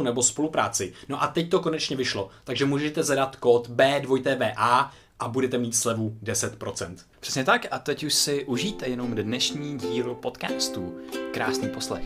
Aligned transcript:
nebo 0.00 0.22
spolupráci. 0.22 0.92
No 1.08 1.22
a 1.22 1.26
teď 1.26 1.50
to 1.50 1.60
konečně 1.60 1.96
vyšlo, 1.96 2.30
takže 2.44 2.64
můžete 2.64 3.02
zadat 3.02 3.36
kód 3.36 3.68
B2TVA 3.68 4.90
a 5.18 5.28
budete 5.28 5.58
mít 5.58 5.76
slevu 5.76 6.16
10%. 6.22 6.96
Přesně 7.20 7.44
tak 7.44 7.66
a 7.70 7.78
teď 7.78 8.04
už 8.04 8.14
si 8.14 8.44
užijte 8.44 8.86
jenom 8.86 9.14
dnešní 9.14 9.78
díl 9.78 10.14
podcastu. 10.14 10.98
Krásný 11.32 11.68
poslech. 11.68 12.04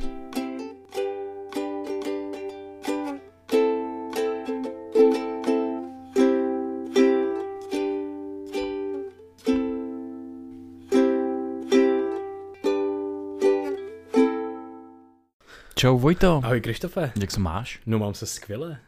Čau 15.78 15.98
Vojto. 15.98 16.41
Ahoj 16.44 16.60
Krištofe. 16.60 17.12
Jak 17.20 17.30
se 17.30 17.41
máš? 17.41 17.80
No 17.86 17.98
mám 17.98 18.14
se 18.14 18.27
skvěle. 18.27 18.78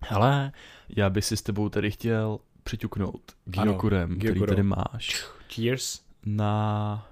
Hele, 0.00 0.52
já 0.88 1.10
bych 1.10 1.24
si 1.24 1.36
s 1.36 1.42
tebou 1.42 1.68
tady 1.68 1.90
chtěl 1.90 2.38
přiťuknout 2.62 3.32
Gyokurem, 3.44 4.18
který 4.18 4.40
tady 4.40 4.62
máš. 4.62 5.26
Cheers. 5.54 6.00
Na... 6.26 7.08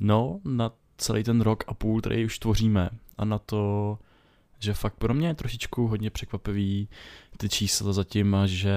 No, 0.00 0.40
na 0.44 0.70
celý 0.98 1.24
ten 1.24 1.40
rok 1.40 1.64
a 1.66 1.74
půl, 1.74 2.00
který 2.00 2.24
už 2.24 2.38
tvoříme. 2.38 2.90
A 3.18 3.24
na 3.24 3.38
to, 3.38 3.98
že 4.58 4.74
fakt 4.74 4.94
pro 4.94 5.14
mě 5.14 5.28
je 5.28 5.34
trošičku 5.34 5.86
hodně 5.86 6.10
překvapivý 6.10 6.88
ty 7.36 7.48
čísla 7.48 7.92
zatím, 7.92 8.34
a 8.34 8.46
že 8.46 8.74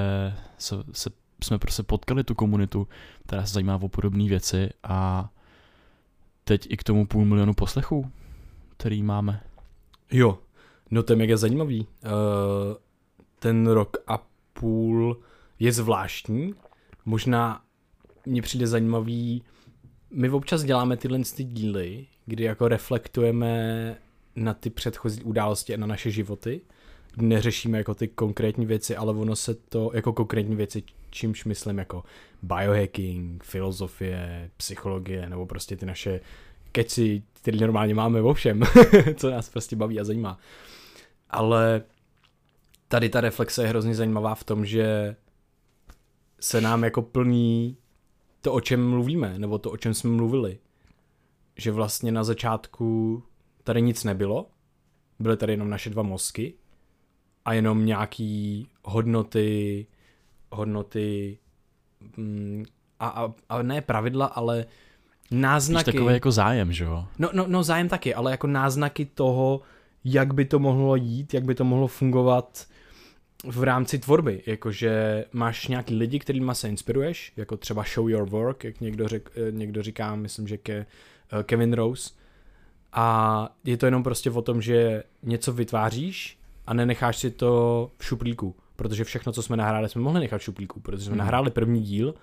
se, 0.57 0.75
se, 0.91 1.09
jsme 1.43 1.59
prostě 1.59 1.83
potkali 1.83 2.23
tu 2.23 2.35
komunitu, 2.35 2.87
která 3.25 3.45
se 3.45 3.53
zajímá 3.53 3.75
o 3.75 3.89
podobné 3.89 4.29
věci 4.29 4.69
a 4.83 5.29
teď 6.43 6.67
i 6.69 6.77
k 6.77 6.83
tomu 6.83 7.07
půl 7.07 7.25
milionu 7.25 7.53
poslechů, 7.53 8.11
který 8.77 9.03
máme. 9.03 9.43
Jo, 10.11 10.39
no 10.91 11.03
to 11.03 11.13
je 11.13 11.17
mega 11.17 11.37
zajímavý. 11.37 11.79
Uh, 11.79 12.09
ten 13.39 13.67
rok 13.67 13.97
a 14.07 14.27
půl 14.53 15.19
je 15.59 15.71
zvláštní. 15.71 16.55
Možná 17.05 17.61
mně 18.25 18.41
přijde 18.41 18.67
zajímavý, 18.67 19.43
my 20.11 20.29
občas 20.29 20.63
děláme 20.63 20.97
tyhle 20.97 21.19
ty 21.35 21.43
díly, 21.43 22.05
kdy 22.25 22.43
jako 22.43 22.67
reflektujeme 22.67 23.97
na 24.35 24.53
ty 24.53 24.69
předchozí 24.69 25.23
události 25.23 25.73
a 25.73 25.77
na 25.77 25.87
naše 25.87 26.11
životy, 26.11 26.61
neřešíme 27.17 27.77
jako 27.77 27.93
ty 27.93 28.07
konkrétní 28.07 28.65
věci, 28.65 28.95
ale 28.95 29.13
ono 29.13 29.35
se 29.35 29.53
to, 29.53 29.91
jako 29.93 30.13
konkrétní 30.13 30.55
věci, 30.55 30.83
čímž 31.09 31.45
myslím 31.45 31.77
jako 31.77 32.03
biohacking, 32.41 33.43
filozofie, 33.43 34.51
psychologie, 34.57 35.29
nebo 35.29 35.45
prostě 35.45 35.77
ty 35.77 35.85
naše 35.85 36.19
keci, 36.73 37.23
které 37.33 37.57
normálně 37.57 37.95
máme 37.95 38.21
o 38.21 38.33
všem, 38.33 38.61
co 39.15 39.29
nás 39.31 39.49
prostě 39.49 39.75
baví 39.75 39.99
a 39.99 40.03
zajímá. 40.03 40.37
Ale 41.29 41.83
tady 42.87 43.09
ta 43.09 43.21
reflexe 43.21 43.63
je 43.63 43.67
hrozně 43.67 43.95
zajímavá 43.95 44.35
v 44.35 44.43
tom, 44.43 44.65
že 44.65 45.15
se 46.39 46.61
nám 46.61 46.83
jako 46.83 47.01
plní 47.01 47.77
to, 48.41 48.53
o 48.53 48.61
čem 48.61 48.89
mluvíme, 48.89 49.39
nebo 49.39 49.57
to, 49.57 49.71
o 49.71 49.77
čem 49.77 49.93
jsme 49.93 50.09
mluvili. 50.09 50.59
Že 51.57 51.71
vlastně 51.71 52.11
na 52.11 52.23
začátku 52.23 53.23
tady 53.63 53.81
nic 53.81 54.03
nebylo, 54.03 54.49
byly 55.19 55.37
tady 55.37 55.53
jenom 55.53 55.69
naše 55.69 55.89
dva 55.89 56.03
mozky 56.03 56.53
a 57.45 57.53
jenom 57.53 57.85
nějaký 57.85 58.67
hodnoty, 58.83 59.87
hodnoty 60.51 61.37
mm, 62.17 62.65
a, 62.99 63.07
a, 63.07 63.33
a 63.49 63.61
ne 63.61 63.81
pravidla, 63.81 64.25
ale 64.25 64.65
náznaky. 65.31 65.91
Víš, 65.91 65.95
takový 65.95 66.13
jako 66.13 66.31
zájem, 66.31 66.71
že 66.71 66.83
jo? 66.83 67.05
No, 67.19 67.29
no, 67.33 67.45
no 67.47 67.63
zájem 67.63 67.89
taky, 67.89 68.13
ale 68.13 68.31
jako 68.31 68.47
náznaky 68.47 69.05
toho, 69.05 69.61
jak 70.03 70.33
by 70.33 70.45
to 70.45 70.59
mohlo 70.59 70.95
jít, 70.95 71.33
jak 71.33 71.43
by 71.43 71.55
to 71.55 71.63
mohlo 71.63 71.87
fungovat 71.87 72.65
v 73.45 73.63
rámci 73.63 73.99
tvorby, 73.99 74.43
jakože 74.45 75.25
máš 75.31 75.67
nějaký 75.67 75.95
lidi, 75.95 76.19
kterýma 76.19 76.53
se 76.53 76.69
inspiruješ, 76.69 77.33
jako 77.37 77.57
třeba 77.57 77.83
show 77.93 78.09
your 78.09 78.29
work, 78.29 78.63
jak 78.63 78.81
někdo, 78.81 79.07
řek, 79.07 79.29
někdo 79.51 79.83
říká, 79.83 80.15
myslím, 80.15 80.47
že 80.47 80.57
ke, 80.57 80.85
Kevin 81.43 81.73
Rose, 81.73 82.09
a 82.93 83.49
je 83.63 83.77
to 83.77 83.85
jenom 83.85 84.03
prostě 84.03 84.31
o 84.31 84.41
tom, 84.41 84.61
že 84.61 85.03
něco 85.23 85.53
vytváříš 85.53 86.37
a 86.67 86.73
nenecháš 86.73 87.17
si 87.17 87.31
to 87.31 87.91
v 87.97 88.05
šuplíku, 88.05 88.55
protože 88.75 89.03
všechno, 89.03 89.31
co 89.31 89.41
jsme 89.41 89.57
nahráli, 89.57 89.89
jsme 89.89 90.01
mohli 90.01 90.19
nechat 90.19 90.37
v 90.37 90.43
šuplíku, 90.43 90.79
protože 90.79 91.03
jsme 91.03 91.11
hmm. 91.11 91.19
nahráli 91.19 91.51
první 91.51 91.81
díl 91.81 92.13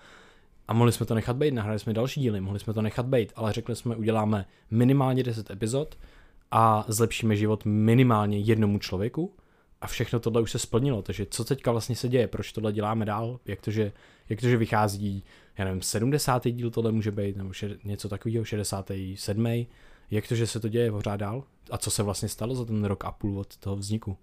a 0.71 0.75
mohli 0.75 0.93
jsme 0.93 1.07
to 1.07 1.15
nechat 1.15 1.37
být, 1.37 1.55
nahráli 1.55 1.79
jsme 1.79 1.93
další 1.93 2.21
díly, 2.21 2.41
mohli 2.41 2.61
jsme 2.61 2.73
to 2.73 2.83
nechat 2.83 3.07
být, 3.07 3.33
ale 3.37 3.53
řekli 3.53 3.77
jsme, 3.77 3.97
uděláme 3.97 4.47
minimálně 4.71 5.23
10 5.23 5.51
epizod 5.51 5.99
a 6.51 6.85
zlepšíme 6.89 7.37
život 7.37 7.65
minimálně 7.65 8.39
jednomu 8.39 8.79
člověku 8.79 9.35
a 9.81 9.87
všechno 9.87 10.21
tohle 10.21 10.41
už 10.41 10.51
se 10.51 10.59
splnilo, 10.59 11.03
takže 11.03 11.27
co 11.31 11.45
teďka 11.45 11.73
vlastně 11.73 11.97
se 11.97 12.09
děje, 12.09 12.29
proč 12.29 12.53
tohle 12.53 12.73
děláme 12.73 13.05
dál, 13.05 13.41
jak 13.47 13.61
to, 13.61 13.71
že, 13.71 13.93
jak 14.29 14.41
to, 14.41 14.49
že 14.49 14.57
vychází, 14.57 15.25
já 15.59 15.65
nevím, 15.65 15.83
70. 15.83 16.49
díl 16.49 16.71
tohle 16.71 16.93
může 16.93 17.11
být, 17.11 17.37
nebo 17.37 17.53
še, 17.53 17.77
něco 17.85 18.09
takového, 18.09 18.45
67. 18.45 19.67
Jak 20.11 20.29
to, 20.29 20.35
že 20.35 20.47
se 20.47 20.61
to 20.61 20.69
děje 20.69 20.93
pořád 20.93 21.17
dál? 21.17 21.45
A 21.71 21.79
co 21.79 21.91
se 21.91 22.03
vlastně 22.03 22.29
stalo 22.29 22.55
za 22.55 22.65
ten 22.65 22.85
rok 22.85 23.05
a 23.05 23.13
půl 23.13 23.39
od 23.39 23.57
toho 23.57 23.77
vzniku? 23.77 24.17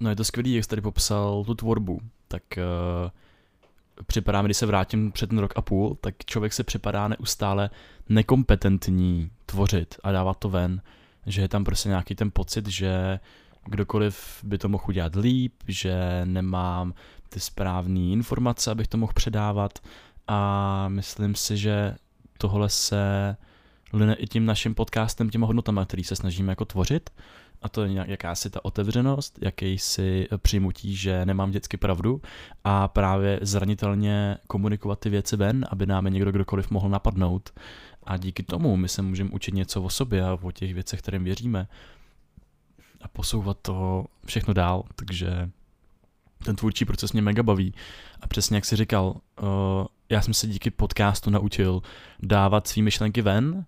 No 0.00 0.10
je 0.10 0.16
to 0.16 0.24
skvělý, 0.24 0.54
jak 0.54 0.64
jsi 0.64 0.70
tady 0.70 0.82
popsal 0.82 1.44
tu 1.44 1.54
tvorbu, 1.54 2.00
tak 2.28 2.42
uh, 2.56 3.10
připadá 4.06 4.42
mi, 4.42 4.46
když 4.46 4.56
se 4.56 4.66
vrátím 4.66 5.12
před 5.12 5.26
ten 5.26 5.38
rok 5.38 5.52
a 5.56 5.62
půl, 5.62 5.96
tak 6.00 6.14
člověk 6.26 6.52
se 6.52 6.64
připadá 6.64 7.08
neustále 7.08 7.70
nekompetentní 8.08 9.30
tvořit 9.46 9.94
a 10.02 10.12
dávat 10.12 10.38
to 10.38 10.48
ven, 10.48 10.82
že 11.26 11.42
je 11.42 11.48
tam 11.48 11.64
prostě 11.64 11.88
nějaký 11.88 12.14
ten 12.14 12.30
pocit, 12.30 12.66
že 12.66 13.20
kdokoliv 13.64 14.40
by 14.44 14.58
to 14.58 14.68
mohl 14.68 14.84
udělat 14.88 15.14
líp, 15.14 15.54
že 15.68 16.20
nemám 16.24 16.94
ty 17.28 17.40
správné 17.40 18.00
informace, 18.00 18.70
abych 18.70 18.88
to 18.88 18.98
mohl 18.98 19.12
předávat. 19.12 19.78
A 20.28 20.88
myslím 20.88 21.34
si, 21.34 21.56
že 21.56 21.94
tohle 22.38 22.68
se 22.68 23.36
line 23.92 24.14
i 24.14 24.26
tím 24.26 24.46
naším 24.46 24.74
podcastem, 24.74 25.30
těma 25.30 25.46
hodnotama, 25.46 25.84
který 25.84 26.04
se 26.04 26.16
snažíme 26.16 26.52
jako 26.52 26.64
tvořit 26.64 27.10
a 27.62 27.68
to 27.68 27.82
je 27.82 28.04
jakási 28.06 28.50
ta 28.50 28.64
otevřenost, 28.64 29.38
jakýsi 29.42 30.28
přijmutí, 30.36 30.96
že 30.96 31.26
nemám 31.26 31.48
vždycky 31.48 31.76
pravdu 31.76 32.22
a 32.64 32.88
právě 32.88 33.38
zranitelně 33.42 34.36
komunikovat 34.46 34.98
ty 35.00 35.10
věci 35.10 35.36
ven, 35.36 35.66
aby 35.70 35.86
nám 35.86 36.04
někdo 36.04 36.32
kdokoliv 36.32 36.70
mohl 36.70 36.88
napadnout 36.88 37.50
a 38.02 38.16
díky 38.16 38.42
tomu 38.42 38.76
my 38.76 38.88
se 38.88 39.02
můžeme 39.02 39.30
učit 39.30 39.54
něco 39.54 39.82
o 39.82 39.90
sobě 39.90 40.24
a 40.24 40.38
o 40.42 40.50
těch 40.50 40.74
věcech, 40.74 41.02
kterým 41.02 41.24
věříme 41.24 41.68
a 43.02 43.08
posouvat 43.08 43.56
to 43.62 44.04
všechno 44.26 44.54
dál, 44.54 44.82
takže 44.96 45.50
ten 46.44 46.56
tvůrčí 46.56 46.84
proces 46.84 47.12
mě 47.12 47.22
mega 47.22 47.42
baví. 47.42 47.74
A 48.20 48.26
přesně 48.26 48.56
jak 48.56 48.64
jsi 48.64 48.76
říkal, 48.76 49.06
uh, 49.42 49.48
já 50.08 50.22
jsem 50.22 50.34
se 50.34 50.46
díky 50.46 50.70
podcastu 50.70 51.30
naučil 51.30 51.82
dávat 52.22 52.66
svý 52.66 52.82
myšlenky 52.82 53.22
ven, 53.22 53.64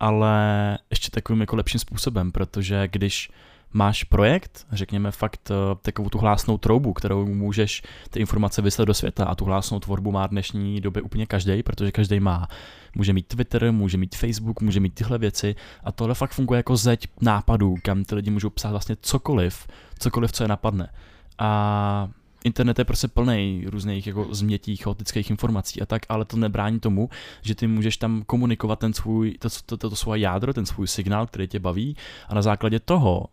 ale 0.00 0.78
ještě 0.90 1.10
takovým 1.10 1.40
jako 1.40 1.56
lepším 1.56 1.80
způsobem, 1.80 2.32
protože 2.32 2.88
když 2.88 3.30
máš 3.72 4.04
projekt, 4.04 4.66
řekněme 4.72 5.10
fakt 5.10 5.50
uh, 5.50 5.56
takovou 5.82 6.08
tu 6.08 6.18
hlásnou 6.18 6.58
troubu, 6.58 6.92
kterou 6.92 7.26
můžeš 7.26 7.82
ty 8.10 8.20
informace 8.20 8.62
vyslat 8.62 8.84
do 8.84 8.94
světa 8.94 9.24
a 9.24 9.34
tu 9.34 9.44
hlásnou 9.44 9.80
tvorbu 9.80 10.12
má 10.12 10.26
dnešní 10.26 10.80
době 10.80 11.02
úplně 11.02 11.26
každý, 11.26 11.62
protože 11.62 11.92
každý 11.92 12.20
má, 12.20 12.48
může 12.94 13.12
mít 13.12 13.26
Twitter, 13.26 13.72
může 13.72 13.96
mít 13.98 14.16
Facebook, 14.16 14.60
může 14.60 14.80
mít 14.80 14.94
tyhle 14.94 15.18
věci 15.18 15.54
a 15.84 15.92
tohle 15.92 16.14
fakt 16.14 16.32
funguje 16.32 16.58
jako 16.58 16.76
zeď 16.76 17.08
nápadů, 17.20 17.74
kam 17.82 18.04
ty 18.04 18.14
lidi 18.14 18.30
můžou 18.30 18.50
psát 18.50 18.70
vlastně 18.70 18.96
cokoliv, 19.00 19.66
cokoliv, 19.98 20.32
co 20.32 20.44
je 20.44 20.48
napadne. 20.48 20.92
A 21.38 22.08
internet 22.44 22.78
je 22.78 22.84
prostě 22.84 23.08
plný 23.08 23.64
různých 23.66 24.06
jako 24.06 24.34
změtí, 24.34 24.76
chaotických 24.76 25.30
informací 25.30 25.82
a 25.82 25.86
tak, 25.86 26.02
ale 26.08 26.24
to 26.24 26.36
nebrání 26.36 26.80
tomu, 26.80 27.08
že 27.42 27.54
ty 27.54 27.66
můžeš 27.66 27.96
tam 27.96 28.22
komunikovat 28.26 28.78
ten 28.78 28.92
svůj, 28.92 29.34
to, 29.38 29.48
to, 29.66 29.76
to, 29.76 29.90
to 29.90 29.96
svoje 29.96 30.20
jádro, 30.20 30.52
ten 30.52 30.66
svůj 30.66 30.88
signál, 30.88 31.26
který 31.26 31.48
tě 31.48 31.58
baví 31.58 31.96
a 32.28 32.34
na 32.34 32.42
základě 32.42 32.80
toho 32.80 33.26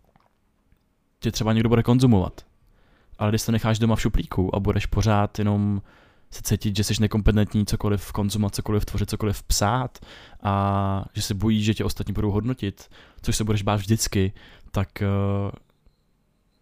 tě 1.20 1.32
třeba 1.32 1.54
někdo 1.54 1.70
bude 1.70 1.84
konzumovat. 1.84 2.42
Ale 3.18 3.32
když 3.32 3.46
to 3.46 3.52
necháš 3.52 3.80
doma 3.80 3.96
v 3.96 4.02
šuplíku 4.02 4.56
a 4.56 4.60
budeš 4.60 4.86
pořád 4.86 5.40
jenom 5.40 5.82
se 6.32 6.42
cítit, 6.42 6.76
že 6.76 6.84
jsi 6.84 6.94
nekompetentní 7.02 7.66
cokoliv 7.66 8.12
konzumovat, 8.12 8.56
cokoliv 8.56 8.86
tvořit, 8.86 9.10
cokoliv 9.10 9.44
psát 9.44 10.00
a 10.44 11.06
že 11.14 11.22
se 11.22 11.34
bojíš, 11.34 11.66
že 11.66 11.74
tě 11.74 11.84
ostatní 11.84 12.14
budou 12.14 12.32
hodnotit, 12.32 12.90
což 13.22 13.36
se 13.36 13.44
budeš 13.44 13.62
bát 13.62 13.76
vždycky, 13.76 14.34
tak 14.72 14.90
uh, 15.02 15.52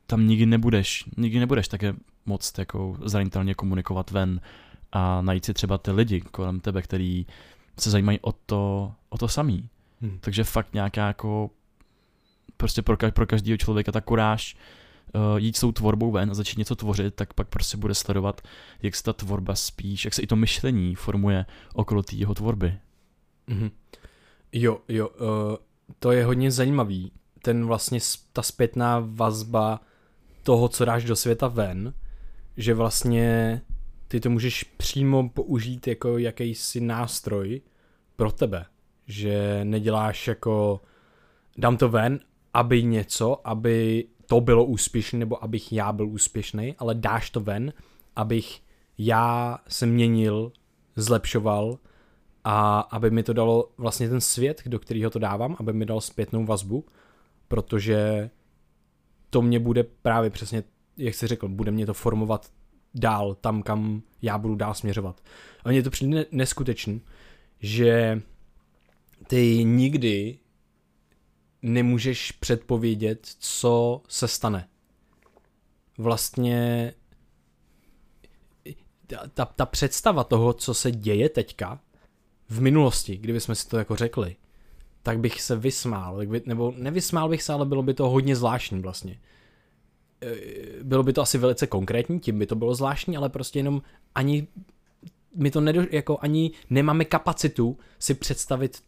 tam 0.08 0.28
nikdy 0.28 0.46
nebudeš, 0.46 1.06
nikdy 1.18 1.40
nebudeš 1.40 1.68
také 1.68 1.94
moc 2.26 2.54
jako 2.58 2.98
zranitelně 3.06 3.56
komunikovat 3.56 4.12
ven 4.12 4.42
a 4.92 5.22
najít 5.22 5.46
si 5.46 5.54
třeba 5.54 5.78
ty 5.78 5.92
lidi 5.92 6.22
kolem 6.22 6.60
tebe, 6.60 6.82
který 6.82 7.26
se 7.80 7.90
zajímají 7.90 8.20
o 8.22 8.32
to, 8.32 8.94
o 9.10 9.18
to 9.18 9.28
samý. 9.28 9.70
Hmm. 10.02 10.18
Takže 10.20 10.44
fakt 10.44 10.74
nějaká 10.74 11.08
jako 11.08 11.50
prostě 12.58 12.82
pro, 12.82 12.98
pro 13.12 13.28
každého 13.28 13.58
člověka 13.58 13.92
ta 13.92 14.02
kuráž 14.02 14.56
uh, 15.16 15.40
jít 15.40 15.58
s 15.58 15.60
tou 15.60 15.72
tvorbou 15.72 16.12
ven 16.12 16.32
a 16.32 16.34
začít 16.34 16.58
něco 16.58 16.76
tvořit, 16.76 17.16
tak 17.16 17.34
pak 17.34 17.48
prostě 17.48 17.78
bude 17.78 17.96
sledovat, 17.96 18.42
jak 18.82 18.96
se 18.96 19.04
ta 19.04 19.14
tvorba 19.14 19.56
spíš, 19.56 20.06
jak 20.06 20.14
se 20.14 20.22
i 20.22 20.28
to 20.28 20.36
myšlení 20.36 20.96
formuje 20.96 21.46
okolo 21.74 22.04
té 22.04 22.16
jeho 22.16 22.34
tvorby. 22.34 22.78
Mm-hmm. 23.48 23.72
Jo, 24.52 24.80
jo, 24.88 25.08
uh, 25.08 25.56
to 26.00 26.12
je 26.12 26.26
hodně 26.26 26.52
zajímavý. 26.52 27.12
Ten 27.42 27.66
vlastně 27.66 28.00
ta 28.34 28.42
zpětná 28.42 29.04
vazba 29.06 29.80
toho, 30.44 30.68
co 30.68 30.86
dáš 30.86 31.04
do 31.04 31.16
světa 31.16 31.48
ven, 31.48 31.94
že 32.58 32.74
vlastně 32.74 33.62
ty 34.08 34.20
to 34.20 34.30
můžeš 34.30 34.64
přímo 34.64 35.30
použít 35.30 35.88
jako 35.88 36.18
jakýsi 36.18 36.82
nástroj 36.82 37.62
pro 38.16 38.32
tebe. 38.32 38.66
Že 39.08 39.60
neděláš 39.64 40.28
jako 40.28 40.82
dám 41.58 41.78
to 41.78 41.90
ven, 41.90 42.20
aby 42.54 42.84
něco, 42.84 43.48
aby 43.48 44.08
to 44.26 44.42
bylo 44.42 44.66
úspěšné, 44.66 45.20
nebo 45.20 45.44
abych 45.44 45.74
já 45.74 45.94
byl 45.94 46.08
úspěšný, 46.08 46.76
ale 46.78 46.96
dáš 46.96 47.30
to 47.30 47.40
ven, 47.40 47.74
abych 48.16 48.62
já 48.98 49.58
se 49.68 49.86
měnil, 49.86 50.52
zlepšoval 50.96 51.80
a 52.44 52.80
aby 52.80 53.12
mi 53.12 53.24
to 53.24 53.34
dalo 53.34 53.70
vlastně 53.78 54.10
ten 54.10 54.22
svět, 54.22 54.62
do 54.66 54.80
kterého 54.80 55.10
to 55.10 55.20
dávám, 55.20 55.56
aby 55.60 55.74
mi 55.74 55.86
dal 55.86 56.02
zpětnou 56.02 56.46
vazbu, 56.46 56.86
protože 57.48 58.30
to 59.30 59.42
mě 59.42 59.60
bude 59.60 59.84
právě 59.84 60.30
přesně, 60.30 60.64
jak 60.98 61.16
jsi 61.16 61.28
řekl, 61.28 61.48
bude 61.48 61.72
mě 61.72 61.86
to 61.86 61.94
formovat 61.94 62.52
dál, 62.94 63.36
tam, 63.36 63.64
kam 63.64 64.02
já 64.22 64.38
budu 64.38 64.56
dál 64.56 64.74
směřovat. 64.74 65.22
A 65.64 65.70
mně 65.70 65.84
to 65.84 65.90
přijde 65.90 66.26
neskutečný, 66.32 67.02
že 67.60 68.22
ty 69.28 69.64
nikdy 69.64 70.38
nemůžeš 71.62 72.32
předpovědět, 72.32 73.28
co 73.40 74.02
se 74.08 74.28
stane. 74.28 74.68
Vlastně 75.98 76.94
ta, 79.34 79.46
ta 79.46 79.66
představa 79.66 80.24
toho, 80.24 80.54
co 80.54 80.74
se 80.74 80.92
děje 80.92 81.30
teďka, 81.30 81.80
v 82.50 82.62
minulosti, 82.62 83.18
kdyby 83.18 83.40
jsme 83.40 83.56
si 83.56 83.68
to 83.68 83.78
jako 83.78 83.96
řekli, 83.96 84.36
tak 85.04 85.20
bych 85.20 85.42
se 85.42 85.56
vysmál, 85.56 86.20
nebo 86.46 86.74
nevysmál 86.78 87.30
bych 87.30 87.44
se, 87.44 87.54
ale 87.54 87.66
bylo 87.66 87.84
by 87.84 87.94
to 87.94 88.10
hodně 88.10 88.36
zvláštní 88.36 88.82
vlastně. 88.82 89.20
E, 90.22 90.36
bylo 90.84 91.04
by 91.04 91.14
to 91.14 91.22
asi 91.22 91.38
velice 91.38 91.68
konkrétní, 91.68 92.20
tím 92.20 92.40
by 92.40 92.46
to 92.46 92.56
bylo 92.56 92.76
zvláštní, 92.76 93.18
ale 93.18 93.30
prostě 93.30 93.60
jenom 93.60 93.82
ani 94.16 94.48
my 95.36 95.52
to 95.52 95.62
nedo, 95.62 95.82
jako 95.92 96.18
ani 96.22 96.52
nemáme 96.70 97.06
kapacitu 97.06 97.78
si 98.00 98.14
představit, 98.14 98.84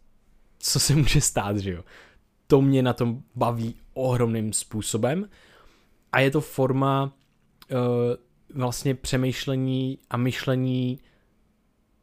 co 0.59 0.79
se 0.79 0.95
může 0.95 1.21
stát, 1.21 1.57
že 1.57 1.71
jo 1.71 1.83
to 2.47 2.61
mě 2.61 2.83
na 2.83 2.93
tom 2.93 3.23
baví 3.35 3.75
ohromným 3.93 4.53
způsobem 4.53 5.29
a 6.11 6.19
je 6.19 6.31
to 6.31 6.41
forma 6.41 7.03
uh, 7.03 7.77
vlastně 8.61 8.95
přemýšlení 8.95 9.99
a 10.09 10.17
myšlení 10.17 10.99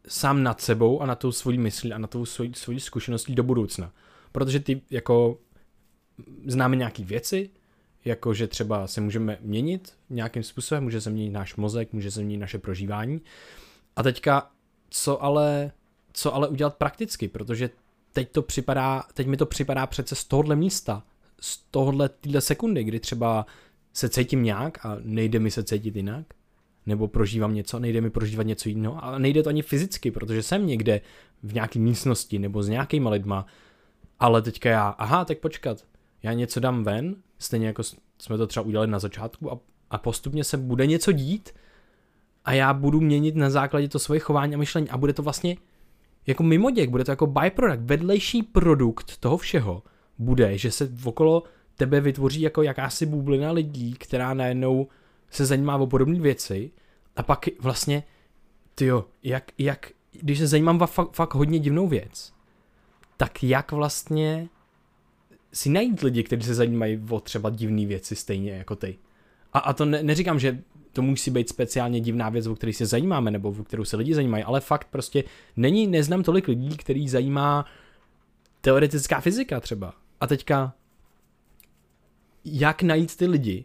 sám 0.09 0.43
nad 0.43 0.61
sebou 0.61 1.01
a 1.01 1.07
na 1.07 1.15
tou 1.15 1.33
svojí 1.33 1.59
myslí 1.59 1.93
a 1.93 1.99
na 1.99 2.07
tou 2.07 2.27
svojí, 2.27 2.55
svojí 2.55 2.81
zkušeností 2.81 3.35
do 3.35 3.43
budoucna. 3.43 3.93
Protože 4.33 4.61
ty 4.61 4.81
jako 4.91 5.39
známe 6.47 6.77
nějaké 6.77 7.05
věci, 7.05 7.51
jako 8.05 8.35
že 8.35 8.47
třeba 8.47 8.87
se 8.87 9.01
můžeme 9.01 9.39
měnit 9.41 9.93
nějakým 10.11 10.43
způsobem, 10.43 10.85
může 10.85 11.01
se 11.01 11.11
měnit 11.11 11.31
náš 11.31 11.57
mozek, 11.57 11.93
může 11.93 12.11
se 12.11 12.23
měnit 12.23 12.41
naše 12.41 12.59
prožívání. 12.59 13.21
A 13.97 14.03
teďka, 14.03 14.51
co 14.91 15.23
ale, 15.23 15.73
co 16.13 16.35
ale 16.35 16.49
udělat 16.49 16.77
prakticky, 16.77 17.29
protože 17.29 17.71
teď 18.13 18.33
to 18.33 18.43
připadá, 18.43 19.05
teď 19.15 19.27
mi 19.27 19.37
to 19.37 19.47
připadá 19.47 19.87
přece 19.87 20.15
z 20.15 20.25
tohohle 20.25 20.57
místa, 20.57 21.03
z 21.41 21.59
tohohle 21.71 22.09
týhle 22.09 22.41
sekundy, 22.41 22.85
kdy 22.85 23.01
třeba 23.01 23.47
se 23.93 24.09
cítím 24.09 24.43
nějak 24.43 24.87
a 24.87 24.97
nejde 25.03 25.39
mi 25.39 25.51
se 25.51 25.65
cítit 25.65 25.97
jinak, 25.97 26.27
nebo 26.87 27.09
prožívám 27.09 27.55
něco, 27.55 27.79
nejde 27.79 28.01
mi 28.01 28.11
prožívat 28.11 28.43
něco 28.43 28.69
jiného? 28.69 29.05
A 29.05 29.19
nejde 29.19 29.43
to 29.43 29.49
ani 29.49 29.63
fyzicky, 29.63 30.11
protože 30.11 30.43
jsem 30.43 30.67
někde 30.67 31.01
v 31.43 31.55
nějaké 31.55 31.79
místnosti 31.79 32.39
nebo 32.39 32.63
s 32.63 32.69
nějakýma 32.69 33.11
lidma, 33.11 33.47
ale 34.21 34.43
teďka 34.43 34.71
já, 34.71 34.89
aha, 34.89 35.25
tak 35.25 35.39
počkat, 35.39 35.85
já 36.23 36.33
něco 36.33 36.61
dám 36.61 36.85
ven, 36.85 37.17
stejně 37.45 37.67
jako 37.67 37.83
jsme 38.19 38.39
to 38.39 38.47
třeba 38.47 38.67
udělali 38.67 38.91
na 38.91 38.99
začátku 38.99 39.53
a, 39.53 39.59
a 39.91 39.99
postupně 39.99 40.45
se 40.45 40.57
bude 40.57 40.87
něco 40.87 41.13
dít 41.13 41.51
a 42.45 42.53
já 42.53 42.73
budu 42.73 43.01
měnit 43.01 43.37
na 43.37 43.51
základě 43.51 43.89
to 43.89 43.99
svoje 43.99 44.21
chování 44.21 44.55
a 44.55 44.59
myšlení 44.59 44.91
a 44.91 44.97
bude 44.97 45.13
to 45.13 45.23
vlastně 45.23 45.57
jako 46.27 46.43
mimoděk, 46.43 46.91
bude 46.91 47.05
to 47.05 47.13
jako 47.13 47.27
byproduct, 47.27 47.81
vedlejší 47.83 48.43
produkt 48.43 49.17
toho 49.17 49.37
všeho 49.37 49.83
bude, 50.19 50.59
že 50.59 50.71
se 50.71 50.93
okolo 51.05 51.43
tebe 51.77 52.01
vytvoří 52.01 52.41
jako 52.41 52.63
jakási 52.63 53.07
bublina 53.07 53.53
lidí, 53.53 53.95
která 53.95 54.35
najednou 54.35 54.89
se 55.31 55.47
zajímá 55.47 55.77
o 55.77 55.87
podobné 55.87 56.21
věci 56.21 56.71
a 57.17 57.23
pak 57.23 57.47
vlastně, 57.61 58.03
tyjo, 58.75 59.05
jak, 59.23 59.53
jak, 59.59 59.91
když 60.13 60.39
se 60.39 60.47
zajímám 60.47 60.83
o 60.83 60.87
fakt, 60.87 61.13
fakt 61.13 61.35
hodně 61.35 61.59
divnou 61.59 61.89
věc, 61.89 62.33
tak 63.17 63.43
jak 63.43 63.73
vlastně 63.73 64.49
si 65.55 65.71
najít 65.71 66.01
lidi, 66.01 66.23
kteří 66.23 66.43
se 66.43 66.55
zajímají 66.55 67.01
o 67.11 67.21
třeba 67.21 67.51
divné 67.51 67.87
věci 67.87 68.17
stejně 68.17 68.53
jako 68.53 68.77
ty. 68.77 68.99
A, 69.53 69.59
a 69.59 69.73
to 69.73 69.85
ne, 69.85 70.03
neříkám, 70.03 70.39
že 70.39 70.59
to 70.93 71.03
musí 71.03 71.31
být 71.31 71.49
speciálně 71.49 72.01
divná 72.01 72.29
věc, 72.29 72.47
o 72.47 72.55
které 72.55 72.73
se 72.73 72.87
zajímáme, 72.87 73.31
nebo 73.31 73.49
o 73.61 73.65
kterou 73.65 73.85
se 73.85 73.97
lidi 73.97 74.15
zajímají, 74.15 74.45
ale 74.45 74.61
fakt 74.61 74.89
prostě 74.91 75.25
není, 75.57 75.87
neznám 75.87 76.23
tolik 76.23 76.49
lidí, 76.49 76.77
který 76.77 77.09
zajímá 77.09 77.65
teoretická 78.61 79.21
fyzika 79.21 79.61
třeba. 79.61 79.95
A 80.21 80.27
teďka, 80.27 80.75
jak 82.45 82.83
najít 82.83 83.17
ty 83.17 83.27
lidi? 83.27 83.65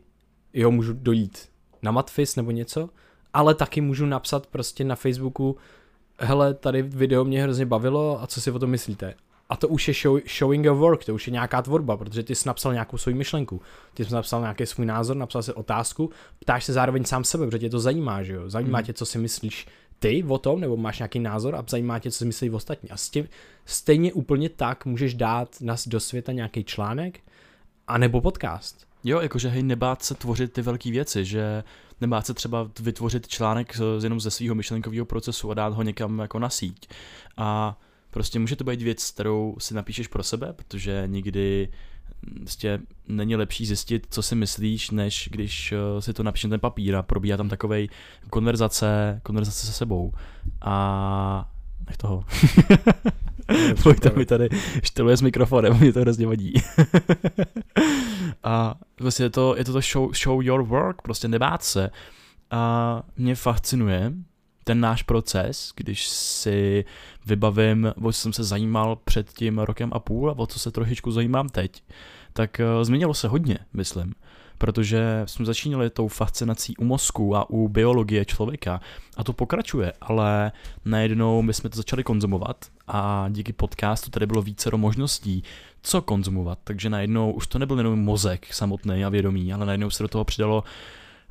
Jo, 0.54 0.72
můžu 0.72 0.94
dojít 0.94 1.50
na 1.82 1.92
Matfis 1.92 2.36
nebo 2.36 2.52
něco, 2.52 2.90
ale 3.34 3.56
taky 3.56 3.82
můžu 3.82 4.06
napsat 4.06 4.48
prostě 4.48 4.84
na 4.84 4.96
Facebooku, 4.96 5.58
hele, 6.20 6.54
tady 6.54 6.82
video 6.82 7.26
mě 7.26 7.44
hrozně 7.44 7.66
bavilo 7.66 8.24
a 8.24 8.28
co 8.28 8.42
si 8.42 8.52
o 8.52 8.60
tom 8.60 8.70
myslíte? 8.70 9.14
A 9.50 9.56
to 9.58 9.68
už 9.68 9.88
je 9.88 9.94
show, 9.94 10.20
showing 10.38 10.66
your 10.66 10.78
work, 10.78 11.06
to 11.06 11.14
už 11.14 11.28
je 11.28 11.34
nějaká 11.34 11.62
tvorba, 11.62 11.98
protože 11.98 12.24
ty 12.24 12.36
jsi 12.36 12.48
napsal 12.48 12.74
nějakou 12.74 12.98
svou 12.98 13.14
myšlenku, 13.14 13.62
ty 13.94 14.06
jsi 14.06 14.14
napsal 14.14 14.42
nějaký 14.42 14.66
svůj 14.66 14.86
názor, 14.86 15.18
napsal 15.18 15.44
si 15.44 15.54
otázku, 15.54 16.10
ptáš 16.40 16.66
se 16.66 16.74
zároveň 16.74 17.06
sám 17.06 17.24
sebe, 17.24 17.46
protože 17.46 17.60
tě 17.60 17.70
to 17.70 17.80
zajímá, 17.80 18.24
že 18.24 18.34
jo? 18.34 18.50
Zajímá 18.50 18.80
mm. 18.80 18.86
tě, 18.86 18.94
co 18.94 19.06
si 19.06 19.18
myslíš 19.18 19.68
ty 20.00 20.24
o 20.28 20.38
tom, 20.38 20.60
nebo 20.62 20.78
máš 20.78 21.00
nějaký 21.00 21.20
názor 21.20 21.56
a 21.56 21.66
zajímá 21.70 22.00
tě, 22.00 22.12
co 22.12 22.18
si 22.18 22.26
myslí 22.26 22.50
ostatní. 22.50 22.90
A 22.90 22.98
s 22.98 23.10
tím, 23.10 23.30
stejně 23.66 24.14
úplně 24.14 24.50
tak 24.50 24.86
můžeš 24.86 25.14
dát 25.14 25.62
nás 25.62 25.88
do 25.88 26.00
světa 26.00 26.32
nějaký 26.32 26.64
článek, 26.64 27.20
a 27.88 27.98
nebo 27.98 28.22
podcast. 28.22 28.88
Jo, 29.04 29.20
jakože 29.20 29.50
hej, 29.50 29.64
nebát 29.64 30.04
se 30.04 30.16
tvořit 30.16 30.54
ty 30.54 30.62
velké 30.62 30.92
věci, 30.92 31.26
že 31.26 31.64
nebát 32.02 32.26
se 32.26 32.34
třeba 32.34 32.70
vytvořit 32.80 33.28
článek 33.28 33.78
jenom 34.04 34.20
ze 34.20 34.32
svého 34.32 34.56
myšlenkového 34.56 35.06
procesu 35.06 35.52
a 35.52 35.54
dát 35.54 35.74
ho 35.74 35.84
někam 35.84 36.20
jako 36.20 36.40
na 36.40 36.50
síť. 36.50 36.90
A 37.38 37.78
Prostě 38.12 38.40
může 38.40 38.56
to 38.56 38.64
být 38.64 38.82
věc, 38.82 39.12
kterou 39.12 39.56
si 39.60 39.74
napíšeš 39.74 40.08
pro 40.08 40.24
sebe, 40.24 40.54
protože 40.54 41.04
nikdy 41.06 41.70
prostě 42.40 42.80
není 43.08 43.36
lepší 43.36 43.66
zjistit, 43.66 44.08
co 44.10 44.22
si 44.22 44.36
myslíš, 44.36 44.92
než 44.92 45.30
když 45.32 45.72
eh, 45.72 46.02
si 46.02 46.14
to 46.14 46.24
napíšeš 46.24 46.44
na 46.44 46.50
ten 46.50 46.60
papír 46.60 46.96
a 46.96 47.04
probíhá 47.04 47.38
tam 47.38 47.50
takovej 47.50 47.90
konverzace, 48.30 49.20
konverzace 49.24 49.66
se 49.66 49.74
sebou. 49.74 50.14
A 50.62 51.52
nech 51.88 51.98
toho. 51.98 52.24
Pojďte 53.84 54.10
mi 54.16 54.26
tady 54.26 54.50
šteluje 54.84 55.18
s 55.18 55.22
mikrofonem, 55.22 55.80
mě 55.80 55.94
to 55.94 56.00
hrozně 56.00 56.28
vadí. 56.28 56.54
a 58.44 58.76
vlastně 59.00 59.26
je 59.26 59.30
to, 59.30 59.56
je 59.56 59.66
to, 59.66 59.74
to 59.74 59.82
show, 59.82 60.14
show 60.24 60.44
your 60.44 60.64
work, 60.64 61.02
prostě 61.02 61.28
nebát 61.28 61.64
se. 61.64 61.90
A 62.52 63.04
mě 63.18 63.36
fascinuje, 63.36 64.14
ten 64.70 64.80
náš 64.80 65.04
proces, 65.04 65.72
když 65.76 66.08
si 66.08 66.86
vybavím, 67.26 67.94
o 68.02 68.12
co 68.12 68.20
jsem 68.20 68.34
se 68.34 68.44
zajímal 68.44 68.96
před 68.96 69.34
tím 69.34 69.60
rokem 69.60 69.90
a 69.94 70.00
půl 70.00 70.30
a 70.30 70.38
o 70.38 70.48
co 70.48 70.60
se 70.60 70.72
trošičku 70.72 71.12
zajímám 71.12 71.50
teď, 71.50 71.84
tak 72.34 72.62
uh, 72.78 72.84
změnilo 72.84 73.14
se 73.14 73.28
hodně, 73.28 73.58
myslím. 73.74 74.14
Protože 74.58 75.24
jsme 75.26 75.46
začínali 75.46 75.90
tou 75.90 76.08
fascinací 76.08 76.78
u 76.78 76.84
mozku 76.84 77.36
a 77.36 77.50
u 77.50 77.68
biologie 77.68 78.26
člověka. 78.26 78.82
A 79.18 79.24
to 79.24 79.34
pokračuje, 79.34 79.94
ale 80.02 80.52
najednou 80.86 81.42
my 81.42 81.54
jsme 81.54 81.70
to 81.70 81.78
začali 81.78 82.04
konzumovat 82.04 82.66
a 82.88 83.26
díky 83.30 83.54
podcastu 83.54 84.10
tady 84.10 84.26
bylo 84.26 84.42
více 84.42 84.70
možností, 84.76 85.44
co 85.82 86.02
konzumovat, 86.02 86.60
takže 86.64 86.90
najednou 86.90 87.32
už 87.32 87.48
to 87.48 87.60
nebyl 87.60 87.78
jenom 87.78 88.00
mozek 88.00 88.54
samotný 88.54 89.06
a 89.06 89.10
vědomí, 89.10 89.54
ale 89.54 89.66
najednou 89.66 89.90
se 89.90 90.04
do 90.04 90.10
toho 90.10 90.24
přidalo 90.26 90.64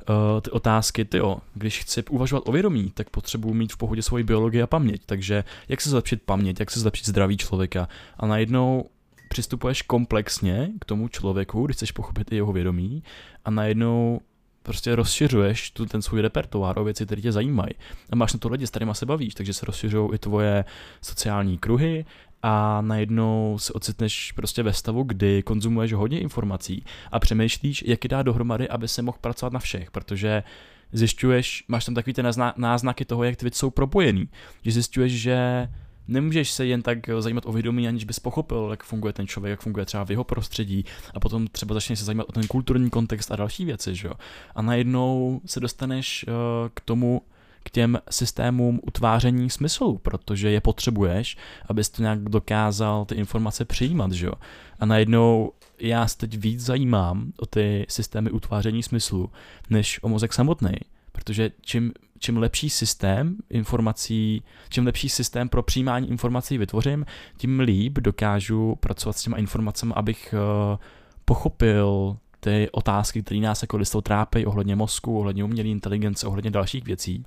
uh, 0.09 0.41
ty 0.41 0.51
otázky, 0.51 1.05
ty 1.05 1.17
jo, 1.17 1.37
když 1.53 1.79
chci 1.79 2.03
uvažovat 2.03 2.43
o 2.47 2.51
vědomí, 2.51 2.91
tak 2.93 3.09
potřebuji 3.09 3.53
mít 3.53 3.73
v 3.73 3.77
pohodě 3.77 4.01
svoji 4.01 4.23
biologii 4.23 4.61
a 4.61 4.67
paměť, 4.67 5.01
takže 5.05 5.43
jak 5.69 5.81
se 5.81 5.89
zlepšit 5.89 6.21
paměť, 6.21 6.59
jak 6.59 6.71
se 6.71 6.79
zlepšit 6.79 7.05
zdraví 7.05 7.37
člověka 7.37 7.87
a 8.17 8.27
najednou 8.27 8.85
přistupuješ 9.29 9.81
komplexně 9.81 10.69
k 10.81 10.85
tomu 10.85 11.07
člověku, 11.07 11.65
když 11.65 11.75
chceš 11.75 11.91
pochopit 11.91 12.31
i 12.31 12.35
jeho 12.35 12.53
vědomí 12.53 13.03
a 13.45 13.51
najednou 13.51 14.21
prostě 14.63 14.95
rozšiřuješ 14.95 15.71
tu, 15.71 15.85
ten 15.85 16.01
svůj 16.01 16.21
repertoár 16.21 16.79
o 16.79 16.83
věci, 16.83 17.05
které 17.05 17.21
tě 17.21 17.31
zajímají. 17.31 17.71
A 18.09 18.15
máš 18.15 18.33
na 18.33 18.39
to 18.39 18.49
lidi, 18.49 18.67
s 18.67 18.69
kterými 18.69 18.91
se 18.95 19.05
bavíš, 19.05 19.33
takže 19.33 19.53
se 19.53 19.65
rozšiřují 19.65 20.09
i 20.13 20.17
tvoje 20.17 20.65
sociální 21.01 21.57
kruhy 21.57 22.05
a 22.43 22.81
najednou 22.81 23.57
se 23.59 23.73
ocitneš 23.73 24.31
prostě 24.31 24.63
ve 24.63 24.73
stavu, 24.73 25.03
kdy 25.03 25.43
konzumuješ 25.43 25.93
hodně 25.93 26.19
informací 26.19 26.83
a 27.11 27.19
přemýšlíš, 27.19 27.83
jak 27.87 28.03
je 28.03 28.07
dát 28.07 28.23
dohromady, 28.23 28.69
aby 28.69 28.87
se 28.87 29.01
mohl 29.01 29.17
pracovat 29.21 29.53
na 29.53 29.59
všech, 29.59 29.91
protože 29.91 30.43
zjišťuješ, 30.91 31.63
máš 31.67 31.85
tam 31.85 31.95
takový 31.95 32.13
ty 32.13 32.23
náznaky 32.57 33.05
toho, 33.05 33.23
jak 33.23 33.35
ty 33.35 33.45
věci 33.45 33.59
jsou 33.59 33.69
propojený, 33.69 34.29
že 34.63 34.71
zjišťuješ, 34.71 35.11
že 35.11 35.67
nemůžeš 36.07 36.51
se 36.51 36.65
jen 36.65 36.81
tak 36.81 36.97
zajímat 37.19 37.45
o 37.45 37.51
vědomí, 37.51 37.87
aniž 37.87 38.03
bys 38.03 38.19
pochopil, 38.19 38.67
jak 38.71 38.83
funguje 38.83 39.13
ten 39.13 39.27
člověk, 39.27 39.49
jak 39.49 39.61
funguje 39.61 39.85
třeba 39.85 40.05
v 40.05 40.11
jeho 40.11 40.23
prostředí 40.23 40.85
a 41.13 41.19
potom 41.19 41.47
třeba 41.47 41.73
začneš 41.73 41.99
se 41.99 42.05
zajímat 42.05 42.29
o 42.29 42.31
ten 42.31 42.47
kulturní 42.47 42.89
kontext 42.89 43.31
a 43.31 43.35
další 43.35 43.65
věci, 43.65 43.95
že 43.95 44.07
jo. 44.07 44.13
A 44.55 44.61
najednou 44.61 45.41
se 45.45 45.59
dostaneš 45.59 46.25
uh, 46.27 46.33
k 46.73 46.81
tomu, 46.81 47.21
k 47.63 47.69
těm 47.69 47.99
systémům 48.09 48.79
utváření 48.87 49.49
smyslu, 49.49 49.97
protože 49.97 50.49
je 50.49 50.61
potřebuješ, 50.61 51.37
abys 51.69 51.89
to 51.89 52.01
nějak 52.01 52.19
dokázal 52.19 53.05
ty 53.05 53.15
informace 53.15 53.65
přijímat, 53.65 54.11
že 54.11 54.25
jo. 54.25 54.33
A 54.79 54.85
najednou 54.85 55.51
já 55.79 56.07
se 56.07 56.17
teď 56.17 56.37
víc 56.37 56.61
zajímám 56.61 57.31
o 57.39 57.45
ty 57.45 57.85
systémy 57.89 58.31
utváření 58.31 58.83
smyslu, 58.83 59.31
než 59.69 59.99
o 60.03 60.09
mozek 60.09 60.33
samotný. 60.33 60.71
Protože 61.11 61.51
čím, 61.61 61.91
čím 62.19 62.37
lepší 62.37 62.69
systém 62.69 63.35
informací, 63.49 64.43
čím 64.69 64.85
lepší 64.85 65.09
systém 65.09 65.49
pro 65.49 65.63
přijímání 65.63 66.09
informací 66.09 66.57
vytvořím, 66.57 67.05
tím 67.37 67.59
líp 67.59 67.93
dokážu 67.93 68.75
pracovat 68.75 69.17
s 69.17 69.23
těma 69.23 69.37
informacemi, 69.37 69.93
abych 69.95 70.33
uh, 70.71 70.77
pochopil 71.25 72.17
ty 72.39 72.69
otázky, 72.71 73.23
které 73.23 73.39
nás 73.39 73.61
jako 73.61 73.77
listou 73.77 74.01
trápí 74.01 74.45
ohledně 74.45 74.75
mozku, 74.75 75.19
ohledně 75.19 75.43
umělé 75.43 75.69
inteligence, 75.69 76.27
ohledně 76.27 76.51
dalších 76.51 76.83
věcí. 76.83 77.25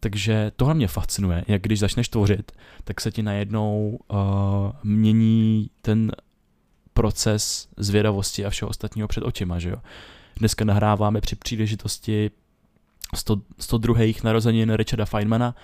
Takže 0.00 0.52
tohle 0.56 0.74
mě 0.74 0.88
fascinuje, 0.88 1.44
jak 1.48 1.62
když 1.62 1.80
začneš 1.80 2.08
tvořit, 2.08 2.52
tak 2.84 3.00
se 3.00 3.12
ti 3.12 3.22
najednou 3.22 3.98
uh, 4.08 4.18
mění 4.84 5.70
ten 5.82 6.12
proces 6.94 7.68
zvědavosti 7.76 8.44
a 8.44 8.50
všeho 8.50 8.68
ostatního 8.68 9.08
před 9.08 9.24
očima, 9.24 9.58
že 9.58 9.70
jo. 9.70 9.76
Dneska 10.36 10.64
nahráváme 10.64 11.20
při 11.20 11.36
příležitosti 11.36 12.30
100, 13.14 13.40
102. 13.58 14.04
narozenin 14.24 14.72
Richarda 14.72 15.04
Feynmana, 15.04 15.54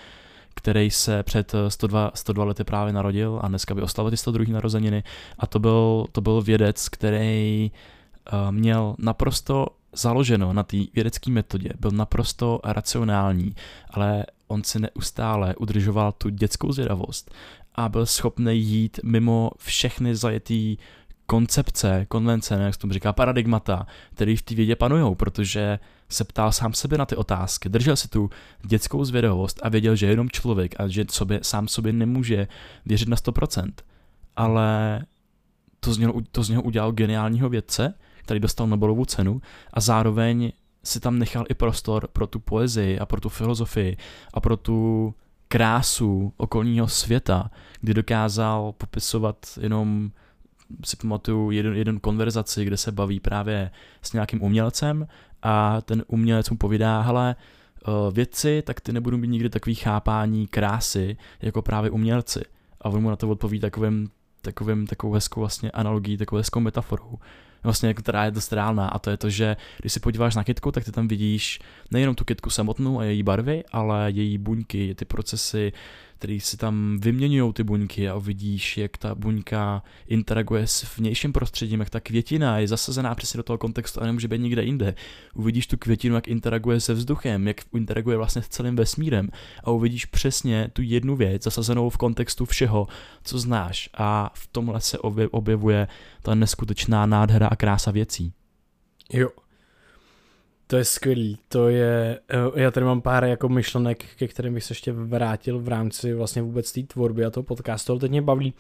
který 0.55 0.91
se 0.91 1.23
před 1.23 1.53
102, 1.69 2.11
102 2.15 2.45
lety 2.45 2.65
právě 2.65 2.93
narodil 2.93 3.41
a 3.43 3.49
dneska 3.49 3.75
by 3.75 3.83
oslavil 3.83 4.11
ty 4.11 4.17
102. 4.17 4.45
narozeniny 4.53 5.03
a 5.39 5.47
to 5.47 5.59
byl, 5.59 6.07
to 6.13 6.21
byl 6.21 6.43
vědec, 6.43 6.89
který 6.89 7.71
uh, 7.71 7.79
měl 8.51 8.95
naprosto 8.99 9.67
založeno 9.93 10.53
na 10.53 10.63
té 10.63 10.77
vědecké 10.95 11.31
metodě, 11.31 11.71
byl 11.81 11.91
naprosto 11.91 12.61
racionální, 12.65 13.55
ale 13.91 14.27
on 14.47 14.65
si 14.65 14.81
neustále 14.81 15.55
udržoval 15.57 16.13
tu 16.13 16.29
dětskou 16.29 16.73
zvědavost 16.73 17.35
a 17.75 17.89
byl 17.89 18.07
schopný 18.07 18.61
jít 18.61 19.01
mimo 19.05 19.51
všechny 19.59 20.17
zajetý 20.17 20.77
koncepce, 21.27 22.07
konvence, 22.09 22.55
jak 22.55 22.75
se 22.75 22.81
tomu 22.81 22.93
říká, 22.93 23.13
paradigmata, 23.13 23.87
které 24.15 24.37
v 24.37 24.43
té 24.43 24.55
vědě 24.55 24.77
panují, 24.77 25.15
protože 25.15 25.79
se 26.09 26.25
ptal 26.25 26.53
sám 26.53 26.73
sebe 26.75 26.99
na 26.99 27.07
ty 27.07 27.17
otázky, 27.17 27.69
držel 27.69 27.97
si 27.97 28.09
tu 28.09 28.31
dětskou 28.63 29.05
zvědavost 29.05 29.61
a 29.63 29.69
věděl, 29.69 29.97
že 29.97 30.07
je 30.07 30.13
jenom 30.13 30.31
člověk 30.31 30.81
a 30.81 30.89
že 30.89 31.05
sobě, 31.11 31.41
sám 31.43 31.69
sobě 31.69 31.93
nemůže 31.93 32.49
věřit 32.87 33.09
na 33.09 33.17
100%. 33.17 33.73
Ale 34.37 35.03
to 35.81 35.95
z, 35.95 35.99
něho, 35.99 36.15
to 36.33 36.43
z 36.43 36.49
něho 36.49 36.63
udělal 36.63 36.93
geniálního 36.93 37.49
vědce, 37.49 37.95
který 38.23 38.41
dostal 38.41 38.67
Nobelovu 38.67 39.05
cenu 39.05 39.41
a 39.73 39.81
zároveň 39.81 40.53
si 40.85 41.01
tam 41.01 41.19
nechal 41.19 41.45
i 41.49 41.55
prostor 41.55 42.09
pro 42.13 42.27
tu 42.27 42.39
poezii 42.39 42.99
a 42.99 43.07
pro 43.07 43.21
tu 43.21 43.29
filozofii 43.29 43.97
a 44.35 44.41
pro 44.41 44.57
tu 44.57 45.15
krásu 45.49 46.33
okolního 46.37 46.89
světa, 46.89 47.51
kdy 47.81 47.95
dokázal 47.95 48.73
popisovat 48.73 49.37
jenom 49.61 50.11
si 50.85 50.97
pamatuju 50.97 51.51
jeden, 51.51 51.77
jeden 51.77 52.01
konverzaci, 52.01 52.65
kde 52.65 52.77
se 52.77 52.93
baví 52.93 53.21
právě 53.21 53.71
s 54.03 54.13
nějakým 54.13 54.43
umělcem 54.43 55.07
a 55.43 55.81
ten 55.81 56.05
umělec 56.07 56.51
mu 56.51 56.57
povídá, 56.57 57.01
hele, 57.01 57.37
eh, 57.37 57.91
věci, 58.13 58.63
tak 58.67 58.81
ty 58.81 58.93
nebudou 58.93 59.17
mít 59.17 59.29
nikdy 59.29 59.51
takový 59.51 59.75
chápání 59.75 60.47
krásy, 60.47 61.17
jako 61.43 61.63
právě 61.63 61.91
umělci. 61.91 62.43
A 62.81 62.89
on 62.89 63.03
mu 63.03 63.11
na 63.11 63.17
to 63.17 63.29
odpoví 63.29 63.61
takovým, 63.61 64.11
takovým, 64.43 64.87
takovou 64.87 65.13
hezkou 65.13 65.41
vlastně 65.41 65.71
analogií, 65.71 66.17
takovou 66.17 66.39
hezkou 66.39 66.61
metaforou 66.61 67.19
vlastně, 67.65 67.95
která 67.95 68.25
je 68.25 68.31
dost 68.31 68.53
reálná 68.53 68.89
a 68.89 68.99
to 68.99 69.11
je 69.11 69.17
to, 69.17 69.31
že 69.31 69.57
když 69.81 69.93
si 69.93 70.01
podíváš 70.01 70.35
na 70.35 70.45
kytku, 70.45 70.73
tak 70.73 70.85
ty 70.85 70.93
tam 70.93 71.09
vidíš 71.09 71.61
nejenom 71.91 72.15
tu 72.15 72.25
kytku 72.25 72.51
samotnou 72.51 73.01
a 73.01 73.05
její 73.05 73.23
barvy, 73.23 73.65
ale 73.73 74.11
její 74.11 74.39
buňky, 74.39 74.95
ty 74.95 75.05
procesy, 75.05 75.73
který 76.23 76.41
si 76.41 76.57
tam 76.57 76.99
vyměňují 77.01 77.53
ty 77.53 77.63
buňky 77.63 78.09
a 78.09 78.15
uvidíš, 78.15 78.79
jak 78.79 78.97
ta 78.97 79.15
buňka 79.15 79.83
interaguje 80.07 80.67
s 80.67 80.97
vnějším 80.97 81.33
prostředím, 81.33 81.81
jak 81.81 81.91
ta 81.91 82.01
květina 82.01 82.59
je 82.59 82.69
zasazená 82.69 83.15
přesně 83.15 83.37
do 83.37 83.43
toho 83.43 83.59
kontextu 83.59 84.01
a 84.03 84.07
nemůže 84.07 84.29
být 84.29 84.41
nikde 84.41 84.65
jinde. 84.65 84.95
Uvidíš 85.35 85.67
tu 85.67 85.77
květinu, 85.77 86.15
jak 86.15 86.29
interaguje 86.29 86.81
se 86.81 86.95
vzduchem, 86.95 87.49
jak 87.49 87.57
interaguje 87.75 88.17
vlastně 88.17 88.43
s 88.43 88.49
celým 88.49 88.77
vesmírem 88.77 89.29
a 89.65 89.71
uvidíš 89.71 90.05
přesně 90.05 90.71
tu 90.73 90.83
jednu 90.83 91.17
věc 91.17 91.43
zasazenou 91.43 91.91
v 91.91 91.97
kontextu 91.97 92.45
všeho, 92.45 92.89
co 93.25 93.39
znáš 93.39 93.91
a 93.95 94.31
v 94.35 94.47
tomhle 94.47 94.81
se 94.81 94.99
objevuje 95.31 95.89
ta 96.23 96.35
neskutečná 96.35 97.07
nádhera 97.07 97.47
a 97.47 97.57
krása 97.57 97.91
věcí. 97.91 98.33
Jo, 99.13 99.29
to 100.73 100.77
je 100.77 100.85
skvělý, 100.85 101.39
to 101.49 101.69
je, 101.69 102.21
eh, 102.31 102.61
já 102.63 102.71
tady 102.71 102.87
mám 102.87 103.01
pár 103.01 103.25
jako 103.25 103.49
myšlenek, 103.49 104.05
ke 104.17 104.29
kterým 104.29 104.55
bych 104.55 104.65
se 104.65 104.73
ještě 104.73 104.93
vrátil 104.93 105.59
v 105.59 105.69
rámci 105.69 106.15
vlastně 106.15 106.43
vůbec 106.43 106.73
té 106.73 106.83
tvorby 106.83 107.25
a 107.25 107.31
toho 107.31 107.45
podcastu, 107.45 107.93
ale 107.93 108.01
teď 108.01 108.11
mě 108.11 108.23
baví 108.23 108.55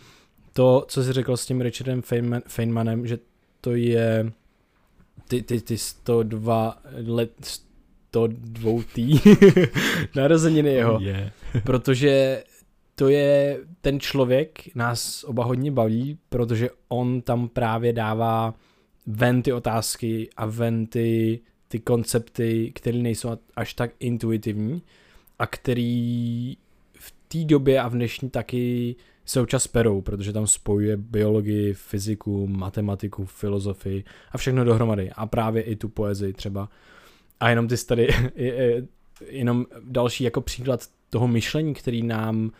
to, 0.52 0.84
co 0.88 1.04
jsi 1.04 1.12
řekl 1.12 1.36
s 1.36 1.46
tím 1.46 1.60
Richardem 1.60 2.02
Feynman, 2.02 2.42
Feynmanem, 2.46 3.06
že 3.06 3.18
to 3.60 3.74
je 3.74 4.32
ty, 5.28 5.42
ty, 5.42 5.60
ty 5.60 5.78
102 5.78 6.78
let, 7.06 7.32
102 8.10 8.82
tý 8.94 9.18
narozeniny 10.16 10.72
jeho, 10.72 10.94
oh 10.94 11.02
yeah. 11.02 11.32
protože 11.64 12.44
to 12.94 13.08
je 13.08 13.60
ten 13.80 14.00
člověk, 14.00 14.74
nás 14.74 15.24
oba 15.24 15.44
hodně 15.44 15.70
baví, 15.70 16.18
protože 16.28 16.70
on 16.88 17.22
tam 17.22 17.48
právě 17.48 17.92
dává 17.92 18.54
ven 19.06 19.42
ty 19.42 19.52
otázky 19.52 20.28
a 20.36 20.46
ven 20.46 20.86
ty 20.86 21.40
ty 21.72 21.80
koncepty, 21.80 22.72
které 22.74 22.98
nejsou 22.98 23.38
až 23.56 23.74
tak 23.74 23.90
intuitivní 24.00 24.82
a 25.38 25.46
který 25.46 26.56
v 26.94 27.14
té 27.28 27.44
době 27.44 27.80
a 27.80 27.88
v 27.88 27.92
dnešní 27.92 28.30
taky 28.30 28.96
se 29.24 29.40
občas 29.40 29.66
perou, 29.66 30.00
protože 30.00 30.32
tam 30.32 30.46
spojuje 30.46 30.96
biologii, 30.96 31.74
fyziku, 31.74 32.46
matematiku, 32.46 33.24
filozofii 33.24 34.04
a 34.32 34.38
všechno 34.38 34.64
dohromady. 34.64 35.10
A 35.10 35.26
právě 35.26 35.62
i 35.62 35.76
tu 35.76 35.88
poezii 35.88 36.32
třeba. 36.32 36.68
A 37.40 37.50
jenom 37.50 37.68
ty 37.68 37.84
tady, 37.86 38.08
jenom 39.28 39.66
další 39.84 40.24
jako 40.24 40.40
příklad 40.40 40.86
toho 41.10 41.28
myšlení, 41.28 41.74
který 41.74 42.02
nám 42.02 42.50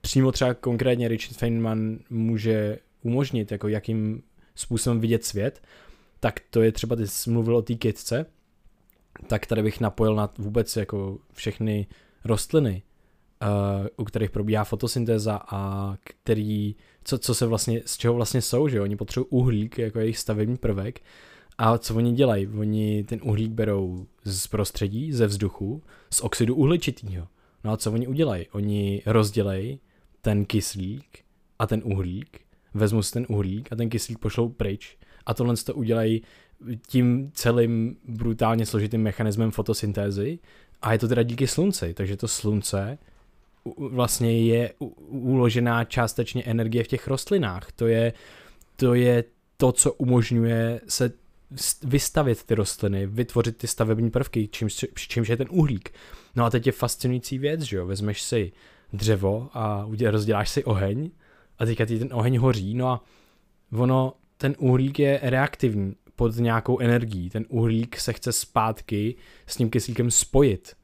přímo 0.00 0.32
třeba 0.32 0.54
konkrétně 0.54 1.08
Richard 1.08 1.36
Feynman 1.36 1.98
může 2.10 2.78
umožnit, 3.02 3.52
jako 3.52 3.68
jakým 3.68 4.22
způsobem 4.54 5.00
vidět 5.00 5.24
svět, 5.24 5.62
tak 6.20 6.40
to 6.50 6.62
je 6.62 6.72
třeba, 6.72 6.96
ty 6.96 7.06
jsi 7.06 7.30
mluvil 7.30 7.56
o 7.56 7.62
té 7.62 7.74
kytce, 7.74 8.26
tak 9.26 9.46
tady 9.46 9.62
bych 9.62 9.80
napojil 9.80 10.14
na 10.14 10.32
vůbec 10.38 10.76
jako 10.76 11.18
všechny 11.32 11.86
rostliny, 12.24 12.82
uh, 13.42 13.86
u 13.96 14.04
kterých 14.04 14.30
probíhá 14.30 14.64
fotosyntéza 14.64 15.40
a 15.48 15.92
který, 16.04 16.76
co, 17.04 17.18
co 17.18 17.34
se 17.34 17.46
vlastně, 17.46 17.82
z 17.86 17.96
čeho 17.96 18.14
vlastně 18.14 18.42
jsou, 18.42 18.68
že 18.68 18.80
oni 18.80 18.96
potřebují 18.96 19.26
uhlík 19.30 19.78
jako 19.78 19.98
jejich 19.98 20.18
stavební 20.18 20.56
prvek 20.56 21.00
a 21.58 21.78
co 21.78 21.94
oni 21.94 22.12
dělají? 22.12 22.46
Oni 22.46 23.04
ten 23.04 23.20
uhlík 23.22 23.52
berou 23.52 24.06
z 24.24 24.46
prostředí, 24.46 25.12
ze 25.12 25.26
vzduchu, 25.26 25.82
z 26.10 26.20
oxidu 26.20 26.54
uhličitého. 26.54 27.28
No 27.64 27.72
a 27.72 27.76
co 27.76 27.92
oni 27.92 28.06
udělají? 28.06 28.46
Oni 28.52 29.02
rozdělejí 29.06 29.80
ten 30.20 30.44
kyslík 30.44 31.18
a 31.58 31.66
ten 31.66 31.82
uhlík, 31.84 32.40
vezmu 32.74 33.02
si 33.02 33.12
ten 33.12 33.26
uhlík 33.28 33.72
a 33.72 33.76
ten 33.76 33.88
kyslík 33.88 34.18
pošlou 34.18 34.48
pryč 34.48 34.96
A 35.26 35.34
tohle 35.34 35.56
to 35.56 35.74
udělají 35.74 36.22
tím 36.86 37.30
celým 37.34 37.96
brutálně 38.08 38.66
složitým 38.66 39.02
mechanismem 39.02 39.50
fotosyntézy 39.50 40.38
a 40.82 40.92
je 40.92 40.98
to 40.98 41.08
teda 41.08 41.22
díky 41.22 41.46
slunci, 41.46 41.94
takže 41.94 42.16
to 42.16 42.28
slunce 42.28 42.98
vlastně 43.78 44.42
je 44.42 44.72
uložená 45.08 45.84
částečně 45.84 46.42
energie 46.44 46.84
v 46.84 46.88
těch 46.88 47.08
rostlinách. 47.08 47.72
To 47.72 47.86
je, 47.86 48.12
to 48.76 48.94
je 48.94 49.24
to, 49.56 49.72
co 49.72 49.92
umožňuje 49.92 50.80
se 50.88 51.12
vystavit 51.84 52.44
ty 52.44 52.54
rostliny, 52.54 53.06
vytvořit 53.06 53.56
ty 53.56 53.66
stavební 53.66 54.10
prvky, 54.10 54.48
čímž, 54.48 54.84
čímž 54.94 55.28
je 55.28 55.36
ten 55.36 55.46
uhlík. 55.50 55.90
No 56.36 56.44
a 56.44 56.50
teď 56.50 56.66
je 56.66 56.72
fascinující 56.72 57.38
věc, 57.38 57.60
že 57.60 57.76
jo, 57.76 57.86
vezmeš 57.86 58.22
si 58.22 58.52
dřevo 58.92 59.50
a 59.54 59.88
rozděláš 60.10 60.48
si 60.48 60.64
oheň 60.64 61.10
a 61.58 61.64
teďka 61.64 61.86
ty 61.86 61.98
ten 61.98 62.08
oheň 62.12 62.38
hoří, 62.38 62.74
no 62.74 62.88
a 62.88 63.04
ono, 63.72 64.12
ten 64.36 64.54
uhlík 64.58 64.98
je 64.98 65.20
reaktivní 65.22 65.94
pod 66.16 66.36
nějakou 66.36 66.78
energií, 66.78 67.30
ten 67.30 67.44
uhlík 67.48 67.96
se 67.98 68.12
chce 68.12 68.32
zpátky 68.32 69.14
s 69.46 69.56
tím 69.56 69.70
kyslíkem 69.70 70.10
spojit. 70.10 70.76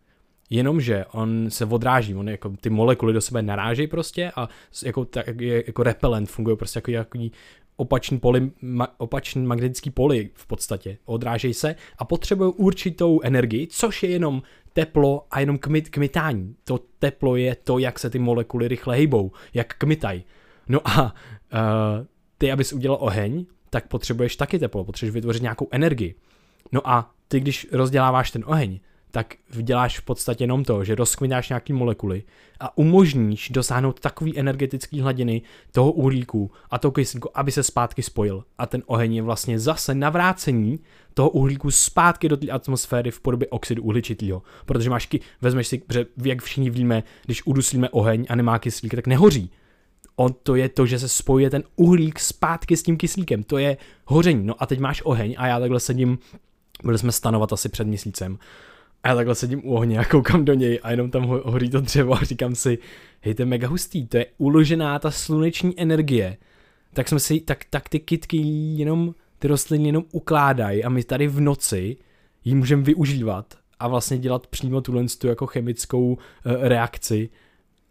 Jenomže 0.51 1.05
on 1.12 1.51
se 1.51 1.65
odráží, 1.65 2.15
on 2.15 2.29
jako 2.29 2.51
ty 2.61 2.71
molekuly 2.71 3.12
do 3.12 3.21
sebe 3.21 3.43
narážejí 3.43 3.89
prostě 3.89 4.33
a 4.37 4.49
jako, 4.85 5.05
tak, 5.05 5.41
jako 5.41 5.83
repelent 5.83 6.31
funguje 6.31 6.57
prostě 6.57 6.79
jako 6.79 6.91
jaký 6.91 7.33
opačný, 7.77 8.19
poli, 8.19 8.51
ma, 8.62 9.01
opačný 9.01 9.43
magnetický 9.47 9.91
poli 9.91 10.31
v 10.35 10.47
podstatě. 10.47 10.99
Odrážejí 11.05 11.55
se 11.55 11.75
a 11.99 12.05
potřebují 12.05 12.53
určitou 12.57 13.21
energii, 13.23 13.67
což 13.67 14.03
je 14.03 14.11
jenom 14.11 14.43
teplo 14.73 15.27
a 15.31 15.41
jenom 15.41 15.59
kmit, 15.59 15.89
kmitání. 15.89 16.57
To 16.65 16.81
teplo 16.99 17.37
je 17.37 17.55
to, 17.55 17.79
jak 17.79 17.99
se 17.99 18.11
ty 18.11 18.19
molekuly 18.19 18.69
rychle 18.69 18.97
hejbou, 18.97 19.33
jak 19.55 19.75
kmitají. 19.75 20.25
No 20.69 20.81
a 20.89 21.03
uh, 21.05 22.07
ty, 22.39 22.53
abys 22.53 22.73
udělal 22.73 22.99
oheň, 23.01 23.47
tak 23.73 23.88
potřebuješ 23.88 24.37
taky 24.37 24.59
teplo, 24.59 24.85
potřebuješ 24.85 25.14
vytvořit 25.14 25.43
nějakou 25.43 25.69
energii. 25.71 26.14
No 26.73 26.88
a 26.88 27.11
ty, 27.29 27.41
když 27.41 27.67
rozděláváš 27.73 28.31
ten 28.31 28.45
oheň, 28.47 28.81
tak 29.11 29.35
děláš 29.49 29.99
v 29.99 30.02
podstatě 30.02 30.45
jenom 30.45 30.64
to, 30.64 30.85
že 30.85 30.95
rozkmitáš 30.95 31.49
nějaký 31.49 31.73
molekuly 31.73 32.23
a 32.61 32.79
umožníš 32.79 33.50
dosáhnout 33.50 34.00
takový 34.00 34.38
energetický 34.38 35.00
hladiny 35.00 35.43
toho 35.73 35.93
uhlíku 35.93 36.50
a 36.71 36.79
toho 36.79 36.93
kyslíku, 36.93 37.38
aby 37.38 37.52
se 37.52 37.62
zpátky 37.62 38.02
spojil. 38.02 38.45
A 38.59 38.67
ten 38.67 38.83
oheň 38.87 39.14
je 39.14 39.23
vlastně 39.23 39.59
zase 39.59 39.95
navrácení 39.95 40.81
toho 41.14 41.31
uhlíku 41.31 41.71
zpátky 41.71 42.29
do 42.29 42.37
té 42.37 42.50
atmosféry 42.50 43.11
v 43.11 43.21
podobě 43.21 43.49
oxidu 43.49 43.83
uhličitého. 43.83 44.43
Protože 44.67 44.91
máš, 44.91 45.09
vezmeš 45.41 45.67
si, 45.67 45.83
že 45.93 46.07
jak 46.25 46.43
všichni 46.43 46.71
víme, 46.71 47.02
když 47.25 47.47
uduslíme 47.47 47.88
oheň 47.91 48.26
a 48.29 48.35
nemá 48.35 48.59
kyslík, 48.59 48.95
tak 48.95 49.07
nehoří. 49.07 49.50
On 50.16 50.35
to 50.42 50.54
je 50.54 50.69
to, 50.69 50.87
že 50.87 50.99
se 50.99 51.09
spojuje 51.09 51.50
ten 51.50 51.62
uhlík 51.76 52.21
zpátky 52.21 52.76
s 52.76 52.83
tím 52.83 52.97
kyslíkem. 52.97 53.42
To 53.42 53.59
je 53.59 53.76
hoření. 54.07 54.47
No 54.47 54.62
a 54.62 54.66
teď 54.66 54.78
máš 54.78 55.02
oheň 55.04 55.35
a 55.38 55.47
já 55.47 55.61
takhle 55.61 55.81
sedím, 55.81 56.19
byli 56.85 56.99
jsme 56.99 57.12
stanovat 57.12 57.52
asi 57.52 57.69
před 57.69 57.87
měsícem 57.87 58.38
a 59.02 59.09
já 59.09 59.14
takhle 59.14 59.35
sedím 59.35 59.61
u 59.64 59.75
ohně 59.75 59.99
a 59.99 60.04
koukám 60.04 60.45
do 60.45 60.54
něj 60.54 60.81
a 60.83 60.90
jenom 60.90 61.11
tam 61.11 61.25
hoří 61.25 61.71
to 61.71 61.81
dřevo 61.81 62.14
a 62.14 62.25
říkám 62.25 62.54
si, 62.54 62.78
hej, 63.21 63.35
to 63.35 63.42
je 63.42 63.47
mega 63.47 63.69
hustý, 63.69 64.07
to 64.07 64.16
je 64.16 64.26
uložená 64.38 64.99
ta 64.99 65.11
sluneční 65.11 65.81
energie. 65.81 66.37
Tak 66.95 67.09
jsme 67.09 67.21
si, 67.21 67.40
tak, 67.40 67.64
tak 67.71 67.88
ty 67.88 68.00
kitky 68.00 68.37
jenom, 68.76 69.14
ty 69.38 69.49
rostliny 69.49 69.88
jenom 69.88 70.04
ukládají 70.12 70.85
a 70.85 70.88
my 70.88 71.04
tady 71.04 71.26
v 71.26 71.40
noci 71.40 71.97
ji 72.45 72.54
můžeme 72.54 72.83
využívat 72.83 73.54
a 73.78 73.88
vlastně 73.88 74.19
dělat 74.19 74.47
přímo 74.47 74.81
tuhle 74.81 75.04
tu 75.19 75.26
jako 75.26 75.47
chemickou 75.47 76.12
uh, 76.12 76.16
reakci. 76.45 77.31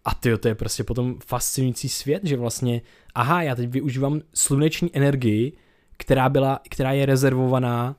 A 0.05 0.15
ty 0.15 0.37
to 0.37 0.47
je 0.47 0.55
prostě 0.55 0.83
potom 0.83 1.15
fascinující 1.25 1.89
svět, 1.89 2.21
že 2.25 2.37
vlastně, 2.37 2.81
aha, 3.15 3.41
já 3.41 3.55
teď 3.55 3.69
využívám 3.69 4.21
sluneční 4.33 4.89
energii, 4.93 5.53
která, 5.97 6.29
byla, 6.29 6.59
která 6.69 6.91
je 6.91 7.05
rezervovaná 7.05 7.95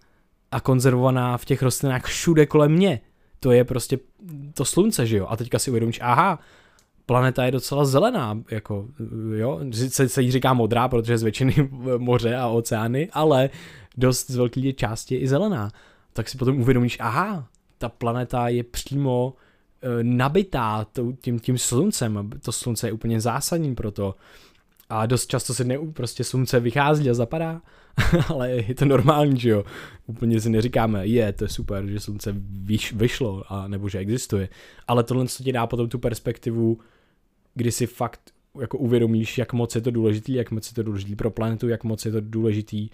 a 0.50 0.60
konzervovaná 0.60 1.38
v 1.38 1.44
těch 1.44 1.62
rostlinách 1.62 2.04
všude 2.04 2.46
kolem 2.46 2.72
mě. 2.72 3.00
To 3.40 3.52
je 3.52 3.64
prostě 3.64 3.98
to 4.54 4.64
slunce, 4.64 5.06
že 5.06 5.16
jo? 5.16 5.26
A 5.28 5.36
teďka 5.36 5.58
si 5.58 5.70
uvědomíš, 5.70 6.00
aha, 6.02 6.38
planeta 7.06 7.44
je 7.44 7.50
docela 7.50 7.84
zelená, 7.84 8.38
jako, 8.50 8.88
jo, 9.36 9.60
se, 9.72 10.08
se 10.08 10.22
jí 10.22 10.30
říká 10.30 10.52
modrá, 10.52 10.88
protože 10.88 11.18
z 11.18 11.22
většiny 11.22 11.70
moře 11.98 12.36
a 12.36 12.48
oceány, 12.48 13.08
ale 13.12 13.50
dost 13.96 14.30
z 14.30 14.36
velké 14.36 14.72
části 14.72 15.14
je 15.14 15.20
i 15.20 15.28
zelená. 15.28 15.70
Tak 16.12 16.28
si 16.28 16.38
potom 16.38 16.60
uvědomíš, 16.60 16.98
aha, 17.00 17.46
ta 17.78 17.88
planeta 17.88 18.48
je 18.48 18.64
přímo 18.64 19.34
e, 19.34 19.36
nabitá 20.02 20.86
tím, 21.20 21.38
tím 21.38 21.58
sluncem, 21.58 22.30
to 22.44 22.52
slunce 22.52 22.88
je 22.88 22.92
úplně 22.92 23.20
zásadní 23.20 23.74
pro 23.74 23.90
to. 23.90 24.14
A 24.88 25.06
dost 25.06 25.26
často 25.26 25.54
se 25.54 25.64
ne, 25.64 25.78
prostě 25.92 26.24
slunce 26.24 26.60
vychází 26.60 27.10
a 27.10 27.14
zapadá 27.14 27.62
ale 28.28 28.50
je 28.50 28.74
to 28.74 28.84
normální, 28.84 29.40
že 29.40 29.50
jo. 29.50 29.64
Úplně 30.06 30.40
si 30.40 30.50
neříkáme, 30.50 31.06
je, 31.06 31.32
to 31.32 31.44
je 31.44 31.48
super, 31.48 31.86
že 31.86 32.00
slunce 32.00 32.34
vyš, 32.48 32.92
vyšlo, 32.92 33.42
a, 33.48 33.68
nebo 33.68 33.88
že 33.88 33.98
existuje. 33.98 34.48
Ale 34.88 35.04
tohle 35.04 35.28
co 35.28 35.44
ti 35.44 35.52
dá 35.52 35.66
potom 35.66 35.88
tu 35.88 35.98
perspektivu, 35.98 36.78
kdy 37.54 37.72
si 37.72 37.86
fakt 37.86 38.20
jako 38.60 38.78
uvědomíš, 38.78 39.38
jak 39.38 39.52
moc 39.52 39.74
je 39.74 39.80
to 39.80 39.90
důležitý, 39.90 40.32
jak 40.34 40.50
moc 40.50 40.68
je 40.68 40.74
to 40.74 40.82
důležitý 40.82 41.16
pro 41.16 41.30
planetu, 41.30 41.68
jak 41.68 41.84
moc 41.84 42.04
je 42.04 42.12
to 42.12 42.20
důležitý, 42.20 42.88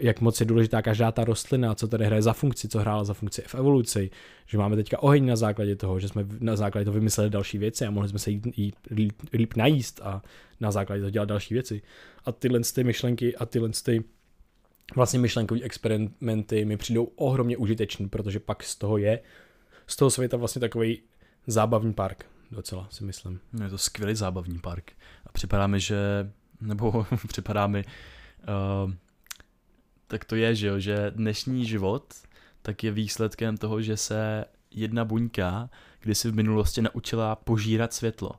jak 0.00 0.20
moc 0.20 0.40
je 0.40 0.46
důležitá 0.46 0.82
každá 0.82 1.12
ta 1.12 1.24
rostlina, 1.24 1.74
co 1.74 1.88
tady 1.88 2.04
hraje 2.04 2.22
za 2.22 2.32
funkci, 2.32 2.68
co 2.68 2.78
hrála 2.78 3.04
za 3.04 3.14
funkci 3.14 3.42
v 3.46 3.54
evoluci, 3.54 4.10
že 4.46 4.58
máme 4.58 4.76
teďka 4.76 5.02
oheň 5.02 5.26
na 5.26 5.36
základě 5.36 5.76
toho, 5.76 6.00
že 6.00 6.08
jsme 6.08 6.26
na 6.40 6.56
základě 6.56 6.84
toho 6.84 6.94
vymysleli 6.94 7.30
další 7.30 7.58
věci 7.58 7.86
a 7.86 7.90
mohli 7.90 8.08
jsme 8.08 8.18
se 8.18 8.30
jít, 8.30 8.58
jít 8.58 8.76
líp, 8.90 9.12
líp 9.32 9.54
najíst 9.56 10.00
a 10.04 10.22
na 10.60 10.70
základě 10.70 11.00
toho 11.00 11.10
dělat 11.10 11.28
další 11.28 11.54
věci. 11.54 11.82
A 12.24 12.32
tyhle 12.32 12.60
ty 12.74 12.84
myšlenky 12.84 13.36
a 13.36 13.46
tyhle 13.46 13.70
ty 13.84 14.04
vlastně 14.96 15.18
myšlenkové 15.18 15.60
experimenty 15.60 16.64
mi 16.64 16.76
přijdou 16.76 17.04
ohromně 17.04 17.56
užitečný, 17.56 18.08
protože 18.08 18.40
pak 18.40 18.62
z 18.62 18.76
toho 18.76 18.98
je, 18.98 19.20
z 19.86 19.96
toho 19.96 20.10
světa 20.10 20.36
vlastně 20.36 20.60
takový 20.60 21.02
zábavní 21.46 21.92
park, 21.92 22.26
docela 22.50 22.88
si 22.90 23.04
myslím. 23.04 23.40
No, 23.52 23.64
je 23.64 23.70
to 23.70 23.78
skvělý 23.78 24.14
zábavní 24.14 24.58
park. 24.58 24.92
A 25.26 25.32
připadá 25.32 25.66
mi, 25.66 25.80
že, 25.80 25.96
nebo 26.60 27.06
připadá 27.28 27.66
mi, 27.66 27.84
uh, 28.84 28.92
tak 30.10 30.24
to 30.24 30.34
je, 30.34 30.54
že 30.54 30.66
jo, 30.66 30.78
že 30.78 31.10
dnešní 31.10 31.66
život 31.66 32.14
tak 32.62 32.84
je 32.84 32.90
výsledkem 32.90 33.56
toho, 33.56 33.82
že 33.82 33.96
se 33.96 34.44
jedna 34.70 35.04
buňka 35.04 35.70
kdysi 36.00 36.30
v 36.30 36.34
minulosti 36.34 36.82
naučila 36.82 37.36
požírat 37.36 37.92
světlo 37.92 38.30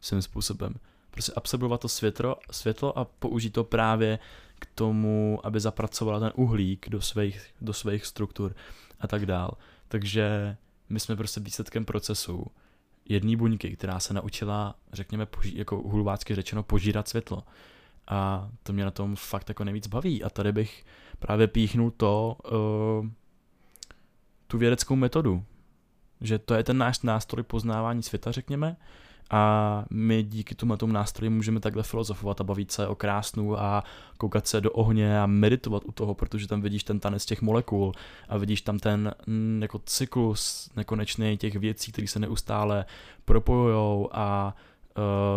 svým 0.00 0.22
způsobem. 0.22 0.74
Prostě 1.10 1.32
absorbovat 1.36 1.80
to 1.80 1.88
světlo, 1.88 2.36
světlo 2.50 2.98
a 2.98 3.04
použít 3.04 3.50
to 3.50 3.64
právě 3.64 4.18
k 4.58 4.66
tomu, 4.74 5.40
aby 5.44 5.60
zapracovala 5.60 6.20
ten 6.20 6.32
uhlík 6.34 6.88
do 6.88 7.00
svých, 7.00 7.40
do 7.60 7.72
svých 7.72 8.06
struktur 8.06 8.54
a 9.00 9.06
tak 9.06 9.26
dál. 9.26 9.50
Takže 9.88 10.56
my 10.88 11.00
jsme 11.00 11.16
prostě 11.16 11.40
výsledkem 11.40 11.84
procesu 11.84 12.46
jedné 13.08 13.36
buňky, 13.36 13.76
která 13.76 14.00
se 14.00 14.14
naučila, 14.14 14.74
řekněme, 14.92 15.26
poží, 15.26 15.58
jako 15.58 15.76
hulvácky 15.76 16.34
řečeno, 16.34 16.62
požírat 16.62 17.08
světlo. 17.08 17.44
A 18.08 18.50
to 18.62 18.72
mě 18.72 18.84
na 18.84 18.90
tom 18.90 19.16
fakt 19.16 19.48
jako 19.48 19.64
nejvíc 19.64 19.86
baví. 19.86 20.24
A 20.24 20.30
tady 20.30 20.52
bych 20.52 20.84
právě 21.18 21.46
píchnul 21.46 21.90
to, 21.90 22.36
uh, 22.52 23.08
tu 24.46 24.58
vědeckou 24.58 24.96
metodu. 24.96 25.44
Že 26.20 26.38
to 26.38 26.54
je 26.54 26.64
ten 26.64 26.78
náš 26.78 27.00
nástroj 27.00 27.42
poznávání 27.42 28.02
světa, 28.02 28.32
řekněme, 28.32 28.76
a 29.30 29.84
my 29.90 30.22
díky 30.22 30.54
tomu 30.54 30.76
tomu 30.76 30.92
nástroji 30.92 31.30
můžeme 31.30 31.60
takhle 31.60 31.82
filozofovat 31.82 32.40
a 32.40 32.44
bavit 32.44 32.72
se 32.72 32.86
o 32.86 32.94
krásnu 32.94 33.60
a 33.60 33.84
koukat 34.18 34.46
se 34.46 34.60
do 34.60 34.72
ohně 34.72 35.20
a 35.20 35.26
meditovat 35.26 35.82
u 35.84 35.92
toho, 35.92 36.14
protože 36.14 36.48
tam 36.48 36.60
vidíš 36.60 36.84
ten 36.84 37.00
tanec 37.00 37.26
těch 37.26 37.42
molekul 37.42 37.92
a 38.28 38.36
vidíš 38.36 38.62
tam 38.62 38.78
ten 38.78 39.14
mm, 39.26 39.58
jako 39.62 39.78
cyklus 39.78 40.70
nekonečný 40.76 41.36
těch 41.36 41.56
věcí, 41.56 41.92
které 41.92 42.06
se 42.06 42.18
neustále 42.18 42.84
propojujou 43.24 44.08
a 44.12 44.56
Eh, 44.56 44.77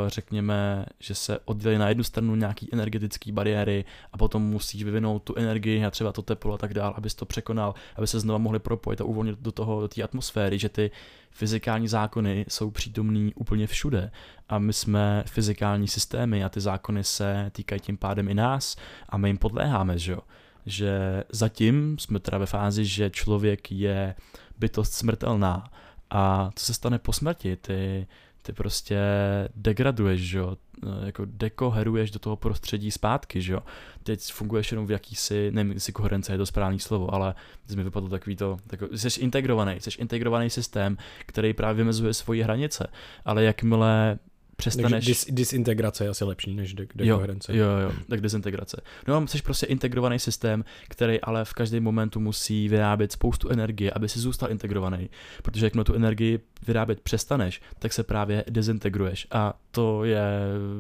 řekněme, 0.08 0.86
že 1.00 1.16
se 1.16 1.40
oddělí 1.46 1.78
na 1.78 1.90
jednu 1.90 2.04
stranu 2.04 2.36
nějaký 2.36 2.70
energetické 2.74 3.32
bariéry 3.32 3.86
a 4.14 4.18
potom 4.18 4.42
musíš 4.42 4.84
vyvinout 4.84 5.24
tu 5.24 5.36
energii 5.36 5.86
a 5.86 5.92
třeba 5.92 6.12
to 6.12 6.22
teplo 6.22 6.54
a 6.54 6.58
tak 6.58 6.74
dál, 6.74 6.94
abys 6.98 7.16
to 7.16 7.26
překonal, 7.26 7.74
aby 7.96 8.08
se 8.08 8.20
znova 8.20 8.38
mohli 8.38 8.60
propojit 8.60 9.02
a 9.02 9.04
uvolnit 9.04 9.40
do 9.40 9.52
toho, 9.52 9.82
do 9.82 9.88
té 9.88 10.04
atmosféry, 10.04 10.60
že 10.60 10.70
ty 10.70 10.92
fyzikální 11.32 11.88
zákony 11.88 12.46
jsou 12.48 12.72
přítomný 12.72 13.34
úplně 13.36 13.68
všude. 13.68 14.12
A 14.50 14.60
my 14.60 14.74
jsme 14.74 15.24
fyzikální 15.28 15.88
systémy 15.88 16.44
a 16.44 16.50
ty 16.50 16.62
zákony 16.62 17.04
se 17.04 17.52
týkají 17.52 17.82
tím 17.82 17.98
pádem 17.98 18.30
i 18.30 18.34
nás 18.34 18.76
a 19.10 19.18
my 19.18 19.30
jim 19.30 19.38
podléháme, 19.38 19.98
že 19.98 20.12
jo? 20.12 20.20
Že 20.66 21.24
zatím 21.30 22.00
jsme 22.00 22.20
teda 22.20 22.38
ve 22.38 22.46
fázi, 22.46 22.86
že 22.86 23.10
člověk 23.10 23.72
je 23.72 24.16
bytost 24.60 24.94
smrtelná 24.94 25.72
a 26.10 26.50
co 26.56 26.66
se 26.66 26.74
stane 26.74 27.00
po 27.00 27.14
smrti, 27.14 27.56
ty 27.56 28.08
ty 28.42 28.54
prostě 28.54 29.00
degraduješ, 29.56 30.22
že 30.22 30.38
jo, 30.38 30.58
no, 30.84 31.06
jako 31.06 31.24
dekoheruješ 31.26 32.12
do 32.12 32.20
toho 32.20 32.36
prostředí 32.36 32.92
zpátky, 32.92 33.42
že 33.42 33.54
jo. 33.54 33.60
Teď 34.04 34.32
funguješ 34.34 34.72
jenom 34.72 34.88
v 34.88 34.92
jakýsi, 34.92 35.52
nevím, 35.52 35.72
jestli 35.74 35.94
koherence 35.94 36.34
je 36.34 36.38
to 36.38 36.46
správný 36.46 36.80
slovo, 36.80 37.14
ale 37.14 37.36
teď 37.68 37.78
mi 37.78 37.84
vypadlo 37.84 38.10
takový 38.10 38.36
to, 38.36 38.58
takový, 38.68 38.98
jsi 38.98 39.22
integrovaný, 39.22 39.80
jsi 39.80 39.90
integrovaný 39.98 40.50
systém, 40.50 40.98
který 41.26 41.54
právě 41.54 41.84
vymezuje 41.84 42.14
svoji 42.14 42.42
hranice, 42.42 42.88
ale 43.26 43.44
jakmile 43.44 44.20
přestaneš... 44.62 44.92
Takže 44.92 45.12
dis, 45.12 45.26
disintegrace 45.30 46.04
je 46.04 46.10
asi 46.10 46.24
lepší 46.24 46.56
než 46.56 46.74
de- 46.74 46.84
jo, 46.84 46.88
dekoherence. 46.96 47.58
jo, 47.58 47.66
jo, 47.66 47.92
tak 48.10 48.22
dezintegrace. 48.22 48.82
No 49.08 49.16
a 49.16 49.28
jsi 49.28 49.42
prostě 49.42 49.66
integrovaný 49.66 50.20
systém, 50.20 50.66
který 50.90 51.22
ale 51.22 51.46
v 51.46 51.54
každém 51.54 51.84
momentu 51.84 52.20
musí 52.20 52.70
vyrábět 52.70 53.12
spoustu 53.12 53.50
energie, 53.50 53.92
aby 53.92 54.10
si 54.10 54.20
zůstal 54.20 54.52
integrovaný. 54.52 55.10
Protože 55.44 55.66
jakmile 55.66 55.84
tu 55.84 55.94
energii 55.94 56.40
vyrábět 56.68 57.00
přestaneš, 57.02 57.62
tak 57.80 57.94
se 57.94 58.04
právě 58.04 58.44
dezintegruješ. 58.50 59.28
A 59.32 59.54
to 59.72 60.04
je 60.04 60.22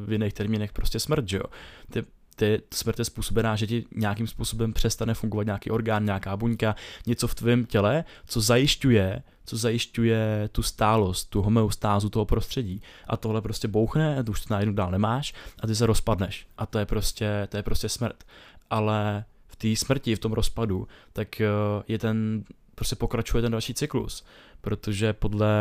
v 0.05 0.11
jiných 0.11 0.33
termínech 0.33 0.73
prostě 0.73 0.99
smrt, 0.99 1.29
že 1.29 1.37
jo. 1.37 1.43
Ty 1.91 2.03
ty 2.35 2.61
smrt 2.73 2.99
je 2.99 3.05
způsobená, 3.05 3.55
že 3.55 3.67
ti 3.67 3.85
nějakým 3.95 4.27
způsobem 4.27 4.73
přestane 4.73 5.13
fungovat 5.13 5.43
nějaký 5.43 5.71
orgán, 5.71 6.05
nějaká 6.05 6.37
buňka, 6.37 6.75
něco 7.07 7.27
v 7.27 7.35
tvém 7.35 7.65
těle, 7.65 8.03
co 8.25 8.41
zajišťuje, 8.41 9.23
co 9.45 9.57
zajišťuje 9.57 10.49
tu 10.51 10.63
stálost, 10.63 11.29
tu 11.29 11.41
homeostázu 11.41 12.09
toho 12.09 12.25
prostředí. 12.25 12.81
A 13.07 13.17
tohle 13.17 13.41
prostě 13.41 13.67
bouchne, 13.67 14.23
už 14.29 14.41
to 14.41 14.53
najednou 14.53 14.73
dál 14.73 14.91
nemáš 14.91 15.33
a 15.59 15.67
ty 15.67 15.75
se 15.75 15.85
rozpadneš. 15.85 16.47
A 16.57 16.65
to 16.65 16.79
je 16.79 16.85
prostě, 16.85 17.47
to 17.51 17.57
je 17.57 17.63
prostě 17.63 17.89
smrt. 17.89 18.23
Ale 18.69 19.25
v 19.47 19.55
té 19.55 19.75
smrti, 19.75 20.15
v 20.15 20.19
tom 20.19 20.33
rozpadu, 20.33 20.87
tak 21.13 21.41
eh, 21.41 21.47
je 21.87 21.99
ten, 21.99 22.43
prostě 22.75 22.95
pokračuje 22.95 23.41
ten 23.41 23.51
další 23.51 23.73
cyklus, 23.73 24.25
protože 24.61 25.13
podle 25.13 25.53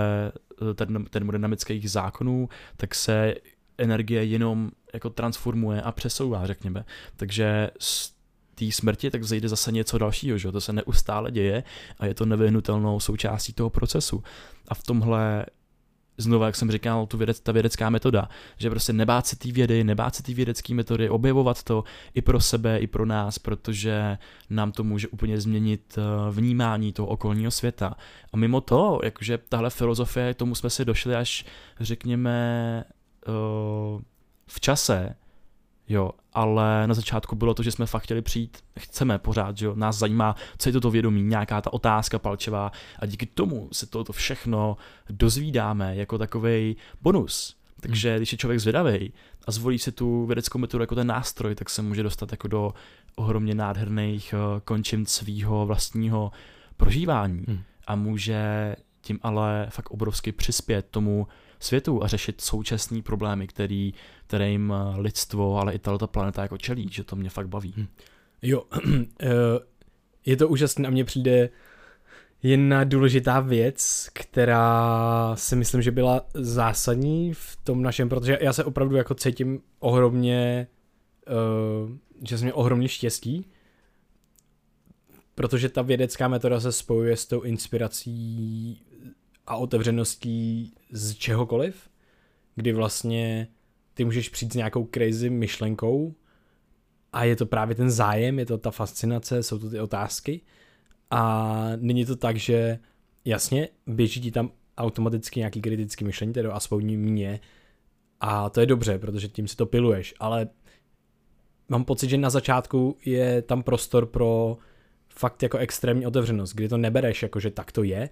eh, 0.62 1.04
termodynamických 1.11 1.90
zákonů, 1.90 2.48
tak 2.76 2.94
se 2.94 3.35
energie 3.80 4.24
jenom 4.24 4.70
jako 4.94 5.10
transformuje 5.10 5.82
a 5.82 5.92
přesouvá, 5.92 6.46
řekněme. 6.46 6.84
Takže 7.16 7.70
z 7.78 8.12
té 8.54 8.72
smrti 8.72 9.10
tak 9.10 9.24
zajde 9.24 9.48
zase 9.48 9.72
něco 9.72 9.98
dalšího, 9.98 10.38
že? 10.38 10.52
to 10.52 10.60
se 10.60 10.72
neustále 10.72 11.30
děje 11.30 11.64
a 11.98 12.06
je 12.06 12.14
to 12.14 12.26
nevyhnutelnou 12.26 13.00
součástí 13.00 13.52
toho 13.52 13.70
procesu. 13.70 14.22
A 14.68 14.74
v 14.74 14.82
tomhle 14.82 15.46
znovu, 16.20 16.44
jak 16.44 16.56
jsem 16.56 16.70
říkal, 16.70 17.06
tu 17.06 17.16
vědec, 17.16 17.40
ta 17.40 17.52
vědecká 17.52 17.90
metoda, 17.90 18.28
že 18.56 18.70
prostě 18.70 18.92
nebát 18.92 19.26
se 19.26 19.36
té 19.36 19.52
vědy, 19.52 19.84
nebát 19.84 20.14
se 20.14 20.22
té 20.22 20.34
vědecké 20.34 20.74
metody, 20.74 21.08
objevovat 21.08 21.62
to 21.62 21.84
i 22.14 22.22
pro 22.22 22.40
sebe, 22.40 22.78
i 22.78 22.86
pro 22.86 23.06
nás, 23.06 23.38
protože 23.38 24.18
nám 24.50 24.72
to 24.72 24.84
může 24.84 25.08
úplně 25.08 25.40
změnit 25.40 25.98
eh, 25.98 26.30
vnímání 26.30 26.92
toho 26.92 27.08
okolního 27.08 27.50
světa. 27.50 27.96
A 28.32 28.36
mimo 28.36 28.60
to, 28.60 29.00
jakože 29.04 29.38
tahle 29.38 29.70
filozofie, 29.70 30.34
tomu 30.34 30.54
jsme 30.54 30.70
si 30.70 30.84
došli 30.84 31.14
až, 31.14 31.44
řekněme, 31.80 32.84
uh, 33.28 34.00
v 34.46 34.61
čase, 34.61 35.16
jo, 35.88 36.11
ale 36.33 36.87
na 36.87 36.94
začátku 36.94 37.37
bylo 37.37 37.54
to, 37.54 37.62
že 37.62 37.72
jsme 37.72 37.87
fakt 37.87 38.02
chtěli 38.02 38.22
přijít, 38.22 38.59
chceme 38.78 39.18
pořád, 39.18 39.56
že 39.56 39.66
jo, 39.66 39.74
nás 39.74 39.96
zajímá, 39.96 40.37
co 40.59 40.68
je 40.68 40.72
toto 40.72 40.90
vědomí, 40.90 41.22
nějaká 41.22 41.61
ta 41.61 41.72
otázka 41.72 42.18
palčivá 42.18 42.72
a 42.98 43.06
díky 43.06 43.26
tomu 43.26 43.68
se 43.72 43.87
toto 43.87 44.12
všechno 44.12 44.76
dozvídáme 45.11 45.96
jako 45.96 46.18
takový 46.18 46.76
bonus. 47.02 47.56
Takže 47.80 48.09
hmm. 48.11 48.16
když 48.16 48.33
je 48.33 48.38
člověk 48.38 48.61
zvědavý 48.61 49.12
a 49.46 49.50
zvolí 49.50 49.78
si 49.78 49.92
tu 49.92 50.26
vědeckou 50.26 50.59
metodu 50.59 50.83
jako 50.83 50.94
ten 50.94 51.06
nástroj, 51.06 51.54
tak 51.54 51.70
se 51.70 51.83
může 51.83 52.02
dostat 52.02 52.30
jako 52.30 52.48
do 52.48 52.74
ohromně 53.14 53.54
nádherných 53.54 54.35
uh, 54.35 54.61
končin 54.61 55.06
svého 55.06 55.66
vlastního 55.66 56.33
prožívání 56.76 57.44
hmm. 57.48 57.62
a 57.87 57.94
může 57.94 58.76
tím 59.00 59.18
ale 59.22 59.66
fakt 59.70 59.90
obrovsky 59.90 60.33
přispět 60.33 60.87
tomu 60.90 61.26
světu 61.60 62.04
a 62.04 62.06
řešit 62.06 62.40
současné 62.40 63.02
problémy, 63.02 63.46
který, 63.46 63.94
kterým 64.26 64.74
eh, 64.76 65.00
lidstvo, 65.00 65.58
ale 65.58 65.74
i 65.74 65.78
tato 65.78 66.06
planeta 66.06 66.42
jako 66.42 66.58
čelí, 66.58 66.88
že 66.90 67.04
to 67.04 67.16
mě 67.16 67.30
fakt 67.30 67.48
baví. 67.48 67.74
Hm. 67.76 67.86
Jo, 68.42 68.64
eh, 69.22 69.28
je 70.26 70.36
to 70.36 70.48
úžasné 70.48 70.88
a 70.88 70.90
mně 70.90 71.04
přijde 71.04 71.50
jedna 72.42 72.84
důležitá 72.84 73.40
věc, 73.40 74.08
která 74.12 75.36
si 75.36 75.56
myslím, 75.56 75.82
že 75.82 75.90
byla 75.90 76.26
zásadní 76.34 77.34
v 77.34 77.58
tom 77.64 77.82
našem, 77.82 78.08
protože 78.08 78.38
já 78.40 78.52
se 78.52 78.64
opravdu 78.64 78.96
jako 78.96 79.14
cítím 79.14 79.60
ohromně, 79.78 80.66
uh, 81.28 81.90
že 82.28 82.38
jsem 82.38 82.44
měl 82.44 82.58
ohromně 82.58 82.88
štěstí, 82.88 83.46
protože 85.34 85.68
ta 85.68 85.82
vědecká 85.82 86.28
metoda 86.28 86.60
se 86.60 86.72
spojuje 86.72 87.16
s 87.16 87.26
tou 87.26 87.40
inspirací 87.40 88.82
a 89.50 89.56
otevřeností 89.56 90.74
z 90.90 91.14
čehokoliv, 91.14 91.90
kdy 92.54 92.72
vlastně 92.72 93.48
ty 93.94 94.04
můžeš 94.04 94.28
přijít 94.28 94.52
s 94.52 94.56
nějakou 94.56 94.88
crazy 94.94 95.30
myšlenkou 95.30 96.14
a 97.12 97.24
je 97.24 97.36
to 97.36 97.46
právě 97.46 97.74
ten 97.74 97.90
zájem, 97.90 98.38
je 98.38 98.46
to 98.46 98.58
ta 98.58 98.70
fascinace, 98.70 99.42
jsou 99.42 99.58
to 99.58 99.70
ty 99.70 99.80
otázky. 99.80 100.40
A 101.10 101.72
není 101.76 102.04
to 102.04 102.16
tak, 102.16 102.36
že 102.36 102.78
jasně, 103.24 103.68
běží 103.86 104.20
ti 104.20 104.30
tam 104.30 104.50
automaticky 104.78 105.40
nějaký 105.40 105.60
kritický 105.60 106.04
myšlení, 106.04 106.32
tedy 106.32 106.48
aspoň 106.48 106.96
mě 106.96 107.40
a 108.20 108.50
to 108.50 108.60
je 108.60 108.66
dobře, 108.66 108.98
protože 108.98 109.28
tím 109.28 109.48
si 109.48 109.56
to 109.56 109.66
piluješ, 109.66 110.14
ale 110.20 110.48
mám 111.68 111.84
pocit, 111.84 112.10
že 112.10 112.18
na 112.18 112.30
začátku 112.30 112.96
je 113.04 113.42
tam 113.42 113.62
prostor 113.62 114.06
pro 114.06 114.58
fakt 115.08 115.42
jako 115.42 115.58
extrémní 115.58 116.06
otevřenost, 116.06 116.54
kdy 116.54 116.68
to 116.68 116.76
nebereš 116.76 117.22
jako, 117.22 117.40
že 117.40 117.50
tak 117.50 117.72
to 117.72 117.82
je, 117.82 118.10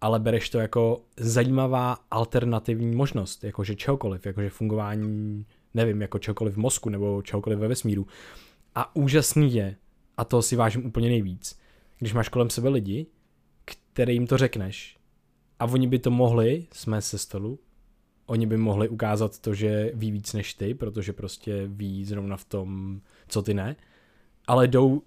ale 0.00 0.20
bereš 0.20 0.50
to 0.50 0.58
jako 0.58 1.02
zajímavá 1.16 1.98
alternativní 2.10 2.96
možnost, 2.96 3.44
jakože 3.44 3.76
čehokoliv, 3.76 4.26
jakože 4.26 4.50
fungování, 4.50 5.46
nevím, 5.74 6.02
jako 6.02 6.18
čehokoliv 6.18 6.54
v 6.54 6.58
mozku 6.58 6.88
nebo 6.90 7.22
čehokoliv 7.22 7.58
ve 7.58 7.68
vesmíru. 7.68 8.06
A 8.74 8.96
úžasný 8.96 9.54
je, 9.54 9.76
a 10.16 10.24
to 10.24 10.42
si 10.42 10.56
vážím 10.56 10.86
úplně 10.86 11.08
nejvíc, 11.08 11.58
když 11.98 12.12
máš 12.12 12.28
kolem 12.28 12.50
sebe 12.50 12.68
lidi, 12.68 13.06
kterým 13.64 14.26
to 14.26 14.38
řekneš 14.38 14.96
a 15.58 15.64
oni 15.64 15.86
by 15.86 15.98
to 15.98 16.10
mohli 16.10 16.66
jsme 16.72 17.02
se 17.02 17.18
stolu, 17.18 17.58
oni 18.26 18.46
by 18.46 18.56
mohli 18.56 18.88
ukázat 18.88 19.38
to, 19.38 19.54
že 19.54 19.90
ví 19.94 20.10
víc 20.10 20.32
než 20.32 20.54
ty, 20.54 20.74
protože 20.74 21.12
prostě 21.12 21.62
ví 21.66 22.04
zrovna 22.04 22.36
v 22.36 22.44
tom, 22.44 23.00
co 23.28 23.42
ty 23.42 23.54
ne, 23.54 23.76
ale 24.46 24.68
jdou, 24.68 25.02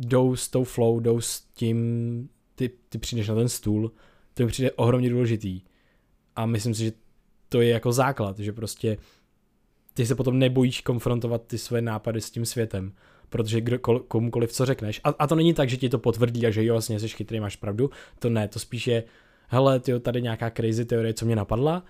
jdou 0.00 0.36
s 0.36 0.48
tou 0.48 0.64
flow, 0.64 1.00
jdou 1.00 1.20
s 1.20 1.40
tím, 1.40 2.28
ty, 2.54 2.70
ty 2.88 2.98
přijdeš 2.98 3.28
na 3.28 3.34
ten 3.34 3.48
stůl 3.48 3.92
to 4.36 4.42
mi 4.42 4.48
přijde 4.48 4.70
ohromně 4.72 5.10
důležitý. 5.10 5.60
A 6.36 6.46
myslím 6.46 6.74
si, 6.74 6.84
že 6.84 6.92
to 7.48 7.60
je 7.60 7.68
jako 7.68 7.92
základ, 7.92 8.38
že 8.38 8.52
prostě 8.52 8.96
ty 9.94 10.06
se 10.06 10.14
potom 10.14 10.38
nebojíš 10.38 10.80
konfrontovat 10.80 11.46
ty 11.46 11.58
své 11.58 11.82
nápady 11.82 12.20
s 12.20 12.30
tím 12.30 12.46
světem, 12.46 12.92
protože 13.28 13.60
kdo, 13.60 13.78
komukoliv 14.08 14.52
co 14.52 14.66
řekneš, 14.66 15.00
a, 15.04 15.08
a 15.08 15.26
to 15.26 15.34
není 15.34 15.54
tak, 15.54 15.68
že 15.68 15.76
ti 15.76 15.88
to 15.88 15.98
potvrdí 15.98 16.46
a 16.46 16.50
že 16.50 16.64
jo, 16.64 16.74
vlastně 16.74 17.00
jsi 17.00 17.08
chytrý, 17.08 17.40
máš 17.40 17.56
pravdu, 17.56 17.90
to 18.18 18.30
ne, 18.30 18.48
to 18.48 18.58
spíš 18.58 18.86
je, 18.86 19.04
hele, 19.48 19.80
ty 19.80 20.00
tady 20.00 20.22
nějaká 20.22 20.50
crazy 20.50 20.84
teorie, 20.84 21.14
co 21.14 21.26
mě 21.26 21.36
napadla 21.36 21.84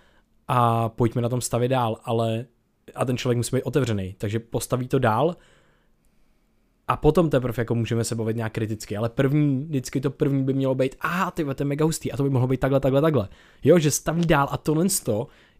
a 0.48 0.88
pojďme 0.88 1.22
na 1.22 1.28
tom 1.28 1.40
stavit 1.40 1.68
dál, 1.68 2.00
ale 2.04 2.46
a 2.94 3.04
ten 3.04 3.16
člověk 3.16 3.36
musí 3.36 3.56
být 3.56 3.62
otevřený, 3.62 4.14
takže 4.18 4.38
postaví 4.38 4.88
to 4.88 4.98
dál 4.98 5.36
a 6.88 6.96
potom 6.96 7.30
teprve 7.30 7.54
jako 7.58 7.74
můžeme 7.74 8.04
se 8.04 8.14
bavit 8.14 8.36
nějak 8.36 8.52
kriticky, 8.52 8.96
ale 8.96 9.08
první, 9.08 9.64
vždycky 9.64 10.00
to 10.00 10.10
první 10.10 10.44
by 10.44 10.54
mělo 10.54 10.74
být, 10.74 10.96
a 11.00 11.30
ty 11.30 11.44
to 11.44 11.54
je 11.58 11.64
mega 11.64 11.84
hustý, 11.84 12.12
a 12.12 12.16
to 12.16 12.22
by 12.22 12.30
mohlo 12.30 12.48
být 12.48 12.60
takhle, 12.60 12.80
takhle, 12.80 13.00
takhle. 13.00 13.28
Jo, 13.64 13.78
že 13.78 13.90
staví 13.90 14.26
dál 14.26 14.48
a 14.50 14.56
tohle 14.56 14.86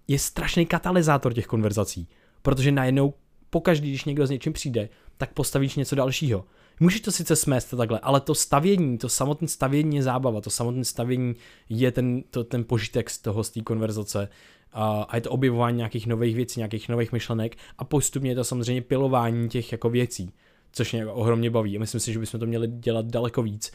je 0.08 0.18
strašný 0.18 0.66
katalyzátor 0.66 1.34
těch 1.34 1.46
konverzací, 1.46 2.08
protože 2.42 2.72
najednou 2.72 3.14
pokaždý, 3.50 3.88
když 3.88 4.04
někdo 4.04 4.26
s 4.26 4.30
něčím 4.30 4.52
přijde, 4.52 4.88
tak 5.16 5.32
postavíš 5.32 5.76
něco 5.76 5.94
dalšího. 5.94 6.44
Můžeš 6.80 7.00
to 7.00 7.12
sice 7.12 7.36
smést 7.36 7.74
takhle, 7.76 8.00
ale 8.00 8.20
to 8.20 8.34
stavění, 8.34 8.98
to 8.98 9.08
samotné 9.08 9.48
stavění 9.48 9.96
je 9.96 10.02
zábava, 10.02 10.40
to 10.40 10.50
samotné 10.50 10.84
stavění 10.84 11.34
je 11.68 11.92
ten, 11.92 12.22
to, 12.30 12.44
ten 12.44 12.64
požitek 12.64 13.10
z 13.10 13.18
toho, 13.18 13.44
z 13.44 13.50
té 13.50 13.60
konverzace 13.60 14.28
a, 14.72 15.02
a 15.02 15.16
je 15.16 15.20
to 15.20 15.30
objevování 15.30 15.76
nějakých 15.76 16.06
nových 16.06 16.36
věcí, 16.36 16.60
nějakých 16.60 16.88
nových 16.88 17.12
myšlenek 17.12 17.56
a 17.78 17.84
postupně 17.84 18.30
je 18.30 18.34
to 18.34 18.44
samozřejmě 18.44 18.82
pilování 18.82 19.48
těch 19.48 19.72
jako 19.72 19.90
věcí 19.90 20.32
což 20.76 20.92
mě 20.92 21.06
ohromně 21.06 21.50
baví. 21.50 21.76
A 21.76 21.80
myslím 21.80 22.00
si, 22.00 22.12
že 22.12 22.18
bychom 22.18 22.40
to 22.40 22.46
měli 22.46 22.68
dělat 22.68 23.06
daleko 23.06 23.42
víc. 23.42 23.72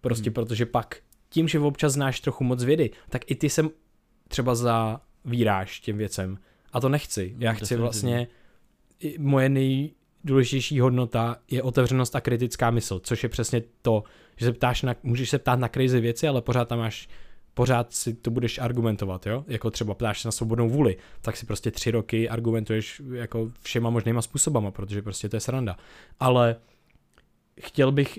Prostě 0.00 0.30
hmm. 0.30 0.34
protože 0.34 0.66
pak 0.66 0.96
tím, 1.28 1.48
že 1.48 1.58
občas 1.58 1.92
znáš 1.92 2.20
trochu 2.20 2.44
moc 2.44 2.64
vědy, 2.64 2.90
tak 3.08 3.30
i 3.30 3.34
ty 3.34 3.50
se 3.50 3.62
třeba 4.28 4.54
zavíráš 4.54 5.80
těm 5.80 5.98
věcem. 5.98 6.38
A 6.72 6.80
to 6.80 6.88
nechci. 6.88 7.34
Já 7.38 7.52
chci 7.52 7.76
vlastně, 7.76 8.28
moje 9.18 9.48
nejdůležitější 9.48 10.80
hodnota 10.80 11.36
je 11.50 11.62
otevřenost 11.62 12.16
a 12.16 12.20
kritická 12.20 12.70
mysl, 12.70 13.00
což 13.00 13.22
je 13.22 13.28
přesně 13.28 13.62
to, 13.82 14.02
že 14.36 14.46
se 14.46 14.52
ptáš 14.52 14.82
na, 14.82 14.94
můžeš 15.02 15.30
se 15.30 15.38
ptát 15.38 15.58
na 15.58 15.68
crazy 15.68 16.00
věci, 16.00 16.28
ale 16.28 16.42
pořád 16.42 16.68
tam 16.68 16.78
máš 16.78 17.08
pořád 17.54 17.92
si 17.92 18.14
to 18.14 18.30
budeš 18.30 18.58
argumentovat, 18.58 19.26
jo? 19.26 19.44
Jako 19.48 19.70
třeba 19.70 19.94
ptáš 19.94 20.20
se 20.20 20.28
na 20.28 20.32
svobodnou 20.32 20.68
vůli, 20.68 20.96
tak 21.20 21.36
si 21.36 21.46
prostě 21.46 21.70
tři 21.70 21.90
roky 21.90 22.28
argumentuješ 22.28 23.02
jako 23.12 23.50
všema 23.60 23.90
možnýma 23.90 24.22
způsobama, 24.22 24.70
protože 24.70 25.02
prostě 25.02 25.28
to 25.28 25.36
je 25.36 25.40
sranda. 25.40 25.76
Ale 26.20 26.56
chtěl 27.60 27.92
bych 27.92 28.18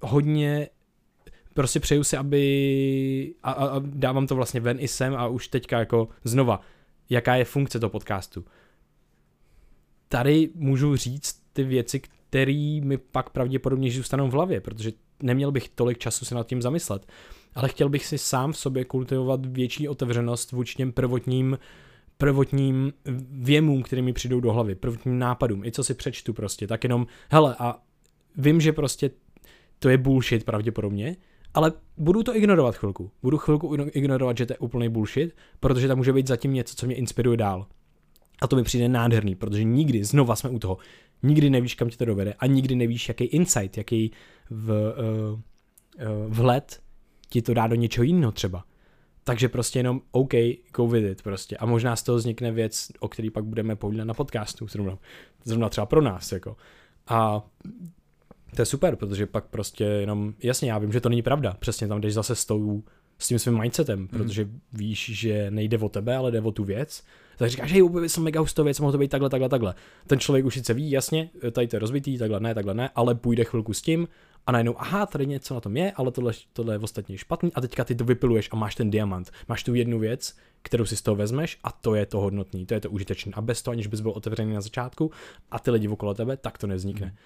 hodně 0.00 0.68
prostě 1.54 1.80
přeju 1.80 2.04
si, 2.04 2.16
aby 2.16 3.34
a, 3.42 3.50
a, 3.50 3.66
a 3.66 3.80
dávám 3.84 4.26
to 4.26 4.36
vlastně 4.36 4.60
ven 4.60 4.76
i 4.80 4.88
sem 4.88 5.14
a 5.14 5.26
už 5.26 5.48
teďka 5.48 5.78
jako 5.78 6.08
znova, 6.24 6.60
jaká 7.10 7.34
je 7.34 7.44
funkce 7.44 7.80
toho 7.80 7.90
podcastu. 7.90 8.44
Tady 10.08 10.50
můžu 10.54 10.96
říct 10.96 11.42
ty 11.52 11.64
věci, 11.64 12.00
které 12.00 12.80
mi 12.82 12.98
pak 12.98 13.30
pravděpodobně 13.30 13.90
zůstanou 13.90 14.28
v 14.28 14.32
hlavě, 14.32 14.60
protože 14.60 14.92
neměl 15.22 15.52
bych 15.52 15.68
tolik 15.68 15.98
času 15.98 16.24
se 16.24 16.34
nad 16.34 16.46
tím 16.46 16.62
zamyslet 16.62 17.06
ale 17.56 17.68
chtěl 17.68 17.88
bych 17.88 18.06
si 18.06 18.18
sám 18.18 18.52
v 18.52 18.58
sobě 18.58 18.84
kultivovat 18.84 19.46
větší 19.46 19.88
otevřenost 19.88 20.52
vůči 20.52 20.74
těm 20.74 20.92
prvotním 20.92 21.58
prvotním 22.18 22.92
věmům, 23.30 23.82
které 23.82 24.02
mi 24.02 24.12
přijdou 24.12 24.40
do 24.40 24.52
hlavy, 24.52 24.74
prvotním 24.74 25.18
nápadům, 25.18 25.64
i 25.64 25.72
co 25.72 25.84
si 25.84 25.94
přečtu 25.94 26.32
prostě, 26.32 26.66
tak 26.66 26.84
jenom, 26.84 27.06
hele, 27.30 27.56
a 27.58 27.82
vím, 28.36 28.60
že 28.60 28.72
prostě 28.72 29.10
to 29.78 29.88
je 29.88 29.98
bullshit 29.98 30.44
pravděpodobně, 30.44 31.16
ale 31.54 31.72
budu 31.96 32.22
to 32.22 32.36
ignorovat 32.36 32.76
chvilku. 32.76 33.10
Budu 33.22 33.38
chvilku 33.38 33.76
ignorovat, 33.92 34.38
že 34.38 34.46
to 34.46 34.52
je 34.52 34.58
úplný 34.58 34.88
bullshit, 34.88 35.36
protože 35.60 35.88
tam 35.88 35.96
může 35.96 36.12
být 36.12 36.26
zatím 36.26 36.52
něco, 36.52 36.74
co 36.76 36.86
mě 36.86 36.94
inspiruje 36.94 37.36
dál. 37.36 37.66
A 38.42 38.46
to 38.46 38.56
mi 38.56 38.62
přijde 38.62 38.88
nádherný, 38.88 39.34
protože 39.34 39.64
nikdy, 39.64 40.04
znova 40.04 40.36
jsme 40.36 40.50
u 40.50 40.58
toho, 40.58 40.78
nikdy 41.22 41.50
nevíš, 41.50 41.74
kam 41.74 41.88
tě 41.88 41.96
to 41.96 42.04
dovede 42.04 42.32
a 42.32 42.46
nikdy 42.46 42.74
nevíš, 42.74 43.08
jaký 43.08 43.24
insight, 43.24 43.76
jaký 43.76 44.12
v, 44.50 44.70
uh, 44.70 45.34
uh, 45.34 46.32
vhled 46.32 46.80
ti 47.28 47.42
to 47.42 47.54
dá 47.54 47.66
do 47.66 47.74
něčeho 47.74 48.04
jiného 48.04 48.32
třeba. 48.32 48.64
Takže 49.24 49.48
prostě 49.48 49.78
jenom 49.78 50.00
OK, 50.10 50.32
go 50.74 50.86
with 50.86 51.04
it 51.04 51.22
prostě. 51.22 51.56
A 51.56 51.66
možná 51.66 51.96
z 51.96 52.02
toho 52.02 52.18
vznikne 52.18 52.52
věc, 52.52 52.88
o 53.00 53.08
který 53.08 53.30
pak 53.30 53.44
budeme 53.44 53.76
povídat 53.76 54.06
na 54.06 54.14
podcastu, 54.14 54.68
zrovna, 54.68 54.98
zrovna 55.44 55.68
třeba 55.68 55.86
pro 55.86 56.02
nás, 56.02 56.32
jako. 56.32 56.56
A 57.06 57.46
to 58.56 58.62
je 58.62 58.66
super, 58.66 58.96
protože 58.96 59.26
pak 59.26 59.44
prostě 59.44 59.84
jenom, 59.84 60.34
jasně, 60.42 60.70
já 60.70 60.78
vím, 60.78 60.92
že 60.92 61.00
to 61.00 61.08
není 61.08 61.22
pravda, 61.22 61.56
přesně 61.58 61.88
tam 61.88 62.00
jdeš 62.00 62.14
zase 62.14 62.34
s, 62.34 62.44
tou, 62.44 62.82
s 63.18 63.28
tím 63.28 63.38
svým 63.38 63.60
mindsetem, 63.60 64.00
mm. 64.00 64.08
protože 64.08 64.48
víš, 64.72 65.10
že 65.14 65.50
nejde 65.50 65.78
o 65.78 65.88
tebe, 65.88 66.16
ale 66.16 66.30
jde 66.30 66.40
o 66.40 66.52
tu 66.52 66.64
věc, 66.64 67.02
tak 67.36 67.50
říkáš, 67.50 67.72
hej, 67.72 67.82
jsem 68.06 68.22
mega 68.22 68.40
hustou 68.40 68.64
věc, 68.64 68.80
mohlo 68.80 68.92
to 68.92 68.98
být 68.98 69.10
takhle, 69.10 69.30
takhle, 69.30 69.48
takhle. 69.48 69.74
Ten 70.06 70.18
člověk 70.18 70.44
už 70.44 70.54
sice 70.54 70.74
ví, 70.74 70.90
jasně, 70.90 71.30
tady 71.52 71.66
to 71.66 71.76
je 71.76 71.80
rozbitý, 71.80 72.18
takhle 72.18 72.40
ne, 72.40 72.54
takhle 72.54 72.74
ne, 72.74 72.90
ale 72.94 73.14
půjde 73.14 73.44
chvilku 73.44 73.72
s 73.72 73.82
tím 73.82 74.08
a 74.46 74.52
najednou, 74.52 74.80
aha, 74.80 75.06
tady 75.06 75.26
něco 75.26 75.54
na 75.54 75.60
tom 75.60 75.76
je, 75.76 75.92
ale 75.92 76.12
tohle, 76.12 76.32
tohle 76.52 76.74
je 76.74 76.78
ostatně 76.78 77.18
špatný 77.18 77.52
a 77.54 77.60
teďka 77.60 77.84
ty 77.84 77.94
to 77.94 78.04
vypiluješ 78.04 78.48
a 78.52 78.56
máš 78.56 78.74
ten 78.74 78.90
diamant. 78.90 79.30
Máš 79.48 79.62
tu 79.62 79.74
jednu 79.74 79.98
věc, 79.98 80.36
kterou 80.62 80.84
si 80.84 80.96
z 80.96 81.02
toho 81.02 81.14
vezmeš 81.14 81.58
a 81.64 81.72
to 81.72 81.94
je 81.94 82.06
to 82.06 82.20
hodnotný, 82.20 82.66
to 82.66 82.74
je 82.74 82.80
to 82.80 82.90
užitečné. 82.90 83.32
A 83.34 83.40
bez 83.40 83.62
toho, 83.62 83.72
aniž 83.72 83.86
bys 83.86 84.00
byl 84.00 84.10
otevřený 84.10 84.54
na 84.54 84.60
začátku 84.60 85.10
a 85.50 85.58
ty 85.58 85.70
lidi 85.70 85.88
okolo 85.88 86.14
tebe, 86.14 86.36
tak 86.36 86.58
to 86.58 86.66
nevznikne. 86.66 87.06
Hmm. 87.06 87.16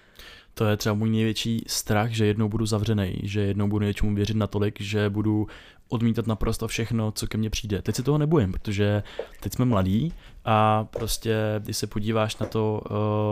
To 0.53 0.65
je 0.65 0.77
třeba 0.77 0.95
můj 0.95 1.09
největší 1.09 1.63
strach, 1.67 2.11
že 2.11 2.25
jednou 2.25 2.49
budu 2.49 2.65
zavřený, 2.65 3.19
že 3.23 3.41
jednou 3.41 3.67
budu 3.67 3.85
něčemu 3.85 4.15
věřit 4.15 4.37
natolik, 4.37 4.81
že 4.81 5.09
budu 5.09 5.47
odmítat 5.91 6.27
naprosto 6.27 6.67
všechno, 6.67 7.11
co 7.11 7.27
ke 7.27 7.37
mně 7.37 7.49
přijde. 7.49 7.81
Teď 7.81 7.95
si 7.95 8.03
toho 8.03 8.17
nebojím, 8.17 8.51
protože 8.51 9.03
teď 9.39 9.53
jsme 9.53 9.65
mladí 9.65 10.13
a 10.45 10.83
prostě, 10.83 11.35
když 11.59 11.77
se 11.77 11.87
podíváš 11.87 12.37
na 12.37 12.45
to, 12.45 12.81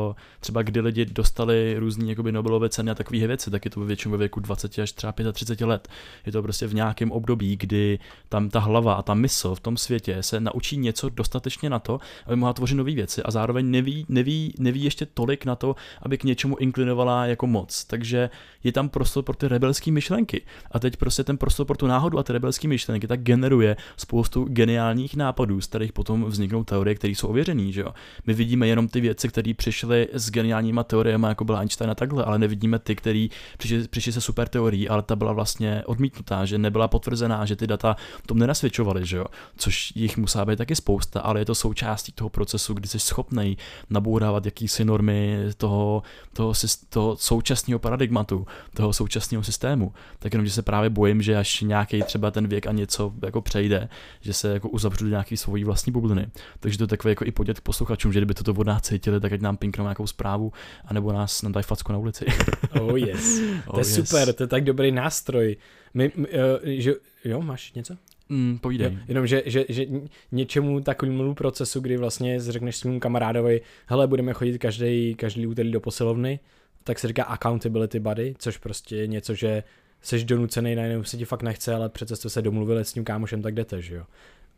uh, 0.10 0.15
třeba 0.39 0.62
kdy 0.62 0.80
lidi 0.80 1.06
dostali 1.06 1.76
různé 1.80 2.06
jakoby 2.06 2.32
Nobelové 2.32 2.69
ceny 2.69 2.91
a 2.91 2.95
takové 2.95 3.28
věci, 3.28 3.52
tak 3.52 3.65
je 3.65 3.72
to 3.72 3.80
většinou 3.80 4.12
ve 4.12 4.17
věku 4.17 4.39
20 4.39 4.80
až 4.80 4.91
třeba 4.91 5.13
35 5.34 5.65
let. 5.65 5.88
Je 6.26 6.32
to 6.32 6.41
prostě 6.41 6.67
v 6.67 6.74
nějakém 6.74 7.12
období, 7.12 7.56
kdy 7.56 8.00
tam 8.30 8.50
ta 8.50 8.60
hlava 8.60 8.93
a 8.93 9.02
ta 9.02 9.13
mysl 9.13 9.56
v 9.56 9.60
tom 9.60 9.78
světě 9.78 10.24
se 10.24 10.39
naučí 10.39 10.78
něco 10.78 11.10
dostatečně 11.10 11.69
na 11.69 11.80
to, 11.80 12.00
aby 12.26 12.36
mohla 12.36 12.54
tvořit 12.54 12.76
nové 12.76 12.91
věci 12.91 13.24
a 13.24 13.32
zároveň 13.32 13.72
neví, 13.72 14.06
neví, 14.10 14.54
neví 14.60 14.84
ještě 14.84 15.06
tolik 15.06 15.45
na 15.45 15.56
to, 15.56 15.76
aby 16.02 16.17
k 16.17 16.24
něčemu 16.24 16.58
inklinovala 16.58 17.26
jako 17.26 17.48
moc. 17.48 17.86
Takže 17.86 18.30
je 18.63 18.72
tam 18.72 18.89
prostor 18.89 19.24
pro 19.24 19.36
ty 19.36 19.48
rebelské 19.48 19.91
myšlenky. 19.91 20.41
A 20.72 20.80
teď 20.80 20.98
prostě 20.98 21.24
ten 21.24 21.38
prostor 21.38 21.65
pro 21.65 21.78
tu 21.78 21.88
náhodu 21.88 22.19
a 22.19 22.24
ty 22.24 22.34
rebelské 22.34 22.67
myšlenky 22.67 23.08
tak 23.08 23.22
generuje 23.22 23.78
spoustu 23.98 24.43
geniálních 24.43 25.15
nápadů, 25.15 25.62
z 25.62 25.67
kterých 25.67 25.93
potom 25.93 26.26
vzniknou 26.26 26.63
teorie, 26.63 26.95
které 27.00 27.12
jsou 27.12 27.28
ověřený, 27.28 27.74
že 27.74 27.82
jo. 27.82 27.94
My 28.28 28.34
vidíme 28.34 28.68
jenom 28.68 28.88
ty 28.88 29.02
věci, 29.02 29.28
které 29.28 29.54
přišly 29.54 30.08
s 30.14 30.32
geniálníma 30.32 30.84
teoriemi, 30.84 31.28
jako 31.28 31.46
byl 31.46 31.58
Einstein 31.58 31.92
a 31.92 31.96
takhle, 31.96 32.24
ale 32.24 32.40
nevidíme 32.40 32.80
ty, 32.80 32.96
které 32.96 33.28
přišly, 33.58 33.88
přišly 33.88 34.12
se 34.12 34.22
super 34.22 34.48
teorií, 34.48 34.90
ale 34.90 35.02
ta 35.04 35.16
byla 35.16 35.34
vlastně 35.34 35.84
odmítnutá, 35.86 36.46
že 36.46 36.58
nebyla 36.58 36.88
potvrzená, 36.88 37.46
že 37.46 37.56
ty 37.56 37.68
data 37.68 37.96
tom 38.26 38.40
nenasvědčovaly, 38.40 39.06
že 39.06 39.18
jo. 39.18 39.26
Což 39.58 39.92
jich 39.96 40.18
musí 40.18 40.40
být 40.46 40.58
taky 40.58 40.76
spousta, 40.76 41.22
ale 41.22 41.42
je 41.42 41.46
to 41.46 41.56
součástí 41.56 42.12
toho 42.12 42.30
procesu, 42.30 42.74
kdy 42.74 42.88
jsi 42.88 43.00
schopný 43.00 43.58
nabourávat 43.90 44.46
jakýsi 44.46 44.86
normy 44.86 45.38
toho, 45.58 46.04
toho, 46.34 46.54
toho 46.90 47.16
současného 47.18 47.80
paradigmatu, 47.80 48.48
toho 48.74 48.94
současného 48.94 49.44
systému. 49.44 49.94
Tak 50.20 50.34
jenom, 50.34 50.46
že 50.46 50.52
se 50.52 50.62
právě 50.62 50.90
bojím, 50.90 51.22
že 51.22 51.38
až 51.38 51.62
nějaký 51.62 52.04
třeba 52.04 52.32
ten 52.32 52.48
věk 52.48 52.68
a 52.68 52.72
něco 52.72 53.14
jako 53.22 53.42
přejde, 53.42 53.90
že 54.22 54.34
se 54.34 54.54
jako 54.54 54.70
uzavřu 54.70 55.06
do 55.06 55.10
nějaký 55.10 55.38
svojí 55.38 55.64
vlastní 55.64 55.94
bubliny. 55.94 56.28
Takže 56.60 56.78
to 56.78 56.88
takový 56.89 57.12
jako 57.12 57.25
i 57.25 57.32
podět 57.32 57.60
k 57.60 57.63
posluchačům, 57.63 58.13
že 58.13 58.19
kdyby 58.19 58.34
toto 58.34 58.52
od 58.52 58.67
nás 58.67 58.82
cítili, 58.82 59.19
tak 59.19 59.34
ať 59.34 59.41
nám 59.41 59.58
pinknou 59.58 59.84
nějakou 59.84 60.08
zprávu, 60.08 60.54
anebo 60.86 61.13
nás 61.13 61.41
nám 61.41 61.52
dají 61.52 61.63
facku 61.63 61.91
na 61.91 61.97
ulici. 61.97 62.25
oh 62.82 62.95
yes, 62.95 63.39
to 63.39 63.71
oh 63.71 63.80
je 63.80 63.82
yes. 63.82 63.95
super, 63.95 64.34
to 64.34 64.43
je 64.43 64.47
tak 64.47 64.63
dobrý 64.63 64.91
nástroj. 64.91 65.58
My, 65.93 66.12
my 66.15 66.28
uh, 66.28 66.36
že, 66.63 66.93
jo, 67.25 67.41
máš 67.41 67.73
něco? 67.73 67.97
Mm, 68.30 68.58
povídej. 68.62 68.88
Jo, 68.88 68.97
jenom, 69.08 69.28
že, 69.28 69.43
že, 69.45 69.65
že 69.69 69.86
něčemu 70.32 70.82
takovému 70.82 71.36
procesu, 71.36 71.80
kdy 71.80 71.97
vlastně 71.97 72.39
řekneš 72.39 72.75
svým 72.75 72.99
kamarádovi, 72.99 73.62
hele, 73.88 74.08
budeme 74.08 74.34
chodit 74.34 74.58
každý, 74.58 75.15
každý 75.15 75.47
úterý 75.47 75.71
do 75.71 75.80
posilovny, 75.80 76.39
tak 76.84 76.99
se 76.99 77.08
říká 77.08 77.23
accountability 77.23 77.99
buddy, 77.99 78.36
což 78.38 78.58
prostě 78.58 78.95
je 78.95 79.08
něco, 79.08 79.34
že 79.34 79.63
seš 80.02 80.23
donucený, 80.23 80.75
najednou 80.75 81.04
se 81.04 81.17
ti 81.17 81.25
fakt 81.25 81.43
nechce, 81.43 81.73
ale 81.73 81.89
přece 81.89 82.15
jste 82.15 82.30
se 82.30 82.41
domluvili 82.41 82.86
s 82.86 82.93
tím 82.93 83.04
kámošem, 83.04 83.41
tak 83.41 83.54
jdete, 83.54 83.82
že 83.82 83.95
jo. 83.95 84.04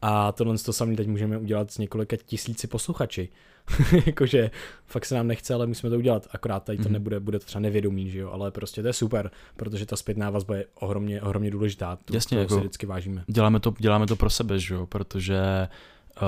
A 0.01 0.31
tohle 0.31 0.57
to 0.57 0.73
samé 0.73 0.95
teď 0.95 1.07
můžeme 1.07 1.37
udělat 1.37 1.71
s 1.71 1.77
několika 1.77 2.17
tisíci 2.25 2.67
posluchači. 2.67 3.29
Jakože 4.05 4.51
fakt 4.85 5.05
se 5.05 5.15
nám 5.15 5.27
nechce, 5.27 5.53
ale 5.53 5.67
musíme 5.67 5.89
to 5.89 5.97
udělat. 5.97 6.27
Akorát 6.31 6.63
tady 6.63 6.77
to 6.77 6.89
mm. 6.89 6.93
nebude, 6.93 7.19
bude 7.19 7.39
to 7.39 7.45
třeba 7.45 7.59
nevědomý, 7.59 8.09
že 8.09 8.19
jo, 8.19 8.31
ale 8.31 8.51
prostě 8.51 8.81
to 8.81 8.87
je 8.87 8.93
super, 8.93 9.31
protože 9.57 9.85
ta 9.85 9.95
zpětná 9.95 10.29
vazba 10.29 10.55
je 10.55 10.65
ohromně, 10.75 11.21
ohromně 11.21 11.51
důležitá. 11.51 11.95
Tu, 12.05 12.13
Jasně, 12.13 12.37
jako 12.37 12.53
si 12.53 12.59
vždycky 12.59 12.85
vážíme. 12.85 13.23
Děláme 13.27 13.59
to, 13.59 13.73
děláme 13.79 14.07
to 14.07 14.15
pro 14.15 14.29
sebe, 14.29 14.59
že 14.59 14.73
jo, 14.73 14.85
protože 14.85 15.67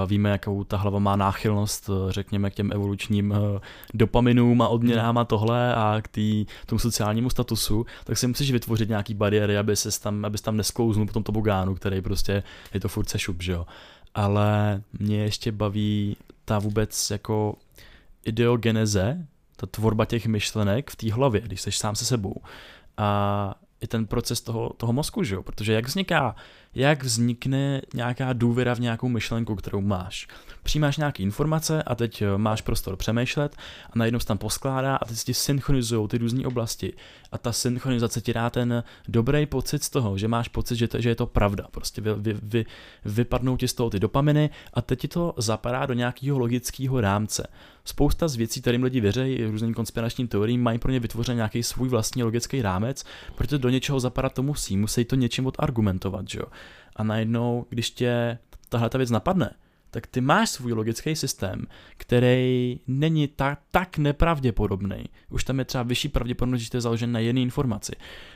Víme, 0.06 0.30
jakou 0.30 0.64
ta 0.64 0.78
hlava 0.78 1.00
má 1.00 1.16
náchylnost, 1.16 1.90
řekněme, 2.10 2.50
k 2.50 2.54
těm 2.54 2.72
evolučním 2.72 3.34
eh, 3.34 3.60
dopaminům 3.94 4.62
a 4.62 4.68
odměnám 4.68 5.18
a 5.18 5.26
tohle 5.26 5.76
a 5.76 5.98
k 6.02 6.08
tý, 6.08 6.46
tomu 6.66 6.80
sociálnímu 6.80 7.30
statusu, 7.30 7.86
tak 8.04 8.18
si 8.18 8.28
musíš 8.28 8.52
vytvořit 8.52 8.90
nějaký 8.90 9.14
bariéry, 9.14 9.58
aby 9.58 9.76
se 9.76 10.02
tam, 10.02 10.26
abys 10.26 10.42
tam 10.42 10.58
nesklouznul 10.58 11.08
po 11.08 11.14
tom 11.14 11.24
tobogánu, 11.24 11.76
který 11.76 12.02
prostě 12.02 12.44
je 12.74 12.80
to 12.80 12.88
furt 12.88 13.10
sešup, 13.10 13.42
že 13.42 13.52
jo. 13.52 13.66
Ale 14.16 14.82
mě 15.00 15.24
ještě 15.24 15.52
baví 15.52 16.18
ta 16.46 16.60
vůbec 16.60 17.12
jako 17.12 17.56
ideogeneze, 18.26 19.26
ta 19.56 19.68
tvorba 19.68 20.06
těch 20.06 20.26
myšlenek 20.26 20.92
v 20.92 20.96
té 20.96 21.14
hlavě, 21.14 21.42
když 21.42 21.62
jsi 21.62 21.72
sám 21.72 21.96
se 21.96 22.06
sebou. 22.06 22.36
A 22.98 23.56
i 23.82 23.88
ten 23.88 24.06
proces 24.06 24.42
toho, 24.42 24.74
toho 24.78 24.94
mozku, 24.94 25.24
že 25.24 25.36
jo? 25.36 25.44
Protože 25.44 25.74
jak 25.74 25.88
vzniká 25.88 26.36
jak 26.76 27.04
vznikne 27.04 27.82
nějaká 27.94 28.34
důvěra 28.34 28.76
v 28.76 28.80
nějakou 28.80 29.10
myšlenku, 29.10 29.56
kterou 29.56 29.82
máš. 29.82 30.28
Přijímáš 30.64 30.98
nějaké 30.98 31.24
informace 31.24 31.84
a 31.84 31.96
teď 31.96 32.22
eh, 32.22 32.38
máš 32.38 32.62
prostor 32.62 32.96
přemýšlet 32.96 33.56
a 33.90 33.92
najednou 33.96 34.20
se 34.20 34.26
tam 34.26 34.38
poskládá 34.38 34.96
a 34.96 35.06
teď 35.06 35.18
si 35.18 35.34
synchronizují 35.34 36.08
ty 36.08 36.18
různé 36.18 36.48
oblasti 36.48 36.94
a 37.32 37.38
ta 37.38 37.52
synchronizace 37.52 38.22
ti 38.22 38.34
dá 38.34 38.50
ten 38.50 38.84
dobrý 39.08 39.46
pocit 39.46 39.84
z 39.84 39.90
toho, 39.90 40.18
že 40.18 40.28
máš 40.28 40.48
pocit, 40.48 40.76
že, 40.76 40.88
to, 40.88 41.02
že 41.02 41.10
je 41.10 41.16
to 41.16 41.26
pravda. 41.26 41.68
Prostě 41.72 42.02
vy, 42.02 42.14
vy, 42.18 42.38
vy, 42.44 42.66
vypadnou 43.06 43.58
ti 43.58 43.68
z 43.68 43.74
toho 43.74 43.90
ty 43.90 44.00
dopaminy 44.00 44.50
a 44.74 44.82
teď 44.82 45.00
ti 45.00 45.08
to 45.08 45.34
zapadá 45.38 45.86
do 45.86 45.94
nějakého 45.94 46.40
logického 46.40 47.02
rámce. 47.02 47.48
Spousta 47.86 48.28
z 48.28 48.36
věcí, 48.36 48.62
kterým 48.62 48.84
lidi 48.84 49.02
věří, 49.02 49.46
různým 49.46 49.74
konspiračním 49.74 50.28
teoriím, 50.28 50.64
mají 50.64 50.80
pro 50.80 50.92
ně 50.92 51.00
vytvořen 51.00 51.36
nějaký 51.36 51.64
svůj 51.64 51.90
vlastní 51.90 52.24
logický 52.24 52.62
rámec, 52.62 53.04
protože 53.36 53.58
do 53.58 53.70
něčeho 53.70 54.00
zapadat 54.00 54.34
to 54.34 54.44
musí, 54.44 54.78
musí 54.78 55.06
to 55.06 55.16
něčím 55.16 55.46
odargumentovat, 55.46 56.30
že 56.30 56.40
jo 56.40 56.46
a 56.96 57.04
najednou, 57.04 57.66
když 57.70 57.92
tě 57.92 58.38
tahle 58.70 58.90
ta 58.90 58.98
věc 58.98 59.10
napadne, 59.10 59.56
tak 59.92 60.08
ty 60.08 60.22
máš 60.22 60.50
svůj 60.50 60.74
logický 60.74 61.16
systém, 61.16 61.68
který 61.98 62.80
není 62.88 63.28
ta, 63.28 63.58
tak 63.72 63.98
nepravděpodobný. 63.98 65.04
Už 65.30 65.44
tam 65.44 65.60
je 65.60 65.66
třeba 65.66 65.84
vyšší 65.84 66.10
pravděpodobnost, 66.10 66.62
že 66.62 66.70
to 66.70 66.78
je 66.78 66.82
založen 66.82 67.12
na 67.12 67.20
jedné 67.20 67.42
informaci. 67.42 67.92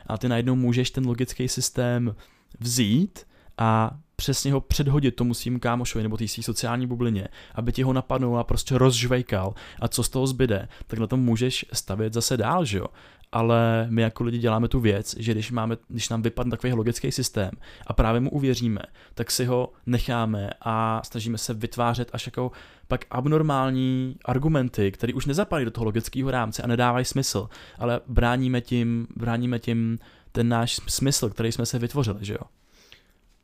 A 0.08 0.17
ty 0.17 0.30
najednou 0.30 0.56
můžeš 0.56 0.91
ten 0.91 1.08
logický 1.08 1.48
systém 1.48 2.15
vzít 2.60 3.20
a 3.58 3.98
přesně 4.15 4.54
ho 4.54 4.62
předhodit 4.62 5.15
tomu 5.15 5.34
svým 5.34 5.60
kámošovi 5.60 6.04
nebo 6.04 6.17
té 6.17 6.28
sociální 6.28 6.88
bublině, 6.88 7.28
aby 7.56 7.72
ti 7.72 7.84
ho 7.84 7.93
napadnul 7.93 8.39
a 8.39 8.43
prostě 8.43 8.78
rozžvejkal 8.78 9.54
a 9.80 9.88
co 9.88 10.04
z 10.04 10.10
toho 10.10 10.28
zbyde, 10.28 10.67
tak 10.88 11.00
na 11.00 11.08
tom 11.08 11.20
můžeš 11.20 11.65
stavět 11.74 12.13
zase 12.13 12.38
dál, 12.38 12.65
že 12.65 12.78
jo 12.78 12.86
ale 13.32 13.88
my 13.90 14.02
jako 14.02 14.24
lidi 14.24 14.38
děláme 14.38 14.68
tu 14.68 14.80
věc, 14.80 15.16
že 15.20 15.32
když, 15.32 15.52
máme, 15.52 15.78
když 15.88 16.10
nám 16.10 16.22
vypadne 16.22 16.52
takový 16.52 16.74
logický 16.74 17.12
systém 17.12 17.52
a 17.88 17.94
právě 17.94 18.22
mu 18.22 18.30
uvěříme, 18.30 18.82
tak 19.13 19.32
si 19.32 19.46
ho 19.46 19.74
necháme 19.86 20.50
a 20.62 21.02
snažíme 21.06 21.38
se 21.38 21.54
vytvářet 21.54 22.10
až 22.13 22.26
jako 22.26 22.52
pak 22.88 23.06
abnormální 23.12 24.16
argumenty, 24.26 24.92
které 24.92 25.13
už 25.13 25.26
nezapadají 25.26 25.66
do 25.66 25.72
toho 25.72 25.86
logického 25.86 26.32
rámce 26.32 26.63
a 26.63 26.68
nedávají 26.68 27.06
smysl, 27.06 27.50
ale 27.78 28.02
bráníme 28.08 28.62
tím, 28.62 29.08
bráníme 29.16 29.60
tím 29.60 30.00
ten 30.32 30.50
náš 30.50 30.80
smysl, 30.88 31.30
který 31.30 31.52
jsme 31.52 31.66
se 31.66 31.80
vytvořili, 31.80 32.26
že 32.26 32.34
jo? 32.34 32.42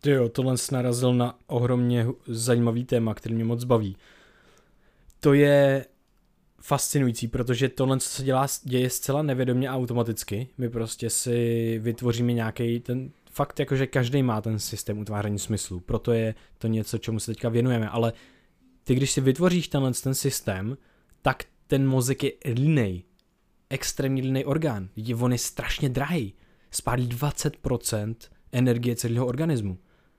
Ty 0.02 0.10
jo, 0.10 0.30
tohle 0.30 0.56
narazil 0.72 1.14
na 1.14 1.36
ohromně 1.48 2.08
zajímavý 2.28 2.86
téma, 2.86 3.14
který 3.14 3.36
mě 3.36 3.46
moc 3.46 3.64
baví. 3.64 3.98
To 5.20 5.34
je 5.34 5.86
fascinující, 6.64 7.28
protože 7.28 7.70
tohle, 7.70 8.00
co 8.00 8.10
se 8.10 8.24
dělá, 8.24 8.48
děje 8.64 8.90
zcela 8.90 9.22
nevědomě 9.22 9.70
a 9.70 9.76
automaticky. 9.76 10.48
My 10.58 10.70
prostě 10.70 11.10
si 11.10 11.80
vytvoříme 11.84 12.34
nějaký 12.34 12.80
ten 12.80 13.12
fakt, 13.32 13.60
jako 13.60 13.76
že 13.76 13.88
každý 13.88 14.24
má 14.24 14.42
ten 14.42 14.60
systém 14.60 15.00
utváření 15.00 15.40
smyslu, 15.40 15.80
proto 15.80 16.12
je 16.12 16.36
to 16.58 16.68
něco, 16.68 16.98
čemu 16.98 17.20
se 17.20 17.32
teďka 17.32 17.50
věnujeme, 17.50 17.90
ale 17.90 18.14
ty 18.84 18.96
když 18.96 19.12
si 19.12 19.22
vytvoříš 19.22 19.68
tenhle 19.68 19.92
ten 19.94 20.14
systém, 20.14 20.78
tak 21.22 21.44
ten 21.68 21.88
mozek 21.88 22.24
je 22.24 22.32
línej. 22.54 23.04
Extrémně 23.70 24.22
línej 24.22 24.44
orgán. 24.46 24.90
Je, 24.96 25.16
on 25.16 25.32
je 25.32 25.38
strašně 25.38 25.90
drahý. 25.90 26.34
Spálí 26.72 27.08
20% 27.08 28.16
energie 28.52 28.96
celého 28.96 29.26
organismu. 29.26 29.78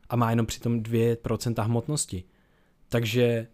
A 0.09 0.17
má 0.17 0.31
jenom 0.31 0.47
přitom 0.47 0.81
2% 0.81 1.65
hmotnosti. 1.65 2.25
Takže 2.89 3.47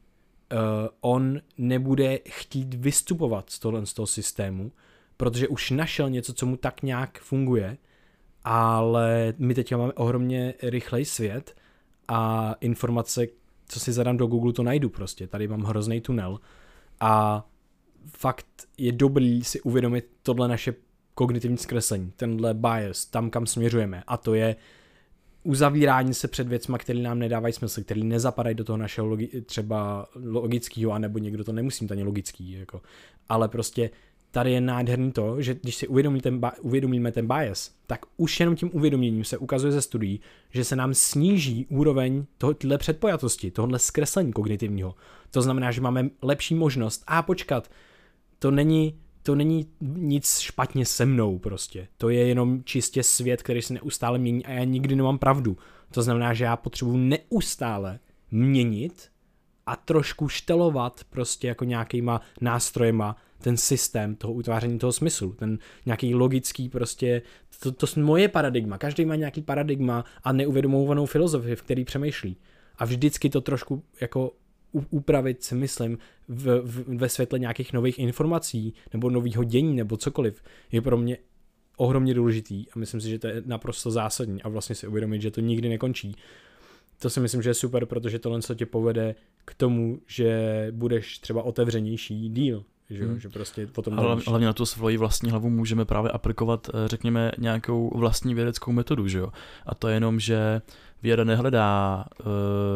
on 1.01 1.41
nebude 1.59 2.19
chtít 2.29 2.75
vystupovat 2.75 3.51
z 3.51 3.59
tohle 3.59 3.87
z 3.87 3.95
toho 3.95 4.07
systému, 4.07 4.73
protože 5.17 5.49
už 5.49 5.71
našel 5.71 6.11
něco, 6.11 6.35
co 6.35 6.47
mu 6.47 6.57
tak 6.57 6.83
nějak 6.83 7.21
funguje, 7.21 7.77
ale 8.45 9.35
my 9.39 9.55
teď 9.55 9.75
máme 9.75 9.93
ohromně 9.93 10.55
rychlej 10.63 11.05
svět 11.05 11.57
a 12.09 12.55
informace, 12.61 13.27
co 13.69 13.81
si 13.81 13.93
zadám 13.93 14.17
do 14.17 14.27
Google, 14.27 14.53
to 14.53 14.63
najdu 14.63 14.89
prostě. 14.89 15.27
Tady 15.27 15.49
mám 15.49 15.63
hrozný 15.63 16.01
tunel 16.01 16.41
a 17.01 17.47
fakt 18.07 18.47
je 18.79 18.93
dobrý 18.93 19.45
si 19.45 19.61
uvědomit 19.61 20.11
tohle 20.23 20.49
naše 20.49 20.75
kognitivní 21.15 21.59
zkreslení, 21.59 22.13
tenhle 22.17 22.55
bias, 22.55 23.07
tam 23.07 23.31
kam 23.31 23.47
směřujeme 23.47 24.03
a 24.07 24.17
to 24.17 24.35
je 24.35 24.57
uzavírání 25.43 26.15
se 26.15 26.29
před 26.29 26.49
věcmi, 26.49 26.77
které 26.79 26.99
nám 26.99 27.19
nedávají 27.19 27.55
smysl, 27.55 27.83
které 27.83 28.01
nezapadají 28.01 28.55
do 28.55 28.65
toho 28.65 28.77
našeho 28.77 29.07
logi- 29.09 29.43
třeba 29.45 30.07
logického, 30.25 30.93
anebo 30.93 31.19
někdo 31.19 31.45
to 31.45 31.53
nemusí 31.53 31.85
mít 31.85 31.93
ani 31.93 32.03
logický, 32.03 32.53
jako. 32.53 32.81
ale 33.29 33.49
prostě 33.49 33.91
tady 34.31 34.53
je 34.53 34.61
nádherný 34.61 35.13
to, 35.13 35.43
že 35.43 35.55
když 35.55 35.77
si 35.77 35.89
uvědomí 35.89 36.21
ten 36.21 36.39
ba- 36.39 36.53
uvědomíme 36.61 37.13
ten 37.13 37.27
bias, 37.27 37.71
tak 37.87 38.01
už 38.17 38.41
jenom 38.41 38.57
tím 38.57 38.71
uvědoměním 38.73 39.25
se 39.25 39.39
ukazuje 39.39 39.73
ze 39.73 39.83
studií, 39.83 40.21
že 40.51 40.65
se 40.65 40.77
nám 40.77 40.95
sníží 40.95 41.67
úroveň 41.71 42.25
tohohle 42.39 42.79
předpojatosti, 42.79 43.51
tohohle 43.51 43.79
zkreslení 43.79 44.33
kognitivního. 44.33 44.95
To 45.31 45.43
znamená, 45.43 45.71
že 45.71 45.81
máme 45.81 46.11
lepší 46.23 46.55
možnost. 46.55 47.05
A 47.07 47.23
počkat, 47.23 47.71
to 48.39 48.51
není, 48.51 49.01
to 49.31 49.35
není 49.35 49.67
nic 49.81 50.39
špatně 50.39 50.87
se 50.87 51.07
mnou 51.07 51.39
prostě. 51.39 51.89
To 51.99 52.09
je 52.09 52.27
jenom 52.27 52.65
čistě 52.65 53.03
svět, 53.03 53.43
který 53.43 53.63
se 53.63 53.75
neustále 53.75 54.19
mění 54.19 54.47
a 54.47 54.51
já 54.51 54.65
nikdy 54.65 54.97
nemám 54.97 55.19
pravdu. 55.19 55.57
To 55.91 56.03
znamená, 56.03 56.35
že 56.35 56.45
já 56.45 56.57
potřebuji 56.57 56.97
neustále 56.97 57.99
měnit 58.31 59.09
a 59.67 59.77
trošku 59.77 60.29
štelovat 60.29 61.01
prostě 61.11 61.49
jako 61.49 61.65
nějakýma 61.65 62.21
nástrojema 62.41 63.17
ten 63.39 63.57
systém 63.57 64.15
toho 64.15 64.33
utváření 64.33 64.79
toho 64.79 64.93
smyslu, 64.93 65.33
ten 65.33 65.59
nějaký 65.87 66.15
logický 66.15 66.69
prostě, 66.69 67.23
to, 67.63 67.73
to 67.73 67.87
je 67.97 68.03
moje 68.03 68.29
paradigma, 68.29 68.79
každý 68.79 69.05
má 69.05 69.17
nějaký 69.17 69.43
paradigma 69.43 70.05
a 70.25 70.33
neuvědomovanou 70.33 71.07
filozofii, 71.07 71.57
v 71.57 71.63
který 71.63 71.85
přemýšlí. 71.85 72.37
A 72.79 72.85
vždycky 72.85 73.31
to 73.31 73.41
trošku 73.41 73.83
jako 74.01 74.33
upravit 74.91 75.43
si 75.43 75.55
myslím 75.55 75.99
v, 76.29 76.61
v, 76.63 76.97
ve 76.97 77.09
světle 77.09 77.39
nějakých 77.39 77.73
nových 77.73 77.99
informací 77.99 78.75
nebo 78.93 79.11
nového 79.11 79.45
dění 79.45 79.77
nebo 79.77 79.97
cokoliv 79.97 80.43
je 80.73 80.81
pro 80.83 80.97
mě 80.97 81.19
ohromně 81.77 82.15
důležitý 82.15 82.65
a 82.77 82.79
myslím 82.79 83.01
si, 83.01 83.11
že 83.11 83.19
to 83.19 83.27
je 83.27 83.43
naprosto 83.47 83.91
zásadní 83.91 84.43
a 84.43 84.49
vlastně 84.49 84.75
si 84.75 84.87
uvědomit, 84.87 85.23
že 85.23 85.31
to 85.31 85.41
nikdy 85.41 85.69
nekončí. 85.69 86.17
To 86.99 87.11
si 87.11 87.21
myslím, 87.21 87.43
že 87.43 87.51
je 87.51 87.55
super, 87.55 87.87
protože 87.87 88.19
tohle 88.19 88.43
se 88.43 88.55
tě 88.55 88.67
povede 88.67 89.15
k 89.45 89.55
tomu, 89.55 90.01
že 90.07 90.69
budeš 90.71 91.19
třeba 91.19 91.43
otevřenější 91.43 92.29
díl, 92.29 92.65
že, 92.91 93.05
hmm. 93.05 93.21
že 93.21 93.29
prostě 93.29 93.67
potom 93.67 93.99
Ale 93.99 94.23
hlavně 94.27 94.47
na 94.47 94.53
tu 94.53 94.67
svoji 94.67 94.97
vlastní 94.97 95.31
hlavu 95.31 95.51
můžeme 95.51 95.85
právě 95.85 96.11
aplikovat, 96.11 96.69
eh, 96.69 96.89
řekněme, 96.89 97.33
nějakou 97.39 97.99
vlastní 97.99 98.35
vědeckou 98.35 98.73
metodu, 98.73 99.09
že 99.09 99.19
jo. 99.19 99.33
A 99.67 99.75
to 99.75 99.89
je 99.89 99.97
jenom, 99.97 100.21
že 100.21 100.63
věda 101.03 101.25
nehledá, 101.25 102.05
eh, 102.21 102.25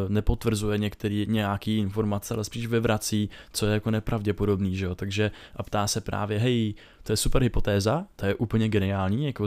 nepotvrzuje 0.08 0.78
některý 0.78 1.26
nějaký 1.28 1.78
informace, 1.78 2.34
ale 2.34 2.44
spíš 2.44 2.66
vyvrací, 2.66 3.30
co 3.52 3.66
je 3.66 3.72
jako 3.72 3.90
nepravděpodobný, 3.90 4.76
že 4.76 4.84
jo. 4.84 4.94
Takže 4.94 5.30
a 5.56 5.62
ptá 5.62 5.86
se 5.86 6.00
právě, 6.00 6.38
hej, 6.38 6.74
to 7.04 7.12
je 7.12 7.16
super 7.16 7.42
hypotéza, 7.42 8.06
to 8.16 8.26
je 8.26 8.34
úplně 8.34 8.68
geniální, 8.68 9.26
jako 9.26 9.46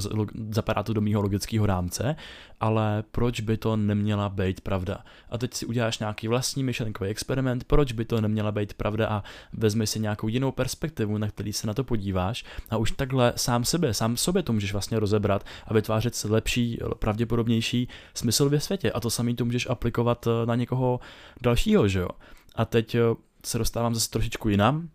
zapadá 0.50 0.84
to 0.84 0.94
do 0.94 1.02
mýho 1.02 1.22
logického 1.22 1.66
rámce, 1.66 2.16
ale 2.60 3.04
proč 3.12 3.42
by 3.42 3.58
to 3.58 3.76
neměla 3.76 4.30
být 4.30 4.62
pravda? 4.62 5.04
A 5.30 5.38
teď 5.38 5.54
si 5.54 5.66
uděláš 5.66 6.00
nějaký 6.00 6.28
vlastní 6.28 6.64
myšlenkový 6.64 7.10
experiment, 7.10 7.64
proč 7.64 7.92
by 7.92 8.06
to 8.06 8.22
neměla 8.22 8.52
být 8.52 8.74
pravda 8.74 9.08
a 9.08 9.24
vezmi 9.54 9.88
si 9.88 10.00
nějakou 10.00 10.28
jinou 10.28 10.52
perspektivu, 10.52 11.18
na 11.18 11.28
který 11.28 11.54
se 11.54 11.68
na 11.68 11.74
to 11.74 11.84
podíváš 11.84 12.46
a 12.70 12.78
už 12.78 12.92
takhle 12.92 13.34
sám 13.36 13.66
sebe, 13.66 13.94
sám 13.94 14.18
sobě 14.18 14.44
to 14.44 14.54
můžeš 14.54 14.72
vlastně 14.74 15.00
rozebrat 15.00 15.46
a 15.68 15.74
vytvářet 15.74 16.16
si 16.16 16.28
lepší, 16.28 16.80
pravděpodobnější 17.00 17.88
smysl 18.14 18.50
světě 18.68 18.92
a 18.92 19.00
to 19.00 19.10
samý 19.10 19.36
to 19.36 19.46
můžeš 19.46 19.70
aplikovat 19.70 20.28
eh, 20.28 20.46
na 20.46 20.56
někoho 20.56 21.00
dalšího, 21.42 21.88
že 21.88 22.00
jo? 22.00 22.10
A 22.56 22.66
teď 22.66 22.96
eh, 22.96 23.02
se 23.46 23.58
dostávám 23.58 23.96
zase 23.96 24.10
trošičku 24.10 24.50
jinam, 24.50 24.90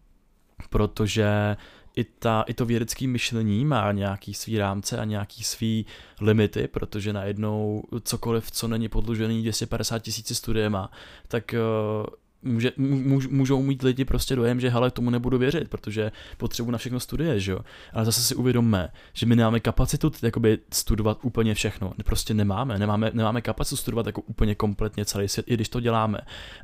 protože 0.71 1.57
i, 1.97 2.05
ta, 2.05 2.43
i 2.43 2.55
to 2.55 2.67
vědecké 2.67 3.07
myšlení 3.07 3.65
má 3.65 3.93
nějaký 3.93 4.35
svý 4.35 4.59
rámce 4.59 4.99
a 4.99 5.05
nějaký 5.05 5.43
svý 5.45 5.87
limity, 6.21 6.69
protože 6.69 7.13
najednou 7.13 7.83
cokoliv, 8.03 8.51
co 8.51 8.69
není 8.69 8.89
podložený 8.89 9.43
250 9.43 9.99
tisíci 9.99 10.35
studiema, 10.35 10.91
tak 11.29 11.55
uh, 11.55 12.07
může, 12.43 12.73
můž, 12.77 13.27
můžou 13.27 13.63
mít 13.63 13.83
lidi 13.83 14.05
prostě 14.05 14.37
dojem, 14.37 14.61
že 14.61 14.71
hele, 14.71 14.91
tomu 14.91 15.11
nebudu 15.11 15.39
věřit, 15.39 15.69
protože 15.69 16.13
potřebuji 16.37 16.71
na 16.71 16.79
všechno 16.79 17.01
studie, 17.01 17.41
že 17.41 17.53
jo. 17.53 17.59
Ale 17.93 18.05
zase 18.05 18.23
si 18.23 18.35
uvědomme, 18.35 18.89
že 19.13 19.27
my 19.27 19.37
nemáme 19.37 19.61
kapacitu 19.61 20.13
jakoby 20.23 20.59
studovat 20.73 21.19
úplně 21.23 21.55
všechno. 21.55 21.93
Prostě 22.05 22.35
nemáme, 22.35 22.79
nemáme, 22.79 23.11
nemáme 23.15 23.43
kapacitu 23.43 23.77
studovat 23.77 24.07
jako 24.07 24.21
úplně 24.21 24.55
kompletně 24.55 25.05
celý 25.05 25.29
svět, 25.29 25.47
i 25.49 25.55
když 25.55 25.69
to 25.69 25.81
děláme. 25.81 26.19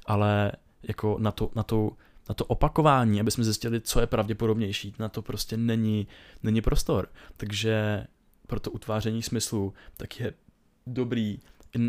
Ale 0.06 0.52
jako 0.82 1.16
na 1.20 1.30
to, 1.30 1.50
na 1.54 1.62
to 1.62 1.90
na 2.28 2.34
to 2.34 2.44
opakování, 2.44 3.20
aby 3.20 3.30
jsme 3.30 3.44
zjistili, 3.44 3.80
co 3.80 4.00
je 4.00 4.06
pravděpodobnější, 4.06 4.94
na 4.98 5.08
to 5.08 5.22
prostě 5.22 5.56
není, 5.56 6.06
není 6.42 6.60
prostor. 6.60 7.08
Takže 7.36 8.06
pro 8.46 8.60
to 8.60 8.70
utváření 8.70 9.22
smyslu 9.22 9.74
tak 9.96 10.20
je 10.20 10.34
dobrý 10.86 11.38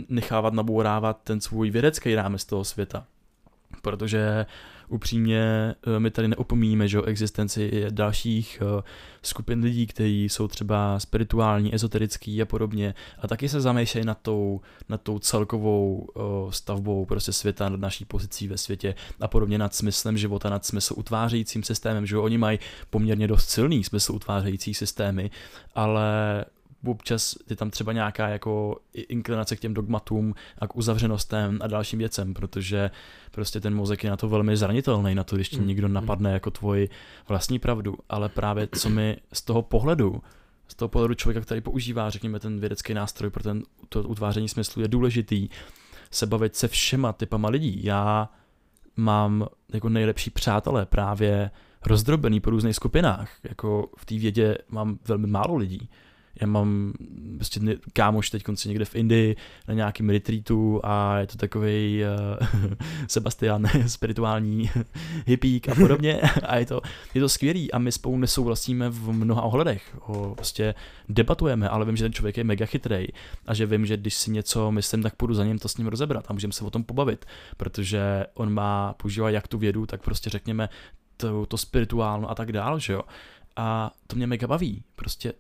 nechávat 0.09 0.53
nabourávat 0.53 1.21
ten 1.23 1.41
svůj 1.41 1.69
vědecký 1.69 2.15
rámec 2.15 2.45
toho 2.45 2.63
světa. 2.63 3.07
Protože 3.81 4.45
upřímně 4.89 5.75
eh, 5.95 5.99
my 5.99 6.11
tady 6.11 6.27
neopomíníme, 6.27 6.87
že 6.87 7.01
o 7.01 7.05
existenci 7.05 7.85
dalších 7.89 8.61
eh, 8.61 8.83
skupin 9.21 9.63
lidí, 9.63 9.87
kteří 9.87 10.29
jsou 10.29 10.47
třeba 10.47 10.99
spirituální, 10.99 11.75
ezoterický 11.75 12.41
a 12.41 12.45
podobně. 12.45 12.95
A 13.19 13.27
taky 13.27 13.49
se 13.49 13.61
zamýšlejí 13.61 14.05
nad 14.05 14.17
tou, 14.21 14.61
nad 14.89 15.01
tou 15.01 15.19
celkovou 15.19 16.07
eh, 16.15 16.21
stavbou 16.51 17.05
prostě 17.05 17.33
světa, 17.33 17.69
nad 17.69 17.79
naší 17.79 18.05
pozicí 18.05 18.47
ve 18.47 18.57
světě 18.57 18.95
a 19.21 19.27
podobně 19.27 19.57
nad 19.57 19.75
smyslem 19.75 20.17
života, 20.17 20.49
nad 20.49 20.65
smysl 20.65 20.93
utvářejícím 20.97 21.63
systémem, 21.63 22.05
že 22.05 22.17
oni 22.17 22.37
mají 22.37 22.59
poměrně 22.89 23.27
dost 23.27 23.49
silný 23.49 23.83
smysl 23.83 24.13
utvářející 24.13 24.73
systémy, 24.73 25.31
ale 25.75 26.45
občas 26.85 27.35
je 27.49 27.55
tam 27.55 27.69
třeba 27.69 27.93
nějaká 27.93 28.27
jako 28.27 28.77
inklinace 28.93 29.55
k 29.55 29.59
těm 29.59 29.73
dogmatům 29.73 30.33
a 30.59 30.67
k 30.67 30.75
uzavřenostem 30.75 31.59
a 31.61 31.67
dalším 31.67 31.99
věcem, 31.99 32.33
protože 32.33 32.91
prostě 33.31 33.59
ten 33.59 33.75
mozek 33.75 34.03
je 34.03 34.09
na 34.09 34.17
to 34.17 34.29
velmi 34.29 34.57
zranitelný, 34.57 35.15
na 35.15 35.23
to, 35.23 35.35
když 35.35 35.49
ti 35.49 35.59
mm. 35.59 35.67
někdo 35.67 35.87
mm. 35.87 35.93
napadne 35.93 36.33
jako 36.33 36.51
tvoji 36.51 36.89
vlastní 37.27 37.59
pravdu, 37.59 37.97
ale 38.09 38.29
právě 38.29 38.67
co 38.77 38.89
mi 38.89 39.17
z 39.33 39.41
toho 39.41 39.61
pohledu, 39.61 40.21
z 40.67 40.75
toho 40.75 40.89
pohledu 40.89 41.13
člověka, 41.13 41.41
který 41.41 41.61
používá, 41.61 42.09
řekněme, 42.09 42.39
ten 42.39 42.59
vědecký 42.59 42.93
nástroj 42.93 43.29
pro 43.29 43.43
ten, 43.43 43.63
to 43.89 44.03
utváření 44.03 44.49
smyslu, 44.49 44.81
je 44.81 44.87
důležitý 44.87 45.49
se 46.11 46.27
bavit 46.27 46.55
se 46.55 46.67
všema 46.67 47.13
typama 47.13 47.49
lidí. 47.49 47.83
Já 47.83 48.29
mám 48.97 49.47
jako 49.73 49.89
nejlepší 49.89 50.29
přátelé 50.29 50.85
právě 50.85 51.51
rozdrobený 51.85 52.39
po 52.39 52.49
různých 52.49 52.75
skupinách. 52.75 53.31
Jako 53.43 53.89
v 53.97 54.05
té 54.05 54.17
vědě 54.17 54.57
mám 54.69 54.99
velmi 55.07 55.27
málo 55.27 55.55
lidí 55.55 55.89
já 56.41 56.47
mám 56.47 56.93
prostě 57.35 57.59
kámoš 57.93 58.29
teď 58.29 58.43
konci 58.43 58.67
někde 58.69 58.85
v 58.85 58.95
Indii 58.95 59.35
na 59.67 59.73
nějakém 59.73 60.09
retreatu 60.09 60.81
a 60.83 61.17
je 61.19 61.27
to 61.27 61.37
takový 61.37 62.01
uh, 62.03 62.71
Sebastian 63.07 63.63
spirituální 63.87 64.69
hippík 65.25 65.69
a 65.69 65.75
podobně 65.75 66.21
a 66.21 66.57
je 66.57 66.65
to, 66.65 66.81
je 67.13 67.21
to 67.21 67.29
skvělý 67.29 67.71
a 67.71 67.77
my 67.77 67.91
spolu 67.91 68.17
nesouhlasíme 68.17 68.89
v 68.89 69.11
mnoha 69.11 69.41
ohledech. 69.41 69.97
O, 70.01 70.35
prostě 70.35 70.75
debatujeme, 71.09 71.69
ale 71.69 71.85
vím, 71.85 71.97
že 71.97 72.03
ten 72.03 72.13
člověk 72.13 72.37
je 72.37 72.43
mega 72.43 72.65
chytrý 72.65 73.07
a 73.47 73.53
že 73.53 73.65
vím, 73.65 73.85
že 73.85 73.97
když 73.97 74.13
si 74.13 74.31
něco 74.31 74.71
myslím, 74.71 75.03
tak 75.03 75.15
půjdu 75.15 75.33
za 75.33 75.45
ním 75.45 75.59
to 75.59 75.67
s 75.67 75.77
ním 75.77 75.87
rozebrat 75.87 76.25
a 76.27 76.33
můžeme 76.33 76.53
se 76.53 76.65
o 76.65 76.69
tom 76.69 76.83
pobavit, 76.83 77.25
protože 77.57 78.25
on 78.33 78.53
má 78.53 78.93
používá 78.93 79.29
jak 79.29 79.47
tu 79.47 79.57
vědu, 79.57 79.85
tak 79.85 80.01
prostě 80.01 80.29
řekněme 80.29 80.69
to, 81.17 81.45
to 81.45 81.57
spirituálno 81.57 82.29
a 82.29 82.35
tak 82.35 82.51
dál, 82.51 82.79
že 82.79 82.93
jo. 82.93 83.01
A 83.55 83.91
to 84.07 84.15
mě 84.15 84.27
mega 84.27 84.47
baví. 84.47 84.83
Prostě 84.95 85.33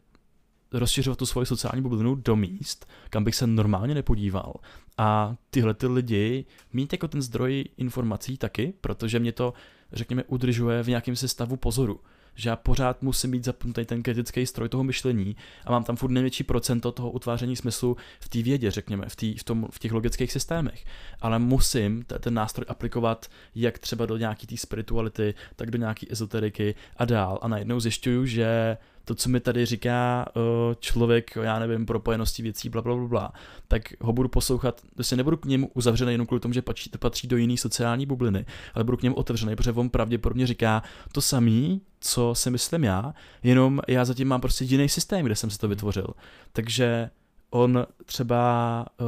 rozšiřovat 0.71 1.19
tu 1.19 1.25
svoji 1.25 1.45
sociální 1.45 1.81
bublinu 1.81 2.15
do 2.15 2.35
míst, 2.35 2.89
kam 3.09 3.23
bych 3.23 3.35
se 3.35 3.47
normálně 3.47 3.93
nepodíval. 3.93 4.53
A 4.97 5.35
tyhle 5.49 5.73
ty 5.73 5.87
lidi 5.87 6.45
mít 6.73 6.93
jako 6.93 7.07
ten 7.07 7.21
zdroj 7.21 7.65
informací 7.77 8.37
taky, 8.37 8.73
protože 8.81 9.19
mě 9.19 9.31
to, 9.31 9.53
řekněme, 9.93 10.23
udržuje 10.23 10.83
v 10.83 10.87
nějakém 10.87 11.15
stavu 11.15 11.55
pozoru. 11.55 11.99
že 12.39 12.49
já 12.49 12.55
pořád 12.55 13.01
musím 13.01 13.31
být 13.31 13.43
zapnutý 13.43 13.85
ten 13.85 14.03
kritický 14.03 14.45
stroj 14.45 14.69
toho 14.69 14.83
myšlení 14.83 15.35
a 15.65 15.71
mám 15.71 15.83
tam 15.83 15.95
furt 15.95 16.11
největší 16.11 16.43
procento 16.43 16.91
toho 16.91 17.11
utváření 17.11 17.55
smyslu 17.55 17.97
v 18.19 18.29
té 18.29 18.41
vědě, 18.41 18.71
řekněme, 18.71 19.05
v, 19.09 19.15
tý, 19.15 19.37
v, 19.37 19.43
tom, 19.43 19.67
v 19.71 19.79
těch 19.79 19.91
logických 19.91 20.31
systémech. 20.31 20.85
Ale 21.21 21.39
musím 21.39 22.03
t- 22.03 22.19
ten 22.19 22.33
nástroj 22.33 22.65
aplikovat 22.69 23.27
jak 23.55 23.79
třeba 23.79 24.05
do 24.05 24.17
nějaký 24.17 24.47
té 24.47 24.57
spirituality, 24.57 25.33
tak 25.55 25.71
do 25.71 25.77
nějaké 25.77 26.07
ezoteriky 26.09 26.75
a 26.97 27.05
dál. 27.05 27.39
A 27.41 27.47
najednou 27.47 27.79
zjišťuju, 27.79 28.25
že 28.25 28.77
to, 29.09 29.15
co 29.15 29.29
mi 29.29 29.39
tady 29.39 29.65
říká 29.65 30.25
uh, 30.35 30.43
člověk, 30.79 31.31
já 31.41 31.59
nevím, 31.59 31.85
propojenosti 31.85 32.43
věcí, 32.43 32.69
bla, 32.69 32.81
bla, 32.81 32.95
bla, 32.95 33.07
bla, 33.07 33.33
tak 33.67 33.81
ho 34.01 34.13
budu 34.13 34.29
poslouchat, 34.29 34.81
to 34.95 35.03
se 35.03 35.15
nebudu 35.15 35.37
k 35.37 35.45
němu 35.45 35.71
uzavřený 35.73 36.11
jenom 36.11 36.27
kvůli 36.27 36.39
tomu, 36.39 36.53
že 36.53 36.61
patří, 36.61 36.89
patří 36.99 37.27
do 37.27 37.37
jiné 37.37 37.57
sociální 37.57 38.05
bubliny, 38.05 38.45
ale 38.73 38.83
budu 38.83 38.97
k 38.97 39.03
němu 39.03 39.15
otevřený, 39.15 39.55
protože 39.55 39.71
on 39.71 39.89
pravděpodobně 39.89 40.47
říká 40.47 40.83
to 41.11 41.21
samý, 41.21 41.81
co 41.99 42.35
si 42.35 42.51
myslím 42.51 42.83
já, 42.83 43.13
jenom 43.43 43.81
já 43.87 44.05
zatím 44.05 44.27
mám 44.27 44.41
prostě 44.41 44.63
jiný 44.63 44.89
systém, 44.89 45.25
kde 45.25 45.35
jsem 45.35 45.49
si 45.49 45.57
to 45.57 45.67
vytvořil. 45.67 46.07
Takže 46.53 47.09
on 47.49 47.87
třeba 48.05 48.85
uh, 49.01 49.07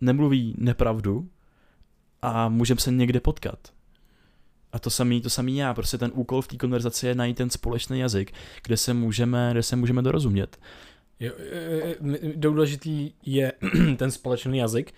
nemluví 0.00 0.54
nepravdu 0.58 1.28
a 2.22 2.48
můžeme 2.48 2.80
se 2.80 2.90
někde 2.90 3.20
potkat. 3.20 3.58
A 4.72 4.78
to 4.78 4.90
samý, 4.90 5.20
to 5.20 5.30
samý 5.30 5.56
já, 5.56 5.74
prostě 5.74 5.98
ten 5.98 6.10
úkol 6.14 6.42
v 6.42 6.48
té 6.48 6.56
konverzaci 6.56 7.06
je 7.06 7.14
najít 7.14 7.36
ten 7.36 7.50
společný 7.50 7.98
jazyk, 7.98 8.32
kde 8.62 8.76
se 8.76 8.94
můžeme, 8.94 9.48
kde 9.52 9.62
se 9.62 9.76
můžeme 9.76 10.02
dorozumět. 10.02 10.58
Jo, 11.20 11.32
důležitý 12.36 13.12
je 13.26 13.52
ten 13.96 14.10
společný 14.10 14.58
jazyk, 14.58 14.94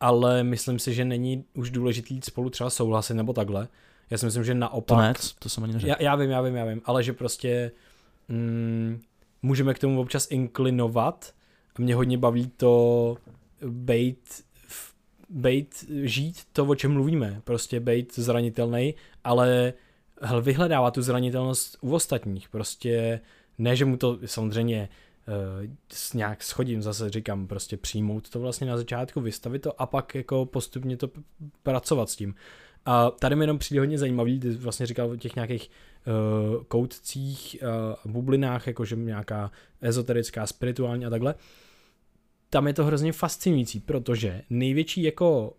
ale 0.00 0.44
myslím 0.44 0.78
si, 0.78 0.94
že 0.94 1.04
není 1.04 1.44
už 1.54 1.70
důležitý 1.70 2.20
spolu 2.22 2.50
třeba 2.50 2.70
souhlasit 2.70 3.14
nebo 3.14 3.32
takhle. 3.32 3.68
Já 4.10 4.18
si 4.18 4.26
myslím, 4.26 4.44
že 4.44 4.54
naopak... 4.54 5.18
To 5.18 5.22
ne, 5.24 5.30
to 5.38 5.48
jsem 5.48 5.64
ani 5.64 5.72
neřekl. 5.72 5.90
Já, 5.90 5.96
já 6.00 6.16
vím, 6.16 6.30
já 6.30 6.40
vím, 6.40 6.54
já 6.54 6.64
vím, 6.64 6.82
ale 6.84 7.02
že 7.02 7.12
prostě 7.12 7.72
mm, 8.28 9.00
můžeme 9.42 9.74
k 9.74 9.78
tomu 9.78 10.00
občas 10.00 10.26
inklinovat 10.30 11.34
a 11.76 11.82
mě 11.82 11.94
hodně 11.94 12.18
baví 12.18 12.50
to 12.56 13.16
bejt 13.66 14.44
bejt, 15.32 15.84
žít 16.02 16.36
to, 16.52 16.64
o 16.64 16.74
čem 16.74 16.92
mluvíme, 16.92 17.40
prostě 17.44 17.80
bejt 17.80 18.18
zranitelný, 18.18 18.94
ale 19.24 19.72
hl, 20.20 20.42
vyhledávat 20.42 20.94
tu 20.94 21.02
zranitelnost 21.02 21.78
u 21.80 21.94
ostatních, 21.94 22.48
prostě 22.48 23.20
ne, 23.58 23.76
že 23.76 23.84
mu 23.84 23.96
to 23.96 24.18
samozřejmě 24.24 24.88
uh, 25.62 26.14
nějak 26.14 26.42
schodím, 26.42 26.82
zase 26.82 27.10
říkám, 27.10 27.46
prostě 27.46 27.76
přijmout 27.76 28.30
to 28.30 28.40
vlastně 28.40 28.66
na 28.66 28.76
začátku, 28.76 29.20
vystavit 29.20 29.62
to 29.62 29.80
a 29.80 29.86
pak 29.86 30.14
jako 30.14 30.46
postupně 30.46 30.96
to 30.96 31.10
pracovat 31.62 32.10
s 32.10 32.16
tím. 32.16 32.34
A 32.84 33.10
tady 33.10 33.36
mi 33.36 33.42
jenom 33.42 33.58
přijde 33.58 33.80
hodně 33.80 33.98
zajímavý, 33.98 34.40
ty 34.40 34.50
vlastně 34.50 34.86
říkal 34.86 35.10
o 35.10 35.16
těch 35.16 35.34
nějakých 35.34 35.70
uh, 36.06 36.62
koutcích, 36.64 37.56
uh, 38.04 38.12
bublinách, 38.12 38.66
jakože 38.66 38.96
nějaká 38.96 39.50
ezoterická, 39.80 40.46
spirituální 40.46 41.06
a 41.06 41.10
takhle. 41.10 41.34
Tam 42.52 42.66
je 42.66 42.72
to 42.74 42.84
hrozně 42.84 43.12
fascinující, 43.12 43.80
protože 43.80 44.42
největší 44.50 45.02
jako 45.02 45.52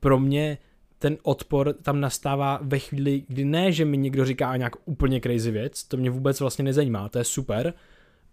pro 0.00 0.18
mě 0.18 0.58
ten 0.98 1.16
odpor 1.22 1.72
tam 1.72 2.00
nastává 2.00 2.60
ve 2.62 2.78
chvíli, 2.78 3.22
kdy 3.28 3.44
ne, 3.44 3.72
že 3.72 3.84
mi 3.84 3.96
někdo 3.96 4.24
říká 4.24 4.56
nějak 4.56 4.72
úplně 4.84 5.20
crazy 5.20 5.50
věc, 5.50 5.84
to 5.84 5.96
mě 5.96 6.10
vůbec 6.10 6.40
vlastně 6.40 6.64
nezajímá, 6.64 7.08
to 7.08 7.18
je 7.18 7.24
super, 7.24 7.74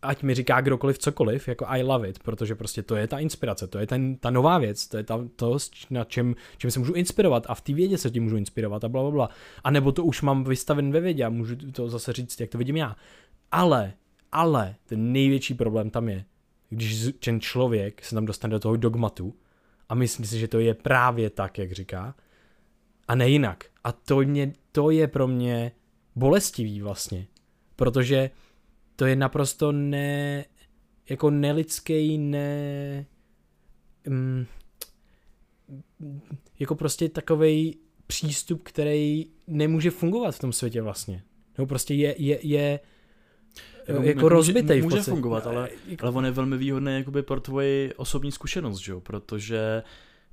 ať 0.01 0.23
mi 0.23 0.35
říká 0.35 0.61
kdokoliv 0.61 0.97
cokoliv, 0.97 1.47
jako 1.47 1.65
I 1.67 1.83
love 1.83 2.09
it, 2.09 2.19
protože 2.19 2.55
prostě 2.55 2.83
to 2.83 2.95
je 2.95 3.07
ta 3.07 3.19
inspirace, 3.19 3.67
to 3.67 3.79
je 3.79 3.87
ten, 3.87 4.15
ta 4.15 4.29
nová 4.29 4.57
věc, 4.57 4.87
to 4.87 4.97
je 4.97 5.03
ta, 5.03 5.27
to, 5.35 5.57
na 5.89 6.03
čem, 6.03 6.35
čem 6.57 6.71
se 6.71 6.79
můžu 6.79 6.93
inspirovat 6.93 7.45
a 7.49 7.55
v 7.55 7.61
té 7.61 7.73
vědě 7.73 7.97
se 7.97 8.09
tím 8.09 8.23
můžu 8.23 8.37
inspirovat 8.37 8.83
a 8.83 8.89
bla, 8.89 9.01
bla, 9.01 9.11
bla. 9.11 9.29
A 9.63 9.71
nebo 9.71 9.91
to 9.91 10.03
už 10.03 10.21
mám 10.21 10.43
vystaven 10.43 10.91
ve 10.91 10.99
vědě 10.99 11.23
a 11.23 11.29
můžu 11.29 11.55
to 11.55 11.89
zase 11.89 12.13
říct, 12.13 12.39
jak 12.39 12.49
to 12.49 12.57
vidím 12.57 12.77
já. 12.77 12.95
Ale, 13.51 13.93
ale 14.31 14.75
ten 14.85 15.11
největší 15.11 15.53
problém 15.53 15.89
tam 15.89 16.09
je, 16.09 16.25
když 16.73 17.07
ten 17.19 17.41
člověk 17.41 18.05
se 18.05 18.15
tam 18.15 18.25
dostane 18.25 18.51
do 18.51 18.59
toho 18.59 18.75
dogmatu 18.75 19.35
a 19.89 19.95
myslí 19.95 20.27
si, 20.27 20.39
že 20.39 20.47
to 20.47 20.59
je 20.59 20.73
právě 20.73 21.29
tak, 21.29 21.57
jak 21.57 21.71
říká, 21.71 22.15
a 23.07 23.15
ne 23.15 23.29
jinak. 23.29 23.63
A 23.83 23.91
to, 23.91 24.19
mě, 24.19 24.53
to 24.71 24.89
je 24.89 25.07
pro 25.07 25.27
mě 25.27 25.71
bolestivý 26.15 26.81
vlastně, 26.81 27.27
protože 27.75 28.29
to 28.95 29.05
je 29.05 29.15
naprosto 29.15 29.71
ne, 29.71 30.45
jako 31.09 31.29
nelidský, 31.29 32.17
ne, 32.17 33.05
um, 34.07 34.45
jako 36.59 36.75
prostě 36.75 37.09
takový 37.09 37.77
přístup, 38.07 38.63
který 38.63 39.25
nemůže 39.47 39.91
fungovat 39.91 40.35
v 40.35 40.39
tom 40.39 40.53
světě 40.53 40.81
vlastně. 40.81 41.23
Nebo 41.57 41.67
prostě 41.67 41.93
je, 41.93 42.15
je, 42.17 42.47
je 42.47 42.79
jako, 43.87 44.03
jako 44.03 44.29
rozbitej 44.29 44.81
může, 44.81 44.95
může 44.95 45.11
fungovat, 45.11 45.47
ale, 45.47 45.69
ale 46.01 46.11
on 46.11 46.25
je 46.25 46.31
velmi 46.31 46.57
výhodný 46.57 46.95
jakoby 46.95 47.23
pro 47.23 47.39
tvoji 47.39 47.93
osobní 47.93 48.31
zkušenost, 48.31 48.79
že? 48.79 48.93
protože 48.99 49.83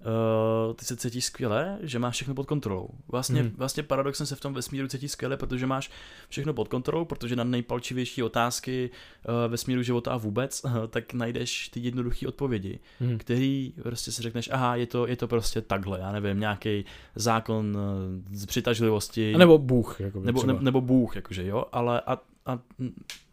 uh, 0.01 0.75
ty 0.75 0.85
se 0.85 0.97
cítíš 0.97 1.25
skvěle, 1.25 1.79
že 1.83 1.99
máš 1.99 2.15
všechno 2.15 2.35
pod 2.35 2.47
kontrolou. 2.47 2.89
Vlastně, 3.09 3.41
hmm. 3.41 3.53
vlastně 3.57 3.83
paradoxem 3.83 4.27
se 4.27 4.37
v 4.37 4.41
tom 4.41 4.55
vesmíru 4.55 4.89
cítí 4.89 5.09
skvěle, 5.09 5.37
protože 5.37 5.67
máš 5.67 5.91
všechno 6.29 6.55
pod 6.55 6.69
kontrolou, 6.69 7.05
protože 7.05 7.37
na 7.37 7.45
nejpalčivější 7.45 8.23
otázky 8.23 8.91
uh, 9.29 9.51
vesmíru 9.51 9.83
života 9.83 10.13
a 10.13 10.17
vůbec, 10.17 10.63
uh, 10.65 10.73
tak 10.91 11.15
najdeš 11.15 11.69
ty 11.69 11.81
jednoduché 11.81 12.29
odpovědi, 12.29 12.79
hmm. 13.01 13.19
který 13.19 13.73
prostě 13.83 14.13
si 14.13 14.23
řekneš, 14.23 14.49
aha, 14.53 14.77
je 14.77 14.87
to, 14.87 15.07
je 15.07 15.17
to 15.17 15.29
prostě 15.29 15.61
takhle, 15.61 16.01
já 16.01 16.13
nevím, 16.13 16.41
nějaký 16.41 16.85
zákon 17.15 17.77
uh, 17.77 18.37
z 18.37 18.47
přitažlivosti. 18.47 19.35
A 19.35 19.39
nebo 19.39 19.59
Bůh. 19.59 20.01
Jako 20.01 20.21
nebo, 20.21 20.43
ne, 20.43 20.57
nebo 20.61 20.81
Bůh, 20.81 21.17
jakože 21.17 21.47
jo, 21.47 21.65
ale 21.73 22.01
a, 22.01 22.19
a 22.47 22.59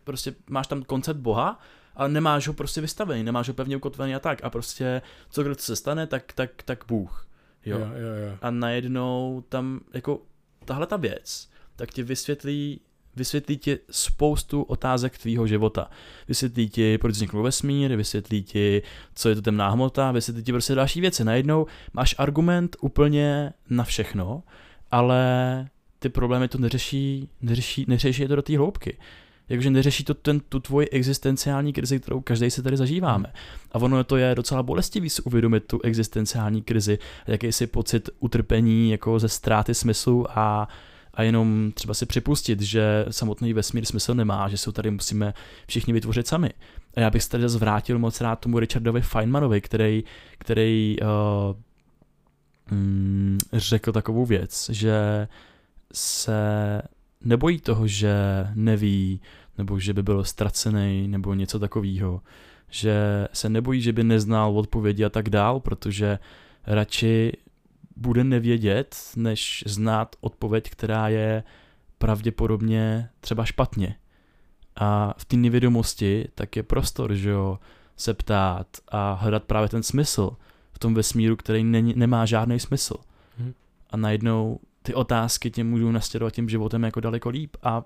prostě 0.03 0.35
máš 0.49 0.67
tam 0.67 0.83
koncept 0.83 1.17
Boha, 1.19 1.59
ale 1.95 2.09
nemáš 2.09 2.47
ho 2.47 2.53
prostě 2.53 2.81
vystavený, 2.81 3.23
nemáš 3.23 3.47
ho 3.47 3.53
pevně 3.53 3.77
ukotvený 3.77 4.15
a 4.15 4.19
tak. 4.19 4.43
A 4.43 4.49
prostě 4.49 5.01
cokoliv 5.29 5.61
se 5.61 5.75
stane, 5.75 6.07
tak, 6.07 6.33
tak, 6.33 6.63
tak 6.63 6.85
Bůh. 6.87 7.27
Jo? 7.65 7.77
Jo, 7.77 7.85
jo, 7.85 8.29
jo. 8.29 8.37
A 8.41 8.51
najednou 8.51 9.43
tam 9.49 9.79
jako 9.93 10.21
tahle 10.65 10.87
ta 10.87 10.97
věc, 10.97 11.49
tak 11.75 11.91
ti 11.93 12.03
vysvětlí 12.03 12.81
vysvětlí 13.17 13.57
ti 13.57 13.79
spoustu 13.91 14.61
otázek 14.61 15.17
tvýho 15.17 15.47
života. 15.47 15.89
Vysvětlí 16.27 16.69
ti, 16.69 16.97
proč 16.97 17.15
vznikl 17.15 17.43
vesmír, 17.43 17.95
vysvětlí 17.95 18.43
ti, 18.43 18.81
co 19.15 19.29
je 19.29 19.35
to 19.35 19.41
temná 19.41 19.69
hmota, 19.69 20.11
vysvětlí 20.11 20.43
ti 20.43 20.51
prostě 20.51 20.75
další 20.75 21.01
věci. 21.01 21.23
Najednou 21.23 21.65
máš 21.93 22.15
argument 22.17 22.75
úplně 22.81 23.53
na 23.69 23.83
všechno, 23.83 24.43
ale 24.91 25.69
ty 26.07 26.11
problémy 26.11 26.47
to 26.47 26.57
neřeší, 26.57 27.29
neřeší, 27.41 27.85
neřeší 27.87 28.21
je 28.21 28.27
to 28.27 28.35
do 28.35 28.41
té 28.41 28.57
hloubky 28.57 28.97
jakože 29.49 29.69
neřeší 29.69 30.03
to 30.03 30.13
ten, 30.13 30.39
tu 30.39 30.59
tvoji 30.59 30.89
existenciální 30.89 31.73
krizi, 31.73 31.99
kterou 31.99 32.21
každý 32.21 32.51
se 32.51 32.63
tady 32.63 32.77
zažíváme. 32.77 33.33
A 33.71 33.79
ono 33.79 34.03
to 34.03 34.17
je 34.17 34.35
docela 34.35 34.63
bolestivý 34.63 35.09
si 35.09 35.21
uvědomit 35.21 35.63
tu 35.67 35.81
existenciální 35.83 36.61
krizi, 36.61 36.99
jakýsi 37.27 37.67
pocit 37.67 38.09
utrpení 38.19 38.91
jako 38.91 39.19
ze 39.19 39.29
ztráty 39.29 39.73
smyslu 39.73 40.25
a, 40.39 40.67
a 41.13 41.23
jenom 41.23 41.71
třeba 41.75 41.93
si 41.93 42.05
připustit, 42.05 42.61
že 42.61 43.05
samotný 43.09 43.53
vesmír 43.53 43.85
smysl 43.85 44.13
nemá, 44.13 44.49
že 44.49 44.57
se 44.57 44.71
tady 44.71 44.91
musíme 44.91 45.33
všichni 45.67 45.93
vytvořit 45.93 46.27
sami. 46.27 46.49
A 46.95 46.99
já 46.99 47.09
bych 47.09 47.23
se 47.23 47.29
tady 47.29 47.49
zvrátil 47.49 47.99
moc 47.99 48.21
rád 48.21 48.39
tomu 48.39 48.59
Richardovi 48.59 49.01
Feynmanovi, 49.01 49.61
který, 49.61 50.03
který 50.37 50.97
uh, 51.01 51.55
mm, 52.77 53.37
řekl 53.53 53.91
takovou 53.91 54.25
věc, 54.25 54.69
že 54.69 55.27
se 55.93 56.81
nebojí 57.21 57.59
toho, 57.59 57.87
že 57.87 58.13
neví, 58.53 59.21
nebo 59.57 59.79
že 59.79 59.93
by 59.93 60.03
byl 60.03 60.23
ztracený, 60.23 61.07
nebo 61.07 61.33
něco 61.33 61.59
takového. 61.59 62.21
Že 62.69 63.27
se 63.33 63.49
nebojí, 63.49 63.81
že 63.81 63.93
by 63.93 64.03
neznal 64.03 64.57
odpovědi 64.57 65.05
a 65.05 65.09
tak 65.09 65.29
dál, 65.29 65.59
protože 65.59 66.19
radši 66.67 67.31
bude 67.95 68.23
nevědět, 68.23 68.95
než 69.15 69.63
znát 69.67 70.15
odpověď, 70.21 70.69
která 70.69 71.07
je 71.07 71.43
pravděpodobně 71.97 73.09
třeba 73.19 73.45
špatně. 73.45 73.95
A 74.75 75.13
v 75.17 75.25
té 75.25 75.37
nevědomosti 75.37 76.27
tak 76.35 76.55
je 76.55 76.63
prostor, 76.63 77.13
že 77.13 77.29
jo, 77.29 77.59
se 77.95 78.13
ptát 78.13 78.67
a 78.87 79.13
hledat 79.13 79.43
právě 79.43 79.69
ten 79.69 79.83
smysl 79.83 80.31
v 80.71 80.79
tom 80.79 80.93
vesmíru, 80.93 81.35
který 81.35 81.63
není, 81.63 81.93
nemá 81.95 82.25
žádný 82.25 82.59
smysl. 82.59 82.95
Hmm. 83.37 83.53
A 83.89 83.97
najednou 83.97 84.59
ty 84.87 84.93
otázky 84.93 85.51
tě 85.51 85.63
můžou 85.63 85.91
nastěrovat 85.91 86.33
tím 86.33 86.49
životem 86.49 86.83
jako 86.83 86.99
daleko 86.99 87.29
líp 87.29 87.57
a 87.63 87.83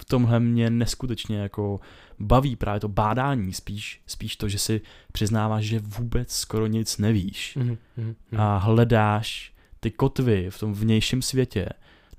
v 0.00 0.04
tomhle 0.04 0.40
mě 0.40 0.70
neskutečně 0.70 1.38
jako 1.38 1.80
baví 2.18 2.56
právě 2.56 2.80
to 2.80 2.88
bádání, 2.88 3.52
spíš, 3.52 4.02
spíš 4.06 4.36
to, 4.36 4.48
že 4.48 4.58
si 4.58 4.80
přiznáváš, 5.12 5.64
že 5.64 5.78
vůbec 5.78 6.32
skoro 6.32 6.66
nic 6.66 6.98
nevíš 6.98 7.58
mm-hmm. 7.60 8.14
a 8.36 8.56
hledáš 8.56 9.54
ty 9.80 9.90
kotvy 9.90 10.50
v 10.50 10.58
tom 10.58 10.74
vnějším 10.74 11.22
světě, 11.22 11.68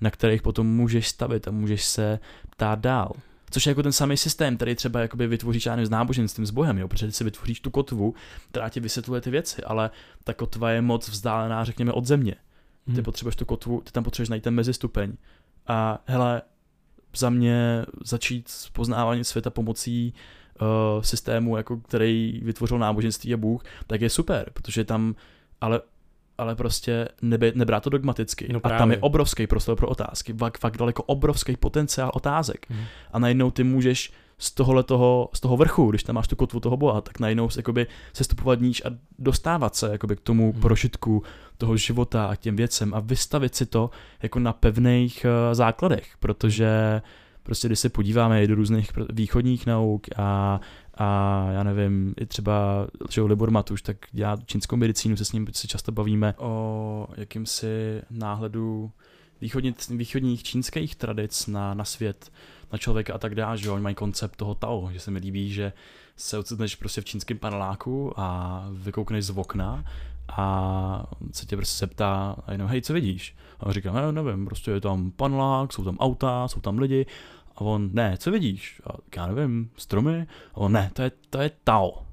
na 0.01 0.11
kterých 0.11 0.41
potom 0.41 0.67
můžeš 0.67 1.07
stavit 1.07 1.47
a 1.47 1.51
můžeš 1.51 1.83
se 1.83 2.19
ptát 2.49 2.79
dál. 2.79 3.11
Což 3.49 3.65
je 3.65 3.71
jako 3.71 3.83
ten 3.83 3.91
samý 3.91 4.17
systém, 4.17 4.55
který 4.55 4.75
třeba 4.75 4.99
jakoby 4.99 5.27
vytvoříš 5.27 5.65
já 5.65 5.75
nevím, 5.75 5.87
s 5.87 5.89
náboženstvím, 5.89 6.45
s 6.45 6.51
Bohem, 6.51 6.77
jo? 6.77 6.87
protože 6.87 7.11
si 7.11 7.23
vytvoříš 7.23 7.59
tu 7.59 7.69
kotvu, 7.69 8.15
která 8.49 8.69
ti 8.69 8.79
vysvětluje 8.79 9.21
ty 9.21 9.29
věci, 9.29 9.63
ale 9.63 9.89
ta 10.23 10.33
kotva 10.33 10.71
je 10.71 10.81
moc 10.81 11.09
vzdálená, 11.09 11.63
řekněme, 11.63 11.91
od 11.91 12.05
země. 12.05 12.35
Ty 12.85 12.91
hmm. 12.91 13.03
potřebuješ 13.03 13.35
tu 13.35 13.45
kotvu, 13.45 13.81
ty 13.81 13.91
tam 13.91 14.03
potřebuješ 14.03 14.29
najít 14.29 14.43
ten 14.43 14.53
mezistupeň. 14.53 15.13
A 15.67 16.03
hele, 16.05 16.41
za 17.15 17.29
mě 17.29 17.85
začít 18.05 18.47
s 18.47 18.69
poznáváním 18.69 19.23
světa 19.23 19.49
pomocí 19.49 20.13
uh, 20.61 21.01
systému, 21.01 21.57
jako 21.57 21.77
který 21.77 22.41
vytvořil 22.43 22.79
náboženství 22.79 23.33
a 23.33 23.37
Bůh, 23.37 23.63
tak 23.87 24.01
je 24.01 24.09
super, 24.09 24.49
protože 24.53 24.83
tam 24.83 25.15
ale 25.61 25.81
ale 26.37 26.55
prostě 26.55 27.07
nebe, 27.21 27.51
nebrá 27.55 27.79
to 27.79 27.89
dogmaticky. 27.89 28.47
No 28.53 28.59
a 28.63 28.69
tam 28.69 28.91
je 28.91 28.97
obrovský 28.97 29.47
prostor 29.47 29.77
pro 29.77 29.87
otázky, 29.87 30.33
fakt, 30.33 30.57
fakt 30.57 30.77
daleko 30.77 31.03
obrovský 31.03 31.57
potenciál 31.57 32.11
otázek. 32.13 32.65
Mhm. 32.69 32.85
A 33.11 33.19
najednou 33.19 33.51
ty 33.51 33.63
můžeš 33.63 34.13
z 34.43 34.51
tohohle 34.51 34.83
toho, 34.83 35.29
z 35.33 35.39
toho 35.39 35.57
vrchu, 35.57 35.89
když 35.89 36.03
tam 36.03 36.15
máš 36.15 36.27
tu 36.27 36.35
kotvu 36.35 36.59
toho 36.59 36.77
boha, 36.77 37.01
tak 37.01 37.19
najednou 37.19 37.49
se 37.49 37.59
jakoby 37.59 37.87
sestupovat 38.13 38.61
níž 38.61 38.81
a 38.85 38.89
dostávat 39.19 39.75
se 39.75 39.89
jakoby 39.91 40.15
k 40.15 40.19
tomu 40.19 40.51
Mhm. 40.51 40.61
prožitku 40.61 41.23
toho 41.57 41.77
života 41.77 42.25
a 42.25 42.35
k 42.35 42.39
těm 42.39 42.55
věcem 42.55 42.93
a 42.93 42.99
vystavit 42.99 43.55
si 43.55 43.65
to 43.65 43.89
jako 44.21 44.39
na 44.39 44.53
pevných 44.53 45.25
uh, 45.25 45.53
základech, 45.53 46.07
protože 46.19 47.01
prostě 47.43 47.67
když 47.67 47.79
se 47.79 47.89
podíváme 47.89 48.43
i 48.43 48.47
do 48.47 48.55
různých 48.55 48.91
východních 49.13 49.65
nauk 49.65 50.07
a, 50.15 50.59
a 50.97 51.47
já 51.51 51.63
nevím, 51.63 52.13
i 52.21 52.25
třeba 52.25 52.87
že 53.09 53.21
Libor 53.21 53.51
Matuš, 53.51 53.81
tak 53.81 53.97
dělá 54.11 54.37
čínskou 54.45 54.75
medicínu, 54.75 55.17
se 55.17 55.25
s 55.25 55.31
ním 55.31 55.47
se 55.51 55.67
často 55.67 55.91
bavíme 55.91 56.33
o 56.37 57.07
jakýmsi 57.17 58.01
náhledu 58.11 58.91
východně, 59.41 59.73
východních 59.89 60.43
čínských 60.43 60.95
tradic 60.95 61.47
na, 61.47 61.73
na 61.73 61.85
svět, 61.85 62.31
na 62.73 62.77
člověka 62.77 63.13
a 63.13 63.17
tak 63.17 63.35
dále, 63.35 63.57
že 63.57 63.71
oni 63.71 63.83
mají 63.83 63.95
koncept 63.95 64.35
toho 64.35 64.55
Tao, 64.55 64.89
že 64.91 64.99
se 64.99 65.11
mi 65.11 65.19
líbí, 65.19 65.53
že 65.53 65.73
se 66.15 66.37
ocitneš 66.37 66.75
prostě 66.75 67.01
v 67.01 67.05
čínském 67.05 67.37
paneláku 67.37 68.13
a 68.19 68.65
vykoukneš 68.71 69.25
z 69.25 69.29
okna 69.29 69.85
a 70.27 71.05
se 71.31 71.45
tě 71.45 71.55
prostě 71.55 71.85
zeptá 71.85 72.35
a 72.45 72.51
jenom, 72.51 72.67
hej, 72.67 72.81
co 72.81 72.93
vidíš? 72.93 73.35
A 73.59 73.65
on 73.65 73.71
říká, 73.71 73.91
ne, 73.91 74.11
nevím, 74.11 74.45
prostě 74.45 74.71
je 74.71 74.81
tam 74.81 75.11
panelák, 75.11 75.73
jsou 75.73 75.83
tam 75.83 75.97
auta, 75.97 76.47
jsou 76.47 76.59
tam 76.59 76.77
lidi 76.77 77.05
a 77.55 77.61
on, 77.61 77.89
ne, 77.93 78.17
co 78.17 78.31
vidíš? 78.31 78.81
A 78.87 78.93
já 79.15 79.27
nevím, 79.27 79.69
stromy? 79.77 80.27
A 80.53 80.57
on, 80.57 80.71
ne, 80.71 80.91
to 80.93 81.01
je, 81.01 81.11
to 81.29 81.41
je 81.41 81.51
Tao. 81.63 82.05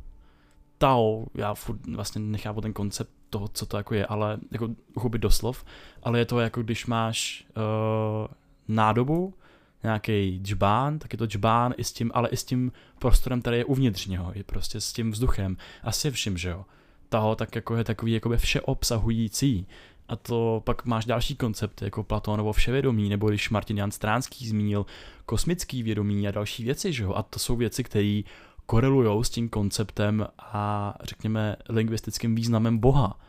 Tao, 0.79 1.27
já 1.35 1.55
furt 1.55 1.87
vlastně 1.87 2.21
nechápu 2.21 2.61
ten 2.61 2.73
koncept 2.73 3.11
toho, 3.31 3.49
co 3.49 3.67
to 3.67 3.77
jako 3.77 3.95
je, 3.95 4.07
ale 4.07 4.39
jako 4.51 4.69
uchopit 4.95 5.21
doslov, 5.21 5.65
ale 6.03 6.19
je 6.19 6.25
to 6.25 6.41
jako 6.41 6.63
když 6.63 6.87
máš 6.87 7.47
uh, 7.57 8.29
nádobu, 8.69 9.35
nějaký 9.83 10.41
džbán, 10.43 10.99
tak 10.99 11.13
je 11.13 11.19
to 11.19 11.27
džbán 11.27 11.75
i 11.77 11.85
s 11.85 11.93
tím, 11.93 12.11
ale 12.15 12.29
i 12.29 12.37
s 12.37 12.45
tím 12.45 12.73
prostorem, 12.99 13.41
který 13.41 13.57
je 13.57 13.65
uvnitř 13.65 14.07
něho, 14.07 14.33
je 14.35 14.45
prostě 14.45 14.81
s 14.81 14.93
tím 14.93 15.11
vzduchem 15.11 15.57
a 15.83 15.93
se 15.93 16.11
vším, 16.11 16.37
že 16.37 16.49
jo. 16.49 16.65
Taho 17.09 17.35
tak 17.35 17.55
jako 17.55 17.77
je 17.77 17.85
takový 17.85 18.13
jakoby 18.13 18.37
všeobsahující. 18.37 19.67
A 20.09 20.17
to 20.17 20.63
pak 20.65 20.85
máš 20.85 21.05
další 21.05 21.37
koncepty, 21.37 21.85
jako 21.85 22.05
Platónovo 22.05 22.53
vševědomí, 22.53 23.09
nebo 23.09 23.29
když 23.29 23.51
Martin 23.51 23.79
Jan 23.79 23.91
Stránský 23.91 24.49
zmínil 24.49 24.87
kosmický 25.27 25.83
vědomí 25.83 26.29
a 26.29 26.31
další 26.31 26.65
věci, 26.65 26.93
že 26.93 27.03
jo. 27.03 27.13
A 27.15 27.23
to 27.23 27.39
jsou 27.39 27.57
věci, 27.57 27.85
které 27.85 28.23
korelují 28.67 29.25
s 29.25 29.31
tím 29.31 29.49
konceptem 29.49 30.27
a 30.39 30.95
řekněme 31.03 31.57
lingvistickým 31.69 32.35
významem 32.35 32.79
Boha. 32.79 33.21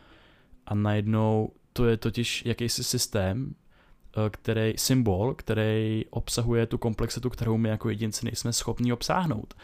A 0.66 0.74
najednou 0.74 1.52
to 1.72 1.86
je 1.86 1.96
totiž 1.96 2.42
jakýsi 2.46 2.84
systém, 2.84 3.54
který, 4.30 4.74
symbol, 4.76 5.34
který 5.34 6.04
obsahuje 6.10 6.66
tu 6.66 6.78
komplexitu, 6.78 7.30
kterou 7.30 7.56
my 7.56 7.68
jako 7.68 7.88
jedinci 7.88 8.24
nejsme 8.24 8.52
schopni 8.52 8.92
obsáhnout. 8.92 9.54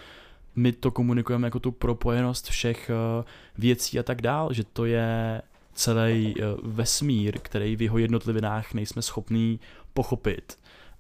My 0.57 0.73
to 0.73 0.91
komunikujeme 0.91 1.47
jako 1.47 1.61
tu 1.61 1.73
propojenost 1.73 2.49
všech 2.49 2.91
eh, 2.91 3.25
věcí 3.59 3.99
a 3.99 4.03
tak 4.03 4.23
dál, 4.23 4.53
že 4.53 4.65
to 4.65 4.85
je 4.85 5.43
celý 5.75 6.35
eh, 6.39 6.43
vesmír, 6.63 7.39
který 7.39 7.77
v 7.77 7.83
jeho 7.83 7.99
jednotlivinách 7.99 8.75
nejsme 8.75 9.03
schopní 9.03 9.61
pochopit 9.95 10.59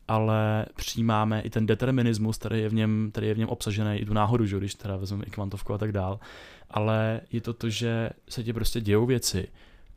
ale 0.08 0.66
přijímáme 0.76 1.40
i 1.40 1.50
ten 1.50 1.66
determinismus, 1.66 2.38
který 2.38 2.60
je 2.60 2.68
v 2.68 2.74
něm, 2.74 3.08
který 3.12 3.26
je 3.26 3.34
v 3.34 3.38
něm 3.38 3.48
obsažený, 3.48 3.98
i 3.98 4.06
tu 4.06 4.14
náhodu, 4.14 4.46
že, 4.46 4.58
když 4.58 4.74
teda 4.74 4.96
vezmeme 4.96 5.24
i 5.26 5.30
kvantovku 5.30 5.74
a 5.74 5.78
tak 5.78 5.92
dál. 5.92 6.20
Ale 6.70 7.20
je 7.32 7.40
to 7.40 7.52
to, 7.52 7.70
že 7.70 8.10
se 8.28 8.44
ti 8.44 8.52
prostě 8.52 8.80
dějou 8.80 9.06
věci, 9.06 9.48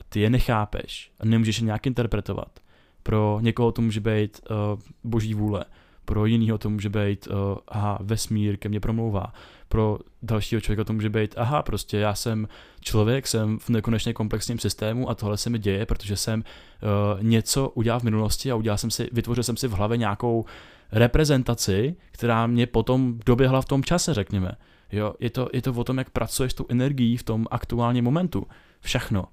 ty 0.10 0.20
je 0.20 0.30
nechápeš 0.30 1.12
a 1.20 1.26
nemůžeš 1.26 1.60
je 1.60 1.66
nějak 1.66 1.88
interpretovat. 1.88 2.60
Pro 3.04 3.40
někoho 3.42 3.72
to 3.72 3.82
může 3.82 4.00
být 4.00 4.42
uh, 4.50 4.80
boží 5.04 5.34
vůle, 5.34 5.66
pro 6.06 6.26
jiného 6.26 6.58
to 6.58 6.70
může 6.70 6.90
být, 6.90 7.28
uh, 7.28 7.34
aha, 7.68 8.00
vesmír 8.02 8.58
ke 8.58 8.70
mně 8.70 8.80
promlouvá, 8.80 9.34
pro 9.70 10.00
dalšího 10.22 10.62
člověka 10.62 10.84
to 10.84 10.94
může 10.94 11.10
být, 11.10 11.34
aha, 11.38 11.64
prostě 11.64 11.98
já 11.98 12.16
jsem 12.16 12.48
člověk, 12.82 13.28
jsem 13.28 13.60
v 13.60 13.70
nekonečně 13.70 14.14
komplexním 14.14 14.60
systému 14.60 15.10
a 15.10 15.16
tohle 15.16 15.38
se 15.38 15.50
mi 15.50 15.60
děje, 15.60 15.86
protože 15.86 16.16
jsem 16.16 16.44
uh, 16.44 17.24
něco 17.24 17.70
udělal 17.70 18.00
v 18.00 18.04
minulosti 18.04 18.52
a 18.52 18.56
udělal 18.56 18.78
jsem 18.78 18.92
si, 18.92 19.10
vytvořil 19.12 19.44
jsem 19.44 19.58
si 19.58 19.68
v 19.68 19.72
hlavě 19.72 19.98
nějakou 19.98 20.46
reprezentaci, 20.92 21.96
která 22.12 22.48
mě 22.48 22.68
potom 22.68 23.20
doběhla 23.26 23.62
v 23.62 23.66
tom 23.66 23.84
čase, 23.84 24.14
řekněme. 24.14 24.52
Jo, 24.92 25.14
je 25.20 25.30
to, 25.30 25.50
je 25.54 25.62
to 25.62 25.74
o 25.74 25.84
tom, 25.84 25.98
jak 25.98 26.10
pracuješ 26.10 26.52
s 26.52 26.56
tou 26.56 26.66
energií 26.70 27.18
v 27.18 27.24
tom 27.24 27.48
aktuálním 27.52 28.06
momentu. 28.06 28.48
Všechno. 28.82 29.26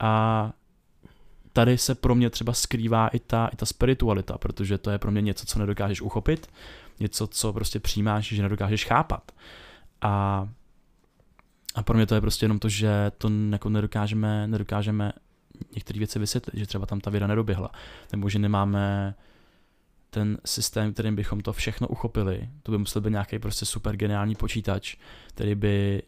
A 0.00 0.52
tady 1.52 1.78
se 1.78 1.94
pro 1.94 2.14
mě 2.14 2.30
třeba 2.30 2.52
skrývá 2.52 3.08
i 3.08 3.18
ta, 3.18 3.46
i 3.52 3.56
ta 3.56 3.66
spiritualita, 3.66 4.38
protože 4.38 4.78
to 4.78 4.90
je 4.90 4.98
pro 4.98 5.10
mě 5.10 5.22
něco, 5.22 5.46
co 5.46 5.58
nedokážeš 5.58 6.00
uchopit, 6.00 6.46
něco, 7.00 7.26
co 7.26 7.52
prostě 7.52 7.80
přijímáš, 7.80 8.28
že 8.28 8.42
nedokážeš 8.42 8.84
chápat. 8.84 9.32
A, 10.00 10.48
a 11.74 11.82
pro 11.82 11.96
mě 11.96 12.06
to 12.06 12.14
je 12.14 12.20
prostě 12.20 12.44
jenom 12.44 12.58
to, 12.58 12.68
že 12.68 13.12
to 13.18 13.30
jako 13.50 13.68
nedokážeme, 13.68 14.46
nedokážeme 14.46 15.12
některé 15.74 15.98
věci 15.98 16.18
vysvětlit, 16.18 16.58
že 16.58 16.66
třeba 16.66 16.86
tam 16.86 17.00
ta 17.00 17.10
věda 17.10 17.26
nedoběhla, 17.26 17.70
nebo 18.12 18.28
že 18.28 18.38
nemáme 18.38 19.14
ten 20.10 20.38
systém, 20.44 20.92
kterým 20.92 21.16
bychom 21.16 21.40
to 21.40 21.52
všechno 21.52 21.88
uchopili. 21.88 22.48
To 22.62 22.72
by 22.72 22.78
musel 22.78 23.02
být 23.02 23.10
nějaký 23.10 23.38
prostě 23.38 23.66
super 23.66 23.96
geniální 23.96 24.34
počítač, 24.34 24.96
který 25.28 25.54
by 25.54 26.02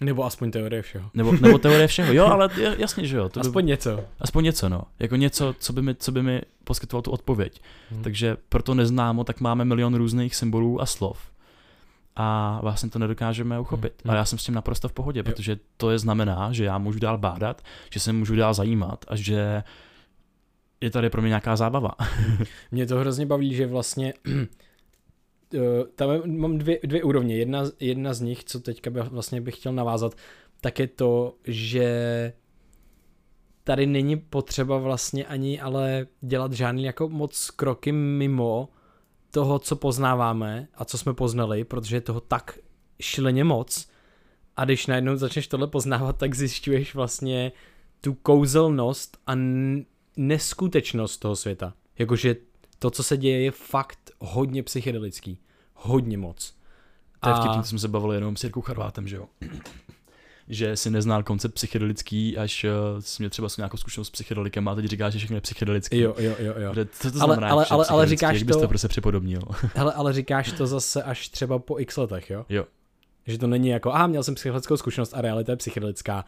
Nebo 0.00 0.24
aspoň 0.24 0.50
teorie 0.50 0.82
všeho. 0.82 1.10
nebo, 1.14 1.32
nebo 1.32 1.58
teorie 1.58 1.86
všeho. 1.86 2.12
Jo, 2.12 2.26
ale 2.26 2.48
jasně, 2.78 3.06
že 3.06 3.16
jo. 3.16 3.28
To 3.28 3.40
Aspoň 3.40 3.64
by, 3.64 3.68
něco. 3.68 4.04
aspoň 4.20 4.44
něco, 4.44 4.68
no. 4.68 4.82
Jako 4.98 5.16
něco, 5.16 5.54
co 5.58 5.72
by 5.72 5.82
mi, 5.82 5.94
co 5.94 6.12
by 6.12 6.22
mi 6.22 6.42
poskytovalo 6.64 7.02
tu 7.02 7.10
odpověď. 7.10 7.60
Hmm. 7.90 8.02
Takže 8.02 8.36
proto 8.48 8.74
neznámo, 8.74 9.24
tak 9.24 9.40
máme 9.40 9.64
milion 9.64 9.94
různých 9.94 10.36
symbolů 10.36 10.80
a 10.80 10.86
slov. 10.86 11.18
A 12.16 12.58
vlastně 12.62 12.90
to 12.90 12.98
nedokážeme 12.98 13.60
uchopit. 13.60 13.92
Hmm. 14.04 14.10
Ale 14.10 14.18
já 14.18 14.24
jsem 14.24 14.38
s 14.38 14.44
tím 14.44 14.54
naprosto 14.54 14.88
v 14.88 14.92
pohodě, 14.92 15.20
Jo. 15.20 15.24
protože 15.24 15.58
to 15.76 15.90
je 15.90 15.98
znamená, 15.98 16.52
že 16.52 16.64
já 16.64 16.78
můžu 16.78 16.98
dál 16.98 17.18
bádat, 17.18 17.62
že 17.90 18.00
se 18.00 18.12
můžu 18.12 18.36
dál 18.36 18.54
zajímat 18.54 19.04
a 19.08 19.16
že 19.16 19.62
je 20.80 20.90
tady 20.90 21.10
pro 21.10 21.22
mě 21.22 21.28
nějaká 21.28 21.56
zábava. 21.56 21.90
Mě 22.70 22.86
to 22.86 22.98
hrozně 22.98 23.26
baví, 23.26 23.54
že 23.54 23.66
vlastně 23.66 24.14
tam 25.94 26.10
mám 26.26 26.58
dvě, 26.58 26.78
dvě 26.84 27.02
úrovně. 27.02 27.36
Jedna, 27.36 27.64
jedna 27.80 28.14
z 28.14 28.20
nich, 28.20 28.44
co 28.44 28.60
teďka 28.60 28.90
by, 28.90 29.00
vlastně 29.00 29.40
bych 29.40 29.56
chtěl 29.56 29.72
navázat, 29.72 30.14
tak 30.60 30.78
je 30.78 30.86
to, 30.86 31.34
že 31.44 32.32
tady 33.64 33.86
není 33.86 34.16
potřeba 34.16 34.78
vlastně 34.78 35.26
ani 35.26 35.60
ale 35.60 36.06
dělat 36.20 36.52
žádný 36.52 36.84
jako 36.84 37.08
moc 37.08 37.50
kroky 37.50 37.92
mimo 37.92 38.68
toho, 39.30 39.58
co 39.58 39.76
poznáváme 39.76 40.68
a 40.74 40.84
co 40.84 40.98
jsme 40.98 41.14
poznali, 41.14 41.64
protože 41.64 41.96
je 41.96 42.00
toho 42.00 42.20
tak 42.20 42.58
šíleně 43.00 43.44
moc 43.44 43.88
a 44.56 44.64
když 44.64 44.86
najednou 44.86 45.16
začneš 45.16 45.48
tohle 45.48 45.66
poznávat, 45.66 46.18
tak 46.18 46.34
zjišťuješ 46.34 46.94
vlastně 46.94 47.52
tu 48.00 48.14
kouzelnost 48.14 49.18
a 49.26 49.32
neskutečnost 50.16 51.18
toho 51.18 51.36
světa. 51.36 51.74
Jakože 51.98 52.36
to, 52.78 52.90
co 52.90 53.02
se 53.02 53.16
děje, 53.16 53.40
je 53.40 53.50
fakt 53.50 53.98
hodně 54.18 54.62
psychedelický. 54.62 55.38
Hodně 55.74 56.18
moc. 56.18 56.54
To 57.20 57.28
je 57.28 57.34
vtipný, 57.34 57.56
to 57.56 57.64
jsme 57.64 57.78
se 57.78 57.88
bavili 57.88 58.16
jenom 58.16 58.36
s 58.36 58.42
Jirkou 58.44 58.60
Charvátem, 58.60 59.08
že 59.08 59.16
jo. 59.16 59.26
že 60.48 60.76
si 60.76 60.90
neznal 60.90 61.22
koncept 61.22 61.54
psychedelický, 61.54 62.38
až 62.38 62.64
uh, 62.64 62.70
jsi 63.00 63.22
měl 63.22 63.30
třeba 63.30 63.48
nějakou 63.58 63.76
zkušenost 63.76 64.08
s 64.08 64.10
psychedelikem 64.10 64.68
a 64.68 64.74
teď 64.74 64.84
říkáš, 64.84 65.12
že 65.12 65.18
všechno 65.18 65.36
je 65.36 65.40
psychedelický. 65.40 65.98
Jo, 65.98 66.14
jo, 66.18 66.34
jo, 66.38 66.54
jo. 66.58 66.74
Co 66.90 67.10
to 67.10 67.18
Ale- 67.20 67.34
znamená, 67.34 67.52
ale- 67.52 67.66
ale- 67.70 67.86
ale 67.88 68.06
říkáš 68.06 68.34
Jak 68.34 68.44
bys 68.46 68.56
to- 68.56 68.62
to 68.62 68.68
prostě 68.68 68.88
připodobnil? 68.88 69.40
Hele, 69.74 69.92
ale 69.92 70.12
říkáš 70.12 70.52
to 70.52 70.66
zase 70.66 71.02
až 71.02 71.28
třeba 71.28 71.58
po 71.58 71.78
x 71.78 71.96
letech, 71.96 72.30
jo? 72.30 72.46
Jo. 72.48 72.64
Že 73.26 73.38
to 73.38 73.46
není 73.46 73.68
jako, 73.68 73.92
a 73.92 74.06
měl 74.06 74.22
jsem 74.22 74.34
psychedelickou 74.34 74.76
zkušenost 74.76 75.14
a 75.14 75.20
realita 75.20 75.52
je 75.52 75.56
psychedelická. 75.56 76.24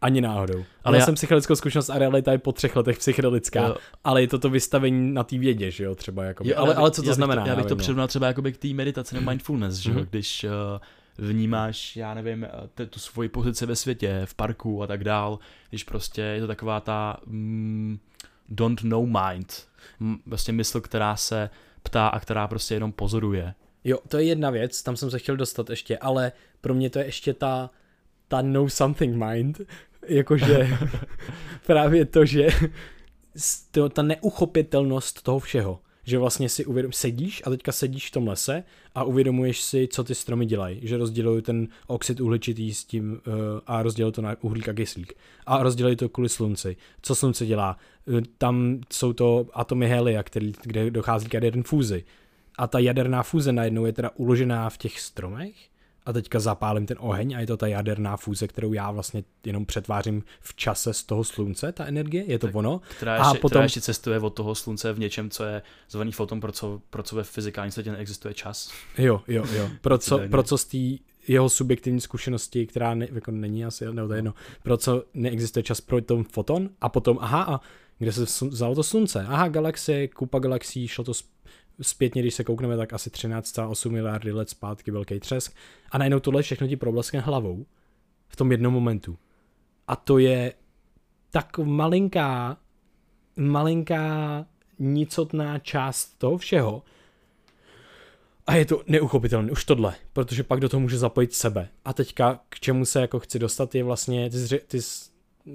Ani 0.00 0.20
náhodou. 0.20 0.54
Ale 0.58 0.64
Ale 0.84 0.98
já 0.98 1.04
jsem 1.04 1.14
psychedelickou 1.14 1.54
zkušenost 1.54 1.90
a 1.90 1.98
realita 1.98 2.32
je 2.32 2.38
po 2.38 2.52
třech 2.52 2.76
letech 2.76 2.98
psychedelická, 2.98 3.60
Jo. 3.66 3.76
ale 4.04 4.20
je 4.22 4.28
to 4.28 4.38
to 4.38 4.50
vystavení 4.50 5.14
na 5.14 5.24
té 5.24 5.38
vědě, 5.38 5.70
že 5.70 5.84
jo, 5.84 5.94
třeba 5.94 6.24
jako. 6.24 6.44
Jo, 6.46 6.54
ale, 6.56 6.74
ale 6.74 6.90
co 6.90 7.02
to 7.02 7.06
já 7.06 7.10
bych 7.10 7.14
znamená? 7.16 7.42
To, 7.42 7.48
já 7.48 7.56
bych 7.56 7.66
to 7.66 7.74
no. 7.74 7.78
přirovnal 7.78 8.08
třeba 8.08 8.26
jakoby 8.26 8.52
k 8.52 8.56
té 8.58 8.68
meditaci 8.68 9.14
nebo 9.14 9.30
mindfulness, 9.30 9.74
že 9.76 9.90
jo, 9.90 9.96
Mhm. 9.96 10.06
když 10.10 10.44
uh, 10.44 10.50
vnímáš, 11.28 11.96
já 11.96 12.14
nevím, 12.14 12.46
eh, 12.80 12.86
tu 12.86 12.98
svoji 12.98 13.28
pozici 13.28 13.66
ve 13.66 13.76
světě, 13.76 14.22
v 14.24 14.34
parku 14.34 14.82
a 14.82 14.86
tak 14.86 15.04
dál, 15.04 15.38
když 15.70 15.84
prostě 15.84 16.22
je 16.22 16.40
to 16.40 16.46
taková 16.46 16.80
ta 16.80 17.16
mm, 17.26 17.98
don't 18.48 18.82
know 18.82 19.06
mind, 19.28 19.66
vlastně 20.26 20.52
mysl, 20.52 20.80
která 20.80 21.16
se 21.16 21.50
ptá 21.82 22.08
a 22.08 22.20
která 22.20 22.48
prostě 22.48 22.74
jenom 22.74 22.92
pozoruje. 22.92 23.54
Jo, 23.84 23.98
to 24.08 24.18
je 24.18 24.24
jedna 24.24 24.50
věc, 24.50 24.82
tam 24.82 24.96
jsem 24.96 25.10
se 25.10 25.18
chtěl 25.18 25.36
dostat 25.36 25.70
ještě, 25.70 25.98
ale 25.98 26.32
pro 26.60 26.74
mě 26.74 26.90
to 26.90 26.98
je 26.98 27.04
ještě 27.04 27.34
ta, 27.34 27.70
ta 28.28 28.42
know 28.42 28.68
something 28.68 29.24
mind, 29.24 29.60
jakože 30.10 30.68
právě 31.66 32.04
to, 32.04 32.24
že 32.24 32.48
to, 33.70 33.88
ta 33.88 34.02
neuchopitelnost 34.02 35.22
toho 35.22 35.38
všeho. 35.38 35.80
že 36.02 36.18
vlastně 36.18 36.48
si 36.48 36.64
uvědom, 36.64 36.92
sedíš 36.92 37.42
a 37.46 37.50
teďka 37.50 37.72
sedíš 37.72 38.08
v 38.08 38.10
tom 38.10 38.28
lese 38.28 38.64
a 38.94 39.04
uvědomuješ 39.04 39.60
si, 39.60 39.88
co 39.88 40.04
ty 40.04 40.14
stromy 40.14 40.46
dělají, 40.46 40.80
že 40.82 40.96
rozdělují 40.96 41.42
ten 41.42 41.68
oxid 41.86 42.20
uhličitý 42.20 42.74
s 42.74 42.84
tím 42.84 43.12
uh, 43.12 43.34
a 43.66 43.82
rozdělují 43.82 44.12
to 44.12 44.22
na 44.22 44.36
uhlík 44.40 44.68
a 44.68 44.72
kyslík. 44.72 45.12
A 45.46 45.62
rozdělují 45.62 45.96
to 45.96 46.08
kvůli 46.08 46.28
slunci. 46.28 46.76
Co 47.02 47.14
slunce 47.14 47.46
dělá? 47.46 47.78
Uh, 48.06 48.20
tam 48.38 48.80
jsou 48.92 49.12
to 49.12 49.46
atomy 49.52 49.88
helia, 49.88 50.22
který, 50.22 50.52
kde 50.62 50.90
dochází 50.90 51.28
k 51.28 51.34
jaderné 51.34 51.62
fúzi. 51.62 52.04
A 52.58 52.66
ta 52.66 52.78
jaderná 52.78 53.22
fúze 53.22 53.52
najednou 53.52 53.86
je 53.86 53.92
teda 53.92 54.10
uložená 54.16 54.70
v 54.70 54.78
těch 54.78 55.00
stromech 55.00 55.69
a 56.06 56.12
teďka 56.12 56.40
zapálím 56.40 56.86
ten 56.86 56.96
oheň 57.00 57.36
a 57.36 57.40
je 57.40 57.46
to 57.46 57.56
ta 57.56 57.66
jaderná 57.66 58.16
fúze, 58.16 58.48
kterou 58.48 58.72
já 58.72 58.90
vlastně 58.90 59.24
jenom 59.44 59.66
přetvářím 59.66 60.22
v 60.40 60.54
čase 60.54 60.94
z 60.94 61.02
toho 61.02 61.24
slunce, 61.24 61.72
ta 61.72 61.84
energie, 61.84 62.24
je 62.26 62.38
to 62.38 62.46
tak, 62.46 62.56
ono. 62.56 62.80
Která 62.96 63.16
ještě, 63.16 63.28
a 63.28 63.34
potom... 63.34 63.48
která 63.50 63.62
ještě 63.62 63.80
cestuje 63.80 64.18
od 64.18 64.30
toho 64.30 64.54
slunce 64.54 64.92
v 64.92 64.98
něčem, 64.98 65.30
co 65.30 65.44
je 65.44 65.62
zvaný 65.90 66.12
foton, 66.12 66.40
pro 66.40 66.52
co, 66.52 66.80
pro 66.90 67.02
co 67.02 67.16
ve 67.16 67.24
fyzikálním 67.24 67.72
světě 67.72 67.92
neexistuje 67.92 68.34
čas. 68.34 68.72
Jo, 68.98 69.20
jo, 69.28 69.44
jo. 69.52 69.70
Pro 69.80 69.98
co, 69.98 70.20
pro 70.30 70.42
co 70.42 70.58
z 70.58 70.64
té 70.64 70.78
jeho 71.28 71.48
subjektivní 71.48 72.00
zkušenosti, 72.00 72.66
která 72.66 72.94
ne, 72.94 73.08
jako 73.12 73.30
není 73.30 73.64
asi, 73.64 73.84
nebo 73.92 74.08
to 74.08 74.14
je 74.14 74.18
jedno, 74.18 74.34
pro 74.62 74.76
co 74.76 75.04
neexistuje 75.14 75.62
čas 75.62 75.80
pro 75.80 76.00
ten 76.00 76.24
foton 76.24 76.70
a 76.80 76.88
potom, 76.88 77.18
aha, 77.20 77.42
a 77.42 77.60
kde 77.98 78.12
se 78.12 78.46
vzalo 78.46 78.74
to 78.74 78.82
slunce? 78.82 79.26
Aha, 79.28 79.48
galaxie, 79.48 80.08
kupa 80.08 80.38
galaxií, 80.38 80.88
šlo 80.88 81.04
to 81.04 81.12
zpětně, 81.82 82.22
když 82.22 82.34
se 82.34 82.44
koukneme, 82.44 82.76
tak 82.76 82.92
asi 82.92 83.10
13,8 83.10 83.90
miliardy 83.90 84.32
let 84.32 84.50
zpátky 84.50 84.90
velký 84.90 85.20
třesk. 85.20 85.56
A 85.90 85.98
najednou 85.98 86.20
tohle 86.20 86.42
všechno 86.42 86.68
ti 86.68 86.76
probleskne 86.76 87.20
hlavou 87.20 87.66
v 88.28 88.36
tom 88.36 88.52
jednom 88.52 88.74
momentu. 88.74 89.18
A 89.88 89.96
to 89.96 90.18
je 90.18 90.52
tak 91.30 91.58
malinká, 91.58 92.56
malinká 93.36 94.46
nicotná 94.78 95.58
část 95.58 96.18
toho 96.18 96.38
všeho. 96.38 96.82
A 98.46 98.54
je 98.54 98.64
to 98.64 98.82
neuchopitelné, 98.86 99.52
už 99.52 99.64
tohle, 99.64 99.94
protože 100.12 100.42
pak 100.42 100.60
do 100.60 100.68
toho 100.68 100.80
může 100.80 100.98
zapojit 100.98 101.34
sebe. 101.34 101.68
A 101.84 101.92
teďka 101.92 102.40
k 102.48 102.60
čemu 102.60 102.84
se 102.84 103.00
jako 103.00 103.18
chci 103.18 103.38
dostat 103.38 103.74
je 103.74 103.84
vlastně, 103.84 104.30
ty 104.30 104.38
jsi, 104.38 104.58
ty 104.58 104.82
jsi 104.82 105.10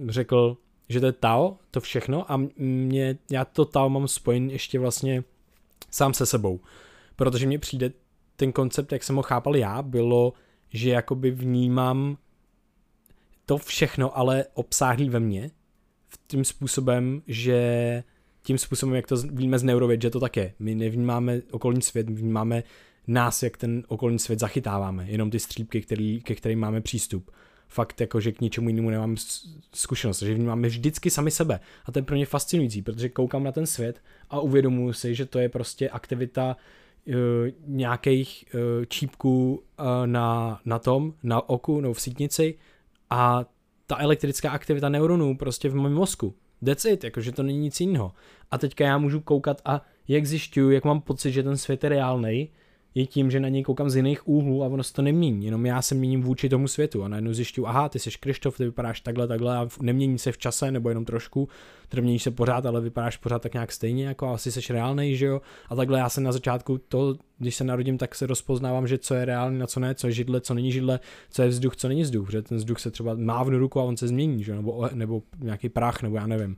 řekl, 0.07 0.57
že 0.89 0.99
to 0.99 1.05
je 1.05 1.11
Tao, 1.11 1.57
to 1.71 1.81
všechno 1.81 2.31
a 2.31 2.41
mě, 2.57 3.17
já 3.31 3.45
to 3.45 3.65
Tao 3.65 3.89
mám 3.89 4.07
spojen 4.07 4.49
ještě 4.49 4.79
vlastně 4.79 5.23
sám 5.95 6.13
se 6.13 6.25
sebou. 6.25 6.59
Protože 7.15 7.47
mně 7.47 7.59
přijde 7.59 7.91
ten 8.35 8.51
koncept, 8.51 8.91
jak 8.91 9.03
jsem 9.03 9.15
ho 9.15 9.21
chápal 9.21 9.55
já, 9.55 9.81
bylo, 9.81 10.33
že 10.69 10.89
jakoby 10.89 11.31
vnímám 11.31 12.17
to 13.45 13.57
všechno, 13.57 14.17
ale 14.17 14.45
obsáhlý 14.53 15.09
ve 15.09 15.19
mně, 15.19 15.51
v 16.09 16.19
tím 16.27 16.45
způsobem, 16.45 17.21
že 17.27 18.03
tím 18.43 18.57
způsobem, 18.57 18.95
jak 18.95 19.07
to 19.07 19.15
víme 19.17 19.59
z 19.59 19.63
neurověd, 19.63 20.01
že 20.01 20.09
to 20.09 20.19
tak 20.19 20.37
je. 20.37 20.53
My 20.59 20.75
nevnímáme 20.75 21.41
okolní 21.51 21.81
svět, 21.81 22.09
my 22.09 22.15
vnímáme 22.15 22.63
nás, 23.07 23.43
jak 23.43 23.57
ten 23.57 23.83
okolní 23.87 24.19
svět 24.19 24.39
zachytáváme, 24.39 25.05
jenom 25.09 25.29
ty 25.31 25.39
střípky, 25.39 25.81
který, 25.81 26.21
ke 26.21 26.35
kterým 26.35 26.59
máme 26.59 26.81
přístup. 26.81 27.31
Fakt 27.67 28.01
jako, 28.01 28.19
že 28.19 28.31
k 28.31 28.41
ničemu 28.41 28.69
jinému 28.69 28.89
nemám 28.89 29.15
zkušenost, 29.73 30.21
že 30.21 30.33
vnímáme 30.33 30.67
vždycky 30.67 31.09
sami 31.09 31.31
sebe. 31.31 31.59
A 31.85 31.91
to 31.91 31.99
je 31.99 32.03
pro 32.03 32.15
mě 32.15 32.25
fascinující, 32.25 32.81
protože 32.81 33.09
koukám 33.09 33.43
na 33.43 33.51
ten 33.51 33.65
svět 33.65 34.01
a 34.29 34.39
uvědomuji 34.39 34.93
si, 34.93 35.15
že 35.15 35.25
to 35.25 35.39
je 35.39 35.49
prostě 35.49 35.89
aktivita 35.89 36.57
uh, 37.07 37.13
nějakých 37.65 38.45
uh, 38.53 38.85
čípků 38.85 39.63
uh, 39.79 39.85
na, 40.05 40.59
na 40.65 40.79
tom, 40.79 41.13
na 41.23 41.49
oku, 41.49 41.81
no 41.81 41.93
v 41.93 42.01
sítnici 42.01 42.57
a 43.09 43.45
ta 43.87 43.97
elektrická 43.97 44.51
aktivita 44.51 44.89
neuronů 44.89 45.37
prostě 45.37 45.69
v 45.69 45.75
mém 45.75 45.93
mozku. 45.93 46.35
That's 46.65 46.85
it, 46.85 47.03
jakože 47.03 47.31
to 47.31 47.43
není 47.43 47.59
nic 47.59 47.79
jiného. 47.79 48.11
A 48.51 48.57
teďka 48.57 48.85
já 48.85 48.97
můžu 48.97 49.19
koukat 49.19 49.61
a 49.65 49.81
jak 50.07 50.25
zjišťuju, 50.25 50.71
jak 50.71 50.85
mám 50.85 51.01
pocit, 51.01 51.31
že 51.31 51.43
ten 51.43 51.57
svět 51.57 51.83
je 51.83 51.89
reálný, 51.89 52.49
je 52.95 53.05
tím, 53.05 53.31
že 53.31 53.39
na 53.39 53.49
něj 53.49 53.63
koukám 53.63 53.89
z 53.89 53.95
jiných 53.95 54.27
úhlů 54.27 54.63
a 54.63 54.67
ono 54.67 54.83
se 54.83 54.93
to 54.93 55.01
nemění, 55.01 55.45
jenom 55.45 55.65
já 55.65 55.81
se 55.81 55.95
měním 55.95 56.21
vůči 56.21 56.49
tomu 56.49 56.67
světu 56.67 57.03
a 57.03 57.07
najednou 57.07 57.33
zjišťuju, 57.33 57.67
aha, 57.67 57.89
ty 57.89 57.99
jsi 57.99 58.09
Krištof, 58.19 58.57
ty 58.57 58.65
vypadáš 58.65 59.01
takhle, 59.01 59.27
takhle 59.27 59.57
a 59.57 59.67
nemění 59.81 60.17
se 60.19 60.31
v 60.31 60.37
čase 60.37 60.71
nebo 60.71 60.89
jenom 60.89 61.05
trošku, 61.05 61.49
teda 61.89 62.01
měníš 62.01 62.23
se 62.23 62.31
pořád, 62.31 62.65
ale 62.65 62.81
vypadáš 62.81 63.17
pořád 63.17 63.41
tak 63.41 63.53
nějak 63.53 63.71
stejně, 63.71 64.05
jako 64.05 64.27
asi 64.27 64.51
jsi 64.51 64.73
reálný, 64.73 65.15
že 65.15 65.25
jo? 65.25 65.41
A 65.69 65.75
takhle 65.75 65.99
já 65.99 66.09
se 66.09 66.21
na 66.21 66.31
začátku 66.31 66.77
to, 66.77 67.15
když 67.37 67.55
se 67.55 67.63
narodím, 67.63 67.97
tak 67.97 68.15
se 68.15 68.27
rozpoznávám, 68.27 68.87
že 68.87 68.97
co 68.97 69.15
je 69.15 69.25
reálný, 69.25 69.59
na 69.59 69.67
co 69.67 69.79
ne, 69.79 69.95
co 69.95 70.07
je 70.07 70.13
židle, 70.13 70.41
co 70.41 70.53
není 70.53 70.71
židle, 70.71 70.99
co 71.29 71.41
je 71.41 71.47
vzduch, 71.47 71.75
co 71.75 71.87
není 71.87 72.01
vzduch, 72.01 72.31
že 72.31 72.41
ten 72.41 72.57
vzduch 72.57 72.79
se 72.79 72.91
třeba 72.91 73.15
mávnu 73.15 73.59
ruku 73.59 73.79
a 73.79 73.83
on 73.83 73.97
se 73.97 74.07
změní, 74.07 74.43
že 74.43 74.51
jo? 74.51 74.55
Nebo, 74.55 74.89
nebo 74.93 75.21
nějaký 75.39 75.69
prach, 75.69 76.01
nebo 76.01 76.15
já 76.15 76.27
nevím. 76.27 76.57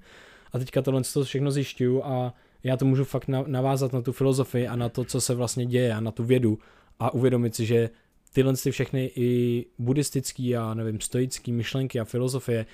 A 0.54 0.60
teďka 0.60 0.82
tohle 0.82 1.02
to 1.14 1.24
všechno 1.24 1.52
zjišťuju 1.52 2.04
a 2.04 2.34
já 2.64 2.78
to 2.78 2.86
můžu 2.86 3.04
fakt 3.04 3.28
navázat 3.28 3.94
na 3.94 4.02
tu 4.02 4.12
filozofii 4.12 4.68
a 4.68 4.76
na 4.76 4.90
to, 4.90 5.04
co 5.04 5.22
se 5.22 5.36
vlastně 5.36 5.66
děje 5.66 5.94
a 5.94 6.00
na 6.00 6.12
tu 6.12 6.24
vědu 6.24 6.60
a 7.00 7.14
uvědomit 7.14 7.56
si, 7.56 7.66
že 7.66 7.90
tyhle 8.34 8.54
ty 8.54 8.72
všechny 8.72 9.12
i 9.16 9.66
buddhistický 9.80 10.56
a 10.56 10.74
nevím, 10.74 11.00
stoický 11.00 11.52
myšlenky 11.52 12.00
a 12.00 12.06
filozofie 12.06 12.66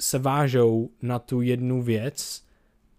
se 0.00 0.18
vážou 0.18 0.90
na 1.02 1.18
tu 1.18 1.40
jednu 1.40 1.82
věc 1.82 2.44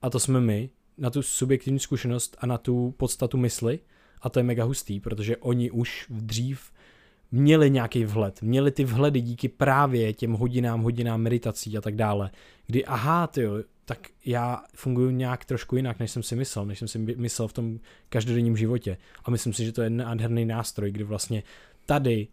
a 0.01 0.09
to 0.09 0.19
jsme 0.19 0.41
my, 0.41 0.69
na 0.97 1.09
tu 1.09 1.21
subjektivní 1.21 1.79
zkušenost 1.79 2.37
a 2.39 2.45
na 2.45 2.57
tu 2.57 2.93
podstatu 2.97 3.37
mysli 3.37 3.79
a 4.21 4.29
to 4.29 4.39
je 4.39 4.43
mega 4.43 4.63
hustý, 4.63 4.99
protože 4.99 5.37
oni 5.37 5.71
už 5.71 6.05
dřív 6.09 6.71
měli 7.31 7.69
nějaký 7.69 8.05
vhled, 8.05 8.41
měli 8.41 8.71
ty 8.71 8.83
vhledy 8.83 9.21
díky 9.21 9.49
právě 9.49 10.13
těm 10.13 10.33
hodinám, 10.33 10.81
hodinám 10.81 11.21
meditací 11.21 11.77
a 11.77 11.81
tak 11.81 11.95
dále, 11.95 12.31
kdy 12.67 12.85
aha, 12.85 13.27
ty 13.27 13.47
tak 13.89 14.07
já 14.25 14.63
funguji 14.75 15.11
nějak 15.11 15.45
trošku 15.45 15.75
jinak, 15.75 15.99
než 15.99 16.11
jsem 16.11 16.23
si 16.23 16.35
myslel, 16.35 16.65
než 16.65 16.79
jsem 16.79 16.87
si 16.87 16.99
myslel 16.99 17.47
v 17.47 17.53
tom 17.53 17.79
každodenním 18.09 18.57
životě. 18.57 18.97
A 19.25 19.31
myslím 19.31 19.53
si, 19.53 19.65
že 19.65 19.71
to 19.71 19.81
je 19.81 19.89
nádherný 19.89 20.45
nástroj, 20.45 20.91
kdy 20.91 21.03
vlastně 21.03 21.43
tady, 21.85 22.27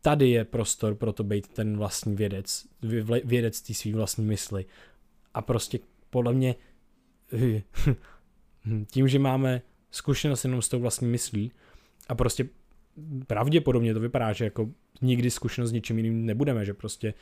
tady 0.00 0.30
je 0.30 0.44
prostor 0.44 0.94
pro 0.94 1.12
to 1.12 1.24
být 1.24 1.48
ten 1.48 1.76
vlastní 1.76 2.16
vědec, 2.16 2.66
vědec 3.24 3.60
té 3.60 3.74
svý 3.74 3.92
vlastní 3.92 4.24
mysli. 4.24 4.64
A 5.34 5.42
prostě 5.42 5.78
podle 6.10 6.32
mě 6.32 6.54
tím, 8.86 9.08
že 9.08 9.18
máme 9.18 9.62
zkušenost 9.90 10.44
jenom 10.44 10.62
s 10.62 10.68
tou 10.68 10.80
vlastní 10.80 11.08
myslí 11.08 11.52
a 12.08 12.14
prostě 12.14 12.48
pravděpodobně 13.26 13.94
to 13.94 14.00
vypadá, 14.00 14.32
že 14.32 14.44
jako 14.44 14.70
nikdy 15.02 15.30
zkušenost 15.30 15.70
s 15.70 15.72
ničím 15.72 15.96
jiným 15.96 16.26
nebudeme, 16.26 16.64
že 16.64 16.74
prostě 16.74 17.14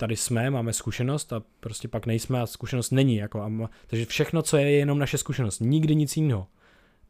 tady 0.00 0.16
jsme, 0.16 0.50
máme 0.50 0.72
zkušenost 0.72 1.32
a 1.32 1.42
prostě 1.60 1.88
pak 1.88 2.06
nejsme 2.06 2.40
a 2.40 2.46
zkušenost 2.46 2.90
není. 2.90 3.16
Jako, 3.16 3.42
a, 3.42 3.70
takže 3.86 4.06
všechno, 4.06 4.42
co 4.42 4.56
je, 4.56 4.70
je 4.70 4.78
jenom 4.78 4.98
naše 4.98 5.18
zkušenost. 5.18 5.60
Nikdy 5.60 5.94
nic 5.94 6.16
jiného. 6.16 6.46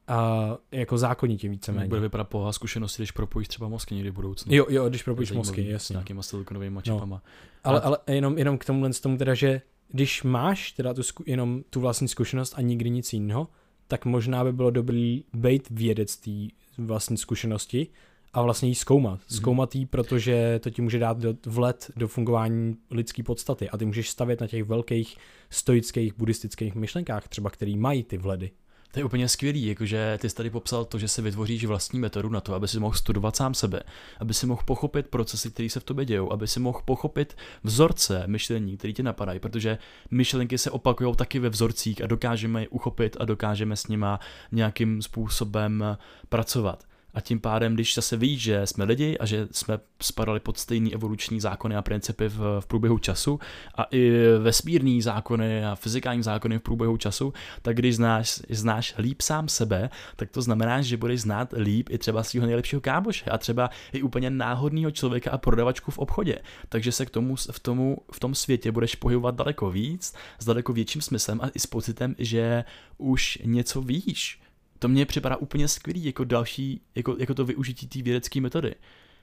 A 0.08 0.48
jako 0.72 0.98
zákonitě 0.98 1.48
víceméně. 1.48 1.88
Bude 1.88 2.00
vypadat 2.00 2.28
poha 2.28 2.52
zkušenosti, 2.52 3.02
když 3.02 3.10
propojíš 3.10 3.48
třeba 3.48 3.68
mozky 3.68 3.94
někdy 3.94 4.10
v 4.10 4.14
budoucnu. 4.14 4.54
Jo, 4.54 4.66
jo, 4.68 4.88
když 4.88 5.02
propojíš 5.02 5.32
mozky, 5.32 5.68
jasně. 5.68 5.94
S 5.94 5.96
nějakýma 5.96 6.22
silikonovými 6.22 6.82
čipama. 6.82 7.16
No. 7.16 7.22
Ale, 7.64 7.80
ale 7.80 7.98
jenom, 8.06 8.38
jenom 8.38 8.58
k 8.58 8.64
tomu, 8.64 8.86
tomu 9.02 9.16
teda, 9.16 9.34
že 9.34 9.62
když 9.88 10.22
máš 10.22 10.72
teda 10.72 10.94
tu, 10.94 11.02
zku, 11.02 11.24
jenom 11.26 11.62
tu 11.70 11.80
vlastní 11.80 12.08
zkušenost 12.08 12.54
a 12.56 12.60
nikdy 12.60 12.90
nic 12.90 13.12
jiného, 13.12 13.48
tak 13.88 14.04
možná 14.04 14.44
by 14.44 14.52
bylo 14.52 14.70
dobrý 14.70 15.24
být 15.34 15.70
vědec 15.70 16.16
té 16.16 16.30
vlastní 16.78 17.16
zkušenosti 17.16 17.86
a 18.32 18.42
vlastně 18.42 18.68
jí 18.68 18.74
zkoumat. 18.74 19.18
Mhm. 19.18 19.36
Zkoumat 19.36 19.74
jí, 19.74 19.86
protože 19.86 20.60
to 20.62 20.70
ti 20.70 20.82
může 20.82 20.98
dát 20.98 21.18
do, 21.18 21.34
vlet 21.46 21.90
do 21.96 22.08
fungování 22.08 22.76
lidské 22.90 23.22
podstaty 23.22 23.70
a 23.70 23.76
ty 23.76 23.84
můžeš 23.86 24.10
stavět 24.10 24.40
na 24.40 24.46
těch 24.46 24.64
velkých 24.64 25.16
stoických 25.50 26.14
buddhistických 26.18 26.74
myšlenkách, 26.74 27.28
třeba 27.28 27.50
který 27.50 27.76
mají 27.76 28.02
ty 28.02 28.18
vledy. 28.18 28.50
To 28.92 29.00
je 29.00 29.04
úplně 29.04 29.28
skvělý, 29.28 29.66
jakože 29.66 30.18
ty 30.20 30.30
jsi 30.30 30.36
tady 30.36 30.50
popsal 30.50 30.84
to, 30.84 30.98
že 30.98 31.08
si 31.08 31.22
vytvoříš 31.22 31.64
vlastní 31.64 32.00
metodu 32.00 32.28
na 32.28 32.40
to, 32.40 32.54
aby 32.54 32.68
si 32.68 32.80
mohl 32.80 32.94
studovat 32.94 33.36
sám 33.36 33.54
sebe, 33.54 33.82
aby 34.20 34.34
si 34.34 34.46
mohl 34.46 34.62
pochopit 34.64 35.06
procesy, 35.06 35.50
které 35.50 35.70
se 35.70 35.80
v 35.80 35.84
tobě 35.84 36.04
dějou, 36.04 36.32
aby 36.32 36.48
si 36.48 36.60
mohl 36.60 36.80
pochopit 36.84 37.36
vzorce 37.64 38.22
myšlení, 38.26 38.76
které 38.76 38.92
ti 38.92 39.02
napadají, 39.02 39.40
protože 39.40 39.78
myšlenky 40.10 40.58
se 40.58 40.70
opakují 40.70 41.14
taky 41.16 41.38
ve 41.38 41.48
vzorcích 41.48 42.04
a 42.04 42.06
dokážeme 42.06 42.62
je 42.62 42.68
uchopit 42.68 43.16
a 43.20 43.24
dokážeme 43.24 43.76
s 43.76 43.86
nima 43.86 44.20
nějakým 44.52 45.02
způsobem 45.02 45.84
pracovat. 46.28 46.89
A 47.14 47.20
tím 47.20 47.40
pádem, 47.40 47.74
když 47.74 47.94
zase 47.94 48.16
ví, 48.16 48.38
že 48.38 48.66
jsme 48.66 48.84
lidi 48.84 49.18
a 49.18 49.26
že 49.26 49.48
jsme 49.50 49.78
spadali 50.02 50.40
pod 50.40 50.58
stejný 50.58 50.94
evoluční 50.94 51.40
zákony 51.40 51.76
a 51.76 51.82
principy 51.82 52.28
v, 52.28 52.60
v 52.60 52.66
průběhu 52.66 52.98
času 52.98 53.40
a 53.74 53.86
i 53.90 54.12
vesmírný 54.38 55.02
zákony 55.02 55.64
a 55.64 55.74
fyzikální 55.74 56.22
zákony 56.22 56.58
v 56.58 56.62
průběhu 56.62 56.96
času, 56.96 57.32
tak 57.62 57.76
když 57.76 57.96
znáš, 57.96 58.40
znáš 58.50 58.94
líp 58.98 59.20
sám 59.20 59.48
sebe, 59.48 59.90
tak 60.16 60.30
to 60.30 60.42
znamená, 60.42 60.82
že 60.82 60.96
budeš 60.96 61.20
znát 61.20 61.54
líp 61.56 61.88
i 61.90 61.98
třeba 61.98 62.22
svého 62.22 62.46
nejlepšího 62.46 62.80
kámoše 62.80 63.30
a 63.30 63.38
třeba 63.38 63.70
i 63.92 64.02
úplně 64.02 64.30
náhodného 64.30 64.90
člověka 64.90 65.30
a 65.30 65.38
prodavačku 65.38 65.90
v 65.90 65.98
obchodě. 65.98 66.38
Takže 66.68 66.92
se 66.92 67.06
k 67.06 67.10
tomu 67.10 67.36
v, 67.36 67.60
tomu, 67.60 67.98
v 68.12 68.20
tom 68.20 68.34
světě 68.34 68.72
budeš 68.72 68.94
pohybovat 68.94 69.34
daleko 69.34 69.70
víc, 69.70 70.14
s 70.38 70.44
daleko 70.44 70.72
větším 70.72 71.02
smyslem 71.02 71.40
a 71.42 71.48
i 71.54 71.58
s 71.58 71.66
pocitem, 71.66 72.14
že 72.18 72.64
už 72.98 73.38
něco 73.44 73.82
víš 73.82 74.40
to 74.80 74.88
mně 74.88 75.06
připadá 75.06 75.36
úplně 75.36 75.68
skvělý 75.68 76.04
jako 76.04 76.24
další, 76.24 76.80
jako, 76.94 77.16
jako 77.18 77.34
to 77.34 77.44
využití 77.44 77.86
té 77.86 78.02
vědecké 78.02 78.40
metody, 78.40 78.74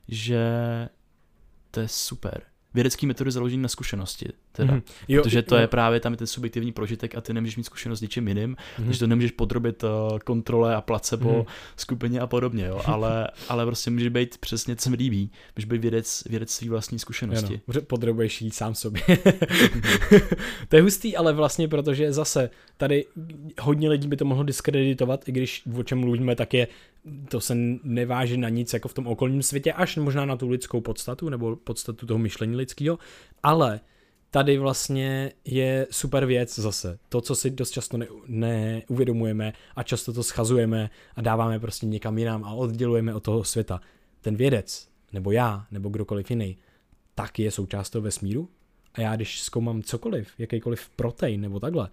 že 0.07 0.39
to 1.71 1.79
je 1.79 1.87
super. 1.87 2.41
vědecký 2.73 3.05
metody 3.05 3.31
založené 3.31 3.61
na 3.61 3.69
zkušenosti. 3.69 4.29
Teda. 4.57 4.73
Mhm. 4.73 4.81
Jo, 5.07 5.23
Protože 5.23 5.41
to 5.41 5.55
jo. 5.55 5.61
je 5.61 5.67
právě 5.67 5.99
tam 5.99 6.13
je 6.13 6.17
ten 6.17 6.27
subjektivní 6.27 6.71
prožitek 6.71 7.15
a 7.15 7.21
ty 7.21 7.33
nemůžeš 7.33 7.57
mít 7.57 7.63
zkušenost 7.63 7.99
s 7.99 8.01
ničím 8.01 8.27
jiným, 8.27 8.49
Mhm. 8.77 8.85
takže 8.87 8.99
to 8.99 9.07
nemůžeš 9.07 9.31
podrobit 9.31 9.83
uh, 9.83 9.89
kontrole 10.19 10.75
a 10.75 10.81
placebo 10.81 11.33
Mhm. 11.33 11.43
skupině 11.75 12.19
a 12.19 12.27
podobně, 12.27 12.65
jo. 12.65 12.81
Ale, 12.85 13.27
ale 13.49 13.65
prostě 13.65 13.91
můžeš 13.91 14.09
být 14.09 14.37
přesně, 14.37 14.75
co 14.75 14.89
mi 14.89 14.95
líbí, 14.95 15.31
můžeš 15.55 15.65
být 15.65 15.81
vědec, 15.81 16.23
vědec 16.29 16.49
svý 16.51 16.69
vlastní 16.69 16.99
zkušenosti. 16.99 17.61
Ano, 17.67 17.81
podrobuješ 17.87 18.41
jít 18.41 18.53
sám 18.55 18.75
sobě. 18.75 19.01
to 20.69 20.75
je 20.75 20.81
hustý, 20.81 21.17
ale 21.17 21.33
vlastně 21.33 21.67
protože 21.67 22.13
zase 22.13 22.49
tady 22.77 23.05
hodně 23.61 23.89
lidí 23.89 24.07
by 24.07 24.17
to 24.17 24.25
mohlo 24.25 24.43
diskreditovat, 24.43 25.29
i 25.29 25.31
když 25.31 25.63
o 25.77 25.83
čem 25.83 25.99
mluvíme, 25.99 26.35
tak 26.35 26.53
je, 26.53 26.67
to 27.29 27.41
se 27.41 27.55
neváží 27.83 28.37
na 28.37 28.49
nic 28.49 28.73
jako 28.73 28.87
v 28.87 28.93
tom 28.93 29.07
okolním 29.07 29.43
světě, 29.43 29.73
až 29.73 29.97
možná 29.97 30.25
na 30.25 30.35
tu 30.35 30.49
lidskou 30.49 30.81
podstatu, 30.81 31.29
nebo 31.29 31.55
podstatu 31.55 32.05
toho 32.05 32.17
myšlení 32.17 32.55
lidského, 32.55 32.99
ale 33.43 33.79
tady 34.31 34.57
vlastně 34.57 35.31
je 35.45 35.87
super 35.91 36.25
věc 36.25 36.59
zase. 36.59 36.99
To, 37.09 37.21
co 37.21 37.35
si 37.35 37.49
dost 37.49 37.71
často 37.71 37.97
ne, 37.97 38.07
neuvědomujeme 38.27 39.53
a 39.75 39.83
často 39.83 40.13
to 40.13 40.23
schazujeme 40.23 40.89
a 41.15 41.21
dáváme 41.21 41.59
prostě 41.59 41.85
někam 41.85 42.17
jinam 42.17 42.43
a 42.43 42.53
oddělujeme 42.53 43.13
od 43.13 43.23
toho 43.23 43.43
světa. 43.43 43.81
Ten 44.21 44.35
vědec, 44.35 44.87
nebo 45.13 45.31
já, 45.31 45.65
nebo 45.71 45.89
kdokoliv 45.89 46.29
jiný, 46.29 46.57
taky 47.15 47.43
je 47.43 47.51
součást 47.51 47.89
toho 47.89 48.01
vesmíru. 48.01 48.49
A 48.93 49.01
já, 49.01 49.15
když 49.15 49.41
zkoumám 49.41 49.83
cokoliv, 49.83 50.29
jakýkoliv 50.37 50.89
protein 50.89 51.41
nebo 51.41 51.59
takhle, 51.59 51.89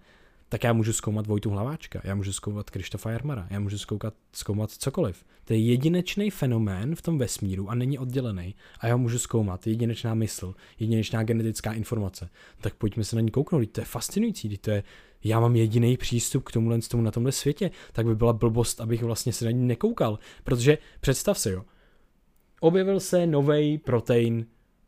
tak 0.49 0.63
já 0.63 0.73
můžu 0.73 0.93
zkoumat 0.93 1.27
Vojtu 1.27 1.49
Hlaváčka, 1.49 2.01
já 2.03 2.15
můžu 2.15 2.33
zkoumat 2.33 2.69
Krištofa 2.69 3.11
Jarmara, 3.11 3.47
já 3.49 3.59
můžu 3.59 3.77
zkoumat, 3.77 4.13
zkoumat 4.31 4.71
cokoliv. 4.71 5.25
To 5.45 5.53
je 5.53 5.59
jedinečný 5.59 6.29
fenomén 6.29 6.95
v 6.95 7.01
tom 7.01 7.17
vesmíru 7.17 7.69
a 7.69 7.75
není 7.75 7.99
oddělený. 7.99 8.55
A 8.79 8.87
já 8.87 8.97
můžu 8.97 9.19
zkoumat 9.19 9.67
jedinečná 9.67 10.13
mysl, 10.13 10.55
jedinečná 10.79 11.23
genetická 11.23 11.73
informace. 11.73 12.29
Tak 12.61 12.75
pojďme 12.75 13.03
se 13.03 13.15
na 13.15 13.21
ní 13.21 13.31
kouknout, 13.31 13.69
to 13.71 13.81
je 13.81 13.85
fascinující, 13.85 14.57
to 14.57 14.71
je, 14.71 14.83
já 15.23 15.39
mám 15.39 15.55
jediný 15.55 15.97
přístup 15.97 16.43
k 16.43 16.51
tomuhle 16.51 16.79
tomu 16.79 17.03
na 17.03 17.11
tomhle 17.11 17.31
světě, 17.31 17.71
tak 17.91 18.05
by 18.05 18.15
byla 18.15 18.33
blbost, 18.33 18.81
abych 18.81 19.03
vlastně 19.03 19.33
se 19.33 19.45
na 19.45 19.51
ní 19.51 19.67
nekoukal. 19.67 20.19
Protože 20.43 20.77
představ 20.99 21.39
si, 21.39 21.49
jo, 21.49 21.63
objevil 22.59 22.99
se 22.99 23.27
nový 23.27 23.77
protein, 23.77 24.45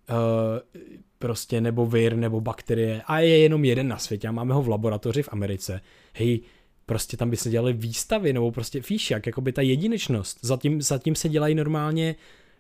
uh, 0.09 0.81
prostě 1.19 1.61
nebo 1.61 1.85
vir, 1.85 2.15
nebo 2.15 2.41
bakterie 2.41 3.01
a 3.05 3.19
je 3.19 3.37
jenom 3.37 3.65
jeden 3.65 3.87
na 3.87 3.97
světě 3.97 4.27
a 4.27 4.31
máme 4.31 4.53
ho 4.53 4.61
v 4.61 4.69
laboratoři 4.69 5.23
v 5.23 5.29
Americe. 5.31 5.81
Hej, 6.13 6.41
prostě 6.85 7.17
tam 7.17 7.29
by 7.29 7.37
se 7.37 7.49
dělaly 7.49 7.73
výstavy, 7.73 8.33
nebo 8.33 8.51
prostě 8.51 8.81
víš 8.89 9.11
jak, 9.11 9.25
jako 9.25 9.41
by 9.41 9.51
ta 9.51 9.61
jedinečnost. 9.61 10.37
Zatím, 10.41 10.81
zatím 10.81 11.15
se 11.15 11.29
dělají 11.29 11.55
normálně 11.55 12.15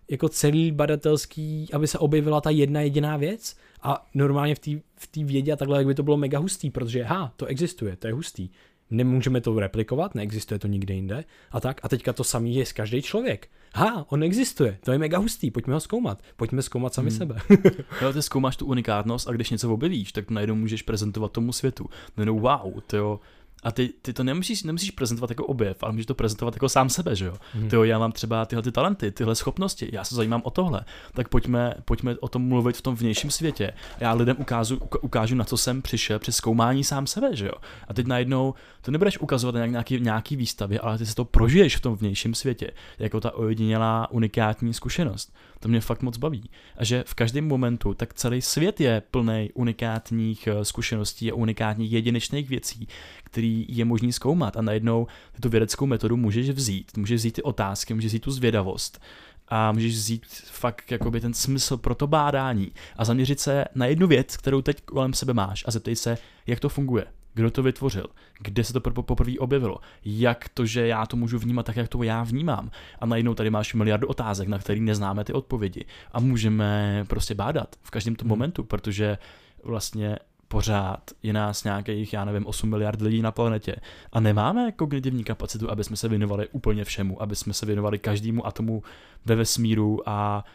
jako 0.09 0.29
celý 0.29 0.71
badatelský, 0.71 1.67
aby 1.73 1.87
se 1.87 1.97
objevila 1.97 2.41
ta 2.41 2.49
jedna 2.49 2.81
jediná 2.81 3.17
věc 3.17 3.55
a 3.81 4.07
normálně 4.13 4.55
v 4.55 4.59
té 4.59 4.71
v 4.95 5.23
vědě 5.23 5.53
a 5.53 5.55
takhle, 5.55 5.77
jak 5.77 5.87
by 5.87 5.95
to 5.95 6.03
bylo 6.03 6.17
mega 6.17 6.39
hustý, 6.39 6.69
protože 6.69 7.03
ha, 7.03 7.33
to 7.35 7.45
existuje, 7.45 7.95
to 7.95 8.07
je 8.07 8.13
hustý. 8.13 8.49
Nemůžeme 8.89 9.41
to 9.41 9.59
replikovat, 9.59 10.15
neexistuje 10.15 10.59
to 10.59 10.67
nikde 10.67 10.93
jinde 10.93 11.23
a 11.51 11.59
tak. 11.59 11.79
A 11.83 11.89
teďka 11.89 12.13
to 12.13 12.23
samý 12.23 12.55
je 12.55 12.65
s 12.65 12.73
každý 12.73 13.01
člověk. 13.01 13.49
Ha, 13.75 14.05
on 14.09 14.23
existuje, 14.23 14.77
to 14.83 14.91
je 14.91 14.97
mega 14.97 15.17
hustý, 15.17 15.51
pojďme 15.51 15.73
ho 15.73 15.79
zkoumat, 15.79 16.23
pojďme 16.35 16.61
zkoumat 16.61 16.93
sami 16.93 17.09
hmm. 17.09 17.17
sebe. 17.17 17.35
Jo, 18.01 18.13
ty 18.13 18.21
zkoumáš 18.21 18.57
tu 18.57 18.65
unikátnost 18.65 19.27
a 19.27 19.31
když 19.31 19.49
něco 19.49 19.73
objevíš, 19.73 20.11
tak 20.11 20.29
najednou 20.29 20.55
můžeš 20.55 20.81
prezentovat 20.81 21.31
tomu 21.31 21.53
světu. 21.53 21.89
Najednou 22.17 22.39
wow, 22.39 22.79
to 22.87 22.97
jo. 22.97 23.19
A 23.63 23.71
ty, 23.71 23.89
ty 24.01 24.13
to 24.13 24.23
nemusíš, 24.23 24.63
nemusíš 24.63 24.91
prezentovat 24.91 25.29
jako 25.29 25.45
objev, 25.45 25.83
ale 25.83 25.91
můžeš 25.91 26.05
to 26.05 26.15
prezentovat 26.15 26.55
jako 26.55 26.69
sám 26.69 26.89
sebe, 26.89 27.15
že 27.15 27.25
jo. 27.25 27.33
Mhm. 27.55 27.69
Tyjo, 27.69 27.83
já 27.83 27.99
mám 27.99 28.11
třeba 28.11 28.45
tyhle 28.45 28.63
ty 28.63 28.71
talenty, 28.71 29.11
tyhle 29.11 29.35
schopnosti, 29.35 29.89
já 29.91 30.03
se 30.03 30.15
zajímám 30.15 30.41
o 30.43 30.49
tohle, 30.49 30.81
tak 31.13 31.27
pojďme, 31.27 31.73
pojďme 31.85 32.15
o 32.19 32.27
tom 32.27 32.47
mluvit 32.47 32.77
v 32.77 32.81
tom 32.81 32.95
vnějším 32.95 33.31
světě. 33.31 33.73
Já 33.99 34.13
lidem 34.13 34.35
ukážu, 34.39 34.79
ukážu, 35.01 35.35
na 35.35 35.43
co 35.43 35.57
jsem 35.57 35.81
přišel 35.81 36.19
při 36.19 36.31
zkoumání 36.31 36.83
sám 36.83 37.07
sebe, 37.07 37.35
že 37.35 37.45
jo. 37.45 37.53
A 37.87 37.93
teď 37.93 38.07
najednou 38.07 38.53
to 38.81 38.91
nebudeš 38.91 39.17
ukazovat 39.17 39.55
na 39.55 39.65
nějaký, 39.65 39.99
nějaký 39.99 40.35
výstavě, 40.35 40.79
ale 40.79 40.97
ty 40.97 41.05
si 41.05 41.15
to 41.15 41.25
prožiješ 41.25 41.77
v 41.77 41.81
tom 41.81 41.95
vnějším 41.95 42.35
světě, 42.35 42.71
jako 42.99 43.19
ta 43.19 43.31
ojedinělá 43.31 44.11
unikátní 44.11 44.73
zkušenost. 44.73 45.33
To 45.59 45.69
mě 45.69 45.81
fakt 45.81 46.01
moc 46.01 46.17
baví. 46.17 46.49
A 46.77 46.83
že 46.83 47.03
v 47.07 47.13
každém 47.13 47.47
momentu, 47.47 47.93
tak 47.93 48.13
celý 48.13 48.41
svět 48.41 48.81
je 48.81 49.01
plný 49.11 49.49
unikátních 49.53 50.47
eh, 50.47 50.65
zkušeností 50.65 51.31
a 51.31 51.35
unikátních 51.35 51.91
jedinečných 51.91 52.49
věcí, 52.49 52.87
který 53.23 53.65
je 53.69 53.85
možný 53.85 54.13
zkoumat. 54.13 54.57
A 54.57 54.61
najednou 54.61 55.07
tu 55.41 55.49
vědeckou 55.49 55.85
metodu 55.85 56.17
můžeš 56.17 56.49
vzít. 56.49 56.97
Můžeš 56.97 57.21
vzít 57.21 57.31
ty 57.31 57.43
otázky, 57.43 57.93
můžeš 57.93 58.11
vzít 58.11 58.23
tu 58.23 58.31
zvědavost 58.31 59.01
a 59.47 59.71
můžeš 59.71 59.93
vzít 59.95 60.25
fakt 60.45 60.91
jakoby 60.91 61.21
ten 61.21 61.33
smysl 61.33 61.77
pro 61.77 61.95
to 61.95 62.07
bádání 62.07 62.71
a 62.95 63.05
zaměřit 63.05 63.39
se 63.39 63.65
na 63.75 63.85
jednu 63.85 64.07
věc, 64.07 64.37
kterou 64.37 64.61
teď 64.61 64.81
kolem 64.81 65.13
sebe 65.13 65.33
máš 65.33 65.63
a 65.67 65.71
zeptej 65.71 65.95
se, 65.95 66.17
jak 66.47 66.59
to 66.59 66.69
funguje, 66.69 67.05
kdo 67.37 67.51
to 67.51 67.63
vytvořil, 67.63 68.05
kde 68.39 68.63
se 68.63 68.73
to 68.73 68.79
pr- 68.79 69.01
poprvé 69.01 69.33
objevilo, 69.39 69.77
jak 70.05 70.49
to, 70.49 70.65
že 70.65 70.87
já 70.87 71.05
to 71.05 71.17
můžu 71.17 71.39
vnímat 71.39 71.65
tak, 71.65 71.75
jak 71.75 71.87
to 71.87 72.03
já 72.03 72.23
vnímám. 72.23 72.71
A 72.99 73.05
najednou 73.05 73.33
tady 73.33 73.49
máš 73.49 73.73
miliardu 73.73 74.07
otázek, 74.07 74.47
na 74.47 74.59
které 74.59 74.79
neznáme 74.79 75.23
ty 75.23 75.33
odpovědi. 75.33 75.85
A 76.11 76.19
můžeme 76.19 77.03
prostě 77.07 77.35
bádat 77.35 77.75
v 77.83 77.91
každém 77.91 78.15
tom 78.15 78.25
Hmm. 78.25 78.29
momentu, 78.29 78.63
protože 78.63 79.17
vlastně 79.63 80.17
pořád 80.47 81.11
je 81.23 81.33
nás 81.33 81.63
nějakých, 81.63 82.13
já 82.13 82.25
nevím, 82.25 82.45
8 82.45 82.69
miliard 82.69 83.01
lidí 83.01 83.21
na 83.21 83.31
planetě 83.31 83.75
a 84.11 84.19
nemáme 84.19 84.71
kognitivní 84.71 85.23
kapacitu, 85.23 85.71
aby 85.71 85.83
jsme 85.83 85.95
se 85.95 86.07
věnovali 86.07 86.47
úplně 86.51 86.83
všemu, 86.83 87.21
aby 87.21 87.35
jsme 87.35 87.53
se 87.53 87.65
věnovali 87.65 87.99
každému 87.99 88.47
atomu 88.47 88.83
ve 89.25 89.35
vesmíru 89.35 90.09
a 90.09 90.45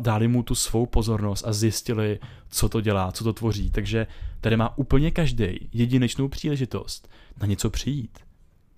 dali 0.00 0.28
mu 0.28 0.42
tu 0.42 0.54
svou 0.54 0.86
pozornost 0.86 1.44
a 1.46 1.52
zjistili, 1.52 2.18
co 2.50 2.68
to 2.68 2.80
dělá, 2.80 3.12
co 3.12 3.24
to 3.24 3.32
tvoří. 3.32 3.70
Takže 3.70 4.06
tady 4.40 4.56
má 4.56 4.78
úplně 4.78 5.10
každý 5.10 5.68
jedinečnou 5.72 6.28
příležitost 6.28 7.08
na 7.40 7.46
něco 7.46 7.70
přijít. 7.70 8.18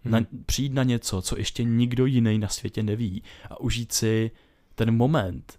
Hmm. 0.05 0.13
Na, 0.13 0.21
přijít 0.47 0.73
na 0.73 0.83
něco, 0.83 1.23
co 1.23 1.39
ještě 1.39 1.65
nikdo 1.65 2.07
jiný 2.07 2.39
na 2.39 2.49
světě 2.49 2.83
neví 2.83 3.23
a 3.51 3.61
užít 3.61 3.93
si 3.93 4.31
ten 4.75 4.97
moment 4.97 5.59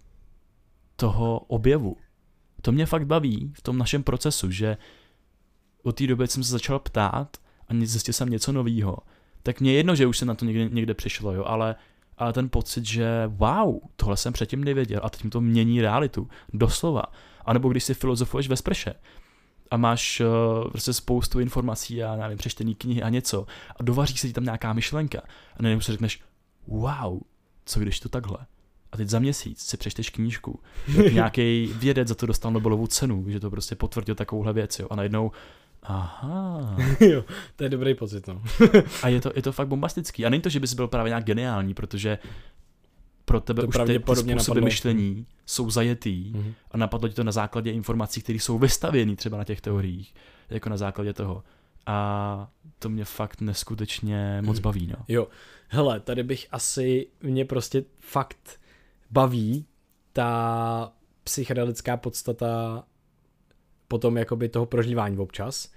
toho 0.96 1.40
objevu. 1.40 1.98
To 2.62 2.72
mě 2.72 2.86
fakt 2.86 3.06
baví 3.06 3.52
v 3.56 3.62
tom 3.62 3.78
našem 3.78 4.04
procesu, 4.04 4.52
že 4.52 4.78
od 5.84 5.96
té 5.96 6.08
doby 6.08 6.28
jsem 6.28 6.44
se 6.44 6.52
začal 6.52 6.80
ptát 6.80 7.38
a 7.68 7.74
zjistil 7.84 8.14
jsem 8.14 8.30
něco 8.30 8.52
nového. 8.52 8.98
Tak 9.44 9.62
mě 9.62 9.72
je 9.72 9.78
jedno, 9.78 9.96
že 9.96 10.08
už 10.08 10.18
se 10.18 10.26
na 10.26 10.36
to 10.36 10.46
někde, 10.46 10.70
někde 10.70 10.94
přišlo, 10.94 11.34
jo, 11.34 11.44
ale, 11.46 11.76
ale 12.22 12.34
ten 12.34 12.50
pocit, 12.50 12.86
že 12.86 13.28
wow, 13.28 13.80
tohle 13.96 14.18
jsem 14.18 14.34
předtím 14.34 14.64
nevěděl 14.64 15.02
a 15.04 15.10
teď 15.10 15.24
mi 15.24 15.30
to 15.30 15.42
mění 15.42 15.82
realitu, 15.82 16.30
doslova. 16.54 17.04
A 17.46 17.54
nebo 17.54 17.70
když 17.70 17.84
si 17.84 17.94
filozofuješ 17.94 18.48
ve 18.48 18.56
sprše 18.56 18.94
a 19.72 19.78
máš 19.78 20.20
uh, 20.20 20.70
prostě 20.70 20.94
spoustu 20.94 21.40
informací 21.40 22.04
a 22.04 22.16
nevím, 22.16 22.38
přečtený 22.38 22.76
knihy 22.76 23.04
a 23.04 23.10
něco 23.10 23.46
a 23.76 23.84
dovaří 23.84 24.18
se 24.18 24.28
ti 24.28 24.34
tam 24.34 24.44
nějaká 24.44 24.74
myšlenka 24.74 25.22
a 25.58 25.64
najednou 25.64 25.82
si 25.82 25.92
řekneš, 25.92 26.22
wow, 26.68 27.20
co 27.66 27.80
když 27.80 28.00
to 28.00 28.10
takhle? 28.10 28.38
A 28.92 28.98
teď 28.98 29.10
za 29.10 29.20
měsíc 29.20 29.60
si 29.60 29.78
přečteš 29.78 30.10
knížku, 30.10 30.60
jak 30.88 31.14
nějaký 31.14 31.74
vědec 31.76 32.08
za 32.08 32.16
to 32.16 32.26
dostal 32.26 32.52
Nobelovu 32.52 32.88
cenu, 32.88 33.26
že 33.28 33.40
to 33.40 33.50
prostě 33.50 33.76
potvrdil 33.76 34.16
takovouhle 34.16 34.54
věc, 34.54 34.80
jo. 34.80 34.88
A 34.90 34.96
najednou, 34.96 35.32
aha. 35.84 36.78
jo, 37.00 37.24
to 37.56 37.64
je 37.64 37.70
dobrý 37.70 37.96
pocit, 37.96 38.28
no. 38.28 38.42
A 39.04 39.08
je 39.08 39.22
to, 39.22 39.32
je 39.36 39.42
to 39.42 39.52
fakt 39.52 39.68
bombastický. 39.68 40.26
A 40.26 40.30
není 40.30 40.42
to, 40.42 40.50
že 40.50 40.60
bys 40.60 40.74
byl 40.74 40.88
právě 40.88 41.10
nějak 41.10 41.24
geniální, 41.24 41.74
protože 41.74 42.18
pro 43.26 43.40
tebe 43.42 43.62
To 43.62 43.68
už 43.68 43.76
ty, 43.78 43.86
ty 43.86 44.00
způsoby 44.04 44.34
napadlo. 44.34 44.62
myšlení 44.66 45.26
jsou 45.46 45.70
zajetý 45.70 46.32
Mhm. 46.36 46.54
a 46.72 46.78
napadlo 46.78 47.10
ti 47.10 47.16
to 47.16 47.24
na 47.24 47.32
základě 47.32 47.72
informací, 47.72 48.22
které 48.22 48.40
jsou 48.40 48.58
vystavěny 48.60 49.16
třeba 49.16 49.38
na 49.38 49.44
těch 49.44 49.62
teoriích, 49.62 50.14
jako 50.50 50.70
na 50.70 50.78
základě 50.78 51.14
toho. 51.14 51.44
A 51.86 52.48
to 52.80 52.90
mě 52.90 53.06
fakt 53.06 53.42
neskutečně 53.42 54.42
moc 54.42 54.56
Mhm. 54.58 54.62
baví, 54.64 54.88
no. 54.88 55.06
Jo, 55.08 55.28
hele, 55.68 56.00
tady 56.00 56.24
bych 56.24 56.48
asi, 56.52 57.08
mě 57.24 57.46
prostě 57.46 57.84
fakt 58.00 58.60
baví 59.12 59.66
ta 60.14 60.92
psychedelická 61.24 61.98
podstata 61.98 62.84
potom 63.92 64.18
jakoby 64.18 64.50
toho 64.50 64.66
prožívání 64.66 65.18
občas. 65.18 65.72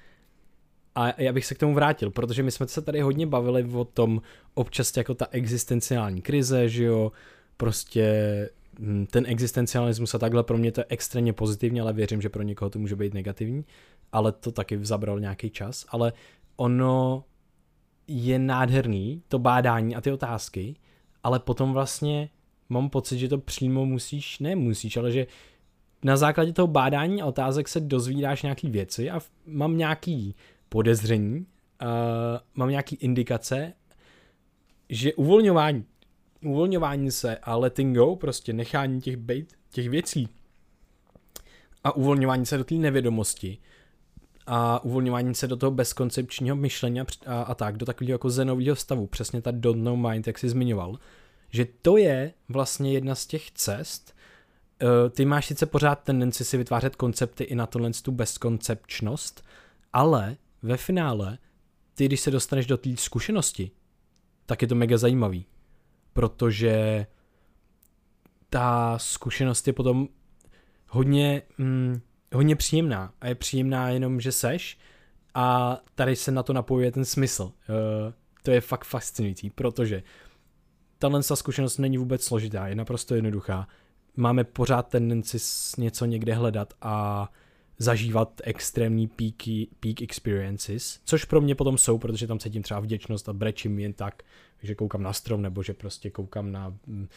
A 0.95 1.23
já 1.23 1.33
bych 1.33 1.47
se 1.47 1.55
k 1.55 1.59
tomu 1.59 1.75
vrátil, 1.75 2.11
protože 2.11 2.43
my 2.43 2.51
jsme 2.51 2.69
se 2.69 2.83
tady 2.83 3.01
hodně 3.01 3.27
bavili 3.27 3.65
o 3.65 3.85
tom 3.85 4.23
občas 4.55 4.97
jako 4.97 5.15
ta 5.15 5.27
existenciální 5.31 6.23
krize, 6.23 6.69
že 6.69 6.85
jo, 6.85 7.13
prostě 7.57 8.07
hm, 8.79 9.07
ten 9.11 9.27
existencialismus 9.27 10.15
a 10.15 10.19
takhle 10.19 10.43
pro 10.43 10.59
mě 10.59 10.73
to 10.73 10.81
je 10.81 10.85
extrémně 10.89 11.33
pozitivní, 11.33 11.81
ale 11.81 11.93
věřím, 11.93 12.23
že 12.23 12.29
pro 12.29 12.43
někoho 12.43 12.71
to 12.71 12.79
může 12.79 12.97
být 12.97 13.15
negativní, 13.15 13.65
ale 14.13 14.33
to 14.33 14.53
taky 14.53 14.79
zabral 14.85 15.21
nějaký 15.21 15.51
čas, 15.51 15.87
ale 15.89 16.13
ono 16.57 17.25
je 18.07 18.39
nádherný, 18.39 19.23
to 19.29 19.39
bádání 19.39 19.97
a 19.97 20.01
ty 20.01 20.13
otázky, 20.13 20.77
ale 21.23 21.39
potom 21.39 21.73
vlastně 21.73 22.31
mám 22.69 22.91
pocit, 22.91 23.19
že 23.19 23.29
to 23.29 23.39
přímo 23.39 23.87
musíš, 23.87 24.39
ne 24.39 24.57
musíš, 24.57 24.97
ale 24.97 25.13
že 25.13 25.27
na 26.05 26.17
základě 26.17 26.53
toho 26.53 26.67
bádání 26.67 27.23
a 27.23 27.27
otázek 27.27 27.69
se 27.69 27.81
dozvídáš 27.81 28.43
nějaký 28.43 28.71
věci 28.71 29.11
a 29.11 29.21
mám 29.47 29.77
nějaký 29.77 30.35
podezření, 30.69 31.37
uh, 31.37 31.89
mám 32.55 32.71
nějaký 32.71 32.97
indikace, 32.97 33.73
že 34.89 35.15
uvolňování, 35.15 35.85
uvolňování 36.45 37.11
se 37.11 37.37
a 37.37 37.57
letting 37.57 37.97
go, 37.97 38.17
prostě 38.17 38.53
nechání 38.53 39.01
těch 39.01 39.17
bejt, 39.17 39.53
těch 39.71 39.89
věcí 39.89 40.29
a 41.85 41.97
uvolňování 41.97 42.47
se 42.47 42.59
do 42.59 42.65
té 42.65 42.75
nevědomosti 42.75 43.59
a 44.47 44.85
uvolňování 44.85 45.35
se 45.35 45.47
do 45.47 45.57
toho 45.57 45.71
bezkoncepčního 45.71 46.57
myšlení 46.57 47.01
a, 47.01 47.07
a, 47.27 47.55
tak, 47.55 47.77
do 47.77 47.87
takového 47.87 48.15
jako 48.15 48.31
zenového 48.31 48.77
stavu, 48.77 49.07
přesně 49.07 49.43
ta 49.43 49.51
don't 49.51 49.85
know 49.85 49.97
mind, 49.97 50.27
jak 50.27 50.39
jsi 50.39 50.49
zmiňoval, 50.49 50.99
že 51.51 51.67
to 51.83 51.97
je 51.97 52.33
vlastně 52.49 52.93
jedna 52.93 53.15
z 53.15 53.27
těch 53.27 53.51
cest, 53.51 54.14
ty 55.11 55.25
máš 55.25 55.47
sice 55.47 55.67
pořád 55.67 56.03
tendenci 56.03 56.45
si 56.45 56.57
vytvářet 56.57 56.97
koncepty 56.97 57.45
i 57.45 57.55
na 57.55 57.67
tohle 57.67 57.91
tu 57.91 58.13
bezkoncepčnost, 58.13 59.45
ale 59.93 60.37
ve 60.63 60.77
finále, 60.77 61.39
ty 61.95 62.07
když 62.07 62.21
se 62.21 62.31
dostaneš 62.31 62.67
do 62.67 62.77
té 62.77 62.97
zkušenosti, 62.97 63.71
tak 64.47 64.63
je 64.63 64.69
to 64.69 64.75
mega 64.75 64.99
zajímavý, 64.99 65.47
protože 66.13 67.07
ta 68.51 68.99
zkušenost 68.99 69.67
je 69.67 69.73
potom 69.73 70.09
hodně, 70.89 71.43
mm, 71.59 72.01
hodně 72.35 72.57
příjemná 72.57 73.13
a 73.21 73.29
je 73.29 73.35
příjemná 73.35 73.91
jenom, 73.91 74.21
že 74.21 74.33
seš 74.33 74.79
a 75.35 75.79
tady 75.95 76.17
se 76.17 76.31
na 76.31 76.43
to 76.43 76.53
napojuje 76.53 76.93
ten 76.93 77.05
smysl. 77.05 77.43
Uh, 77.43 77.53
to 78.43 78.51
je 78.51 78.61
fakt 78.61 78.85
fascinující, 78.85 79.51
protože 79.51 80.03
tahle 80.99 81.23
zkušenost 81.23 81.79
není 81.79 81.99
vůbec 81.99 82.25
složitá, 82.25 82.69
je 82.69 82.75
naprosto 82.75 83.15
jednoduchá. 83.15 83.69
Máme 84.17 84.45
pořád 84.45 84.89
tendenci 84.89 85.39
něco 85.79 86.05
někde 86.05 86.35
hledat 86.35 86.75
a 86.83 87.29
zažívat 87.79 88.41
extrémní 88.45 89.09
peaky, 89.09 89.69
peak 89.81 90.03
experiences, 90.03 91.01
což 91.05 91.25
pro 91.25 91.41
mě 91.41 91.55
potom 91.55 91.79
jsou, 91.79 91.99
protože 91.99 92.27
tam 92.27 92.39
cítím 92.39 92.63
třeba 92.63 92.81
vděčnost 92.81 93.29
a 93.29 93.33
brečím 93.33 93.79
jen 93.79 93.93
tak, 93.93 94.23
že 94.63 94.75
koukám 94.75 95.03
na 95.03 95.13
strom, 95.13 95.43
nebo 95.43 95.63
že 95.63 95.75
prostě 95.75 96.11
koukám 96.11 96.53
na, 96.53 96.75
mm, 96.87 97.09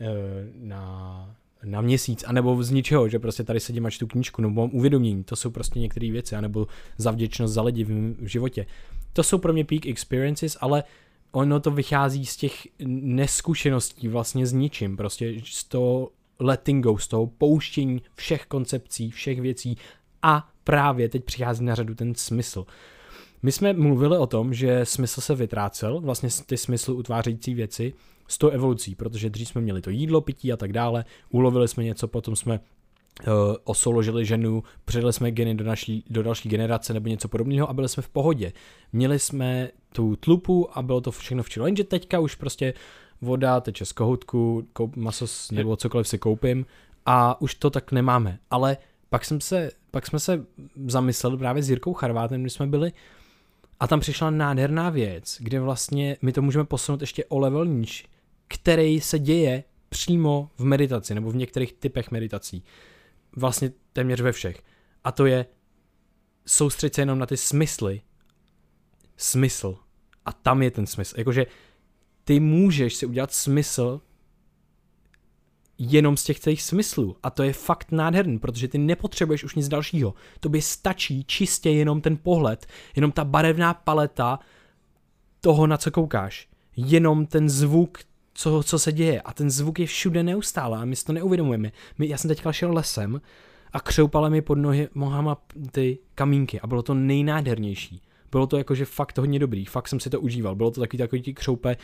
eh, 0.00 0.06
na, 0.54 1.36
na 1.64 1.80
měsíc, 1.80 2.24
anebo 2.26 2.62
z 2.62 2.70
ničeho, 2.70 3.08
že 3.08 3.18
prostě 3.18 3.44
tady 3.44 3.60
sedím 3.60 3.86
a 3.86 3.90
čtu 3.90 4.06
knížku, 4.06 4.42
nebo 4.42 4.54
mám 4.54 4.70
uvědomění, 4.72 5.24
to 5.24 5.36
jsou 5.36 5.50
prostě 5.50 5.80
některé 5.80 6.10
věci, 6.10 6.36
anebo 6.36 6.66
za 6.96 7.10
vděčnost 7.10 7.54
za 7.54 7.62
lidi 7.62 7.84
v, 7.84 8.26
životě. 8.26 8.66
To 9.12 9.22
jsou 9.22 9.38
pro 9.38 9.52
mě 9.52 9.64
peak 9.64 9.86
experiences, 9.86 10.56
ale 10.60 10.84
ono 11.32 11.60
to 11.60 11.70
vychází 11.70 12.26
z 12.26 12.36
těch 12.36 12.68
neskušeností 12.88 14.08
vlastně 14.08 14.46
s 14.46 14.52
ničím, 14.52 14.96
prostě 14.96 15.34
z 15.44 15.64
toho 15.64 16.10
letting 16.40 16.84
go, 16.84 16.98
z 16.98 17.08
toho 17.08 17.26
pouštění 17.26 18.02
všech 18.14 18.46
koncepcí, 18.46 19.10
všech 19.10 19.40
věcí 19.40 19.76
a 20.22 20.48
právě 20.64 21.08
teď 21.08 21.24
přichází 21.24 21.64
na 21.64 21.74
řadu 21.74 21.94
ten 21.94 22.14
smysl. 22.14 22.66
My 23.42 23.52
jsme 23.52 23.72
mluvili 23.72 24.18
o 24.18 24.26
tom, 24.26 24.54
že 24.54 24.86
smysl 24.86 25.20
se 25.20 25.34
vytrácel, 25.34 26.00
vlastně 26.00 26.28
ty 26.46 26.56
smysl 26.56 26.92
utvářející 26.92 27.54
věci 27.54 27.94
s 28.28 28.38
tou 28.38 28.48
evolucí, 28.48 28.94
protože 28.94 29.30
dřív 29.30 29.48
jsme 29.48 29.60
měli 29.60 29.80
to 29.80 29.90
jídlo, 29.90 30.20
pití 30.20 30.52
a 30.52 30.56
tak 30.56 30.72
dále, 30.72 31.04
ulovili 31.30 31.68
jsme 31.68 31.84
něco, 31.84 32.08
potom 32.08 32.36
jsme 32.36 32.60
uh, 32.60 33.34
osoložili 33.64 34.26
ženu, 34.26 34.62
předali 34.84 35.12
jsme 35.12 35.30
geny 35.30 35.54
do, 35.54 35.64
naší, 35.64 36.04
do 36.10 36.22
další 36.22 36.48
generace 36.48 36.94
nebo 36.94 37.08
něco 37.08 37.28
podobného 37.28 37.70
a 37.70 37.72
byli 37.72 37.88
jsme 37.88 38.02
v 38.02 38.08
pohodě. 38.08 38.52
Měli 38.92 39.18
jsme 39.18 39.70
tu 39.92 40.16
tlupu 40.16 40.78
a 40.78 40.82
bylo 40.82 41.00
to 41.00 41.10
všechno 41.10 41.42
v 41.42 41.48
čilu, 41.50 41.66
jenže 41.66 41.84
teďka 41.84 42.20
už 42.20 42.34
prostě 42.34 42.74
voda 43.22 43.60
teče 43.60 43.84
z 43.84 43.92
kohoutku, 43.92 44.68
koup, 44.72 44.96
maso 44.96 45.26
nebo 45.52 45.76
cokoliv 45.76 46.08
si 46.08 46.18
koupím 46.18 46.66
a 47.06 47.40
už 47.40 47.54
to 47.54 47.70
tak 47.70 47.92
nemáme. 47.92 48.38
Ale 48.50 48.76
pak, 49.10 49.24
jsem 49.24 49.40
se, 49.40 49.70
pak 49.90 50.06
jsme 50.06 50.20
se 50.20 50.46
zamysleli 50.86 51.38
právě 51.38 51.62
s 51.62 51.70
Jirkou 51.70 51.92
Charvátem, 51.92 52.40
když 52.40 52.52
jsme 52.52 52.66
byli 52.66 52.92
a 53.80 53.86
tam 53.86 54.00
přišla 54.00 54.30
nádherná 54.30 54.90
věc, 54.90 55.36
kde 55.40 55.60
vlastně 55.60 56.16
my 56.22 56.32
to 56.32 56.42
můžeme 56.42 56.64
posunout 56.64 57.00
ještě 57.00 57.24
o 57.24 57.38
level 57.38 57.66
níž, 57.66 58.08
který 58.48 59.00
se 59.00 59.18
děje 59.18 59.64
přímo 59.88 60.50
v 60.58 60.64
meditaci 60.64 61.14
nebo 61.14 61.30
v 61.30 61.36
některých 61.36 61.72
typech 61.72 62.10
meditací. 62.10 62.64
Vlastně 63.36 63.72
téměř 63.92 64.20
ve 64.20 64.32
všech. 64.32 64.62
A 65.04 65.12
to 65.12 65.26
je 65.26 65.46
soustředit 66.46 66.94
se 66.94 67.02
jenom 67.02 67.18
na 67.18 67.26
ty 67.26 67.36
smysly. 67.36 68.00
Smysl. 69.16 69.78
A 70.24 70.32
tam 70.32 70.62
je 70.62 70.70
ten 70.70 70.86
smysl. 70.86 71.14
Jakože 71.18 71.46
ty 72.24 72.40
můžeš 72.40 72.94
si 72.94 73.06
udělat 73.06 73.32
smysl 73.32 74.00
jenom 75.78 76.16
z 76.16 76.24
těch 76.24 76.40
celých 76.40 76.62
smyslů. 76.62 77.16
A 77.22 77.30
to 77.30 77.42
je 77.42 77.52
fakt 77.52 77.92
nádherný, 77.92 78.38
protože 78.38 78.68
ty 78.68 78.78
nepotřebuješ 78.78 79.44
už 79.44 79.54
nic 79.54 79.68
dalšího. 79.68 80.14
To 80.40 80.48
by 80.48 80.62
stačí 80.62 81.24
čistě 81.24 81.70
jenom 81.70 82.00
ten 82.00 82.16
pohled, 82.16 82.66
jenom 82.96 83.12
ta 83.12 83.24
barevná 83.24 83.74
paleta 83.74 84.38
toho, 85.40 85.66
na 85.66 85.76
co 85.76 85.90
koukáš. 85.90 86.48
Jenom 86.76 87.26
ten 87.26 87.48
zvuk, 87.48 87.98
co, 88.34 88.62
co 88.62 88.78
se 88.78 88.92
děje. 88.92 89.20
A 89.20 89.32
ten 89.32 89.50
zvuk 89.50 89.78
je 89.78 89.86
všude 89.86 90.22
neustále 90.22 90.78
a 90.78 90.84
my 90.84 90.96
si 90.96 91.04
to 91.04 91.12
neuvědomujeme. 91.12 91.72
My, 91.98 92.08
já 92.08 92.18
jsem 92.18 92.28
teďka 92.28 92.52
šel 92.52 92.72
lesem 92.72 93.20
a 93.72 93.80
křoupala 93.80 94.28
mi 94.28 94.42
pod 94.42 94.58
nohy, 94.58 94.88
nohama 94.94 95.42
ty 95.72 95.98
kamínky 96.14 96.60
a 96.60 96.66
bylo 96.66 96.82
to 96.82 96.94
nejnádhernější. 96.94 98.02
Bylo 98.30 98.46
to 98.46 98.58
jakože 98.58 98.84
fakt 98.84 99.18
hodně 99.18 99.38
dobrý, 99.38 99.64
fakt 99.64 99.88
jsem 99.88 100.00
si 100.00 100.10
to 100.10 100.20
užíval. 100.20 100.54
Bylo 100.54 100.70
to 100.70 100.80
takový 100.80 100.98
takový 100.98 101.22
ti 101.22 101.34
křoupe, 101.34 101.76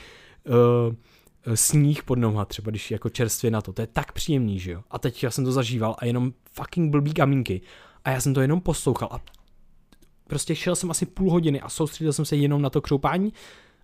sníh 1.54 2.02
pod 2.02 2.18
nohama 2.18 2.44
třeba, 2.44 2.70
když 2.70 2.90
jako 2.90 3.08
čerstvě 3.08 3.50
na 3.50 3.60
to. 3.60 3.72
To 3.72 3.80
je 3.80 3.86
tak 3.86 4.12
příjemný, 4.12 4.58
že 4.58 4.72
jo. 4.72 4.82
A 4.90 4.98
teď 4.98 5.22
já 5.22 5.30
jsem 5.30 5.44
to 5.44 5.52
zažíval 5.52 5.96
a 5.98 6.04
jenom 6.04 6.32
fucking 6.52 6.90
blbý 6.90 7.14
kamínky. 7.14 7.60
A 8.04 8.10
já 8.10 8.20
jsem 8.20 8.34
to 8.34 8.40
jenom 8.40 8.60
poslouchal 8.60 9.08
a 9.12 9.20
prostě 10.26 10.54
šel 10.54 10.76
jsem 10.76 10.90
asi 10.90 11.06
půl 11.06 11.30
hodiny 11.30 11.60
a 11.60 11.68
soustředil 11.68 12.12
jsem 12.12 12.24
se 12.24 12.36
jenom 12.36 12.62
na 12.62 12.70
to 12.70 12.80
křoupání 12.80 13.32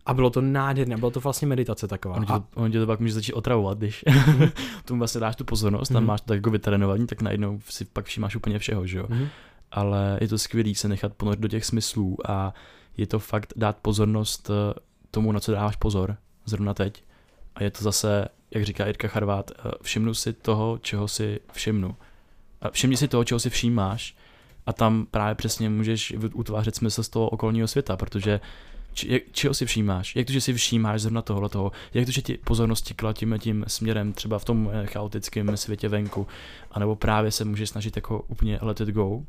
a 0.06 0.14
bylo 0.14 0.30
to 0.30 0.40
nádherné, 0.40 0.96
bylo 0.96 1.10
to 1.10 1.20
vlastně 1.20 1.48
meditace 1.48 1.88
taková. 1.88 2.16
On 2.16 2.26
tě, 2.26 2.32
to, 2.32 2.44
on 2.54 2.72
tě 2.72 2.80
to 2.80 2.86
pak 2.86 3.00
může 3.00 3.12
začít 3.12 3.32
otravovat, 3.32 3.78
když 3.78 4.04
tomu 4.84 4.98
vlastně 4.98 5.20
dáš 5.20 5.36
tu 5.36 5.44
pozornost, 5.44 5.88
tam 5.88 6.02
mhm. 6.02 6.06
máš 6.06 6.20
to 6.20 6.26
tak 6.26 6.36
jako 6.36 6.50
vytrénovaný, 6.50 7.06
tak 7.06 7.22
najednou 7.22 7.60
si 7.68 7.84
pak 7.84 8.04
všimáš 8.04 8.36
úplně 8.36 8.58
všeho, 8.58 8.86
že 8.86 8.98
jo. 8.98 9.06
Mm-hmm. 9.06 9.28
Ale 9.70 10.18
je 10.20 10.28
to 10.28 10.38
skvělý 10.38 10.74
se 10.74 10.88
nechat 10.88 11.14
ponořit 11.14 11.40
do 11.40 11.48
těch 11.48 11.64
smyslů 11.64 12.16
a 12.30 12.54
je 12.96 13.06
to 13.06 13.18
fakt 13.18 13.52
dát 13.56 13.76
pozornost 13.82 14.50
eh, 14.50 14.80
tomu, 15.10 15.32
na 15.32 15.40
co 15.40 15.52
dáváš 15.52 15.76
pozor, 15.76 16.16
zrovna 16.44 16.74
teď. 16.74 17.02
A 17.54 17.62
je 17.62 17.70
to 17.70 17.84
zase, 17.84 18.28
jak 18.50 18.64
říká 18.64 18.86
Jirka 18.86 19.08
Charvát, 19.08 19.50
eh, 19.50 19.70
všimnu 19.82 20.14
si 20.14 20.32
toho, 20.32 20.78
čeho 20.78 21.08
si 21.08 21.40
všimnu. 21.52 21.96
Všimni 22.70 22.96
si 22.96 23.08
toho, 23.08 23.24
čeho 23.24 23.38
si 23.38 23.50
všímáš. 23.50 24.16
A 24.66 24.72
tam 24.72 25.06
právě 25.10 25.34
přesně 25.34 25.70
můžeš 25.70 26.14
utvářet 26.32 26.76
smysl 26.76 27.02
z 27.02 27.08
toho 27.08 27.28
okolního 27.28 27.68
světa, 27.68 27.96
protože 27.96 28.40
či, 28.94 29.22
čeho 29.32 29.54
si 29.54 29.66
všímáš, 29.66 30.16
jak 30.16 30.26
to, 30.26 30.32
že 30.32 30.40
si 30.40 30.54
všímáš 30.54 31.00
zrovna 31.00 31.22
tohle 31.22 31.48
toho, 31.48 31.72
jak 31.94 32.06
to, 32.06 32.12
že 32.12 32.22
ti 32.22 32.38
pozornost 32.44 32.92
klatíme 32.96 33.38
tím 33.38 33.64
směrem 33.68 34.12
třeba 34.12 34.38
v 34.38 34.44
tom 34.44 34.70
eh, 34.72 34.86
chaotickém 34.86 35.56
světě 35.56 35.88
venku, 35.88 36.26
anebo 36.70 36.96
právě 36.96 37.30
se 37.30 37.44
můžeš 37.44 37.70
snažit 37.70 37.96
jako 37.96 38.24
úplně 38.28 38.58
let 38.62 38.80
it 38.80 38.88
go 38.88 39.22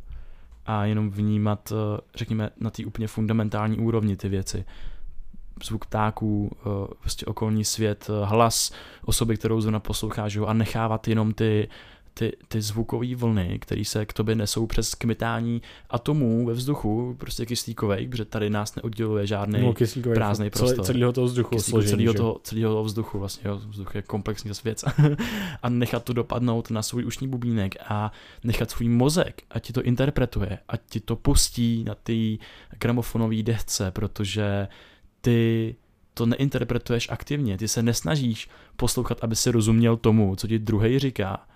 a 0.66 0.86
jenom 0.86 1.10
vnímat, 1.10 1.74
eh, 1.76 2.02
řekněme, 2.16 2.50
na 2.60 2.70
té 2.70 2.86
úplně 2.86 3.08
fundamentální 3.08 3.78
úrovni 3.78 4.18
ty 4.18 4.30
věci 4.30 4.66
zvuk 5.64 5.86
ptáků, 5.86 6.52
eh, 6.60 6.94
prostě 7.00 7.26
okolní 7.26 7.66
svět, 7.66 8.10
eh, 8.10 8.26
hlas 8.26 8.72
osoby, 9.06 9.38
kterou 9.38 9.62
zrovna 9.62 9.80
posloucháš 9.80 10.38
a 10.48 10.54
nechávat 10.54 11.08
jenom 11.08 11.34
ty, 11.34 11.68
ty, 12.18 12.38
ty 12.48 12.62
zvukové 12.62 13.16
vlny, 13.16 13.60
které 13.62 13.86
se 13.86 14.06
k 14.06 14.14
tobě 14.14 14.36
nesou 14.36 14.68
přes 14.68 14.96
kmitání 14.96 15.62
atomů 15.90 16.46
ve 16.46 16.54
vzduchu, 16.54 17.16
prostě 17.20 17.46
kyslíkovej, 17.46 18.08
protože 18.08 18.26
tady 18.26 18.50
nás 18.50 18.76
neodděluje 18.76 19.28
žádný 19.28 19.62
no, 19.62 19.74
prázdný 20.14 20.50
prostor. 20.50 20.86
Celého 20.86 21.14
toho 21.14 21.28
vzduchu 21.28 21.60
složení, 21.60 21.92
celého, 21.92 22.14
toho, 22.14 22.40
celého 22.44 22.72
toho 22.72 22.84
vzduchu, 22.84 23.20
vlastně 23.20 23.50
jo, 23.50 23.62
vzduch 23.70 23.96
je 23.96 24.02
komplexní 24.02 24.52
věc. 24.64 24.86
a 25.64 25.70
nechat 25.70 26.04
to 26.04 26.14
dopadnout 26.14 26.70
na 26.72 26.82
svůj 26.82 27.06
ušní 27.06 27.28
bubínek 27.28 27.76
a 27.88 28.12
nechat 28.44 28.72
svůj 28.72 28.90
mozek, 28.90 29.42
ať 29.50 29.64
ti 29.64 29.74
to 29.74 29.84
interpretuje, 29.84 30.60
ať 30.68 30.82
ti 30.90 31.00
to 31.00 31.16
pustí 31.16 31.84
na 31.84 31.96
ty 31.96 32.40
gramofonové 32.80 33.44
desce, 33.44 33.92
protože 33.92 34.68
ty 35.26 35.76
to 36.14 36.26
neinterpretuješ 36.26 37.10
aktivně, 37.10 37.58
ty 37.58 37.68
se 37.68 37.84
nesnažíš 37.84 38.50
poslouchat, 38.76 39.18
aby 39.22 39.36
si 39.36 39.52
rozuměl 39.52 39.98
tomu, 39.98 40.36
co 40.36 40.48
ti 40.48 40.60
druhý 40.60 41.00
říká, 41.00 41.48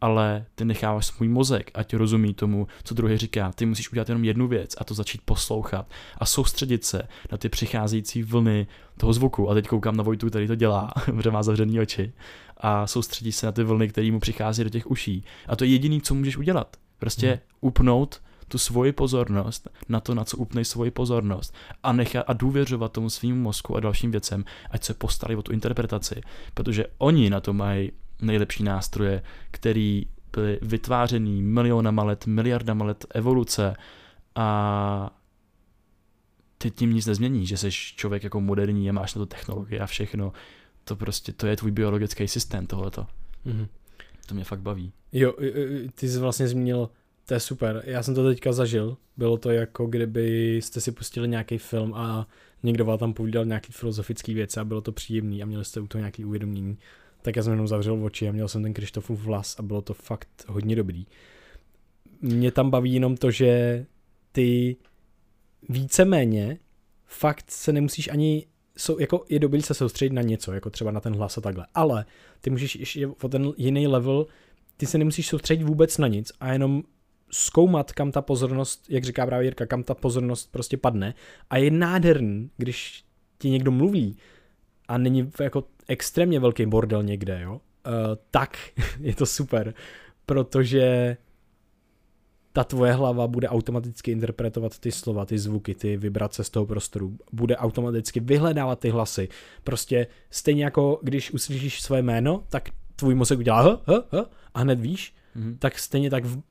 ale 0.00 0.46
ty 0.54 0.64
necháváš 0.64 1.06
svůj 1.06 1.28
mozek, 1.28 1.70
ať 1.74 1.94
rozumí 1.94 2.34
tomu, 2.34 2.66
co 2.84 2.94
druhý 2.94 3.18
říká. 3.18 3.52
Ty 3.52 3.66
musíš 3.66 3.92
udělat 3.92 4.08
jenom 4.08 4.24
jednu 4.24 4.48
věc 4.48 4.74
a 4.78 4.84
to 4.84 4.94
začít 4.94 5.20
poslouchat 5.24 5.90
a 6.18 6.26
soustředit 6.26 6.84
se 6.84 7.02
na 7.32 7.38
ty 7.38 7.48
přicházející 7.48 8.22
vlny 8.22 8.66
toho 8.96 9.12
zvuku. 9.12 9.50
A 9.50 9.54
teď 9.54 9.66
koukám 9.66 9.96
na 9.96 10.02
Vojtu, 10.02 10.28
který 10.28 10.46
to 10.46 10.54
dělá, 10.54 10.92
protože 11.04 11.30
má 11.30 11.42
zavřený 11.42 11.80
oči 11.80 12.12
a 12.56 12.86
soustředí 12.86 13.32
se 13.32 13.46
na 13.46 13.52
ty 13.52 13.62
vlny, 13.62 13.88
které 13.88 14.12
mu 14.12 14.20
přichází 14.20 14.64
do 14.64 14.70
těch 14.70 14.90
uší. 14.90 15.24
A 15.48 15.56
to 15.56 15.64
je 15.64 15.70
jediný, 15.70 16.00
co 16.00 16.14
můžeš 16.14 16.36
udělat. 16.36 16.76
Prostě 16.98 17.28
hmm. 17.28 17.38
upnout 17.60 18.20
tu 18.48 18.58
svoji 18.58 18.92
pozornost 18.92 19.68
na 19.88 20.00
to, 20.00 20.14
na 20.14 20.24
co 20.24 20.36
upnej 20.36 20.64
svoji 20.64 20.90
pozornost 20.90 21.54
a 21.82 21.92
nechat 21.92 22.24
a 22.28 22.32
důvěřovat 22.32 22.92
tomu 22.92 23.10
svým 23.10 23.42
mozku 23.42 23.76
a 23.76 23.80
dalším 23.80 24.10
věcem, 24.10 24.44
ať 24.70 24.84
se 24.84 24.94
postarají 24.94 25.36
o 25.36 25.42
tu 25.42 25.52
interpretaci, 25.52 26.20
protože 26.54 26.86
oni 26.98 27.30
na 27.30 27.40
to 27.40 27.52
mají 27.52 27.92
nejlepší 28.22 28.62
nástroje, 28.62 29.22
který 29.50 30.06
byly 30.32 30.58
vytvářený 30.62 31.42
milionama 31.42 32.04
let, 32.04 32.26
miliardama 32.26 32.84
let 32.84 33.06
evoluce 33.14 33.76
a 34.34 35.18
ty 36.58 36.70
tím 36.70 36.94
nic 36.94 37.06
nezmění, 37.06 37.46
že 37.46 37.56
jsi 37.56 37.70
člověk 37.70 38.24
jako 38.24 38.40
moderní 38.40 38.90
a 38.90 38.92
máš 38.92 39.14
na 39.14 39.18
to 39.18 39.26
technologie 39.26 39.80
a 39.80 39.86
všechno. 39.86 40.32
To 40.84 40.96
prostě, 40.96 41.32
to 41.32 41.46
je 41.46 41.56
tvůj 41.56 41.70
biologický 41.70 42.28
systém 42.28 42.66
tohleto. 42.66 43.06
Mm-hmm. 43.46 43.68
To 44.26 44.34
mě 44.34 44.44
fakt 44.44 44.60
baví. 44.60 44.92
Jo, 45.12 45.34
ty 45.94 46.08
jsi 46.08 46.18
vlastně 46.18 46.48
zmínil 46.48 46.90
To 47.26 47.34
je 47.34 47.40
super. 47.40 47.82
Já 47.86 48.02
jsem 48.02 48.14
to 48.14 48.24
teďka 48.24 48.52
zažil. 48.52 48.96
Bylo 49.16 49.36
to 49.36 49.50
jako 49.50 49.86
kdyby 49.86 50.56
jste 50.56 50.80
si 50.80 50.92
pustili 50.92 51.28
nějaký 51.28 51.58
film 51.58 51.94
a 51.94 52.28
někdo 52.62 52.84
vám 52.84 52.98
tam 52.98 53.12
povídal 53.14 53.44
nějaký 53.44 53.72
filozofický 53.72 54.34
věci 54.34 54.60
a 54.60 54.64
bylo 54.64 54.80
to 54.80 54.92
příjemný 54.92 55.42
a 55.42 55.46
měli 55.46 55.64
jste 55.64 55.80
u 55.80 55.86
toho 55.86 56.00
nějaký 56.00 56.24
uvědomění. 56.24 56.78
Tak 57.22 57.36
já 57.36 57.42
jsem 57.42 57.52
jenom 57.52 57.68
zavřel 57.68 58.04
oči 58.04 58.28
a 58.28 58.32
měl 58.32 58.48
jsem 58.48 58.62
ten 58.62 58.74
Krištofův 58.74 59.20
vlas 59.24 59.56
a 59.58 59.62
bylo 59.62 59.82
to 59.82 59.94
fakt 59.94 60.28
hodně 60.48 60.76
dobrý. 60.76 61.06
Mě 62.20 62.52
tam 62.52 62.70
baví 62.70 62.94
jenom 62.94 63.16
to, 63.16 63.30
že 63.30 63.84
ty 64.32 64.76
víceméně 65.68 66.58
fakt 67.06 67.50
se 67.50 67.72
nemusíš 67.72 68.08
ani 68.08 68.46
jsou, 68.76 68.98
jako 68.98 69.24
je 69.28 69.38
dobrý 69.38 69.62
se 69.62 69.74
soustředit 69.74 70.12
na 70.12 70.22
něco, 70.22 70.52
jako 70.52 70.70
třeba 70.70 70.90
na 70.90 71.00
ten 71.00 71.16
hlas 71.16 71.38
a 71.38 71.40
takhle, 71.40 71.66
ale 71.74 72.04
ty 72.40 72.50
můžeš 72.50 72.76
ještě 72.76 73.06
o 73.06 73.28
ten 73.28 73.52
jiný 73.56 73.86
level, 73.86 74.26
ty 74.76 74.86
se 74.86 74.98
nemusíš 74.98 75.28
soustředit 75.28 75.64
vůbec 75.64 75.98
na 75.98 76.08
nic 76.08 76.32
a 76.40 76.52
jenom 76.52 76.82
zkoumat, 77.30 77.92
kam 77.92 78.12
ta 78.12 78.22
pozornost, 78.22 78.86
jak 78.88 79.04
říká 79.04 79.26
právě 79.26 79.46
Jirka, 79.46 79.66
kam 79.66 79.82
ta 79.82 79.94
pozornost 79.94 80.52
prostě 80.52 80.76
padne. 80.76 81.14
A 81.50 81.56
je 81.56 81.70
nádherný, 81.70 82.50
když 82.56 83.04
ti 83.38 83.50
někdo 83.50 83.70
mluví 83.70 84.16
a 84.88 84.98
není 84.98 85.32
jako 85.40 85.64
extrémně 85.88 86.40
velký 86.40 86.66
bordel 86.66 87.02
někde, 87.02 87.40
jo, 87.42 87.52
uh, 87.52 87.60
tak 88.30 88.58
je 89.00 89.14
to 89.14 89.26
super, 89.26 89.74
protože 90.26 91.16
ta 92.52 92.64
tvoje 92.64 92.92
hlava 92.92 93.26
bude 93.26 93.48
automaticky 93.48 94.10
interpretovat 94.10 94.78
ty 94.78 94.92
slova, 94.92 95.26
ty 95.26 95.38
zvuky, 95.38 95.74
ty 95.74 95.96
vibrace 95.96 96.44
z 96.44 96.50
toho 96.50 96.66
prostoru, 96.66 97.16
bude 97.32 97.56
automaticky 97.56 98.20
vyhledávat 98.20 98.80
ty 98.80 98.90
hlasy. 98.90 99.28
Prostě 99.64 100.06
stejně 100.30 100.64
jako 100.64 101.00
když 101.02 101.30
uslyšíš 101.30 101.82
své 101.82 102.02
jméno, 102.02 102.44
tak 102.48 102.68
tvůj 102.96 103.14
mozek 103.14 103.38
udělá 103.38 103.62
h, 103.62 103.80
h, 103.86 104.04
h, 104.12 104.24
a 104.54 104.60
hned 104.60 104.80
víš, 104.80 105.14
mm-hmm. 105.36 105.56
tak 105.58 105.78
stejně 105.78 106.10
tak 106.10 106.24
v, 106.24 106.36
uh, 106.36 106.42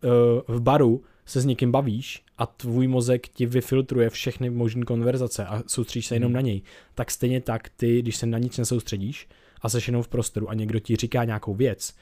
v 0.47 0.61
baru 0.61 1.03
se 1.25 1.41
s 1.41 1.45
někým 1.45 1.71
bavíš 1.71 2.23
a 2.38 2.45
tvůj 2.45 2.88
mozek 2.88 3.27
ti 3.27 3.45
vyfiltruje 3.45 4.09
všechny 4.09 4.49
možné 4.49 4.86
konverzace 4.86 5.45
a 5.45 5.63
soustředíš 5.67 6.07
se 6.07 6.15
jenom 6.15 6.29
mm. 6.29 6.36
na 6.36 6.41
něj, 6.41 6.61
tak 6.95 7.11
stejně 7.11 7.41
tak 7.41 7.69
ty, 7.69 8.01
když 8.01 8.15
se 8.15 8.25
na 8.25 8.38
nic 8.38 8.57
nesoustředíš 8.57 9.27
a 9.61 9.69
seš 9.69 9.88
jenom 9.88 10.03
v 10.03 10.07
prostoru 10.07 10.49
a 10.49 10.53
někdo 10.53 10.79
ti 10.79 10.95
říká 10.95 11.23
nějakou 11.23 11.55
věc, 11.55 11.95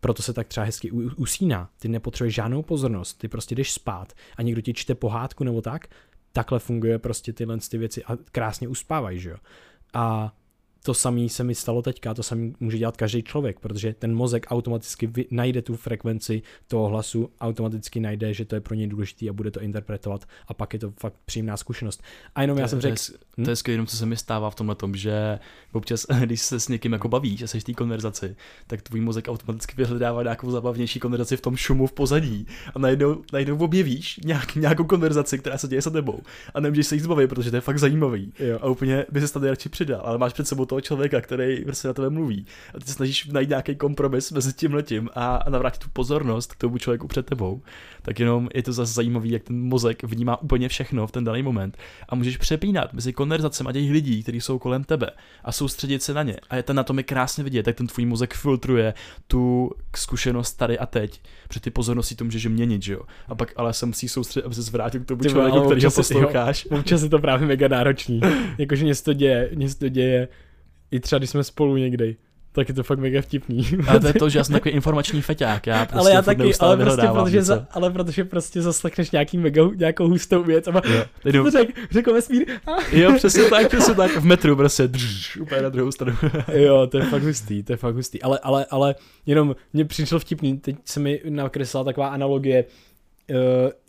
proto 0.00 0.22
se 0.22 0.32
tak 0.32 0.48
třeba 0.48 0.66
hezky 0.66 0.90
usíná. 0.92 1.70
Ty 1.78 1.88
nepotřebuješ 1.88 2.34
žádnou 2.34 2.62
pozornost, 2.62 3.14
ty 3.14 3.28
prostě 3.28 3.54
jdeš 3.54 3.72
spát 3.72 4.12
a 4.36 4.42
někdo 4.42 4.60
ti 4.60 4.74
čte 4.74 4.94
pohádku 4.94 5.44
nebo 5.44 5.62
tak, 5.62 5.88
takhle 6.32 6.58
funguje 6.58 6.98
prostě 6.98 7.32
tyhle 7.32 7.58
ty 7.70 7.78
věci 7.78 8.04
a 8.04 8.16
krásně 8.16 8.68
uspávají, 8.68 9.18
že 9.20 9.30
jo. 9.30 9.36
A 9.94 10.34
to 10.82 10.94
samé 10.94 11.28
se 11.28 11.44
mi 11.44 11.54
stalo 11.54 11.82
teďka, 11.82 12.14
to 12.14 12.22
samé 12.22 12.50
může 12.60 12.78
dělat 12.78 12.96
každý 12.96 13.22
člověk, 13.22 13.60
protože 13.60 13.94
ten 13.98 14.14
mozek 14.14 14.46
automaticky 14.50 15.06
vy, 15.06 15.26
najde 15.30 15.62
tu 15.62 15.76
frekvenci 15.76 16.42
toho 16.68 16.88
hlasu, 16.88 17.30
automaticky 17.40 18.00
najde, 18.00 18.34
že 18.34 18.44
to 18.44 18.54
je 18.54 18.60
pro 18.60 18.74
něj 18.74 18.86
důležitý 18.86 19.30
a 19.30 19.32
bude 19.32 19.50
to 19.50 19.60
interpretovat 19.60 20.24
a 20.48 20.54
pak 20.54 20.72
je 20.72 20.78
to 20.78 20.92
fakt 21.00 21.14
příjemná 21.24 21.56
zkušenost. 21.56 22.02
A 22.34 22.42
jenom 22.42 22.56
to 22.56 22.60
já 22.60 22.68
jsem 22.68 22.80
řekl... 22.80 22.96
Hm? 23.38 23.44
To 23.44 23.50
je 23.50 23.56
skvělé, 23.56 23.86
co 23.86 23.96
se 23.96 24.06
mi 24.06 24.16
stává 24.16 24.50
v 24.50 24.54
tomhle 24.54 24.74
tom, 24.74 24.96
že 24.96 25.38
občas, 25.72 26.06
když 26.20 26.40
se 26.40 26.60
s 26.60 26.68
někým 26.68 26.92
jako 26.92 27.08
bavíš 27.08 27.42
a 27.42 27.46
seš 27.46 27.62
v 27.62 27.66
té 27.66 27.72
konverzaci, 27.74 28.36
tak 28.66 28.82
tvůj 28.82 29.00
mozek 29.00 29.28
automaticky 29.28 29.74
vyhledává 29.76 30.22
nějakou 30.22 30.50
zabavnější 30.50 31.00
konverzaci 31.00 31.36
v 31.36 31.40
tom 31.40 31.56
šumu 31.56 31.86
v 31.86 31.92
pozadí 31.92 32.46
a 32.74 32.78
najednou, 32.78 33.22
najednou 33.32 33.58
objevíš 33.58 34.20
nějak, 34.24 34.54
nějakou 34.54 34.84
konverzaci, 34.84 35.38
která 35.38 35.58
se 35.58 35.68
děje 35.68 35.82
se 35.82 35.90
tebou 35.90 36.22
a 36.54 36.60
nemůžeš 36.60 36.86
se 36.86 36.94
jí 36.94 37.00
zbavit, 37.00 37.28
protože 37.28 37.50
to 37.50 37.56
je 37.56 37.60
fakt 37.60 37.78
zajímavý. 37.78 38.32
Jo. 38.38 38.58
A 38.62 38.66
úplně 38.66 39.06
by 39.12 39.20
se 39.20 39.32
tady 39.32 39.50
radši 39.50 39.68
přidal, 39.68 40.00
ale 40.04 40.18
máš 40.18 40.32
před 40.32 40.48
sebou 40.48 40.66
toho 40.68 40.80
člověka, 40.80 41.20
který 41.20 41.64
prostě 41.64 41.88
na 41.88 41.94
tebe 41.94 42.10
mluví. 42.10 42.46
A 42.74 42.78
ty 42.78 42.86
se 42.86 42.92
snažíš 42.92 43.26
najít 43.26 43.48
nějaký 43.48 43.76
kompromis 43.76 44.32
mezi 44.32 44.52
tím 44.52 44.74
letím 44.74 45.08
a, 45.14 45.36
a 45.36 45.50
navrátit 45.50 45.82
tu 45.82 45.88
pozornost 45.92 46.52
k 46.52 46.56
tomu 46.56 46.78
člověku 46.78 47.08
před 47.08 47.26
tebou. 47.26 47.62
Tak 48.02 48.20
jenom 48.20 48.48
je 48.54 48.62
to 48.62 48.72
zase 48.72 48.92
zajímavé, 48.92 49.28
jak 49.28 49.42
ten 49.42 49.62
mozek 49.62 50.04
vnímá 50.04 50.42
úplně 50.42 50.68
všechno 50.68 51.06
v 51.06 51.12
ten 51.12 51.24
daný 51.24 51.42
moment. 51.42 51.78
A 52.08 52.14
můžeš 52.14 52.36
přepínat 52.36 52.92
mezi 52.92 53.12
konverzacemi 53.12 53.72
těch 53.72 53.90
lidí, 53.90 54.22
kteří 54.22 54.40
jsou 54.40 54.58
kolem 54.58 54.84
tebe 54.84 55.10
a 55.44 55.52
soustředit 55.52 56.02
se 56.02 56.14
na 56.14 56.22
ně. 56.22 56.36
A 56.50 56.56
je 56.56 56.62
to 56.62 56.72
na 56.72 56.84
tom 56.84 56.98
je 56.98 57.02
krásně 57.02 57.44
vidět, 57.44 57.66
jak 57.66 57.76
ten 57.76 57.86
tvůj 57.86 58.06
mozek 58.06 58.34
filtruje 58.34 58.94
tu 59.26 59.70
zkušenost 59.96 60.52
tady 60.52 60.78
a 60.78 60.86
teď. 60.86 61.20
Protože 61.48 61.60
ty 61.60 61.70
pozornosti 61.70 62.14
to 62.14 62.24
můžeš 62.24 62.46
měnit, 62.46 62.82
že 62.82 62.92
jo. 62.92 63.00
A 63.28 63.34
pak 63.34 63.52
ale 63.56 63.72
se 63.72 63.86
musí 63.86 64.08
soustředit, 64.08 64.44
aby 64.44 64.54
se 64.54 64.62
zvrátil 64.62 65.00
k 65.00 65.06
tomu 65.06 65.24
člověku, 65.24 65.60
který 65.60 65.84
ho 65.84 65.90
posloucháš. 65.90 66.66
občas 66.70 67.02
je 67.02 67.08
to 67.08 67.18
právě 67.18 67.46
mega 67.48 67.68
náročný. 67.68 68.20
Jakože 68.58 68.84
něco 68.84 69.04
to 69.04 69.12
děje, 69.12 69.50
něco 69.54 69.78
to 69.78 69.88
děje 69.88 70.28
i 70.90 71.00
třeba 71.00 71.18
když 71.18 71.30
jsme 71.30 71.44
spolu 71.44 71.76
někdy, 71.76 72.16
tak 72.52 72.68
je 72.68 72.74
to 72.74 72.82
fakt 72.82 72.98
mega 72.98 73.22
vtipný. 73.22 73.66
Ale 73.88 74.00
to 74.00 74.06
je 74.06 74.12
to, 74.12 74.28
že 74.28 74.38
já 74.38 74.44
jsem 74.44 74.52
takový 74.52 74.74
informační 74.74 75.22
feťák, 75.22 75.66
já 75.66 75.86
prostě 75.86 75.98
ale 75.98 76.12
já 76.12 76.22
taky, 76.22 76.54
ale 76.60 76.76
prostě, 76.76 77.06
protože, 77.12 77.42
za, 77.42 77.66
ale 77.70 77.90
protože 77.90 78.24
prostě 78.24 78.62
zaslechneš 78.62 79.10
nějaký 79.10 79.38
mega, 79.38 79.62
nějakou 79.76 80.08
hustou 80.08 80.42
věc 80.42 80.68
a 80.68 80.82
jo, 81.24 81.44
to 81.44 81.50
řek, 81.50 81.68
řekl 81.90 82.12
vesmír. 82.12 82.46
jo, 82.92 83.12
přesně 83.16 83.44
tak, 83.44 83.68
přesně 83.68 83.94
tak, 83.94 84.10
v 84.10 84.24
metru 84.24 84.56
prostě, 84.56 84.88
drž, 84.88 85.36
úplně 85.36 85.62
na 85.62 85.68
druhou 85.68 85.92
stranu. 85.92 86.16
jo, 86.52 86.86
to 86.86 86.98
je 86.98 87.04
fakt 87.04 87.22
hustý, 87.22 87.62
to 87.62 87.72
je 87.72 87.76
fakt 87.76 87.94
hustý, 87.94 88.22
ale, 88.22 88.38
ale, 88.42 88.66
ale 88.70 88.94
jenom 89.26 89.56
mě 89.72 89.84
přišlo 89.84 90.18
vtipný, 90.18 90.58
teď 90.58 90.76
se 90.84 91.00
mi 91.00 91.20
nakreslila 91.28 91.84
taková 91.84 92.08
analogie, 92.08 92.64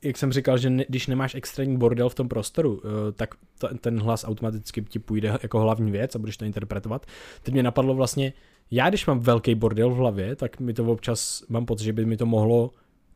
jak 0.04 0.18
jsem 0.18 0.32
říkal, 0.32 0.58
že 0.58 0.70
ne, 0.70 0.86
když 0.90 1.08
nemáš 1.08 1.36
extrémní 1.36 1.78
bordel 1.78 2.10
v 2.10 2.16
tom 2.16 2.30
prostoru, 2.30 2.74
uh, 2.74 2.82
tak 3.14 3.36
t- 3.60 3.78
ten 3.82 4.02
hlas 4.02 4.26
automaticky 4.28 4.82
ti 4.82 5.00
půjde 5.00 5.38
jako 5.44 5.60
hlavní 5.60 5.92
věc 5.92 6.16
a 6.16 6.20
budeš 6.20 6.38
to 6.38 6.46
interpretovat. 6.46 7.06
Teď 7.44 7.54
mě 7.54 7.64
napadlo 7.64 7.96
vlastně, 7.96 8.34
já 8.72 8.90
když 8.90 9.06
mám 9.06 9.20
velký 9.20 9.56
bordel 9.56 9.90
v 9.90 9.96
hlavě, 9.96 10.36
tak 10.36 10.60
mi 10.60 10.74
to 10.74 10.86
občas 10.86 11.44
mám 11.50 11.66
pocit, 11.66 11.84
že 11.84 11.94
by 11.94 12.06
mi 12.06 12.18
to 12.18 12.26
mohlo 12.26 12.72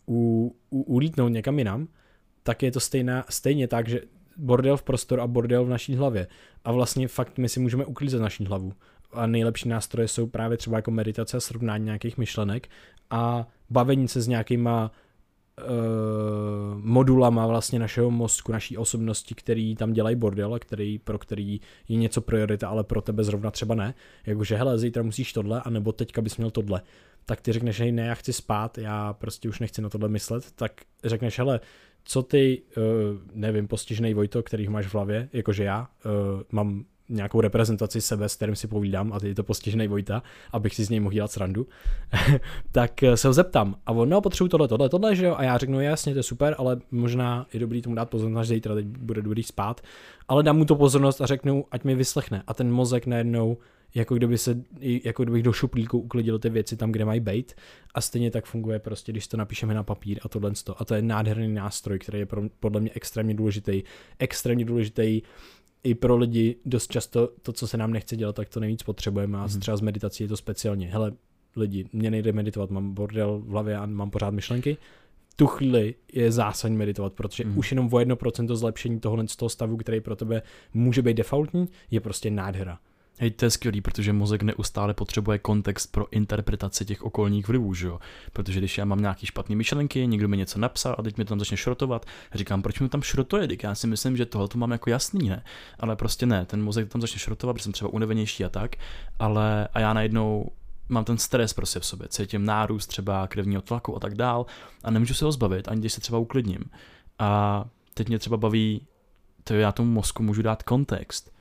u, 0.07 0.55
u, 0.69 0.81
ulítnout 0.81 1.29
někam 1.29 1.59
jinam, 1.59 1.87
tak 2.43 2.63
je 2.63 2.71
to 2.71 2.79
stejná, 2.79 3.25
stejně 3.29 3.67
tak, 3.67 3.87
že 3.87 4.01
bordel 4.37 4.77
v 4.77 4.83
prostoru 4.83 5.21
a 5.21 5.27
bordel 5.27 5.65
v 5.65 5.69
naší 5.69 5.95
hlavě. 5.95 6.27
A 6.63 6.71
vlastně 6.71 7.07
fakt 7.07 7.37
my 7.37 7.49
si 7.49 7.59
můžeme 7.59 7.85
uklízet 7.85 8.21
naší 8.21 8.45
hlavu. 8.45 8.73
A 9.13 9.27
nejlepší 9.27 9.69
nástroje 9.69 10.07
jsou 10.07 10.27
právě 10.27 10.57
třeba 10.57 10.77
jako 10.77 10.91
meditace 10.91 11.37
a 11.37 11.39
srovnání 11.39 11.85
nějakých 11.85 12.17
myšlenek 12.17 12.67
a 13.09 13.47
bavení 13.69 14.07
se 14.07 14.21
s 14.21 14.27
nějakýma 14.27 14.91
uh, 15.59 16.81
modulama 16.81 17.47
vlastně 17.47 17.79
našeho 17.79 18.11
mozku, 18.11 18.51
naší 18.51 18.77
osobnosti, 18.77 19.35
který 19.35 19.75
tam 19.75 19.93
dělají 19.93 20.15
bordel 20.15 20.53
a 20.53 20.59
který, 20.59 20.99
pro 20.99 21.19
který 21.19 21.61
je 21.87 21.97
něco 21.97 22.21
priorita, 22.21 22.67
ale 22.67 22.83
pro 22.83 23.01
tebe 23.01 23.23
zrovna 23.23 23.51
třeba 23.51 23.75
ne. 23.75 23.93
Jakože 24.25 24.55
hele, 24.55 24.79
zítra 24.79 25.03
musíš 25.03 25.33
tohle, 25.33 25.61
anebo 25.61 25.91
teďka 25.91 26.21
bys 26.21 26.37
měl 26.37 26.51
tohle. 26.51 26.81
Tak 27.25 27.41
ty 27.41 27.51
řekneš, 27.51 27.79
hej, 27.79 27.91
ne, 27.91 28.05
já 28.05 28.15
chci 28.15 28.33
spát, 28.33 28.77
já 28.77 29.13
prostě 29.13 29.49
už 29.49 29.59
nechci 29.59 29.81
na 29.81 29.89
tohle 29.89 30.09
myslet, 30.09 30.51
tak 30.55 30.71
řekneš, 31.03 31.37
hele, 31.37 31.59
co 32.03 32.23
ty, 32.23 32.61
uh, 32.77 32.83
nevím, 33.33 33.67
postižný 33.67 34.13
Vojto, 34.13 34.43
který 34.43 34.69
máš 34.69 34.87
v 34.87 34.93
hlavě, 34.93 35.29
jakože 35.33 35.63
já, 35.63 35.87
uh, 36.05 36.41
mám 36.51 36.85
nějakou 37.13 37.41
reprezentaci 37.41 38.01
sebe, 38.01 38.29
s 38.29 38.35
kterým 38.35 38.55
si 38.55 38.67
povídám 38.67 39.13
a 39.13 39.19
ty 39.19 39.27
je 39.27 39.35
to 39.35 39.43
postižený 39.43 39.87
Vojta, 39.87 40.23
abych 40.51 40.75
si 40.75 40.85
z 40.85 40.89
něj 40.89 40.99
mohl 40.99 41.13
dělat 41.13 41.31
srandu, 41.31 41.67
tak 42.71 42.91
se 43.15 43.27
ho 43.27 43.33
zeptám. 43.33 43.75
A 43.85 43.91
on, 43.91 44.09
no 44.09 44.21
potřebuji 44.21 44.47
tohle, 44.47 44.67
tohle, 44.67 44.89
tohle, 44.89 45.15
že 45.15 45.25
jo, 45.25 45.35
a 45.37 45.43
já 45.43 45.57
řeknu, 45.57 45.81
jasně, 45.81 46.13
to 46.13 46.19
je 46.19 46.23
super, 46.23 46.55
ale 46.57 46.79
možná 46.91 47.47
je 47.53 47.59
dobrý 47.59 47.81
tomu 47.81 47.95
dát 47.95 48.09
pozornost, 48.09 48.47
že 48.47 48.53
zítra 48.53 48.75
teď 48.75 48.85
bude 48.85 49.21
dobrý 49.21 49.43
spát, 49.43 49.81
ale 50.27 50.43
dám 50.43 50.57
mu 50.57 50.65
to 50.65 50.75
pozornost 50.75 51.21
a 51.21 51.25
řeknu, 51.25 51.65
ať 51.71 51.83
mi 51.83 51.95
vyslechne. 51.95 52.43
A 52.47 52.53
ten 52.53 52.71
mozek 52.71 53.05
najednou 53.05 53.57
jako 53.95 54.15
kdyby 54.15 54.37
se, 54.37 54.63
jako 54.79 55.23
kdybych 55.23 55.43
do 55.43 55.53
šuplíku 55.53 55.99
uklidil 55.99 56.39
ty 56.39 56.49
věci 56.49 56.77
tam, 56.77 56.91
kde 56.91 57.05
mají 57.05 57.19
být. 57.19 57.53
A 57.93 58.01
stejně 58.01 58.31
tak 58.31 58.45
funguje 58.45 58.79
prostě, 58.79 59.11
když 59.11 59.27
to 59.27 59.37
napíšeme 59.37 59.73
na 59.73 59.83
papír 59.83 60.19
a 60.21 60.29
tohle 60.29 60.51
a 60.77 60.85
to 60.85 60.95
je 60.95 61.01
nádherný 61.01 61.53
nástroj, 61.53 61.99
který 61.99 62.19
je 62.19 62.27
podle 62.59 62.81
mě 62.81 62.91
extrémně 62.93 63.33
důležitý, 63.33 63.83
extrémně 64.19 64.65
důležitý 64.65 65.21
i 65.83 65.95
pro 65.95 66.17
lidi 66.17 66.55
dost 66.65 66.91
často 66.91 67.29
to, 67.41 67.53
co 67.53 67.67
se 67.67 67.77
nám 67.77 67.93
nechce 67.93 68.15
dělat, 68.15 68.35
tak 68.35 68.49
to 68.49 68.59
nejvíc 68.59 68.83
potřebujeme 68.83 69.37
a 69.37 69.47
mm. 69.47 69.59
třeba 69.59 69.77
z 69.77 69.81
meditací 69.81 70.23
je 70.23 70.27
to 70.27 70.37
speciálně. 70.37 70.87
Hele, 70.87 71.13
lidi, 71.55 71.85
mě 71.93 72.11
nejde 72.11 72.31
meditovat, 72.31 72.69
mám 72.69 72.93
bordel 72.93 73.39
v 73.39 73.49
hlavě 73.49 73.77
a 73.77 73.85
mám 73.85 74.09
pořád 74.09 74.31
myšlenky. 74.31 74.77
Tu 75.35 75.47
chvíli 75.47 75.95
je 76.13 76.31
zásadní 76.31 76.77
meditovat, 76.77 77.13
protože 77.13 77.45
mm. 77.45 77.57
už 77.57 77.71
jenom 77.71 77.85
o 77.85 77.97
1% 77.97 78.55
zlepšení 78.55 78.99
tohohle 78.99 79.27
z 79.27 79.35
toho 79.35 79.49
stavu, 79.49 79.77
který 79.77 80.01
pro 80.01 80.15
tebe 80.15 80.41
může 80.73 81.01
být 81.01 81.17
defaultní, 81.17 81.67
je 81.91 81.99
prostě 81.99 82.31
nádhera. 82.31 82.79
Hej, 83.19 83.31
to 83.31 83.45
je 83.45 83.51
skvělý, 83.51 83.81
protože 83.81 84.13
mozek 84.13 84.43
neustále 84.43 84.93
potřebuje 84.93 85.39
kontext 85.39 85.91
pro 85.91 86.13
interpretaci 86.13 86.85
těch 86.85 87.03
okolních 87.03 87.47
vlivů, 87.47 87.73
že 87.73 87.87
jo? 87.87 87.99
Protože 88.33 88.59
když 88.59 88.77
já 88.77 88.85
mám 88.85 89.01
nějaký 89.01 89.25
špatné 89.25 89.55
myšlenky, 89.55 90.07
někdo 90.07 90.27
mi 90.27 90.37
něco 90.37 90.59
napsal 90.59 90.95
a 90.99 91.03
teď 91.03 91.17
mi 91.17 91.25
tam 91.25 91.39
začne 91.39 91.57
šrotovat, 91.57 92.05
říkám, 92.33 92.61
proč 92.61 92.79
mi 92.79 92.89
tam 92.89 93.01
šrotuje, 93.01 93.47
teď 93.47 93.63
já 93.63 93.75
si 93.75 93.87
myslím, 93.87 94.17
že 94.17 94.25
tohle 94.25 94.47
to 94.47 94.57
mám 94.57 94.71
jako 94.71 94.89
jasný, 94.89 95.29
ne? 95.29 95.43
Ale 95.79 95.95
prostě 95.95 96.25
ne, 96.25 96.45
ten 96.45 96.63
mozek 96.63 96.89
tam 96.89 97.01
začne 97.01 97.19
šrotovat, 97.19 97.55
protože 97.55 97.63
jsem 97.63 97.73
třeba 97.73 97.93
unavenější 97.93 98.45
a 98.45 98.49
tak, 98.49 98.75
ale 99.19 99.67
a 99.67 99.79
já 99.79 99.93
najednou 99.93 100.51
mám 100.89 101.05
ten 101.05 101.17
stres 101.17 101.53
prostě 101.53 101.79
v 101.79 101.85
sobě, 101.85 102.07
cítím 102.07 102.45
nárůst 102.45 102.87
třeba 102.87 103.27
krevního 103.27 103.61
tlaku 103.61 103.95
a 103.95 103.99
tak 103.99 104.15
dál 104.15 104.45
a 104.83 104.91
nemůžu 104.91 105.13
se 105.13 105.25
ho 105.25 105.31
zbavit, 105.31 105.67
ani 105.67 105.79
když 105.79 105.93
se 105.93 106.01
třeba 106.01 106.19
uklidním. 106.19 106.63
A 107.19 107.65
teď 107.93 108.07
mě 108.07 108.19
třeba 108.19 108.37
baví, 108.37 108.87
to 109.43 109.53
já 109.53 109.71
tomu 109.71 109.91
mozku 109.91 110.23
můžu 110.23 110.41
dát 110.41 110.63
kontext, 110.63 111.33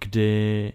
kdy 0.00 0.72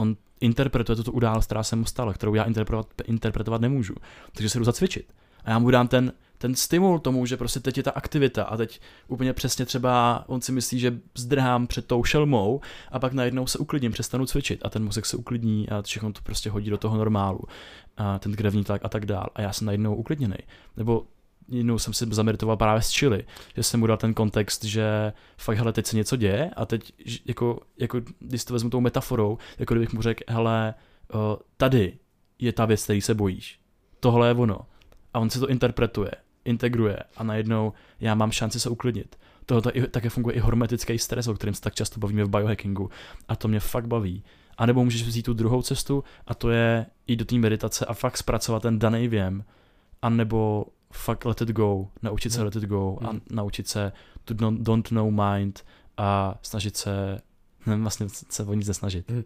on 0.00 0.16
interpretuje 0.40 0.96
tuto 0.96 1.12
událost, 1.12 1.46
která 1.46 1.62
se 1.62 1.76
mu 1.76 1.84
stala, 1.84 2.12
kterou 2.12 2.34
já 2.34 2.44
interpretovat, 2.44 2.86
interpretovat 3.04 3.60
nemůžu. 3.60 3.94
Takže 4.32 4.48
se 4.48 4.58
jdu 4.58 4.64
zacvičit. 4.64 5.12
A 5.44 5.50
já 5.50 5.58
mu 5.58 5.70
dám 5.70 5.88
ten, 5.88 6.12
ten 6.38 6.54
stimul 6.54 6.98
tomu, 6.98 7.26
že 7.26 7.36
prostě 7.36 7.60
teď 7.60 7.76
je 7.76 7.82
ta 7.82 7.90
aktivita 7.90 8.44
a 8.44 8.56
teď 8.56 8.80
úplně 9.08 9.32
přesně 9.32 9.66
třeba 9.66 10.24
on 10.26 10.40
si 10.40 10.52
myslí, 10.52 10.78
že 10.78 10.98
zdrhám 11.18 11.66
před 11.66 11.86
tou 11.86 12.04
šelmou 12.04 12.60
a 12.92 12.98
pak 12.98 13.12
najednou 13.12 13.46
se 13.46 13.58
uklidním, 13.58 13.92
přestanu 13.92 14.26
cvičit 14.26 14.60
a 14.64 14.70
ten 14.70 14.84
mozek 14.84 15.06
se 15.06 15.16
uklidní 15.16 15.68
a 15.68 15.82
všechno 15.82 16.12
to 16.12 16.20
prostě 16.22 16.50
hodí 16.50 16.70
do 16.70 16.78
toho 16.78 16.96
normálu. 16.96 17.40
A 17.96 18.18
ten 18.18 18.36
krevní 18.36 18.64
tlak 18.64 18.84
a 18.84 18.88
tak 18.88 19.06
dál. 19.06 19.28
A 19.34 19.42
já 19.42 19.52
jsem 19.52 19.66
najednou 19.66 19.94
uklidněný. 19.94 20.36
Nebo 20.76 21.04
jednou 21.50 21.78
jsem 21.78 21.94
si 21.94 22.06
zameditoval 22.10 22.56
právě 22.56 22.82
s 22.82 22.98
chili, 22.98 23.24
že 23.56 23.62
jsem 23.62 23.80
mu 23.80 23.86
dal 23.86 23.96
ten 23.96 24.14
kontext, 24.14 24.64
že 24.64 25.12
fakt, 25.36 25.58
hele, 25.58 25.72
teď 25.72 25.86
se 25.86 25.96
něco 25.96 26.16
děje 26.16 26.50
a 26.56 26.66
teď, 26.66 26.92
jako, 27.26 27.60
jako 27.78 28.00
když 28.18 28.44
to 28.44 28.52
vezmu 28.52 28.70
tou 28.70 28.80
metaforou, 28.80 29.38
jako 29.58 29.74
kdybych 29.74 29.92
mu 29.92 30.02
řekl, 30.02 30.24
hele, 30.28 30.74
tady 31.56 31.98
je 32.38 32.52
ta 32.52 32.64
věc, 32.64 32.84
který 32.84 33.00
se 33.00 33.14
bojíš. 33.14 33.60
Tohle 34.00 34.28
je 34.28 34.34
ono. 34.34 34.58
A 35.14 35.18
on 35.18 35.30
si 35.30 35.40
to 35.40 35.48
interpretuje, 35.48 36.10
integruje 36.44 36.98
a 37.16 37.24
najednou 37.24 37.72
já 38.00 38.14
mám 38.14 38.32
šanci 38.32 38.60
se 38.60 38.68
uklidnit. 38.68 39.18
Tohle 39.46 39.72
také 39.90 40.08
funguje 40.10 40.36
i 40.36 40.38
hormetický 40.38 40.98
stres, 40.98 41.26
o 41.26 41.34
kterém 41.34 41.54
se 41.54 41.60
tak 41.60 41.74
často 41.74 42.00
bavíme 42.00 42.24
v 42.24 42.28
biohackingu. 42.28 42.90
A 43.28 43.36
to 43.36 43.48
mě 43.48 43.60
fakt 43.60 43.86
baví. 43.86 44.24
A 44.58 44.66
nebo 44.66 44.84
můžeš 44.84 45.02
vzít 45.02 45.22
tu 45.22 45.34
druhou 45.34 45.62
cestu 45.62 46.04
a 46.26 46.34
to 46.34 46.50
je 46.50 46.86
jít 47.06 47.16
do 47.16 47.24
té 47.24 47.34
meditace 47.34 47.86
a 47.86 47.94
fakt 47.94 48.16
zpracovat 48.16 48.62
ten 48.62 48.78
daný 48.78 49.08
věm. 49.08 49.44
A 50.02 50.08
nebo 50.08 50.66
fakt 50.92 51.24
let 51.24 51.40
it 51.40 51.48
go, 51.48 51.88
naučit 52.02 52.32
se 52.32 52.38
hmm. 52.38 52.44
let 52.44 52.56
it 52.56 52.64
go 52.64 52.98
a 53.00 53.10
hmm. 53.10 53.20
naučit 53.30 53.68
se 53.68 53.92
to 54.24 54.34
don't, 54.34 54.60
don't 54.60 54.90
know 54.90 55.10
mind 55.10 55.64
a 55.96 56.38
snažit 56.42 56.76
se, 56.76 57.20
ne, 57.66 57.76
vlastně 57.76 58.06
se 58.08 58.44
o 58.44 58.54
nic 58.54 58.68
nesnažit. 58.68 59.10
Hmm. 59.10 59.24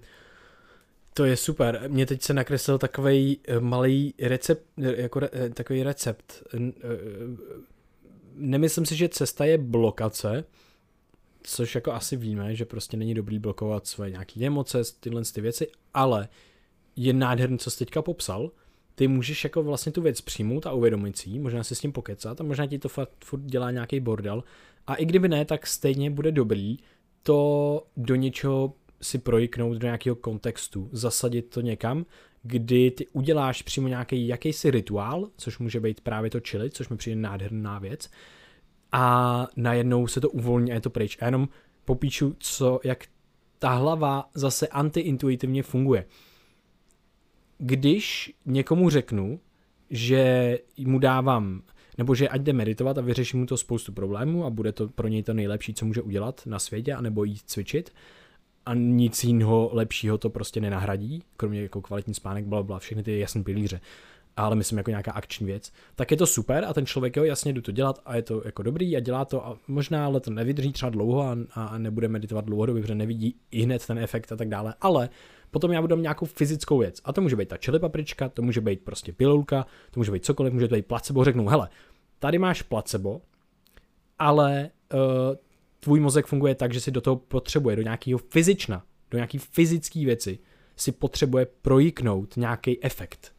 To 1.15 1.25
je 1.25 1.37
super. 1.37 1.85
Mě 1.89 2.07
teď 2.07 2.23
se 2.23 2.35
nakreslil 2.35 2.79
takový 2.79 3.41
eh, 3.49 3.61
malý 3.61 4.15
recept, 4.23 4.67
eh, 4.83 5.03
jako 5.03 5.21
re, 5.21 5.29
eh, 5.33 5.51
takový 5.51 5.83
recept. 5.83 6.43
Nemyslím 8.35 8.87
si, 8.87 8.97
že 8.97 9.09
cesta 9.09 9.45
je 9.45 9.59
blokace, 9.59 10.45
což 11.43 11.75
jako 11.75 11.93
asi 11.93 12.17
víme, 12.17 12.55
že 12.55 12.65
prostě 12.65 12.97
není 12.97 13.15
dobrý 13.15 13.39
blokovat 13.39 13.87
své 13.87 14.11
nějaké 14.11 14.47
emoce, 14.47 14.83
tyhle 15.01 15.23
ty 15.35 15.41
věci, 15.41 15.69
ale 15.95 16.29
je 16.97 17.13
nádherný, 17.13 17.59
co 17.59 17.71
jsi 17.71 17.79
teďka 17.79 18.03
popsal, 18.03 18.51
ty 18.95 19.09
můžeš 19.09 19.45
jako 19.45 19.63
vlastně 19.63 19.93
tu 19.93 20.03
věc 20.03 20.21
přijmout 20.21 20.67
a 20.67 20.73
uvědomit 20.73 21.19
si 21.19 21.39
možná 21.39 21.65
si 21.65 21.75
s 21.75 21.81
tím 21.81 21.93
pokecat 21.93 22.41
a 22.41 22.45
možná 22.45 22.67
ti 22.67 22.79
to 22.79 22.89
fakt 22.89 23.25
furt 23.25 23.43
dělá 23.43 23.71
nějaký 23.71 24.01
bordel. 24.01 24.45
A 24.87 24.95
i 24.95 25.05
kdyby 25.05 25.29
ne, 25.29 25.45
tak 25.45 25.67
stejně 25.67 26.11
bude 26.11 26.33
dobrý 26.33 26.77
to 27.23 27.87
do 27.97 28.15
něčeho 28.15 28.73
si 29.03 29.19
projiknout 29.19 29.79
do 29.79 29.87
nějakého 29.87 30.17
kontextu, 30.17 30.89
zasadit 30.93 31.43
to 31.43 31.61
někam, 31.61 32.07
kdy 32.43 32.91
ty 32.91 33.07
uděláš 33.13 33.63
přímo 33.63 33.89
nějaký 33.89 34.29
jakýsi 34.29 34.71
rituál, 34.71 35.29
což 35.37 35.59
může 35.59 35.81
být 35.81 36.01
právě 36.01 36.31
to 36.31 36.41
chili, 36.41 36.71
což 36.71 36.89
mi 36.89 36.97
přijde 36.97 37.17
nádherná 37.17 37.79
věc, 37.79 38.11
a 38.93 39.47
najednou 39.57 40.07
se 40.07 40.21
to 40.21 40.31
uvolní 40.31 40.71
a 40.71 40.75
je 40.75 40.81
to 40.81 40.91
pryč. 40.91 41.19
A 41.21 41.25
jenom 41.25 41.49
popíšu, 41.85 42.37
co, 42.39 42.81
jak 42.85 43.05
ta 43.59 43.71
hlava 43.71 44.29
zase 44.35 44.69
antiintuitivně 44.69 45.63
funguje 45.63 46.05
když 47.59 48.35
někomu 48.47 48.91
řeknu, 48.91 49.41
že 49.91 50.59
mu 50.79 50.99
dávám, 50.99 51.63
nebo 51.99 52.15
že 52.15 52.29
ať 52.29 52.41
jde 52.41 52.53
meditovat 52.53 52.99
a 52.99 53.01
vyřeším 53.01 53.41
mu 53.41 53.47
to 53.47 53.57
spoustu 53.57 53.93
problémů 53.93 54.45
a 54.45 54.51
bude 54.51 54.73
to 54.73 54.89
pro 54.89 55.09
něj 55.09 55.23
to 55.23 55.35
nejlepší, 55.35 55.75
co 55.75 55.87
může 55.87 56.03
udělat 56.03 56.43
na 56.47 56.59
světě, 56.59 56.95
anebo 56.95 57.25
jít 57.25 57.43
cvičit, 57.47 57.91
a 58.67 58.75
nic 58.75 59.25
jiného 59.25 59.71
lepšího 59.73 60.19
to 60.19 60.31
prostě 60.31 60.61
nenahradí, 60.61 61.23
kromě 61.37 61.63
jako 61.63 61.81
kvalitní 61.81 62.15
spánek, 62.15 62.45
bla, 62.45 62.63
bla, 62.63 62.79
všechny 62.79 63.03
ty 63.03 63.19
jasné 63.19 63.43
pilíře, 63.43 63.81
ale 64.37 64.57
myslím 64.57 64.79
jako 64.79 64.91
nějaká 64.91 65.13
akční 65.13 65.47
věc, 65.47 65.73
tak 65.95 66.11
je 66.11 66.17
to 66.17 66.27
super 66.27 66.65
a 66.65 66.73
ten 66.73 66.87
člověk, 66.87 67.17
jo, 67.17 67.25
jasně 67.25 67.53
jdu 67.53 67.63
to 67.63 67.73
dělat 67.73 68.01
a 68.05 68.17
je 68.17 68.23
to 68.23 68.43
jako 68.45 68.63
dobrý 68.63 68.97
a 68.97 69.01
dělá 69.01 69.25
to 69.25 69.47
a 69.47 69.59
možná 69.69 70.07
ale 70.07 70.21
to 70.21 70.31
nevydrží 70.31 70.73
třeba 70.73 70.91
dlouho 70.91 71.23
a, 71.23 71.37
a 71.55 71.79
nebude 71.79 72.09
meditovat 72.09 72.45
dlouhodobě, 72.45 72.83
protože 72.83 72.95
nevidí 72.95 73.37
i 73.51 73.63
hned 73.63 73.87
ten 73.87 73.99
efekt 73.99 74.33
a 74.33 74.37
tak 74.37 74.49
dále, 74.49 74.75
ale 74.81 75.09
Potom 75.55 75.73
já 75.73 75.81
budu 75.81 75.97
nějakou 75.97 76.27
fyzickou 76.27 76.79
věc. 76.79 77.01
A 77.05 77.13
to 77.13 77.21
může 77.21 77.37
být 77.37 77.49
ta 77.49 77.57
chili 77.57 77.79
paprička, 77.79 78.29
to 78.29 78.43
může 78.43 78.61
být 78.61 78.81
prostě 78.85 79.13
pilulka, 79.13 79.67
to 79.91 80.01
může 80.01 80.13
být 80.13 80.25
cokoliv, 80.25 80.53
může 80.53 80.69
to 80.69 80.75
být 80.75 80.87
placebo. 80.87 81.25
Řeknu, 81.25 81.49
hele, 81.49 81.69
tady 82.19 82.39
máš 82.39 82.63
placebo, 82.63 83.21
ale 84.19 84.71
uh, 84.95 85.01
tvůj 85.81 86.01
mozek 86.01 86.27
funguje 86.27 86.55
tak, 86.55 86.73
že 86.73 86.81
si 86.81 86.91
do 86.91 87.01
toho 87.01 87.17
potřebuje, 87.17 87.77
do 87.77 87.83
nějakého 87.83 88.19
fyzična, 88.19 88.85
do 89.11 89.19
nějaké 89.19 89.39
fyzické 89.39 90.05
věci, 90.05 90.39
si 90.77 90.93
potřebuje 90.93 91.47
projiknout 91.63 92.37
nějaký 92.37 92.85
efekt 92.85 93.34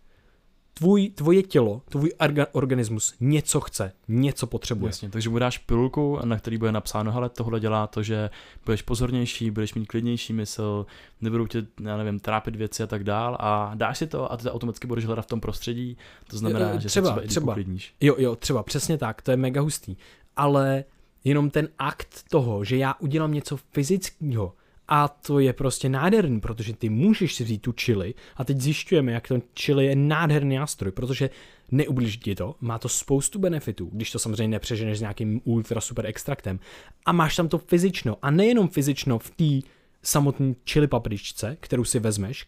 tvůj, 0.80 1.10
tvoje 1.10 1.44
tělo, 1.44 1.82
tvůj 1.90 2.14
organismus 2.52 3.14
něco 3.20 3.62
chce, 3.62 3.92
něco 4.08 4.48
potřebuje. 4.48 4.90
Jasně, 4.90 5.10
takže 5.10 5.30
mu 5.30 5.40
dáš 5.40 5.58
pilulku, 5.58 6.20
na 6.24 6.38
který 6.38 6.58
bude 6.58 6.72
napsáno, 6.72 7.12
hele, 7.12 7.30
tohle 7.30 7.60
dělá 7.60 7.88
to, 7.88 8.04
že 8.04 8.30
budeš 8.66 8.82
pozornější, 8.82 9.52
budeš 9.52 9.74
mít 9.74 9.86
klidnější 9.86 10.34
mysl, 10.34 10.86
nebudou 11.22 11.48
tě, 11.48 11.66
já 11.84 11.98
nevím, 11.98 12.20
trápit 12.20 12.56
věci 12.56 12.84
a 12.84 12.88
tak 12.88 13.04
dál 13.04 13.38
a 13.40 13.72
dáš 13.76 13.98
si 13.98 14.08
to 14.08 14.32
a 14.32 14.38
ty 14.38 14.50
automaticky 14.50 14.88
budeš 14.88 15.06
hledat 15.06 15.22
v 15.22 15.28
tom 15.28 15.42
prostředí, 15.42 15.98
to 16.28 16.38
znamená, 16.38 16.70
jo, 16.70 16.80
že 16.80 16.88
třeba, 16.88 17.08
se 17.08 17.14
třeba, 17.14 17.28
třeba 17.28 17.52
uklidníš. 17.52 17.94
Jo, 18.02 18.16
jo, 18.18 18.36
třeba, 18.36 18.64
přesně 18.64 18.98
tak, 18.98 19.22
to 19.22 19.32
je 19.32 19.38
mega 19.38 19.62
hustý, 19.62 19.96
ale 20.36 20.84
jenom 21.24 21.50
ten 21.50 21.68
akt 21.80 22.24
toho, 22.30 22.64
že 22.64 22.78
já 22.78 22.96
udělám 23.00 23.34
něco 23.34 23.58
fyzického, 23.58 24.54
a 24.88 25.08
to 25.08 25.40
je 25.40 25.54
prostě 25.54 25.90
nádherný, 25.90 26.40
protože 26.40 26.74
ty 26.74 26.90
můžeš 26.90 27.36
si 27.36 27.44
vzít 27.44 27.62
tu 27.62 27.74
chili 27.82 28.14
a 28.36 28.44
teď 28.44 28.58
zjišťujeme, 28.58 29.12
jak 29.12 29.28
ten 29.28 29.42
chili 29.60 29.86
je 29.86 29.96
nádherný 29.96 30.56
nástroj, 30.56 30.92
protože 30.92 31.30
neublíží 31.72 32.20
ti 32.20 32.36
to, 32.36 32.56
má 32.62 32.80
to 32.80 32.90
spoustu 32.90 33.40
benefitů, 33.40 33.90
když 33.94 34.12
to 34.12 34.20
samozřejmě 34.20 34.48
nepřeženeš 34.48 34.98
s 34.98 35.02
nějakým 35.02 35.42
ultra 35.44 35.82
super 35.82 36.06
extraktem 36.06 36.60
a 37.06 37.12
máš 37.12 37.36
tam 37.36 37.48
to 37.48 37.58
fyzično 37.58 38.18
a 38.22 38.32
nejenom 38.32 38.68
fyzično 38.68 39.20
v 39.20 39.30
té 39.30 39.68
samotné 40.04 40.54
chili 40.70 40.88
papričce, 40.88 41.58
kterou 41.60 41.84
si 41.84 42.00
vezmeš, 42.00 42.46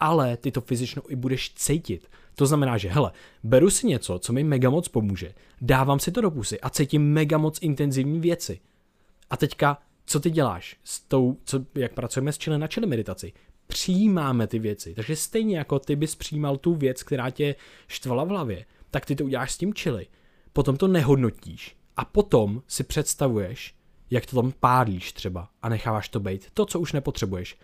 ale 0.00 0.36
ty 0.36 0.50
to 0.50 0.60
fyzično 0.60 1.02
i 1.08 1.16
budeš 1.16 1.54
cítit. 1.54 2.08
To 2.34 2.46
znamená, 2.46 2.78
že 2.78 2.88
hele, 2.88 3.12
beru 3.42 3.70
si 3.70 3.86
něco, 3.86 4.18
co 4.18 4.32
mi 4.32 4.44
mega 4.44 4.70
moc 4.70 4.88
pomůže, 4.88 5.34
dávám 5.60 5.98
si 5.98 6.12
to 6.12 6.20
do 6.20 6.30
pusy 6.30 6.60
a 6.60 6.70
cítím 6.70 7.12
mega 7.12 7.38
moc 7.38 7.58
intenzivní 7.62 8.20
věci. 8.20 8.60
A 9.30 9.36
teďka 9.36 9.78
co 10.06 10.20
ty 10.20 10.30
děláš 10.30 10.76
s 10.84 11.00
tou, 11.00 11.36
co, 11.44 11.64
jak 11.74 11.94
pracujeme 11.94 12.32
s 12.32 12.38
čili 12.38 12.58
na 12.58 12.66
čili 12.66 12.86
meditaci? 12.86 13.32
Přijímáme 13.66 14.46
ty 14.46 14.58
věci. 14.58 14.94
Takže 14.94 15.16
stejně 15.16 15.58
jako 15.58 15.78
ty 15.78 15.96
bys 15.96 16.14
přijímal 16.14 16.56
tu 16.56 16.74
věc, 16.74 17.02
která 17.02 17.30
tě 17.30 17.54
štvala 17.88 18.24
v 18.24 18.28
hlavě, 18.28 18.64
tak 18.90 19.06
ty 19.06 19.16
to 19.16 19.24
uděláš 19.24 19.52
s 19.52 19.58
tím 19.58 19.74
čili. 19.74 20.06
Potom 20.52 20.76
to 20.76 20.88
nehodnotíš 20.88 21.76
a 21.96 22.04
potom 22.04 22.62
si 22.66 22.84
představuješ, 22.84 23.74
jak 24.10 24.26
to 24.26 24.42
tam 24.42 24.52
pádlíš 24.60 25.12
třeba 25.12 25.48
a 25.62 25.68
necháváš 25.68 26.08
to 26.08 26.20
být. 26.20 26.46
To, 26.54 26.66
co 26.66 26.80
už 26.80 26.92
nepotřebuješ. 26.92 27.58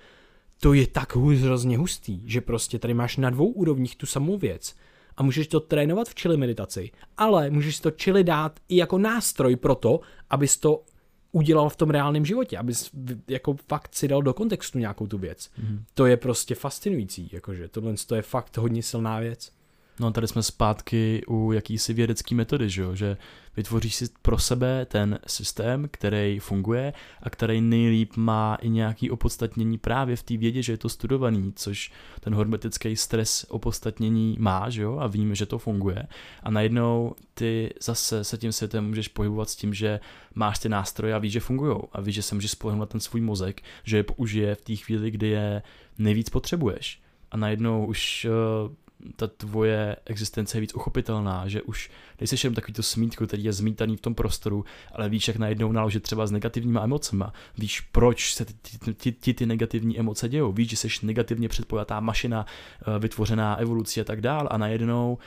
To 0.61 0.73
je 0.73 0.87
tak 0.87 1.17
hrozně 1.17 1.79
hustý, 1.79 2.23
že 2.25 2.41
prostě 2.41 2.79
tady 2.79 2.95
máš 2.95 3.17
na 3.17 3.31
dvou 3.31 3.47
úrovních 3.47 3.97
tu 3.97 4.07
samou 4.07 4.39
věc 4.39 4.75
a 5.17 5.23
můžeš 5.23 5.49
to 5.49 5.61
trénovat 5.61 6.09
v 6.09 6.15
čili 6.15 6.37
meditaci, 6.37 6.91
ale 7.17 7.51
můžeš 7.51 7.81
to 7.81 7.91
čili 7.91 8.25
dát 8.25 8.61
i 8.69 8.77
jako 8.77 8.99
nástroj 8.99 9.57
pro 9.57 9.75
to, 9.75 10.01
abys 10.31 10.57
to 10.57 10.85
udělal 11.33 11.69
v 11.69 11.77
tom 11.77 11.91
reálném 11.91 12.25
životě, 12.25 12.59
abys 12.59 12.91
jako 13.29 13.57
fakt 13.69 13.95
si 13.95 14.09
dal 14.09 14.23
do 14.23 14.35
kontextu 14.35 14.79
nějakou 14.79 15.07
tu 15.07 15.19
věc. 15.19 15.51
Mm. 15.59 15.85
To 15.95 16.07
je 16.07 16.17
prostě 16.17 16.55
fascinující, 16.55 17.31
jakože 17.33 17.69
tohle 17.69 17.95
to 18.07 18.15
je 18.15 18.23
fakt 18.23 18.57
hodně 18.57 18.83
silná 18.83 19.21
věc. 19.21 19.53
No 20.01 20.11
tady 20.11 20.29
jsme 20.29 20.43
zpátky 20.43 21.23
u 21.29 21.53
jakýsi 21.53 21.95
vědecký 21.95 22.35
metody, 22.35 22.71
že, 22.71 22.83
jo? 22.83 22.95
že 22.95 23.17
vytvoříš 23.57 23.95
si 23.95 24.09
pro 24.23 24.39
sebe 24.39 24.87
ten 24.87 25.19
systém, 25.27 25.89
který 25.91 26.39
funguje 26.39 26.93
a 27.23 27.31
který 27.31 27.61
nejlíp 27.61 28.17
má 28.17 28.55
i 28.55 28.69
nějaký 28.69 29.11
opodstatnění 29.11 29.79
právě 29.79 30.17
v 30.17 30.23
té 30.23 30.37
vědě, 30.37 30.63
že 30.63 30.73
je 30.73 30.77
to 30.77 30.89
studovaný, 30.89 31.53
což 31.57 31.93
ten 32.21 32.35
hormetický 32.35 32.97
stres 32.97 33.47
opodstatnění 33.49 34.37
má, 34.39 34.71
že 34.71 34.83
jo, 34.83 34.99
a 34.99 35.07
víme, 35.07 35.35
že 35.35 35.47
to 35.47 35.59
funguje. 35.59 36.07
A 36.43 36.51
najednou 36.51 37.15
ty 37.35 37.75
zase 37.83 38.25
se 38.25 38.39
tím 38.39 38.53
světem 38.53 38.87
můžeš 38.87 39.09
pohybovat 39.09 39.51
s 39.51 39.57
tím, 39.57 39.75
že 39.75 40.01
máš 40.35 40.59
ty 40.59 40.69
nástroje 40.69 41.15
a 41.15 41.19
víš, 41.19 41.33
že 41.33 41.41
fungují 41.41 41.77
a 41.93 42.01
víš, 42.01 42.15
že 42.15 42.23
se 42.23 42.35
můžeš 42.35 42.51
spolehnout 42.51 42.81
na 42.81 42.87
ten 42.87 43.01
svůj 43.01 43.21
mozek, 43.21 43.63
že 43.85 43.97
je 43.97 44.03
použije 44.03 44.55
v 44.55 44.63
té 44.63 44.77
chvíli, 44.77 45.11
kdy 45.11 45.29
je 45.29 45.63
nejvíc 45.99 46.31
potřebuješ. 46.31 47.03
A 47.31 47.37
najednou 47.37 47.87
už 47.87 48.27
uh, 48.65 48.75
ta 49.17 49.27
tvoje 49.27 49.97
existence 50.05 50.57
je 50.57 50.61
víc 50.61 50.75
uchopitelná, 50.75 51.49
že 51.49 51.63
už 51.63 51.91
nejsi 52.21 52.47
jenom 52.47 52.55
takový 52.55 52.73
to 52.73 52.83
smítko, 52.83 53.27
který 53.27 53.45
je 53.45 53.53
zmítaný 53.53 53.97
v 53.97 54.01
tom 54.01 54.15
prostoru, 54.15 54.65
ale 54.93 55.09
víš, 55.09 55.29
jak 55.29 55.37
najednou 55.37 55.73
naložit 55.73 56.03
třeba 56.03 56.27
s 56.27 56.31
negativníma 56.31 56.85
emocemi. 56.85 57.25
Víš, 57.59 57.81
proč 57.81 58.35
se 58.35 58.45
ti 58.45 58.79
ty, 58.79 58.95
ty, 58.95 59.13
ty, 59.13 59.35
ty 59.35 59.47
negativní 59.47 59.99
emoce 59.99 60.29
dějou. 60.29 60.53
Víš, 60.53 60.71
že 60.71 60.77
jsi 60.77 60.89
negativně 61.03 61.49
předpojatá 61.49 62.01
mašina, 62.01 62.47
eh, 62.47 62.99
vytvořená 62.99 63.57
evolucí 63.57 64.01
a 64.01 64.05
tak 64.05 64.21
dál 64.21 64.49
a 64.51 64.59
najednou 64.59 65.19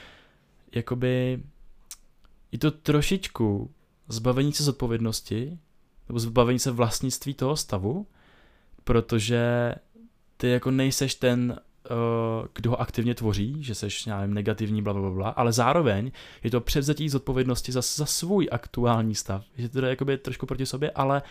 jakoby 0.76 1.44
je 2.52 2.60
to 2.60 2.72
trošičku 2.72 3.72
zbavení 4.08 4.54
se 4.54 4.64
zodpovědnosti 4.64 5.58
nebo 6.10 6.20
zbavení 6.20 6.60
se 6.60 6.72
vlastnictví 6.72 7.34
toho 7.34 7.56
stavu, 7.56 8.08
protože 8.84 9.76
ty 10.38 10.50
jako 10.50 10.72
nejseš 10.72 11.16
ten 11.16 11.60
kdo 12.54 12.70
ho 12.70 12.82
aktivně 12.82 13.16
tvoří, 13.16 13.64
že 13.64 13.76
seš, 13.76 14.06
nevím, 14.06 14.34
negativní, 14.34 14.82
bla, 14.82 14.94
bla, 14.94 15.10
bla, 15.10 15.30
ale 15.30 15.54
zároveň 15.54 16.12
je 16.44 16.52
to 16.52 16.62
převzetí 16.62 17.10
zodpovědnosti 17.10 17.72
za, 17.72 17.82
za 17.82 18.06
svůj 18.06 18.48
aktuální 18.52 19.16
stav. 19.16 19.46
Že 19.58 19.70
to 19.70 19.86
je 19.86 19.90
jakoby 19.90 20.18
trošku 20.18 20.46
proti 20.46 20.66
sobě, 20.66 20.92
ale, 20.92 21.22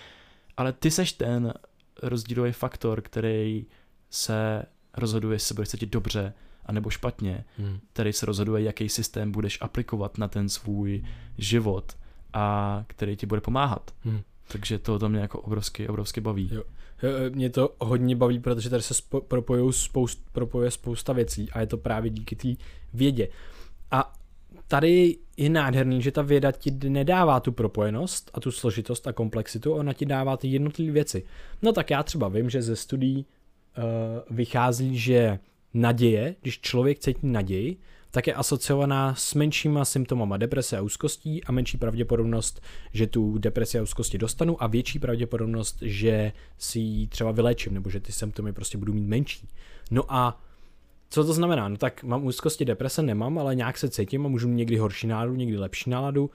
ale 0.57 0.73
ty 0.73 0.91
seš 0.91 1.13
ten 1.13 1.55
rozdílový 2.03 2.53
faktor, 2.53 3.01
který 3.01 3.67
se 4.11 4.63
rozhoduje, 4.97 5.35
jestli 5.35 5.49
se 5.49 5.55
bude 5.55 5.67
cítit 5.67 5.91
dobře, 5.91 6.33
anebo 6.67 6.91
špatně, 6.91 7.45
hmm. 7.59 7.79
který 7.93 8.13
se 8.13 8.27
rozhoduje, 8.27 8.63
jaký 8.63 8.89
systém 8.89 9.33
budeš 9.33 9.59
aplikovat 9.61 10.19
na 10.19 10.29
ten 10.29 10.49
svůj 10.49 11.05
život 11.39 11.97
a 12.33 12.85
který 12.87 13.17
ti 13.17 13.27
bude 13.27 13.41
pomáhat. 13.41 13.95
Hmm. 14.05 14.21
Takže 14.53 14.79
to, 14.79 14.99
to 14.99 15.09
mě 15.09 15.21
jako 15.21 15.41
obrovsky, 15.41 15.89
obrovsky 15.89 16.21
baví. 16.21 16.51
Jo. 16.53 16.63
Mě 17.31 17.51
to 17.51 17.75
hodně 17.79 18.17
baví, 18.17 18.41
protože 18.41 18.71
tady 18.71 18.83
se 18.83 18.95
spo, 18.95 19.23
spoust, 19.71 20.25
propojuje 20.33 20.71
spousta 20.71 21.13
věcí 21.13 21.51
a 21.53 21.61
je 21.61 21.67
to 21.67 21.77
právě 21.77 22.11
díky 22.11 22.37
té 22.37 22.49
vědě. 22.95 23.29
A 23.91 24.13
tady 24.69 25.19
je 25.37 25.51
nádherný, 25.51 26.03
že 26.03 26.11
ta 26.11 26.23
věda 26.23 26.53
ti 26.53 26.71
nedává 26.89 27.41
tu 27.41 27.53
propojenost 27.53 28.31
a 28.35 28.41
tu 28.41 28.51
složitost 28.51 29.07
a 29.07 29.13
komplexitu, 29.13 29.73
ona 29.73 29.93
ti 29.93 30.07
dává 30.07 30.37
ty 30.37 30.49
jednotlivé 30.49 30.93
věci. 30.93 31.25
No 31.63 31.73
tak 31.73 31.91
já 31.91 32.03
třeba 32.03 32.29
vím, 32.29 32.51
že 32.51 32.63
ze 32.63 32.77
studií 32.77 33.27
uh, 33.79 34.37
vychází, 34.37 34.99
že 34.99 35.39
naděje, 35.75 36.37
když 36.43 36.61
člověk 36.61 36.99
cítí 36.99 37.27
naději, 37.27 37.77
tak 38.15 38.27
je 38.27 38.35
asociovaná 38.35 39.15
s 39.15 39.35
menšíma 39.35 39.85
symptomama 39.85 40.37
deprese 40.37 40.79
a 40.79 40.83
úzkostí 40.83 41.45
a 41.45 41.53
menší 41.53 41.79
pravděpodobnost, 41.79 42.61
že 42.93 43.07
tu 43.07 43.39
depresi 43.39 43.79
a 43.79 43.83
úzkosti 43.83 44.19
dostanu 44.19 44.63
a 44.63 44.67
větší 44.67 44.99
pravděpodobnost, 44.99 45.79
že 45.81 46.33
si 46.59 46.79
ji 46.79 47.07
třeba 47.07 47.31
vylečím 47.33 47.75
nebo 47.75 47.91
že 47.91 48.01
ty 48.01 48.13
symptomy 48.13 48.53
prostě 48.53 48.79
budou 48.79 48.93
mít 48.93 49.07
menší. 49.07 49.49
No 49.91 50.03
a 50.09 50.41
co 51.11 51.25
to 51.25 51.33
znamená? 51.33 51.69
No 51.69 51.77
tak 51.77 52.03
mám 52.03 52.25
úzkosti, 52.25 52.65
deprese 52.65 53.03
nemám, 53.03 53.39
ale 53.39 53.55
nějak 53.55 53.79
se 53.79 53.89
cítím 53.89 54.27
a 54.27 54.29
můžu 54.29 54.49
mít 54.49 54.57
někdy 54.57 54.77
horší 54.77 55.07
náladu, 55.07 55.35
někdy 55.35 55.59
lepší 55.59 55.91
náladu, 55.91 56.25
uh, 56.25 56.31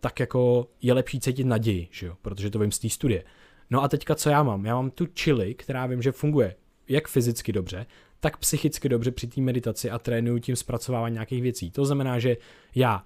tak 0.00 0.20
jako 0.20 0.68
je 0.82 0.92
lepší 0.92 1.20
cítit 1.20 1.44
naději, 1.44 1.88
že 1.90 2.06
jo? 2.06 2.16
protože 2.22 2.50
to 2.50 2.58
vím 2.58 2.72
z 2.72 2.78
té 2.78 2.88
studie. 2.88 3.24
No 3.70 3.82
a 3.82 3.88
teďka 3.88 4.14
co 4.14 4.30
já 4.30 4.42
mám? 4.42 4.66
Já 4.66 4.74
mám 4.74 4.90
tu 4.90 5.06
chili, 5.18 5.54
která 5.54 5.86
vím, 5.86 6.02
že 6.02 6.12
funguje 6.12 6.54
jak 6.88 7.08
fyzicky 7.08 7.52
dobře, 7.52 7.86
tak 8.22 8.36
psychicky 8.36 8.88
dobře 8.88 9.10
při 9.10 9.26
té 9.26 9.40
meditaci 9.40 9.90
a 9.90 9.98
trénuju 9.98 10.38
tím 10.38 10.56
zpracovávání 10.56 11.12
nějakých 11.12 11.42
věcí. 11.42 11.70
To 11.70 11.84
znamená, 11.84 12.18
že 12.18 12.36
já 12.74 13.04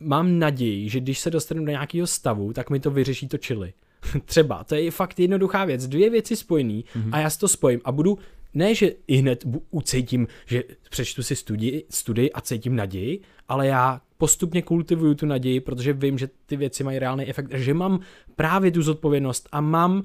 mám 0.00 0.38
naději, 0.38 0.88
že 0.88 1.00
když 1.00 1.18
se 1.18 1.30
dostanu 1.30 1.64
do 1.64 1.70
nějakého 1.70 2.06
stavu, 2.06 2.52
tak 2.52 2.70
mi 2.70 2.80
to 2.80 2.90
vyřeší 2.90 3.28
to 3.28 3.38
chili. 3.38 3.72
Třeba, 4.24 4.64
to 4.64 4.74
je 4.74 4.90
fakt 4.90 5.20
jednoduchá 5.20 5.64
věc. 5.64 5.86
Dvě 5.86 6.10
věci 6.10 6.36
spojený 6.36 6.84
mm-hmm. 6.84 7.08
a 7.12 7.18
já 7.18 7.30
si 7.30 7.38
to 7.38 7.48
spojím 7.48 7.80
a 7.84 7.92
budu, 7.92 8.18
ne, 8.54 8.74
že 8.74 8.92
i 9.06 9.16
hned 9.16 9.44
ucítím, 9.70 10.26
že 10.46 10.62
přečtu 10.90 11.22
si 11.22 11.36
studii, 11.36 11.86
studii 11.90 12.32
a 12.32 12.40
cítím 12.40 12.76
naději, 12.76 13.20
ale 13.48 13.66
já 13.66 14.00
postupně 14.16 14.62
kultivuju 14.62 15.14
tu 15.14 15.26
naději, 15.26 15.60
protože 15.60 15.92
vím, 15.92 16.18
že 16.18 16.28
ty 16.46 16.56
věci 16.56 16.84
mají 16.84 16.98
reálný 16.98 17.26
efekt, 17.26 17.50
že 17.54 17.74
mám 17.74 18.00
právě 18.36 18.70
tu 18.70 18.82
zodpovědnost 18.82 19.48
a 19.52 19.60
mám 19.60 20.02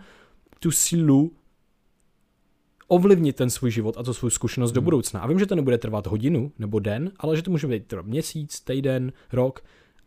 tu 0.60 0.72
sílu 0.72 1.32
ovlivnit 2.94 3.36
ten 3.36 3.50
svůj 3.50 3.72
život 3.72 3.98
a 3.98 4.04
to 4.04 4.14
svou 4.14 4.30
zkušenost 4.30 4.72
hmm. 4.72 4.76
do 4.76 4.82
budoucna. 4.82 5.20
A 5.20 5.28
vím, 5.28 5.40
že 5.40 5.46
to 5.46 5.56
nebude 5.56 5.78
trvat 5.78 6.08
hodinu 6.08 6.52
nebo 6.60 6.80
den, 6.80 7.12
ale 7.20 7.36
že 7.36 7.42
to 7.42 7.52
může 7.52 7.68
být 7.68 7.88
trvat 7.88 8.06
měsíc, 8.06 8.60
týden, 8.60 9.12
rok 9.32 9.64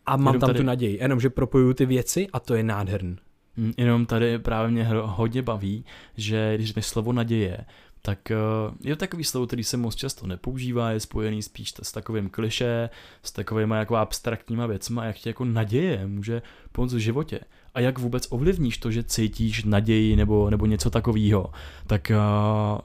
a 0.06 0.16
mám 0.16 0.26
Jenom 0.26 0.40
tam 0.40 0.48
tady... 0.48 0.58
tu 0.58 0.64
naději. 0.64 0.98
Jenom, 1.00 1.20
že 1.20 1.30
propojuju 1.30 1.74
ty 1.74 1.86
věci 1.86 2.28
a 2.32 2.40
to 2.40 2.54
je 2.54 2.62
nádherný. 2.62 3.16
Hmm, 3.56 3.72
jenom 3.76 4.06
tady 4.06 4.38
právě 4.38 4.70
mě 4.70 4.88
hodně 5.02 5.42
baví, 5.42 5.84
že 6.16 6.52
když 6.54 6.66
řekneš 6.66 6.86
slovo 6.86 7.12
naděje, 7.12 7.58
tak 8.06 8.18
uh, 8.30 8.74
je 8.84 8.96
to 8.96 9.00
takový 9.00 9.24
slovo, 9.24 9.46
který 9.46 9.64
se 9.64 9.76
moc 9.76 9.94
často 9.94 10.26
nepoužívá, 10.26 10.90
je 10.90 11.00
spojený 11.00 11.42
spíš 11.42 11.74
s 11.82 11.92
takovým 11.92 12.30
kliše, 12.30 12.90
s 13.22 13.32
takovými 13.32 13.74
jako 13.74 13.96
abstraktníma 13.96 14.66
věcma, 14.66 15.04
jak 15.04 15.16
ti 15.16 15.28
jako 15.28 15.44
naděje 15.44 16.06
může 16.06 16.42
pomoct 16.72 16.94
v 16.94 16.98
životě. 16.98 17.40
A 17.74 17.80
jak 17.80 17.98
vůbec 17.98 18.26
ovlivníš 18.30 18.78
to, 18.78 18.90
že 18.90 19.02
cítíš 19.02 19.64
naději 19.64 20.16
nebo, 20.16 20.50
nebo 20.50 20.66
něco 20.66 20.90
takového, 20.90 21.50
tak 21.86 22.12
uh, 22.14 22.80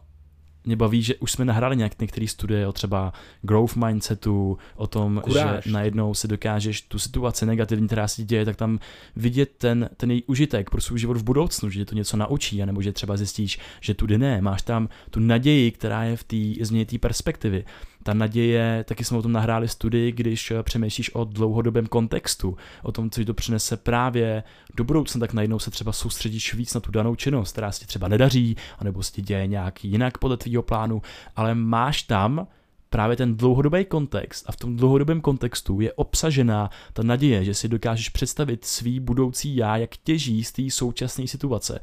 mě 0.65 0.75
baví, 0.75 1.03
že 1.03 1.15
už 1.15 1.31
jsme 1.31 1.45
nahráli 1.45 1.77
nějak 1.77 2.01
některé 2.01 2.27
studie 2.27 2.67
o 2.67 2.71
třeba 2.71 3.13
growth 3.41 3.75
mindsetu, 3.75 4.57
o 4.75 4.88
tom, 4.88 5.21
Kuráž. 5.23 5.63
že 5.63 5.71
najednou 5.71 6.13
se 6.13 6.27
dokážeš 6.27 6.81
tu 6.81 6.99
situaci 6.99 7.45
negativní, 7.45 7.88
která 7.88 8.07
se 8.07 8.23
děje, 8.23 8.45
tak 8.45 8.55
tam 8.55 8.79
vidět 9.15 9.51
ten, 9.57 9.89
ten 9.97 10.11
její 10.11 10.23
užitek 10.23 10.69
pro 10.69 10.81
svůj 10.81 10.99
život 10.99 11.17
v 11.17 11.23
budoucnu, 11.23 11.69
že 11.69 11.85
to 11.85 11.95
něco 11.95 12.17
naučí, 12.17 12.65
nebo 12.65 12.81
že 12.81 12.91
třeba 12.91 13.17
zjistíš, 13.17 13.59
že 13.81 13.93
tudy 13.93 14.17
ne, 14.17 14.41
máš 14.41 14.61
tam 14.61 14.89
tu 15.09 15.19
naději, 15.19 15.71
která 15.71 16.03
je 16.03 16.17
v 16.17 16.23
té 16.23 16.65
změně 16.65 16.85
té 16.85 16.97
perspektivy 16.97 17.65
ta 18.03 18.14
naděje, 18.14 18.86
taky 18.88 19.03
jsme 19.03 19.18
o 19.18 19.22
tom 19.22 19.32
nahráli 19.32 19.68
studii, 19.68 20.11
když 20.11 20.52
eh, 20.52 20.64
přemýšlíš 20.64 21.15
o 21.15 21.23
dlouhodobém 21.23 21.88
kontextu, 21.88 22.57
o 22.84 22.91
tom, 22.91 23.10
co 23.10 23.22
ti 23.22 23.26
to 23.26 23.34
přinese 23.34 23.78
právě 23.78 24.44
do 24.76 24.84
budoucna, 24.84 25.19
tak 25.19 25.34
najednou 25.34 25.60
se 25.60 25.72
třeba 25.72 25.91
soustředíš 25.91 26.53
víc 26.53 26.73
na 26.73 26.82
tu 26.82 26.91
danou 26.91 27.15
činnost, 27.15 27.52
která 27.52 27.72
se 27.72 27.80
ti 27.80 27.86
třeba 27.86 28.07
nedaří, 28.07 28.57
anebo 28.80 29.03
se 29.03 29.11
ti 29.11 29.22
děje 29.22 29.48
nějak 29.48 29.86
jinak 29.86 30.18
podle 30.18 30.38
tvýho 30.38 30.64
plánu, 30.64 31.02
ale 31.36 31.56
máš 31.56 32.03
tam 32.03 32.48
právě 32.90 33.18
ten 33.18 33.38
dlouhodobý 33.38 33.86
kontext 33.86 34.45
a 34.48 34.52
v 34.52 34.56
tom 34.56 34.76
dlouhodobém 34.76 35.22
kontextu 35.22 35.82
je 35.82 35.94
obsažená 35.94 36.69
ta 36.94 37.03
naděje, 37.03 37.45
že 37.45 37.53
si 37.53 37.68
dokážeš 37.68 38.10
představit 38.10 38.65
svý 38.65 38.99
budoucí 38.99 39.56
já, 39.56 39.78
jak 39.78 39.98
těží 39.98 40.44
z 40.44 40.52
té 40.52 40.69
současné 40.69 41.28
situace, 41.28 41.80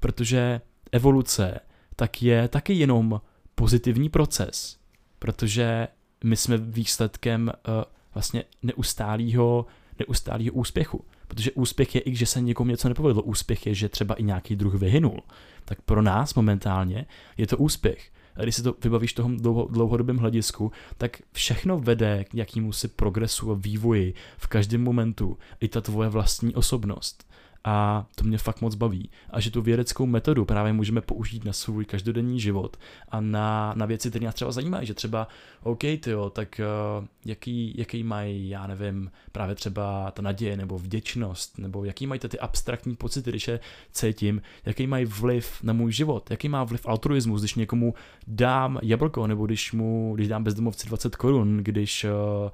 protože 0.00 0.60
evoluce 0.92 1.60
tak 1.96 2.22
je 2.22 2.48
taky 2.48 2.74
jenom 2.74 3.20
pozitivní 3.54 4.08
proces 4.08 4.81
protože 5.22 5.88
my 6.24 6.36
jsme 6.36 6.56
výsledkem 6.58 7.52
uh, 7.68 7.84
vlastně 8.14 8.44
neustálého, 8.62 9.66
neustálého 9.98 10.52
úspěchu. 10.52 11.04
Protože 11.28 11.52
úspěch 11.52 11.94
je 11.94 12.00
i, 12.04 12.14
že 12.14 12.26
se 12.26 12.40
někomu 12.40 12.70
něco 12.70 12.88
nepovedlo. 12.88 13.22
Úspěch 13.22 13.66
je, 13.66 13.74
že 13.74 13.88
třeba 13.88 14.14
i 14.14 14.22
nějaký 14.22 14.56
druh 14.56 14.74
vyhynul. 14.74 15.22
Tak 15.64 15.82
pro 15.82 16.02
nás 16.02 16.34
momentálně 16.34 17.06
je 17.36 17.46
to 17.46 17.58
úspěch. 17.58 18.10
A 18.36 18.42
když 18.42 18.54
si 18.54 18.62
to 18.62 18.74
vybavíš 18.84 19.12
toho 19.12 19.30
dlouho, 19.36 19.68
dlouhodobém 19.70 20.18
hledisku, 20.18 20.72
tak 20.98 21.22
všechno 21.32 21.78
vede 21.78 22.24
k 22.24 22.34
jakému 22.34 22.72
si 22.72 22.88
progresu 22.88 23.50
a 23.50 23.54
vývoji 23.54 24.14
v 24.38 24.46
každém 24.46 24.82
momentu. 24.82 25.38
I 25.60 25.68
ta 25.68 25.80
tvoje 25.80 26.08
vlastní 26.08 26.54
osobnost 26.54 27.32
a 27.64 28.06
to 28.14 28.24
mě 28.24 28.38
fakt 28.38 28.60
moc 28.60 28.74
baví. 28.74 29.10
A 29.30 29.40
že 29.40 29.50
tu 29.50 29.62
vědeckou 29.62 30.06
metodu 30.06 30.44
právě 30.44 30.72
můžeme 30.72 31.00
použít 31.00 31.44
na 31.44 31.52
svůj 31.52 31.84
každodenní 31.84 32.40
život 32.40 32.76
a 33.08 33.20
na, 33.20 33.74
na 33.76 33.86
věci, 33.86 34.10
které 34.10 34.24
nás 34.24 34.34
třeba 34.34 34.52
zajímají, 34.52 34.86
že 34.86 34.94
třeba, 34.94 35.28
OK, 35.62 35.80
tyjo, 36.00 36.30
tak 36.30 36.60
uh, 36.98 37.06
jaký, 37.24 37.74
jaký 37.78 38.02
mají, 38.02 38.48
já 38.48 38.66
nevím, 38.66 39.10
právě 39.32 39.54
třeba 39.54 40.10
ta 40.10 40.22
naděje 40.22 40.56
nebo 40.56 40.78
vděčnost, 40.78 41.58
nebo 41.58 41.84
jaký 41.84 42.06
mají 42.06 42.20
ty 42.20 42.38
abstraktní 42.38 42.96
pocity, 42.96 43.30
když 43.30 43.48
je 43.48 43.60
cítím, 43.92 44.42
jaký 44.66 44.86
mají 44.86 45.04
vliv 45.04 45.62
na 45.62 45.72
můj 45.72 45.92
život, 45.92 46.30
jaký 46.30 46.48
má 46.48 46.64
vliv 46.64 46.86
altruismus, 46.86 47.40
když 47.40 47.54
někomu 47.54 47.94
dám 48.26 48.78
jablko, 48.82 49.26
nebo 49.26 49.46
když 49.46 49.72
mu, 49.72 50.12
když 50.14 50.28
dám 50.28 50.44
bezdomovci 50.44 50.86
20 50.88 51.16
korun, 51.16 51.58
když 51.58 52.04
uh, 52.04 52.50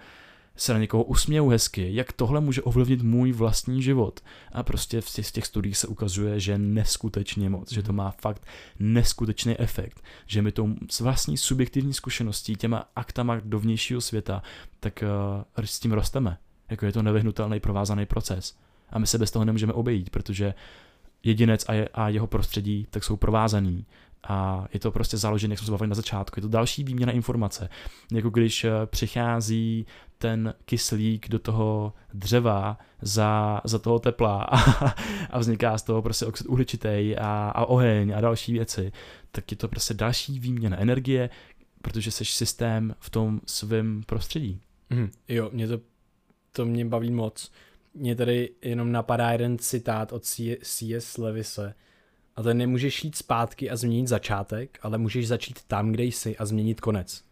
se 0.58 0.72
na 0.72 0.78
někoho 0.78 1.04
usměju 1.04 1.48
hezky, 1.48 1.94
jak 1.94 2.12
tohle 2.12 2.40
může 2.40 2.62
ovlivnit 2.62 3.02
můj 3.02 3.32
vlastní 3.32 3.82
život. 3.82 4.20
A 4.52 4.62
prostě 4.62 5.00
v 5.00 5.10
těch, 5.10 5.26
v 5.26 5.32
těch 5.32 5.46
studiích 5.46 5.76
se 5.76 5.86
ukazuje, 5.86 6.40
že 6.40 6.58
neskutečně 6.58 7.50
moc, 7.50 7.72
že 7.72 7.82
to 7.82 7.92
má 7.92 8.10
fakt 8.10 8.46
neskutečný 8.78 9.56
efekt, 9.58 10.02
že 10.26 10.42
my 10.42 10.52
tou 10.52 10.74
s 10.90 11.00
vlastní 11.00 11.36
subjektivní 11.36 11.94
zkušeností, 11.94 12.56
těma 12.56 12.84
aktama 12.96 13.40
do 13.44 13.58
vnějšího 13.58 14.00
světa, 14.00 14.42
tak 14.80 15.04
uh, 15.58 15.64
s 15.64 15.80
tím 15.80 15.92
rosteme. 15.92 16.38
Jako 16.70 16.86
je 16.86 16.92
to 16.92 17.02
nevyhnutelný 17.02 17.60
provázaný 17.60 18.06
proces. 18.06 18.56
A 18.90 18.98
my 18.98 19.06
se 19.06 19.18
bez 19.18 19.30
toho 19.30 19.44
nemůžeme 19.44 19.72
obejít, 19.72 20.10
protože 20.10 20.54
jedinec 21.24 21.64
a, 21.68 21.72
je, 21.72 21.88
a 21.88 22.08
jeho 22.08 22.26
prostředí 22.26 22.86
tak 22.90 23.04
jsou 23.04 23.16
provázaný 23.16 23.86
a 24.22 24.66
je 24.74 24.80
to 24.80 24.90
prostě 24.90 25.16
založené, 25.16 25.52
jak 25.52 25.58
jsme 25.58 25.64
se 25.64 25.70
bavili 25.70 25.88
na 25.88 25.94
začátku. 25.94 26.40
Je 26.40 26.42
to 26.42 26.48
další 26.48 26.84
výměna 26.84 27.12
informace. 27.12 27.68
Jako 28.12 28.30
když 28.30 28.64
eh, 28.64 28.70
přichází 28.86 29.86
ten 30.18 30.54
kyslík 30.64 31.28
do 31.28 31.38
toho 31.38 31.92
dřeva 32.14 32.78
za, 33.02 33.60
za 33.64 33.78
toho 33.78 33.98
tepla 33.98 34.42
a, 34.42 34.56
a 35.30 35.38
vzniká 35.38 35.78
z 35.78 35.82
toho 35.82 36.02
prostě 36.02 36.26
oxid 36.26 36.46
uhličitý 36.46 37.16
a, 37.18 37.52
a 37.54 37.64
oheň 37.64 38.12
a 38.16 38.20
další 38.20 38.52
věci, 38.52 38.92
tak 39.32 39.50
je 39.50 39.56
to 39.56 39.68
prostě 39.68 39.94
další 39.94 40.40
výměna 40.40 40.80
energie, 40.80 41.30
protože 41.82 42.10
jsi 42.10 42.24
systém 42.24 42.94
v 42.98 43.10
tom 43.10 43.40
svém 43.46 44.02
prostředí. 44.06 44.60
Mm, 44.90 45.10
jo, 45.28 45.50
mě 45.52 45.68
to, 45.68 45.80
to 46.52 46.64
mě 46.64 46.84
baví 46.84 47.10
moc. 47.10 47.52
Mě 47.94 48.16
tady 48.16 48.50
jenom 48.62 48.92
napadá 48.92 49.30
jeden 49.30 49.58
citát 49.58 50.12
od 50.12 50.24
C.S. 50.24 51.18
Levise, 51.18 51.74
a 52.38 52.42
ten 52.42 52.58
nemůžeš 52.58 53.04
jít 53.04 53.16
zpátky 53.16 53.70
a 53.70 53.76
změnit 53.76 54.08
začátek, 54.08 54.78
ale 54.82 54.98
můžeš 54.98 55.28
začít 55.28 55.58
tam, 55.66 55.92
kde 55.92 56.04
jsi 56.04 56.36
a 56.36 56.46
změnit 56.46 56.80
konec. 56.80 57.24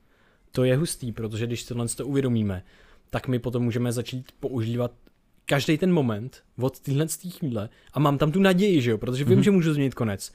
To 0.52 0.64
je 0.64 0.76
hustý, 0.76 1.12
protože 1.12 1.46
když 1.46 1.64
tohle 1.64 1.88
to 1.88 2.06
uvědomíme, 2.06 2.62
tak 3.10 3.28
my 3.28 3.38
potom 3.38 3.62
můžeme 3.64 3.92
začít 3.92 4.32
používat 4.40 4.92
každý 5.44 5.78
ten 5.78 5.92
moment 5.92 6.42
od 6.58 6.80
téhle 6.80 7.06
chvíle 7.38 7.68
a 7.92 8.00
mám 8.00 8.18
tam 8.18 8.32
tu 8.32 8.40
naději, 8.40 8.80
že 8.80 8.90
jo, 8.90 8.98
protože 8.98 9.24
vím, 9.24 9.38
mm-hmm. 9.38 9.42
že 9.42 9.50
můžu 9.50 9.74
změnit 9.74 9.94
konec. 9.94 10.32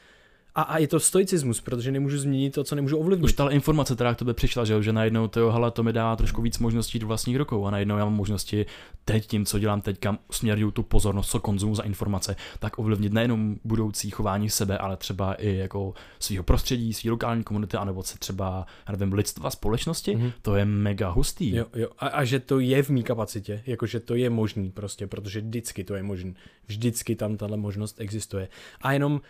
A, 0.56 0.61
a 0.61 0.78
je 0.78 0.88
to 0.88 0.99
stoicismus, 0.99 1.61
protože 1.61 1.91
nemůžu 1.91 2.18
změnit 2.18 2.52
to, 2.52 2.64
co 2.64 2.76
nemůžu 2.76 2.98
ovlivnit. 2.98 3.26
Už 3.26 3.34
ta 3.34 3.49
informace, 3.49 3.95
která 3.95 4.14
k 4.14 4.18
tobě 4.18 4.34
přišla, 4.34 4.65
že, 4.65 4.84
že 4.84 4.94
najednou 4.94 5.28
to, 5.28 5.52
hele, 5.52 5.72
to 5.72 5.84
mi 5.84 5.94
dává 5.94 6.15
trošku 6.15 6.41
víc 6.41 6.60
možností 6.60 6.99
do 6.99 7.07
vlastních 7.07 7.38
rukou 7.38 7.65
a 7.65 7.72
najednou 7.72 7.98
já 7.98 8.06
mám 8.06 8.14
možnosti 8.14 8.65
teď 9.06 9.28
tím, 9.28 9.45
co 9.45 9.60
dělám 9.60 9.82
teď, 9.82 9.99
kam 9.99 10.19
směruju 10.32 10.72
tu 10.72 10.84
pozornost, 10.84 11.30
co 11.30 11.40
konzumu 11.40 11.76
za 11.76 11.84
informace, 11.84 12.36
tak 12.60 12.80
ovlivnit 12.80 13.14
nejenom 13.14 13.56
budoucí 13.64 14.10
chování 14.10 14.49
sebe, 14.49 14.78
ale 14.78 14.98
třeba 14.98 15.34
i 15.34 15.56
jako 15.56 15.94
svého 16.19 16.44
prostředí, 16.44 16.94
svý 16.94 17.10
lokální 17.10 17.44
komunity, 17.44 17.78
anebo 17.78 18.03
se 18.03 18.19
třeba, 18.19 18.65
já 18.88 18.91
nevím, 18.91 19.14
lidstva, 19.14 19.49
společnosti, 19.49 20.15
mm-hmm. 20.15 20.32
to 20.41 20.56
je 20.56 20.65
mega 20.65 21.10
hustý. 21.10 21.56
Jo, 21.56 21.65
jo. 21.76 21.90
A, 21.99 22.07
a, 22.07 22.23
že 22.23 22.40
to 22.40 22.60
je 22.60 22.84
v 22.84 22.90
mý 22.90 23.03
kapacitě, 23.03 23.64
jakože 23.65 23.99
to 23.99 24.15
je 24.15 24.30
možný 24.30 24.72
prostě, 24.72 25.07
protože 25.07 25.41
vždycky 25.41 25.84
to 25.84 25.95
je 25.95 26.03
možný. 26.03 26.36
Vždycky 26.68 27.15
tam 27.15 27.38
tahle 27.38 27.57
možnost 27.57 28.02
existuje. 28.02 28.48
A 28.82 28.94
jenom 28.94 29.22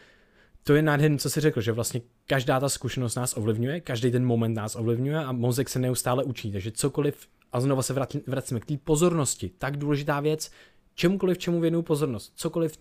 to 0.63 0.75
je 0.75 0.81
nádherné, 0.81 1.17
co 1.17 1.29
jsi 1.29 1.41
řekl, 1.41 1.61
že 1.61 1.71
vlastně 1.71 2.01
každá 2.27 2.59
ta 2.59 2.69
zkušenost 2.69 3.15
nás 3.15 3.37
ovlivňuje, 3.37 3.81
každý 3.81 4.11
ten 4.11 4.25
moment 4.25 4.53
nás 4.53 4.75
ovlivňuje 4.75 5.17
a 5.17 5.31
mozek 5.31 5.69
se 5.69 5.79
neustále 5.79 6.23
učí, 6.23 6.51
takže 6.51 6.71
cokoliv, 6.71 7.27
a 7.51 7.61
znova 7.61 7.83
se 7.83 7.95
vracíme 8.27 8.59
k 8.59 8.65
té 8.65 8.77
pozornosti, 8.77 9.51
tak 9.57 9.77
důležitá 9.77 10.19
věc, 10.19 10.51
čemukoliv, 10.95 11.37
čemu 11.37 11.59
věnuju 11.59 11.81
pozornost, 11.81 12.33
cokoliv, 12.35 12.77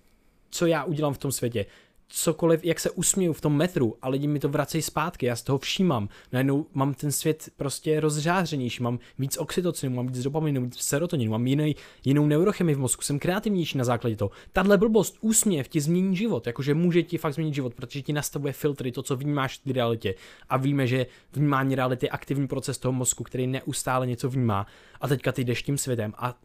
co 0.51 0.66
já 0.66 0.85
udělám 0.85 1.15
v 1.15 1.19
tom 1.19 1.32
světě, 1.32 1.66
cokoliv, 2.11 2.65
jak 2.65 2.81
se 2.81 2.91
usměju 2.91 3.32
v 3.32 3.41
tom 3.41 3.57
metru 3.57 3.97
a 4.03 4.09
lidi 4.09 4.27
mi 4.27 4.39
to 4.39 4.49
vracejí 4.49 4.82
zpátky, 4.82 5.27
já 5.27 5.37
z 5.37 5.43
toho 5.43 5.59
všímám. 5.59 6.09
Najednou 6.32 6.66
mám 6.73 6.95
ten 6.95 7.12
svět 7.12 7.51
prostě 7.57 8.01
rozžářenější, 8.01 8.82
mám 8.82 8.99
víc 9.19 9.39
oxytocinu, 9.39 9.97
mám 9.97 10.07
víc 10.07 10.23
dopaminu, 10.23 10.65
víc 10.65 10.78
serotoninu, 10.78 11.31
mám 11.31 11.47
jiný, 11.47 11.77
jinou 12.05 12.27
neurochemii 12.27 12.74
v 12.74 12.78
mozku, 12.78 13.03
jsem 13.03 13.19
kreativnější 13.19 13.78
na 13.78 13.85
základě 13.85 14.16
toho. 14.16 14.31
Tahle 14.53 14.78
blbost, 14.78 15.16
úsměv 15.20 15.69
ti 15.69 15.81
změní 15.81 16.16
život, 16.16 16.47
jakože 16.47 16.74
může 16.74 17.03
ti 17.03 17.19
fakt 17.19 17.35
změnit 17.35 17.55
život, 17.55 17.74
protože 17.74 18.03
ti 18.03 18.12
nastavuje 18.12 18.53
filtry, 18.53 18.93
to, 18.93 19.03
co 19.03 19.16
vnímáš 19.16 19.61
v 19.65 19.70
realitě. 19.70 20.15
A 20.49 20.57
víme, 20.57 20.87
že 20.87 21.07
vnímání 21.32 21.74
reality 21.74 22.07
je 22.07 22.11
aktivní 22.11 22.47
proces 22.47 22.78
toho 22.78 22.93
mozku, 22.93 23.24
který 23.24 23.47
neustále 23.47 24.07
něco 24.07 24.28
vnímá. 24.28 24.66
A 25.01 25.09
teďka 25.09 25.32
ty 25.32 25.45
jdeš 25.45 25.62
tím 25.62 25.78
světem 25.78 26.15
a 26.16 26.39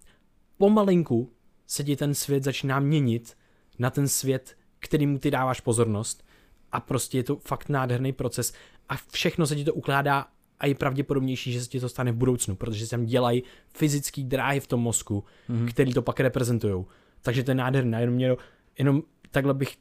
pomalinku 0.58 1.32
se 1.68 1.84
ti 1.84 1.96
ten 1.96 2.14
svět 2.14 2.44
začíná 2.44 2.80
měnit 2.80 3.38
na 3.80 3.90
ten 3.90 4.08
svět, 4.08 4.56
kterýmu 4.80 5.19
ty 5.19 5.31
dáváš 5.31 5.60
pozornost 5.61 6.26
a 6.72 6.80
prostě 6.80 7.18
je 7.18 7.23
to 7.23 7.35
fakt 7.35 7.69
nádherný 7.69 8.14
proces 8.14 8.53
a 8.89 8.95
všechno 9.11 9.47
se 9.47 9.56
ti 9.56 9.64
to 9.64 9.73
ukládá 9.73 10.26
a 10.60 10.68
je 10.68 10.76
pravděpodobnější, 10.76 11.52
že 11.52 11.64
se 11.64 11.69
ti 11.69 11.80
to 11.80 11.89
stane 11.89 12.11
v 12.11 12.15
budoucnu, 12.15 12.56
protože 12.56 12.85
se 12.85 12.91
tam 12.91 13.06
dělají 13.06 13.43
fyzický 13.73 14.23
dráhy 14.23 14.60
v 14.60 14.68
tom 14.68 14.81
mozku, 14.81 15.23
mm-hmm. 15.49 15.69
který 15.69 15.93
to 15.93 16.02
pak 16.02 16.19
reprezentují. 16.19 16.85
Takže 17.22 17.43
to 17.43 17.52
je 17.52 17.56
nádherné. 17.56 18.02
Jenom, 18.02 18.15
mě, 18.15 18.35
jenom 18.77 19.03
takhle 19.31 19.53
bych 19.53 19.77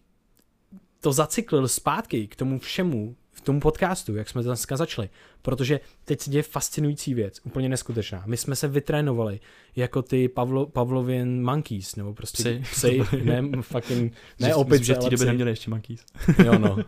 to 1.00 1.12
zacyklil 1.12 1.68
zpátky 1.68 2.28
k 2.28 2.36
tomu 2.36 2.58
všemu, 2.58 3.16
v 3.34 3.40
tom 3.40 3.60
podcastu, 3.60 4.14
jak 4.16 4.28
jsme 4.28 4.42
dneska 4.42 4.76
začali, 4.76 5.10
protože 5.42 5.80
teď 6.04 6.20
se 6.20 6.30
děje 6.30 6.42
fascinující 6.42 7.14
věc, 7.14 7.40
úplně 7.44 7.68
neskutečná. 7.68 8.22
My 8.26 8.36
jsme 8.36 8.56
se 8.56 8.68
vytrénovali 8.68 9.40
jako 9.76 10.02
ty 10.02 10.28
Pavlo, 10.28 10.66
Pavlovian 10.66 11.42
monkeys, 11.42 11.96
nebo 11.96 12.14
prostě 12.14 12.42
psy, 12.42 12.62
psy 13.02 13.02
ne 13.24 13.42
fucking, 13.60 14.12
ne 14.40 14.54
opět, 14.54 14.82
že 14.82 14.94
v 14.94 14.98
té 14.98 15.10
době 15.10 15.26
neměli 15.26 15.50
ještě 15.50 15.70
monkeys. 15.70 16.04
jo 16.44 16.58
no. 16.58 16.76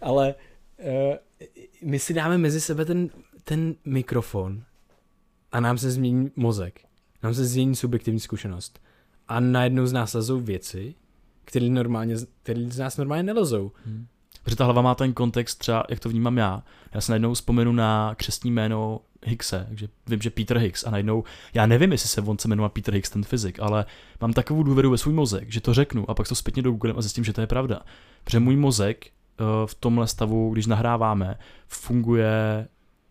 ale 0.00 0.34
uh, 0.78 1.14
my 1.82 1.98
si 1.98 2.14
dáme 2.14 2.38
mezi 2.38 2.60
sebe 2.60 2.84
ten, 2.84 3.10
ten 3.44 3.74
mikrofon 3.84 4.62
a 5.52 5.60
nám 5.60 5.78
se 5.78 5.90
změní 5.90 6.30
mozek, 6.36 6.80
nám 7.22 7.34
se 7.34 7.44
změní 7.44 7.76
subjektivní 7.76 8.20
zkušenost 8.20 8.80
a 9.28 9.40
najednou 9.40 9.86
z 9.86 9.92
nás 9.92 10.14
lezou 10.14 10.40
věci, 10.40 10.94
které 11.44 11.68
normálně, 11.68 12.16
které 12.42 12.70
z 12.70 12.78
nás 12.78 12.96
normálně 12.96 13.22
nelezou. 13.22 13.72
Hmm. 13.84 14.06
Protože 14.48 14.56
ta 14.56 14.64
hlava 14.64 14.82
má 14.82 14.94
ten 14.94 15.12
kontext 15.12 15.58
třeba, 15.58 15.84
jak 15.88 16.00
to 16.00 16.08
vnímám 16.08 16.38
já. 16.38 16.62
Já 16.94 17.00
se 17.00 17.12
najednou 17.12 17.34
vzpomenu 17.34 17.72
na 17.72 18.14
křestní 18.14 18.50
jméno 18.50 19.00
Higgse, 19.24 19.64
takže 19.68 19.88
vím, 20.06 20.20
že 20.20 20.30
Peter 20.30 20.58
Higgs 20.58 20.84
a 20.84 20.90
najednou, 20.90 21.24
já 21.54 21.66
nevím, 21.66 21.92
jestli 21.92 22.08
se 22.08 22.20
on 22.20 22.38
se 22.38 22.48
jmenuje 22.48 22.68
Peter 22.68 22.94
Higgs, 22.94 23.10
ten 23.10 23.24
fyzik, 23.24 23.60
ale 23.60 23.84
mám 24.20 24.32
takovou 24.32 24.62
důvěru 24.62 24.90
ve 24.90 24.98
svůj 24.98 25.14
mozek, 25.14 25.52
že 25.52 25.60
to 25.60 25.74
řeknu 25.74 26.10
a 26.10 26.14
pak 26.14 26.28
to 26.28 26.34
zpětně 26.34 26.62
do 26.62 26.70
Google 26.70 26.92
a 26.96 27.02
zjistím, 27.02 27.24
že 27.24 27.32
to 27.32 27.40
je 27.40 27.46
pravda. 27.46 27.80
Protože 28.24 28.40
můj 28.40 28.56
mozek 28.56 29.06
eh, 29.06 29.44
v 29.66 29.74
tomhle 29.74 30.06
stavu, 30.06 30.50
když 30.52 30.66
nahráváme, 30.66 31.38
funguje 31.66 32.68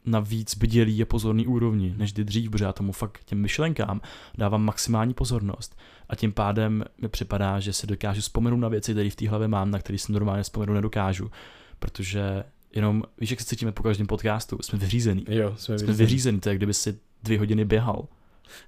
na 0.08 0.20
víc 0.20 0.56
bdělý 0.56 1.02
a 1.02 1.06
pozorný 1.06 1.48
úrovni, 1.48 1.94
než 1.98 2.14
kdy 2.14 2.24
dřív, 2.24 2.52
protože 2.52 2.66
já 2.66 2.74
tomu 2.74 2.92
fakt 2.92 3.24
těm 3.26 3.42
myšlenkám 3.42 4.02
dávám 4.38 4.66
maximální 4.66 5.14
pozornost. 5.14 5.78
A 6.10 6.16
tím 6.16 6.32
pádem 6.32 6.86
mi 7.02 7.08
připadá, 7.08 7.60
že 7.60 7.74
si 7.74 7.88
dokážu 7.88 8.22
vzpomenout 8.22 8.58
na 8.58 8.68
věci, 8.68 8.92
které 8.92 9.10
v 9.10 9.16
té 9.16 9.30
hlavě 9.30 9.48
mám, 9.48 9.72
na 9.72 9.80
které 9.80 9.98
si 9.98 10.12
normálně 10.12 10.44
vzpomenout 10.44 10.74
nedokážu. 10.74 11.32
Protože 11.80 12.44
jenom, 12.76 13.04
víš, 13.18 13.32
jak 13.32 13.40
se 13.40 13.46
cítíme 13.46 13.72
po 13.72 13.84
každém 13.84 14.08
podcastu, 14.08 14.58
jsme 14.62 14.80
vyřízený. 14.80 15.26
Jo, 15.30 15.56
jsme 15.58 15.74
vyřízený. 15.74 15.96
Jsme 15.96 16.06
vyřízený, 16.06 16.40
to 16.40 16.50
je, 16.50 16.56
kdyby 16.56 16.74
si 16.74 17.00
dvě 17.24 17.40
hodiny 17.40 17.66
běhal. 17.66 18.08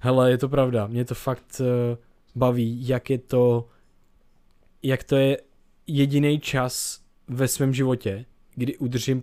Hele, 0.00 0.30
je 0.30 0.38
to 0.38 0.48
pravda, 0.48 0.86
mě 0.86 1.04
to 1.04 1.14
fakt 1.14 1.60
uh, 1.60 1.66
baví, 2.34 2.88
jak 2.88 3.10
je 3.10 3.18
to, 3.18 3.68
jak 4.82 5.04
to 5.04 5.16
je 5.16 5.38
jediný 5.86 6.40
čas 6.40 7.00
ve 7.28 7.48
svém 7.48 7.74
životě, 7.74 8.24
kdy 8.54 8.78
udržím 8.78 9.22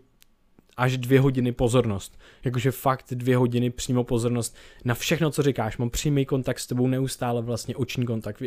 až 0.77 0.97
dvě 0.97 1.19
hodiny 1.19 1.51
pozornost. 1.51 2.19
Jakože 2.43 2.71
fakt 2.71 3.05
dvě 3.11 3.37
hodiny 3.37 3.69
přímo 3.69 4.03
pozornost 4.03 4.55
na 4.85 4.93
všechno, 4.93 5.31
co 5.31 5.43
říkáš. 5.43 5.77
Mám 5.77 5.89
přímý 5.89 6.25
kontakt 6.25 6.59
s 6.59 6.67
tebou 6.67 6.87
neustále, 6.87 7.41
vlastně 7.41 7.75
oční 7.75 8.05
kontakt. 8.05 8.43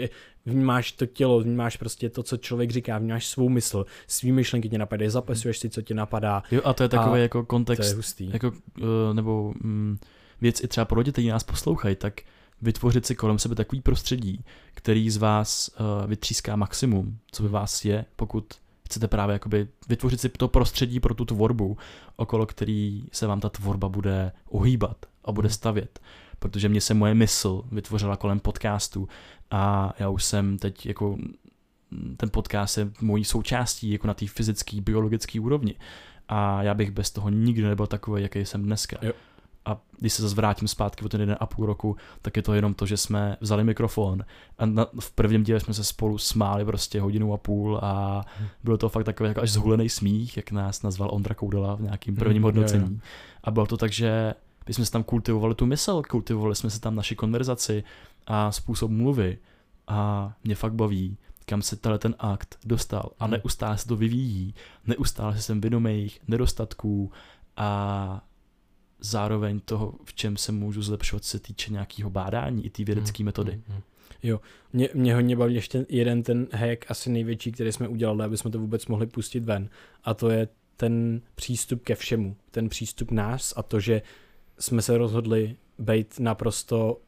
Vnímáš 0.46 0.92
to 0.92 1.06
tělo, 1.06 1.40
vnímáš 1.40 1.76
prostě 1.76 2.10
to, 2.10 2.22
co 2.22 2.36
člověk 2.36 2.70
říká, 2.70 2.98
vnímáš 2.98 3.26
svou 3.26 3.48
mysl, 3.48 3.86
svý 4.06 4.32
myšlenky 4.32 4.68
tě 4.68 4.78
napadají, 4.78 5.10
zapisuješ 5.10 5.58
si, 5.58 5.70
co 5.70 5.82
tě 5.82 5.94
napadá. 5.94 6.42
Jo, 6.50 6.60
a 6.64 6.72
to 6.72 6.82
je 6.82 6.88
takový 6.88 7.20
jako 7.20 7.44
kontext, 7.44 7.82
to 7.82 7.92
je 7.92 7.96
hustý. 7.96 8.30
Jako, 8.32 8.48
uh, 8.48 8.54
nebo 9.12 9.54
um, 9.64 9.98
věc 10.40 10.64
i 10.64 10.68
třeba 10.68 10.84
pro 10.84 10.98
lidi, 10.98 11.12
kteří 11.12 11.28
nás 11.28 11.44
poslouchají, 11.44 11.96
tak 11.96 12.20
vytvořit 12.62 13.06
si 13.06 13.14
kolem 13.14 13.38
sebe 13.38 13.54
takový 13.54 13.80
prostředí, 13.80 14.44
který 14.74 15.10
z 15.10 15.16
vás 15.16 15.70
uh, 15.80 16.10
vytříská 16.10 16.56
maximum, 16.56 17.18
co 17.32 17.42
by 17.42 17.48
vás 17.48 17.84
je, 17.84 18.04
pokud 18.16 18.44
chcete 18.90 19.08
právě 19.08 19.32
jakoby 19.32 19.68
vytvořit 19.88 20.20
si 20.20 20.28
to 20.28 20.48
prostředí 20.48 21.00
pro 21.00 21.14
tu 21.14 21.24
tvorbu, 21.24 21.78
okolo 22.16 22.46
který 22.46 23.04
se 23.12 23.26
vám 23.26 23.40
ta 23.40 23.48
tvorba 23.48 23.88
bude 23.88 24.32
ohýbat 24.48 24.96
a 25.24 25.32
bude 25.32 25.48
hmm. 25.48 25.54
stavět. 25.54 26.00
Protože 26.38 26.68
mě 26.68 26.80
se 26.80 26.94
moje 26.94 27.14
mysl 27.14 27.62
vytvořila 27.72 28.16
kolem 28.16 28.40
podcastu 28.40 29.08
a 29.50 29.92
já 29.98 30.08
už 30.08 30.24
jsem 30.24 30.58
teď 30.58 30.86
jako 30.86 31.18
ten 32.16 32.30
podcast 32.30 32.78
je 32.78 32.90
mojí 33.00 33.24
součástí 33.24 33.90
jako 33.90 34.06
na 34.06 34.14
té 34.14 34.26
fyzické, 34.26 34.80
biologické 34.80 35.40
úrovni. 35.40 35.74
A 36.28 36.62
já 36.62 36.74
bych 36.74 36.90
bez 36.90 37.10
toho 37.10 37.28
nikdy 37.28 37.62
nebyl 37.62 37.86
takový, 37.86 38.22
jaký 38.22 38.38
jsem 38.38 38.62
dneska. 38.62 38.98
Jo 39.02 39.12
a 39.64 39.80
když 39.98 40.12
se 40.12 40.22
zase 40.22 40.34
vrátím 40.34 40.68
zpátky 40.68 41.04
o 41.04 41.08
ten 41.08 41.20
jeden 41.20 41.36
a 41.40 41.46
půl 41.46 41.66
roku, 41.66 41.96
tak 42.22 42.36
je 42.36 42.42
to 42.42 42.54
jenom 42.54 42.74
to, 42.74 42.86
že 42.86 42.96
jsme 42.96 43.36
vzali 43.40 43.64
mikrofon 43.64 44.24
a 44.58 44.66
na, 44.66 44.86
v 45.00 45.10
prvním 45.10 45.42
díle 45.42 45.60
jsme 45.60 45.74
se 45.74 45.84
spolu 45.84 46.18
smáli 46.18 46.64
prostě 46.64 47.00
hodinu 47.00 47.34
a 47.34 47.36
půl 47.36 47.78
a 47.82 48.24
hmm. 48.38 48.48
bylo 48.64 48.78
to 48.78 48.88
fakt 48.88 49.04
takový 49.04 49.28
jako 49.28 49.40
až 49.40 49.50
zhulený 49.50 49.88
smích, 49.88 50.36
jak 50.36 50.50
nás 50.50 50.82
nazval 50.82 51.08
Ondra 51.12 51.34
Koudela 51.34 51.74
v 51.74 51.80
nějakým 51.80 52.16
prvním 52.16 52.42
hodnocení. 52.42 52.84
Jo, 52.84 52.90
jo. 52.92 53.00
A 53.44 53.50
bylo 53.50 53.66
to 53.66 53.76
tak, 53.76 53.92
že 53.92 54.34
my 54.68 54.74
jsme 54.74 54.84
se 54.84 54.92
tam 54.92 55.02
kultivovali 55.02 55.54
tu 55.54 55.66
mysl, 55.66 56.02
kultivovali 56.10 56.54
jsme 56.54 56.70
se 56.70 56.80
tam 56.80 56.94
naši 56.94 57.16
konverzaci 57.16 57.84
a 58.26 58.52
způsob 58.52 58.90
mluvy 58.90 59.38
a 59.86 60.32
mě 60.44 60.54
fakt 60.54 60.74
baví, 60.74 61.16
kam 61.46 61.62
se 61.62 61.76
tenhle 61.76 61.98
ten 61.98 62.14
akt 62.18 62.58
dostal 62.64 63.10
a 63.18 63.24
hmm. 63.24 63.32
neustále 63.32 63.78
se 63.78 63.88
to 63.88 63.96
vyvíjí, 63.96 64.54
neustále 64.86 65.36
se 65.36 65.42
jsem 65.42 65.60
vědomý 65.60 65.90
jejich 65.90 66.20
nedostatků 66.28 67.12
a 67.56 68.20
zároveň 69.00 69.60
toho, 69.60 69.94
v 70.04 70.14
čem 70.14 70.36
se 70.36 70.52
můžu 70.52 70.82
zlepšovat, 70.82 71.24
se 71.24 71.38
týče 71.38 71.72
nějakého 71.72 72.10
bádání 72.10 72.66
i 72.66 72.70
té 72.70 72.84
vědecké 72.84 73.18
hmm. 73.18 73.24
metody. 73.24 73.52
Hmm, 73.52 73.62
hmm. 73.68 73.82
Jo, 74.22 74.40
mě, 74.72 74.88
mě 74.94 75.14
hodně 75.14 75.36
baví 75.36 75.54
ještě 75.54 75.86
jeden 75.88 76.22
ten 76.22 76.48
hack, 76.52 76.90
asi 76.90 77.10
největší, 77.10 77.52
který 77.52 77.72
jsme 77.72 77.88
udělali, 77.88 78.24
aby 78.24 78.36
jsme 78.36 78.50
to 78.50 78.58
vůbec 78.58 78.86
mohli 78.86 79.06
pustit 79.06 79.44
ven. 79.44 79.68
A 80.04 80.14
to 80.14 80.30
je 80.30 80.48
ten 80.76 81.20
přístup 81.34 81.82
ke 81.82 81.94
všemu. 81.94 82.36
Ten 82.50 82.68
přístup 82.68 83.10
nás 83.10 83.54
a 83.56 83.62
to, 83.62 83.80
že 83.80 84.02
jsme 84.58 84.82
se 84.82 84.98
rozhodli 84.98 85.56
být 85.78 86.20
naprosto 86.20 87.00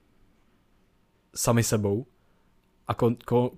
sami 1.35 1.63
sebou 1.63 2.07
a 2.89 2.95
ko, 2.95 3.11
ko, 3.25 3.51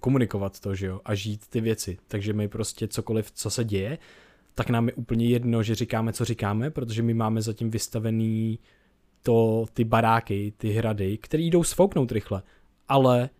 komunikovat 0.00 0.60
to, 0.60 0.74
že 0.74 0.86
jo, 0.86 1.00
a 1.04 1.14
žít 1.14 1.46
ty 1.48 1.60
věci. 1.60 1.98
Takže 2.08 2.32
my 2.32 2.48
prostě 2.48 2.88
cokoliv, 2.88 3.30
co 3.30 3.50
se 3.50 3.64
děje, 3.64 3.98
tak 4.58 4.70
nám 4.70 4.88
je 4.88 4.94
úplně 4.94 5.28
jedno, 5.28 5.62
že 5.62 5.74
říkáme, 5.74 6.12
co 6.12 6.24
říkáme, 6.24 6.70
protože 6.70 7.02
my 7.02 7.14
máme 7.14 7.42
zatím 7.42 7.70
vystavený 7.70 8.58
to, 9.22 9.66
ty 9.72 9.84
baráky, 9.84 10.52
ty 10.56 10.72
hrady, 10.72 11.18
které 11.18 11.42
jdou 11.42 11.64
sfouknout 11.64 12.12
rychle. 12.12 12.42
Ale 12.88 13.30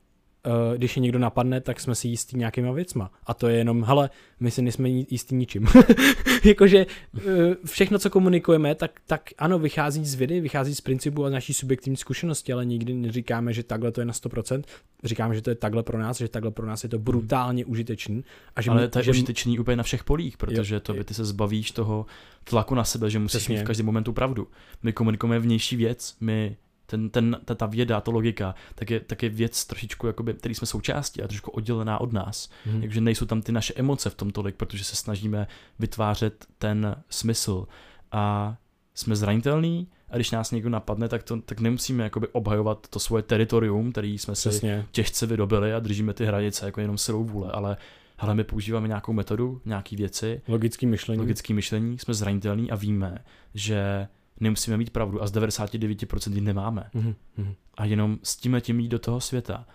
když 0.76 0.96
je 0.96 1.02
někdo 1.02 1.18
napadne, 1.18 1.60
tak 1.60 1.80
jsme 1.80 1.94
si 1.94 2.08
jistí 2.08 2.36
nějakýma 2.36 2.72
věcma. 2.72 3.10
A 3.26 3.34
to 3.34 3.48
je 3.48 3.56
jenom, 3.56 3.84
hele, 3.84 4.10
my 4.40 4.50
si 4.50 4.62
nejsme 4.62 4.88
jistí 4.88 5.34
ničím. 5.34 5.68
Jakože 6.44 6.86
uh, 6.86 7.22
všechno, 7.64 7.98
co 7.98 8.10
komunikujeme, 8.10 8.74
tak, 8.74 8.90
tak 9.06 9.30
ano, 9.38 9.58
vychází 9.58 10.04
z 10.04 10.14
vědy, 10.14 10.40
vychází 10.40 10.74
z 10.74 10.80
principu 10.80 11.24
a 11.24 11.30
naší 11.30 11.54
subjektivní 11.54 11.96
zkušenosti, 11.96 12.52
ale 12.52 12.64
nikdy 12.64 12.94
neříkáme, 12.94 13.52
že 13.52 13.62
takhle 13.62 13.92
to 13.92 14.00
je 14.00 14.04
na 14.04 14.12
100%. 14.12 14.62
Říkáme, 15.04 15.34
že 15.34 15.42
to 15.42 15.50
je 15.50 15.56
takhle 15.56 15.82
pro 15.82 15.98
nás, 15.98 16.18
že 16.18 16.28
takhle 16.28 16.50
pro 16.50 16.66
nás 16.66 16.82
je 16.82 16.88
to 16.88 16.98
brutálně 16.98 17.64
hmm. 17.64 17.72
užitečný. 17.72 18.24
A 18.56 18.62
že 18.62 18.70
ale 18.70 18.88
to 18.88 18.98
je 18.98 19.02
že... 19.02 19.10
užitečný 19.10 19.58
úplně 19.58 19.76
na 19.76 19.82
všech 19.82 20.04
polích, 20.04 20.36
protože 20.36 20.74
jo, 20.74 20.80
to 20.80 20.94
by 20.94 21.04
ty 21.04 21.14
se 21.14 21.24
zbavíš 21.24 21.70
toho 21.70 22.06
tlaku 22.44 22.74
na 22.74 22.84
sebe, 22.84 23.10
že 23.10 23.18
musíš 23.18 23.40
Přesně. 23.40 23.54
mít 23.54 23.62
v 23.62 23.66
každém 23.66 23.86
momentu 23.86 24.12
pravdu. 24.12 24.48
My 24.82 24.92
komunikujeme 24.92 25.38
vnější 25.38 25.76
věc, 25.76 26.16
my 26.20 26.56
ten, 26.90 27.10
ten, 27.10 27.40
ta, 27.44 27.54
ta 27.54 27.66
věda, 27.66 28.00
ta 28.00 28.10
logika, 28.10 28.54
tak 28.74 28.90
je, 28.90 29.00
tak 29.00 29.22
je 29.22 29.28
věc 29.28 29.64
trošičku, 29.64 30.06
jakoby, 30.06 30.34
který 30.34 30.54
jsme 30.54 30.66
součástí 30.66 31.22
a 31.22 31.28
trošku 31.28 31.50
oddělená 31.50 32.00
od 32.00 32.12
nás. 32.12 32.50
Hmm. 32.64 32.80
Takže 32.80 33.00
nejsou 33.00 33.26
tam 33.26 33.42
ty 33.42 33.52
naše 33.52 33.74
emoce 33.76 34.10
v 34.10 34.14
tom 34.14 34.30
tolik, 34.30 34.56
protože 34.56 34.84
se 34.84 34.96
snažíme 34.96 35.46
vytvářet 35.78 36.46
ten 36.58 36.96
smysl. 37.10 37.66
A 38.12 38.56
jsme 38.94 39.16
zranitelní 39.16 39.88
a 40.10 40.16
když 40.16 40.30
nás 40.30 40.50
někdo 40.50 40.70
napadne, 40.70 41.08
tak, 41.08 41.22
to, 41.22 41.40
tak 41.40 41.60
nemusíme 41.60 42.04
jakoby 42.04 42.28
obhajovat 42.28 42.86
to 42.90 42.98
svoje 42.98 43.22
teritorium, 43.22 43.92
který 43.92 44.18
jsme 44.18 44.34
si 44.34 44.48
Přesně. 44.48 44.86
těžce 44.90 45.26
vydobili 45.26 45.74
a 45.74 45.80
držíme 45.80 46.14
ty 46.14 46.26
hranice 46.26 46.66
jako 46.66 46.80
jenom 46.80 46.98
silou 46.98 47.24
vůle, 47.24 47.52
ale 47.52 47.76
ale 48.18 48.34
my 48.34 48.44
používáme 48.44 48.88
nějakou 48.88 49.12
metodu, 49.12 49.60
nějaké 49.64 49.96
věci. 49.96 50.42
Logický 50.48 50.86
myšlení. 50.86 51.20
Logický 51.20 51.54
myšlení, 51.54 51.98
jsme 51.98 52.14
zranitelní 52.14 52.70
a 52.70 52.76
víme, 52.76 53.24
že 53.54 54.08
nemusíme 54.40 54.76
mít 54.76 54.90
pravdu 54.90 55.22
a 55.22 55.26
z 55.26 55.32
99% 55.32 56.34
ji 56.34 56.40
nemáme. 56.40 56.90
Mm-hmm. 56.94 57.54
A 57.76 57.84
jenom 57.84 58.18
s 58.22 58.36
tím 58.36 58.60
tím 58.60 58.80
jít 58.80 58.88
do 58.88 58.98
toho 58.98 59.20
světa 59.20 59.66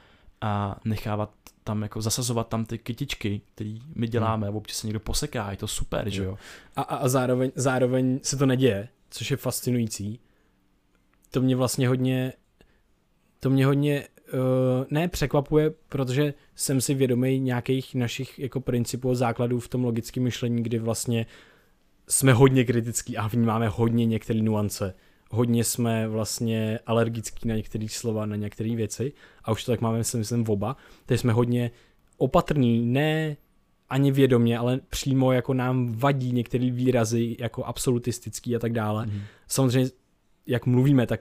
a 0.41 0.75
nechávat 0.85 1.31
tam 1.63 1.81
jako 1.81 2.01
zasazovat 2.01 2.47
tam 2.47 2.65
ty 2.65 2.77
kytičky, 2.77 3.41
které 3.53 3.77
my 3.95 4.07
děláme, 4.07 4.49
mm. 4.49 4.55
občas 4.55 4.77
se 4.77 4.87
někdo 4.87 4.99
poseká, 4.99 5.51
je 5.51 5.57
to 5.57 5.67
super, 5.67 6.09
že 6.09 6.23
jo. 6.23 6.37
A, 6.75 6.81
a, 6.81 6.95
a 6.95 7.07
zároveň, 7.07 7.51
zároveň 7.55 8.19
se 8.23 8.37
to 8.37 8.45
neděje, 8.45 8.87
což 9.09 9.31
je 9.31 9.37
fascinující. 9.37 10.19
To 11.31 11.41
mě 11.41 11.55
vlastně 11.55 11.87
hodně, 11.87 12.33
to 13.39 13.49
mě 13.49 13.65
hodně 13.65 14.07
uh, 14.33 14.39
ne 14.89 15.07
překvapuje, 15.07 15.73
protože 15.89 16.33
jsem 16.55 16.81
si 16.81 16.93
vědomý 16.93 17.39
nějakých 17.39 17.95
našich 17.95 18.39
jako 18.39 18.61
principů 18.61 19.11
a 19.11 19.15
základů 19.15 19.59
v 19.59 19.67
tom 19.67 19.83
logickém 19.83 20.23
myšlení, 20.23 20.63
kdy 20.63 20.79
vlastně 20.79 21.25
jsme 22.07 22.33
hodně 22.33 22.65
kritický 22.65 23.17
a 23.17 23.27
vnímáme 23.27 23.67
hodně 23.67 24.05
některé 24.05 24.41
nuance. 24.41 24.93
Hodně 25.31 25.63
jsme 25.63 26.07
vlastně 26.07 26.79
alergický 26.85 27.47
na 27.47 27.55
některé 27.55 27.85
slova, 27.89 28.25
na 28.25 28.35
některé 28.35 28.75
věci 28.75 29.13
a 29.43 29.51
už 29.51 29.63
to 29.63 29.71
tak 29.71 29.81
máme, 29.81 30.03
si 30.03 30.17
myslím, 30.17 30.43
v 30.43 30.51
oba. 30.51 30.77
Takže 31.05 31.21
jsme 31.21 31.33
hodně 31.33 31.71
opatrní, 32.17 32.85
ne 32.85 33.37
ani 33.89 34.11
vědomě, 34.11 34.57
ale 34.57 34.79
přímo 34.89 35.31
jako 35.31 35.53
nám 35.53 35.93
vadí 35.93 36.31
některé 36.31 36.71
výrazy 36.71 37.35
jako 37.39 37.63
absolutistický 37.63 38.55
a 38.55 38.59
tak 38.59 38.73
dále. 38.73 39.05
Mm. 39.05 39.21
Samozřejmě, 39.47 39.91
jak 40.47 40.65
mluvíme, 40.65 41.07
tak 41.07 41.19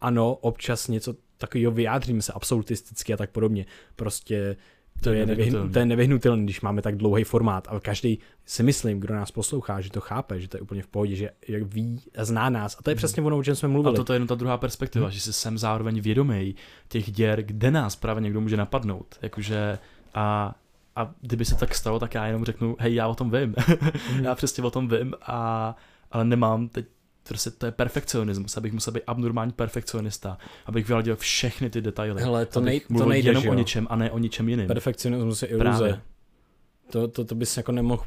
ano, 0.00 0.34
občas 0.34 0.88
něco 0.88 1.14
takového 1.38 1.72
vyjádříme 1.72 2.22
se 2.22 2.32
absolutisticky 2.32 3.14
a 3.14 3.16
tak 3.16 3.30
podobně. 3.30 3.66
Prostě 3.96 4.56
to 5.00 5.12
je, 5.12 5.26
nevyhnutelný. 5.26 5.72
to 5.72 5.78
je 5.78 5.86
nevyhnutelné, 5.86 6.44
když 6.44 6.60
máme 6.60 6.82
tak 6.82 6.96
dlouhý 6.96 7.24
formát, 7.24 7.68
ale 7.70 7.80
každý 7.80 8.18
si 8.46 8.62
myslím, 8.62 9.00
kdo 9.00 9.14
nás 9.14 9.30
poslouchá, 9.30 9.80
že 9.80 9.90
to 9.90 10.00
chápe, 10.00 10.40
že 10.40 10.48
to 10.48 10.56
je 10.56 10.60
úplně 10.60 10.82
v 10.82 10.86
pohodě, 10.86 11.16
že 11.16 11.30
jak 11.48 11.62
ví 11.62 12.00
a 12.18 12.24
zná 12.24 12.50
nás. 12.50 12.76
A 12.78 12.82
to 12.82 12.90
je 12.90 12.94
hmm. 12.94 12.96
přesně 12.96 13.22
ono, 13.22 13.38
o 13.38 13.42
čem 13.42 13.54
jsme 13.54 13.68
mluvili. 13.68 13.98
A 13.98 14.04
to 14.04 14.12
je 14.12 14.14
jenom 14.14 14.28
ta 14.28 14.34
druhá 14.34 14.56
perspektiva, 14.56 15.06
hmm. 15.06 15.12
že 15.12 15.20
si 15.20 15.32
jsem 15.32 15.58
zároveň 15.58 16.00
vědomý 16.00 16.54
těch 16.88 17.12
děr, 17.12 17.42
kde 17.42 17.70
nás 17.70 17.96
právě 17.96 18.22
někdo 18.22 18.40
může 18.40 18.56
napadnout. 18.56 19.18
Jakože 19.22 19.78
a, 20.14 20.54
a 20.96 21.14
kdyby 21.20 21.44
se 21.44 21.54
tak 21.54 21.74
stalo, 21.74 21.98
tak 21.98 22.14
já 22.14 22.26
jenom 22.26 22.44
řeknu, 22.44 22.76
hej, 22.78 22.94
já 22.94 23.08
o 23.08 23.14
tom 23.14 23.30
vím. 23.30 23.54
Hmm. 24.10 24.24
já 24.24 24.34
přesně 24.34 24.64
o 24.64 24.70
tom 24.70 24.88
vím, 24.88 25.14
a, 25.22 25.76
ale 26.12 26.24
nemám 26.24 26.68
teď 26.68 26.86
prostě 27.28 27.50
to 27.50 27.66
je 27.66 27.72
perfekcionismus, 27.72 28.56
abych 28.56 28.72
musel 28.72 28.92
být 28.92 29.02
abnormální 29.06 29.52
perfekcionista, 29.52 30.38
abych 30.66 30.88
vyladil 30.88 31.16
všechny 31.16 31.70
ty 31.70 31.80
detaily. 31.80 32.22
Hele, 32.22 32.46
to, 32.46 32.60
nej, 32.60 32.80
to 32.98 33.06
nejde, 33.06 33.30
jenom 33.30 33.44
jo. 33.44 33.52
o 33.52 33.54
něčem 33.54 33.86
a 33.90 33.96
ne 33.96 34.10
o 34.10 34.18
ničem 34.18 34.48
jiném. 34.48 34.66
Perfekcionismus 34.66 35.42
je 35.42 35.48
iluze. 35.48 35.64
Právě. 35.64 36.00
To, 36.90 37.08
to, 37.08 37.24
to 37.24 37.34
bys 37.34 37.56
jako 37.56 37.72
nemohl... 37.72 38.04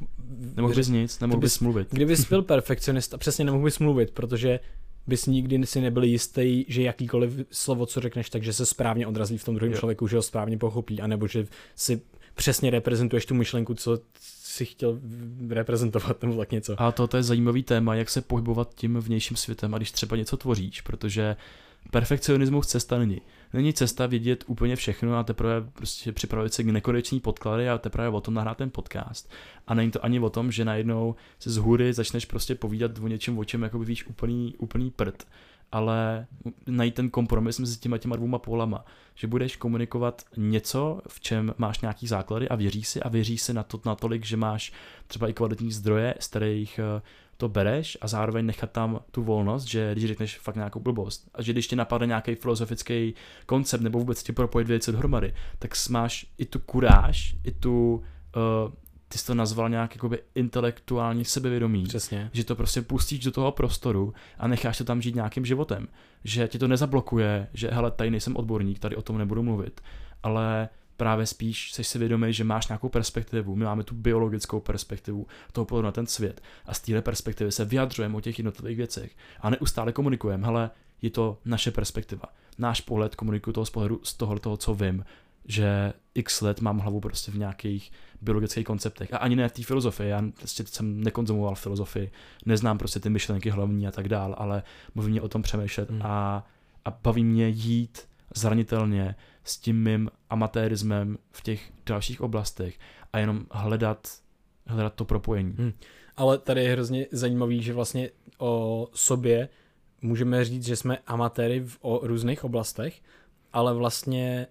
Nemohl 0.55 0.75
bys 0.75 0.87
nic, 0.87 1.19
nemohl 1.19 1.39
bys, 1.39 1.53
bys 1.53 1.59
mluvit. 1.59 1.87
Kdybys 1.91 2.29
byl 2.29 2.41
perfekcionista, 2.41 3.17
přesně 3.17 3.45
nemohl 3.45 3.63
bys 3.63 3.79
mluvit, 3.79 4.11
protože 4.11 4.59
bys 5.07 5.25
nikdy 5.25 5.65
si 5.65 5.81
nebyl 5.81 6.03
jistý, 6.03 6.65
že 6.67 6.81
jakýkoliv 6.81 7.39
slovo, 7.51 7.85
co 7.85 7.99
řekneš, 7.99 8.29
takže 8.29 8.53
se 8.53 8.65
správně 8.65 9.07
odrazí 9.07 9.37
v 9.37 9.43
tom 9.43 9.55
druhém 9.55 9.77
člověku, 9.77 10.07
že 10.07 10.15
ho 10.15 10.21
správně 10.21 10.57
pochopí, 10.57 11.01
anebo 11.01 11.27
že 11.27 11.47
si 11.75 12.01
přesně 12.35 12.69
reprezentuješ 12.69 13.25
tu 13.25 13.35
myšlenku, 13.35 13.73
co 13.73 13.99
si 14.53 14.65
chtěl 14.65 14.99
reprezentovat 15.49 16.23
nebo 16.23 16.37
tak 16.37 16.51
něco. 16.51 16.81
A 16.81 16.91
to, 16.91 17.07
to 17.07 17.17
je 17.17 17.23
zajímavý 17.23 17.63
téma, 17.63 17.95
jak 17.95 18.09
se 18.09 18.21
pohybovat 18.21 18.75
tím 18.75 18.97
vnějším 18.97 19.37
světem 19.37 19.73
a 19.73 19.77
když 19.77 19.91
třeba 19.91 20.17
něco 20.17 20.37
tvoříš, 20.37 20.81
protože 20.81 21.35
perfekcionismus 21.91 22.67
cesta 22.67 22.97
není. 22.97 23.21
Není 23.53 23.73
cesta 23.73 24.05
vidět 24.05 24.43
úplně 24.47 24.75
všechno 24.75 25.17
a 25.17 25.23
teprve 25.23 25.61
prostě 25.73 26.11
připravit 26.11 26.53
se 26.53 26.63
k 26.63 26.67
nekoneční 26.67 27.19
podklady 27.19 27.69
a 27.69 27.77
teprve 27.77 28.09
o 28.09 28.21
tom 28.21 28.33
nahrát 28.33 28.57
ten 28.57 28.69
podcast. 28.69 29.31
A 29.67 29.73
není 29.73 29.91
to 29.91 30.05
ani 30.05 30.19
o 30.19 30.29
tom, 30.29 30.51
že 30.51 30.65
najednou 30.65 31.15
se 31.39 31.51
z 31.51 31.57
hůry 31.57 31.93
začneš 31.93 32.25
prostě 32.25 32.55
povídat 32.55 32.91
o 32.99 33.07
něčem, 33.07 33.37
o 33.37 33.45
čem 33.45 33.63
jako 33.63 33.79
víš 33.79 34.05
úplný, 34.07 34.55
úplný 34.57 34.91
prd 34.91 35.23
ale 35.71 36.27
najít 36.67 36.95
ten 36.95 37.09
kompromis 37.09 37.59
mezi 37.59 37.79
těma 37.79 37.97
těma 37.97 38.15
dvouma 38.15 38.39
polama, 38.39 38.85
že 39.15 39.27
budeš 39.27 39.55
komunikovat 39.55 40.21
něco, 40.37 41.01
v 41.07 41.19
čem 41.19 41.53
máš 41.57 41.81
nějaký 41.81 42.07
základy 42.07 42.49
a 42.49 42.55
věříš 42.55 42.87
si 42.87 43.01
a 43.01 43.09
věříš 43.09 43.41
si 43.41 43.53
na 43.53 43.63
to 43.63 43.81
natolik, 43.85 44.25
že 44.25 44.37
máš 44.37 44.73
třeba 45.07 45.27
i 45.27 45.33
kvalitní 45.33 45.71
zdroje, 45.71 46.15
z 46.19 46.27
kterých 46.27 46.79
eh, 46.79 47.01
to 47.37 47.49
bereš 47.49 47.97
a 48.01 48.07
zároveň 48.07 48.45
nechat 48.45 48.71
tam 48.71 48.99
tu 49.11 49.23
volnost, 49.23 49.63
že 49.63 49.91
když 49.91 50.05
řekneš 50.05 50.39
fakt 50.39 50.55
nějakou 50.55 50.79
blbost 50.79 51.29
a 51.33 51.41
že 51.41 51.51
když 51.51 51.67
ti 51.67 51.75
napadne 51.75 52.07
nějaký 52.07 52.35
filozofický 52.35 53.13
koncept 53.45 53.81
nebo 53.81 53.99
vůbec 53.99 54.23
ti 54.23 54.31
propojit 54.31 54.67
věci 54.67 54.91
dohromady, 54.91 55.33
tak 55.59 55.71
máš 55.89 56.25
i 56.37 56.45
tu 56.45 56.59
kuráž, 56.59 57.35
i 57.43 57.51
tu 57.51 58.03
uh, 58.35 58.73
ty 59.13 59.19
jsi 59.19 59.25
to 59.25 59.35
nazval 59.35 59.69
nějak 59.69 59.95
jakoby 59.95 60.19
intelektuální 60.35 61.25
sebevědomí. 61.25 61.83
Přesně. 61.83 62.29
Že 62.33 62.43
to 62.43 62.55
prostě 62.55 62.81
pustíš 62.81 63.19
do 63.19 63.31
toho 63.31 63.51
prostoru 63.51 64.13
a 64.37 64.47
necháš 64.47 64.77
to 64.77 64.83
tam 64.83 65.01
žít 65.01 65.15
nějakým 65.15 65.45
životem. 65.45 65.87
Že 66.23 66.47
ti 66.47 66.59
to 66.59 66.67
nezablokuje, 66.67 67.47
že 67.53 67.69
hele, 67.71 67.91
tady 67.91 68.11
nejsem 68.11 68.35
odborník, 68.35 68.79
tady 68.79 68.95
o 68.95 69.01
tom 69.01 69.17
nebudu 69.17 69.43
mluvit. 69.43 69.81
Ale 70.23 70.69
právě 70.97 71.25
spíš 71.25 71.73
jsi 71.73 71.83
si 71.83 71.99
vědomý, 71.99 72.33
že 72.33 72.43
máš 72.43 72.67
nějakou 72.67 72.89
perspektivu. 72.89 73.55
My 73.55 73.65
máme 73.65 73.83
tu 73.83 73.95
biologickou 73.95 74.59
perspektivu 74.59 75.27
toho 75.51 75.65
pohledu 75.65 75.85
na 75.85 75.91
ten 75.91 76.07
svět. 76.07 76.41
A 76.65 76.73
z 76.73 76.79
téhle 76.79 77.01
perspektivy 77.01 77.51
se 77.51 77.65
vyjadřujeme 77.65 78.17
o 78.17 78.21
těch 78.21 78.39
jednotlivých 78.39 78.77
věcech. 78.77 79.15
A 79.41 79.49
neustále 79.49 79.91
komunikujeme, 79.91 80.45
hele, 80.45 80.69
je 81.01 81.09
to 81.09 81.37
naše 81.45 81.71
perspektiva. 81.71 82.25
Náš 82.57 82.81
pohled 82.81 83.15
komunikuju 83.15 83.53
toho 83.53 83.65
z 83.65 83.69
pohledu 83.69 83.99
z 84.03 84.13
toho, 84.13 84.39
toho, 84.39 84.57
co 84.57 84.75
vím 84.75 85.05
že 85.45 85.93
x 86.15 86.41
let 86.41 86.61
mám 86.61 86.79
hlavu 86.79 86.99
prostě 86.99 87.31
v 87.31 87.37
nějakých 87.37 87.91
biologických 88.21 88.65
konceptech. 88.65 89.13
A 89.13 89.17
ani 89.17 89.35
ne 89.35 89.49
v 89.49 89.51
té 89.51 89.63
filozofii, 89.63 90.09
já 90.09 90.23
prostě 90.37 90.63
jsem 90.65 91.03
nekonzumoval 91.03 91.55
filozofii, 91.55 92.11
neznám 92.45 92.77
prostě 92.77 92.99
ty 92.99 93.09
myšlenky 93.09 93.49
hlavní 93.49 93.87
a 93.87 93.91
tak 93.91 94.09
dál, 94.09 94.35
ale 94.37 94.63
baví 94.95 95.11
mě 95.11 95.21
o 95.21 95.29
tom 95.29 95.41
přemýšlet 95.41 95.89
hmm. 95.89 96.01
a, 96.01 96.47
a 96.85 96.91
baví 96.91 97.23
mě 97.23 97.47
jít 97.47 98.07
zranitelně 98.35 99.15
s 99.43 99.57
tím 99.57 99.83
mým 99.83 100.09
amatérismem 100.29 101.17
v 101.31 101.41
těch 101.41 101.71
dalších 101.85 102.21
oblastech 102.21 102.79
a 103.13 103.19
jenom 103.19 103.45
hledat, 103.51 104.07
hledat 104.67 104.93
to 104.93 105.05
propojení. 105.05 105.55
Hmm. 105.57 105.73
Ale 106.17 106.37
tady 106.37 106.63
je 106.63 106.71
hrozně 106.71 107.07
zajímavý, 107.11 107.63
že 107.63 107.73
vlastně 107.73 108.09
o 108.37 108.87
sobě 108.93 109.49
můžeme 110.01 110.45
říct, 110.45 110.65
že 110.65 110.75
jsme 110.75 110.97
amatéry 111.07 111.59
v 111.59 111.77
o 111.81 112.07
různých 112.07 112.43
oblastech, 112.43 113.01
ale 113.53 113.73
vlastně 113.73 114.47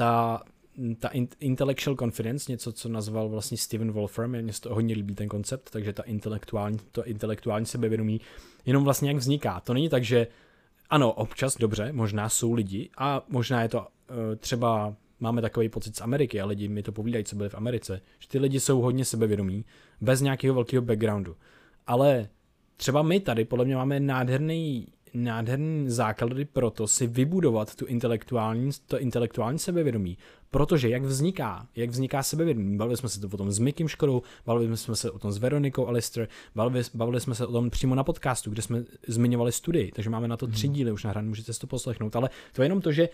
ta, 0.00 0.42
ta 0.98 1.10
intellectual 1.40 1.96
confidence, 1.96 2.52
něco, 2.52 2.72
co 2.72 2.88
nazval 2.88 3.28
vlastně 3.28 3.58
Steven 3.58 3.92
Wolfram, 3.92 4.30
mně 4.30 4.52
se 4.52 4.60
to 4.60 4.74
hodně 4.74 4.94
líbí 4.94 5.14
ten 5.14 5.28
koncept, 5.28 5.70
takže 5.70 5.92
ta 5.92 6.02
intelektuální, 6.02 6.78
to 6.92 7.06
intelektuální 7.06 7.66
sebevědomí 7.66 8.20
jenom 8.66 8.84
vlastně 8.84 9.10
jak 9.10 9.16
vzniká. 9.16 9.60
To 9.60 9.74
není 9.74 9.88
tak, 9.88 10.04
že 10.04 10.26
ano, 10.90 11.12
občas, 11.12 11.56
dobře, 11.56 11.92
možná 11.92 12.28
jsou 12.28 12.52
lidi 12.52 12.90
a 12.98 13.24
možná 13.28 13.62
je 13.62 13.68
to 13.68 13.78
uh, 13.78 13.86
třeba 14.36 14.94
máme 15.20 15.42
takový 15.42 15.68
pocit 15.68 15.96
z 15.96 16.00
Ameriky 16.00 16.40
a 16.40 16.46
lidi 16.46 16.68
mi 16.68 16.82
to 16.82 16.92
povídají, 16.92 17.24
co 17.24 17.36
byli 17.36 17.48
v 17.48 17.54
Americe, 17.54 18.00
že 18.18 18.28
ty 18.28 18.38
lidi 18.38 18.60
jsou 18.60 18.80
hodně 18.80 19.04
sebevědomí, 19.04 19.64
bez 20.00 20.20
nějakého 20.20 20.54
velkého 20.54 20.82
backgroundu. 20.82 21.36
Ale 21.86 22.28
třeba 22.76 23.02
my 23.02 23.20
tady 23.20 23.44
podle 23.44 23.64
mě 23.64 23.76
máme 23.76 24.00
nádherný 24.00 24.86
nádherný 25.14 25.90
základy 25.90 26.44
pro 26.44 26.70
to 26.70 26.88
si 26.88 27.06
vybudovat 27.06 27.74
tu 27.74 27.86
intelektuální, 27.86 28.70
to 28.86 29.00
intelektuální 29.00 29.58
sebevědomí. 29.58 30.18
Protože 30.50 30.88
jak 30.88 31.02
vzniká, 31.02 31.66
jak 31.76 31.90
vzniká 31.90 32.22
sebevědomí. 32.22 32.76
Bavili 32.76 32.96
jsme 32.96 33.08
se 33.08 33.20
to 33.20 33.28
o 33.28 33.36
tom 33.36 33.52
s 33.52 33.58
Mikim 33.58 33.88
Škodou, 33.88 34.22
bavili 34.46 34.76
jsme 34.76 34.96
se 34.96 35.10
o 35.10 35.18
tom 35.18 35.32
s 35.32 35.38
Veronikou 35.38 35.86
Alistair, 35.86 36.28
bavili, 36.54 36.84
bavili 36.94 37.20
jsme 37.20 37.34
se 37.34 37.46
o 37.46 37.52
tom 37.52 37.70
přímo 37.70 37.94
na 37.94 38.04
podcastu, 38.04 38.50
kde 38.50 38.62
jsme 38.62 38.84
zmiňovali 39.06 39.52
studii, 39.52 39.92
takže 39.92 40.10
máme 40.10 40.28
na 40.28 40.36
to 40.36 40.46
tři 40.46 40.66
hmm. 40.66 40.74
díly 40.74 40.92
už 40.92 41.04
nahrané, 41.04 41.28
můžete 41.28 41.52
si 41.52 41.60
to 41.60 41.66
poslechnout. 41.66 42.16
Ale 42.16 42.30
to 42.52 42.62
je 42.62 42.66
jenom 42.66 42.80
to, 42.80 42.92
že 42.92 43.08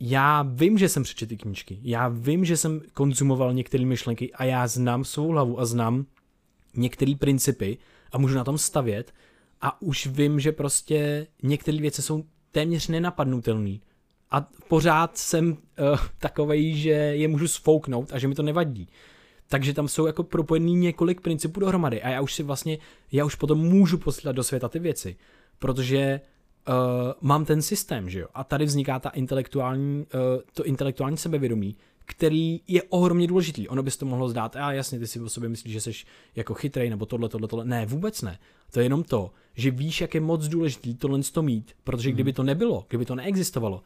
já 0.00 0.42
vím, 0.42 0.78
že 0.78 0.88
jsem 0.88 1.02
přečetl 1.02 1.28
ty 1.28 1.36
knížky, 1.36 1.78
já 1.82 2.08
vím, 2.08 2.44
že 2.44 2.56
jsem 2.56 2.80
konzumoval 2.92 3.54
některé 3.54 3.84
myšlenky 3.84 4.32
a 4.32 4.44
já 4.44 4.66
znám 4.66 5.04
svou 5.04 5.28
hlavu 5.28 5.60
a 5.60 5.64
znám 5.64 6.06
některé 6.76 7.14
principy 7.18 7.78
a 8.12 8.18
můžu 8.18 8.34
na 8.34 8.44
tom 8.44 8.58
stavět 8.58 9.12
a 9.64 9.82
už 9.82 10.06
vím, 10.06 10.40
že 10.40 10.52
prostě 10.52 11.26
některé 11.42 11.78
věci 11.78 12.02
jsou 12.02 12.24
téměř 12.52 12.88
nenapadnutelné. 12.88 13.78
A 14.30 14.48
pořád 14.68 15.18
jsem 15.18 15.50
uh, 15.50 15.56
takovej, 16.18 16.74
že 16.74 16.90
je 16.90 17.28
můžu 17.28 17.48
sfouknout 17.48 18.12
a 18.12 18.18
že 18.18 18.28
mi 18.28 18.34
to 18.34 18.42
nevadí. 18.42 18.88
Takže 19.48 19.74
tam 19.74 19.88
jsou 19.88 20.06
jako 20.06 20.22
propojený 20.22 20.74
několik 20.74 21.20
principů 21.20 21.60
dohromady 21.60 22.02
a 22.02 22.08
já 22.08 22.20
už 22.20 22.34
si 22.34 22.42
vlastně, 22.42 22.78
já 23.12 23.24
už 23.24 23.34
potom 23.34 23.58
můžu 23.58 23.98
posílat 23.98 24.36
do 24.36 24.44
světa 24.44 24.68
ty 24.68 24.78
věci, 24.78 25.16
protože 25.58 26.20
uh, 26.68 26.74
mám 27.20 27.44
ten 27.44 27.62
systém, 27.62 28.10
že 28.10 28.20
jo. 28.20 28.26
A 28.34 28.44
tady 28.44 28.64
vzniká 28.64 28.98
ta 28.98 29.08
intelektuální, 29.08 29.98
uh, 30.14 30.42
to 30.52 30.64
intelektuální 30.64 31.16
sebevědomí, 31.16 31.76
který 32.04 32.60
je 32.68 32.82
ohromně 32.82 33.26
důležitý. 33.26 33.68
Ono 33.68 33.82
by 33.82 33.90
to 33.90 34.06
mohlo 34.06 34.28
zdát, 34.28 34.56
a 34.56 34.72
jasně, 34.72 34.98
ty 34.98 35.06
si 35.06 35.20
o 35.20 35.28
sobě 35.28 35.48
myslíš, 35.48 35.72
že 35.72 35.80
jsi 35.80 35.92
jako 36.36 36.54
chytrej, 36.54 36.90
nebo 36.90 37.06
tohle, 37.06 37.28
tohle, 37.28 37.48
tohle. 37.48 37.64
Ne, 37.64 37.86
vůbec 37.86 38.22
ne. 38.22 38.38
To 38.72 38.80
je 38.80 38.84
jenom 38.86 39.02
to, 39.02 39.30
že 39.54 39.70
víš, 39.70 40.00
jak 40.00 40.14
je 40.14 40.20
moc 40.20 40.48
důležitý 40.48 40.94
tohle 40.94 41.20
to 41.32 41.42
mít, 41.42 41.72
protože 41.84 42.12
kdyby 42.12 42.32
to 42.32 42.42
nebylo, 42.42 42.86
kdyby 42.88 43.04
to 43.04 43.14
neexistovalo, 43.14 43.82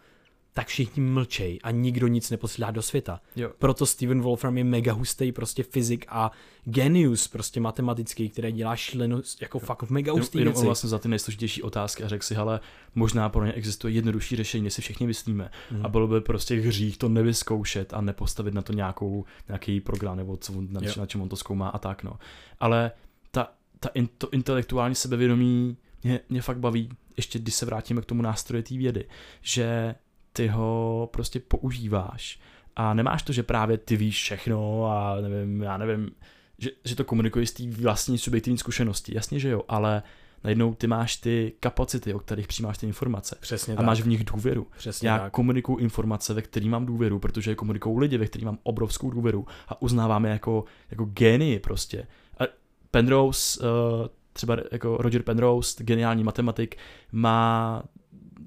tak 0.53 0.67
všichni 0.67 1.03
mlčej 1.03 1.59
a 1.63 1.71
nikdo 1.71 2.07
nic 2.07 2.31
neposílá 2.31 2.71
do 2.71 2.83
světa. 2.83 3.21
Jo. 3.37 3.51
Proto 3.59 3.87
Steven 3.87 4.21
Wolfram 4.21 4.59
je 4.59 4.65
mega 4.65 4.93
hustý 4.93 5.33
prostě 5.33 5.63
fyzik 5.63 6.07
a 6.09 6.31
genius 6.65 7.29
prostě 7.29 7.61
matematický, 7.61 8.29
který 8.29 8.53
dělá 8.53 8.77
šílenost, 8.77 9.43
jako 9.43 9.59
fakt 9.59 9.91
mega 9.91 10.13
hustý 10.13 10.39
Jenom 10.39 10.55
on 10.57 10.65
vlastně 10.65 10.89
za 10.89 10.99
ty 10.99 11.09
nejsložitější 11.09 11.63
otázky 11.63 12.05
a 12.05 12.09
řekl 12.09 12.25
si, 12.25 12.35
hele, 12.35 12.61
možná 12.95 13.29
pro 13.29 13.45
ně 13.45 13.53
existuje 13.53 13.95
jednodušší 13.95 14.37
řešení, 14.37 14.65
než 14.65 14.75
si 14.75 14.83
všichni 14.83 15.07
myslíme. 15.07 15.51
Mhm. 15.71 15.87
A 15.87 15.89
bylo 15.89 16.07
by 16.07 16.21
prostě 16.21 16.61
hřích 16.61 16.99
to 16.99 17.09
nevyzkoušet 17.09 17.95
a 17.95 18.01
nepostavit 18.01 18.55
na 18.55 18.63
to 18.63 18.73
nějakou, 18.73 19.25
nějaký 19.49 19.81
program 19.81 20.17
nebo 20.17 20.37
co, 20.37 20.53
on- 20.53 20.69
na, 20.73 20.81
na 20.97 21.07
čem 21.07 21.21
on 21.21 21.29
to 21.29 21.37
zkoumá 21.37 21.69
a 21.69 21.79
tak, 21.79 22.03
no. 22.03 22.13
Ale 22.61 22.91
ta, 23.31 23.53
ta 23.81 23.89
in, 23.95 24.09
to 24.19 24.31
intelektuální 24.31 24.95
sebevědomí 24.95 25.77
mě, 26.03 26.21
mě 26.29 26.43
fakt 26.43 26.59
baví, 26.59 26.91
ještě 27.17 27.39
když 27.39 27.55
se 27.55 27.67
vrátíme 27.67 28.03
k 28.03 28.05
tomu 28.05 28.23
nástroje 28.23 28.63
té 28.63 28.77
vědy, 28.77 29.05
že 29.43 29.95
ty 30.39 30.47
ho 30.49 31.09
prostě 31.13 31.41
používáš 31.41 32.41
a 32.77 32.95
nemáš 32.95 33.23
to, 33.23 33.33
že 33.33 33.43
právě 33.43 33.79
ty 33.79 33.97
víš 33.97 34.23
všechno 34.23 34.87
a 34.87 35.21
nevím, 35.21 35.63
já 35.63 35.77
nevím, 35.77 36.11
že, 36.59 36.71
že 36.85 36.97
to 36.97 37.05
komunikuje 37.05 37.47
z 37.47 37.53
té 37.53 37.63
vlastní 37.71 38.19
subjektivní 38.19 38.59
zkušenosti. 38.59 39.15
Jasně, 39.15 39.39
že 39.39 39.49
jo, 39.49 39.63
ale 39.69 40.03
najednou 40.45 40.75
ty 40.75 40.87
máš 40.87 41.17
ty 41.17 41.53
kapacity, 41.61 42.15
o 42.15 42.19
kterých 42.19 42.49
přijímáš 42.49 42.79
ty 42.79 42.87
informace 42.87 43.37
Přesně 43.41 43.75
a 43.75 43.77
tak. 43.77 43.87
máš 43.87 44.01
v 44.01 44.09
nich 44.09 44.25
důvěru. 44.25 44.67
Přesně 44.77 45.09
Já 45.09 45.19
tak. 45.19 45.33
komunikuju 45.33 45.79
informace, 45.79 46.35
ve 46.35 46.43
kterých 46.43 46.71
mám 46.71 46.87
důvěru, 46.87 47.19
protože 47.19 47.55
komunikují 47.55 47.99
lidi, 47.99 48.19
ve 48.19 48.27
kterých 48.27 48.47
mám 48.47 48.59
obrovskou 48.63 49.11
důvěru 49.11 49.47
a 49.69 49.83
uznáváme 49.83 50.29
jako, 50.29 50.65
jako 50.91 51.05
génii 51.05 51.59
prostě. 51.59 52.07
A 52.39 52.45
Penrose, 52.91 53.61
uh, 53.61 54.07
třeba 54.33 54.57
jako 54.73 54.97
Roger 54.97 55.23
Penrose, 55.23 55.85
geniální 55.85 56.25
matematik, 56.25 56.77
má 57.13 57.83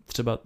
třeba 0.05 0.39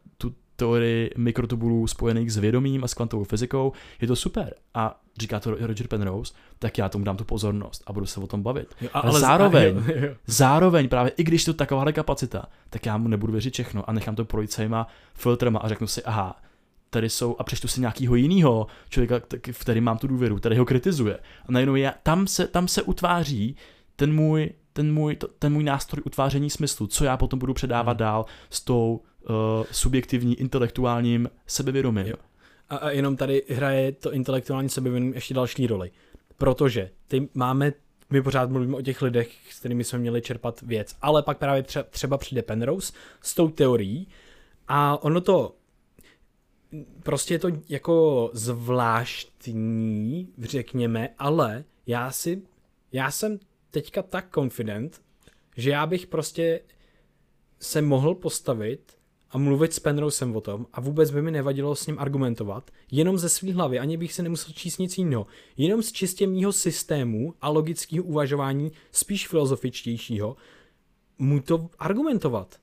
teorii 0.55 1.11
mikrotubulů 1.17 1.87
spojených 1.87 2.33
s 2.33 2.37
vědomím 2.37 2.83
a 2.83 2.87
s 2.87 2.93
kvantovou 2.93 3.23
fyzikou, 3.23 3.71
je 4.01 4.07
to 4.07 4.15
super. 4.15 4.53
A 4.73 5.01
říká 5.19 5.39
to 5.39 5.55
Roger 5.59 5.87
Penrose, 5.87 6.33
tak 6.59 6.77
já 6.77 6.89
tomu 6.89 7.05
dám 7.05 7.17
tu 7.17 7.23
pozornost 7.23 7.83
a 7.87 7.93
budu 7.93 8.05
se 8.05 8.19
o 8.19 8.27
tom 8.27 8.43
bavit. 8.43 8.75
Jo, 8.81 8.89
a- 8.93 8.99
ale 8.99 9.19
z- 9.19 9.21
zároveň- 9.21 9.75
jo, 9.87 9.93
jo. 10.07 10.15
Zároveň 10.27 10.89
právě, 10.89 11.11
i 11.17 11.23
když 11.23 11.45
to 11.45 11.53
takováhle 11.53 11.93
kapacita, 11.93 12.45
tak 12.69 12.85
já 12.85 12.97
mu 12.97 13.07
nebudu 13.07 13.31
věřit 13.31 13.53
všechno 13.53 13.89
a 13.89 13.93
nechám 13.93 14.15
to 14.15 14.25
projít 14.25 14.51
svýma 14.51 14.87
filtrama 15.13 15.59
a 15.59 15.67
řeknu 15.67 15.87
si, 15.87 16.03
aha, 16.03 16.39
tady 16.89 17.09
jsou, 17.09 17.35
a 17.39 17.43
přečtu 17.43 17.67
si 17.67 17.79
nějakého 17.81 18.15
jiného 18.15 18.67
člověka, 18.89 19.19
v 19.51 19.59
kterým 19.59 19.83
mám 19.83 19.97
tu 19.97 20.07
důvěru, 20.07 20.35
který 20.37 20.57
ho 20.57 20.65
kritizuje. 20.65 21.17
A 21.49 21.51
najednou 21.51 21.75
já, 21.75 21.93
tam, 22.03 22.27
se, 22.27 22.47
tam 22.47 22.67
se 22.67 22.81
utváří 22.81 23.55
ten 23.95 24.13
můj, 24.13 24.49
ten, 24.73 24.93
můj, 24.93 25.17
ten 25.39 25.53
můj 25.53 25.63
nástroj 25.63 26.01
utváření 26.05 26.49
smyslu, 26.49 26.87
co 26.87 27.05
já 27.05 27.17
potom 27.17 27.39
budu 27.39 27.53
předávat 27.53 27.91
Hmm. 27.91 27.97
dál 27.99 28.25
s 28.49 28.61
tou 28.61 29.01
subjektivní, 29.71 30.39
intelektuálním 30.39 31.29
sebevědomím. 31.47 32.07
Jo. 32.07 32.15
A, 32.69 32.75
a 32.75 32.89
jenom 32.89 33.17
tady 33.17 33.43
hraje 33.49 33.91
to 33.91 34.13
intelektuální 34.13 34.69
sebevědomí 34.69 35.13
ještě 35.15 35.33
další 35.33 35.67
roli. 35.67 35.91
Protože 36.37 36.89
ty 37.07 37.29
máme, 37.33 37.73
my 38.09 38.21
pořád 38.21 38.49
mluvíme 38.49 38.77
o 38.77 38.81
těch 38.81 39.01
lidech, 39.01 39.31
s 39.51 39.59
kterými 39.59 39.83
jsme 39.83 39.99
měli 39.99 40.21
čerpat 40.21 40.61
věc, 40.61 40.95
ale 41.01 41.23
pak 41.23 41.37
právě 41.37 41.63
třeba, 41.63 41.83
třeba 41.83 42.17
přijde 42.17 42.41
Penrose 42.41 42.93
s 43.21 43.35
tou 43.35 43.49
teorií 43.49 44.07
a 44.67 45.03
ono 45.03 45.21
to 45.21 45.55
prostě 47.03 47.33
je 47.33 47.39
to 47.39 47.49
jako 47.69 48.29
zvláštní, 48.33 50.29
řekněme, 50.39 51.09
ale 51.19 51.63
já 51.87 52.11
si, 52.11 52.41
já 52.91 53.11
jsem 53.11 53.39
teďka 53.71 54.01
tak 54.01 54.33
confident, 54.35 55.01
že 55.57 55.69
já 55.71 55.85
bych 55.85 56.07
prostě 56.07 56.61
se 57.59 57.81
mohl 57.81 58.15
postavit 58.15 58.94
a 59.35 59.37
mluvit 59.37 59.73
s 59.73 59.79
Penrosem 59.79 60.35
o 60.35 60.41
tom 60.41 60.65
a 60.73 60.81
vůbec 60.81 61.11
by 61.11 61.21
mi 61.21 61.31
nevadilo 61.31 61.75
s 61.75 61.87
ním 61.87 61.99
argumentovat, 61.99 62.71
jenom 62.91 63.17
ze 63.17 63.29
své 63.29 63.53
hlavy, 63.53 63.79
ani 63.79 63.97
bych 63.97 64.13
se 64.13 64.23
nemusel 64.23 64.53
číst 64.53 64.77
nic 64.77 64.97
jiného. 64.97 65.27
Jenom 65.57 65.83
z 65.83 65.91
čistě 65.91 66.27
mýho 66.27 66.51
systému 66.53 67.33
a 67.41 67.49
logického 67.49 68.03
uvažování, 68.03 68.71
spíš 68.91 69.27
filozofičtějšího, 69.27 70.35
mu 71.17 71.39
to 71.39 71.69
argumentovat. 71.79 72.55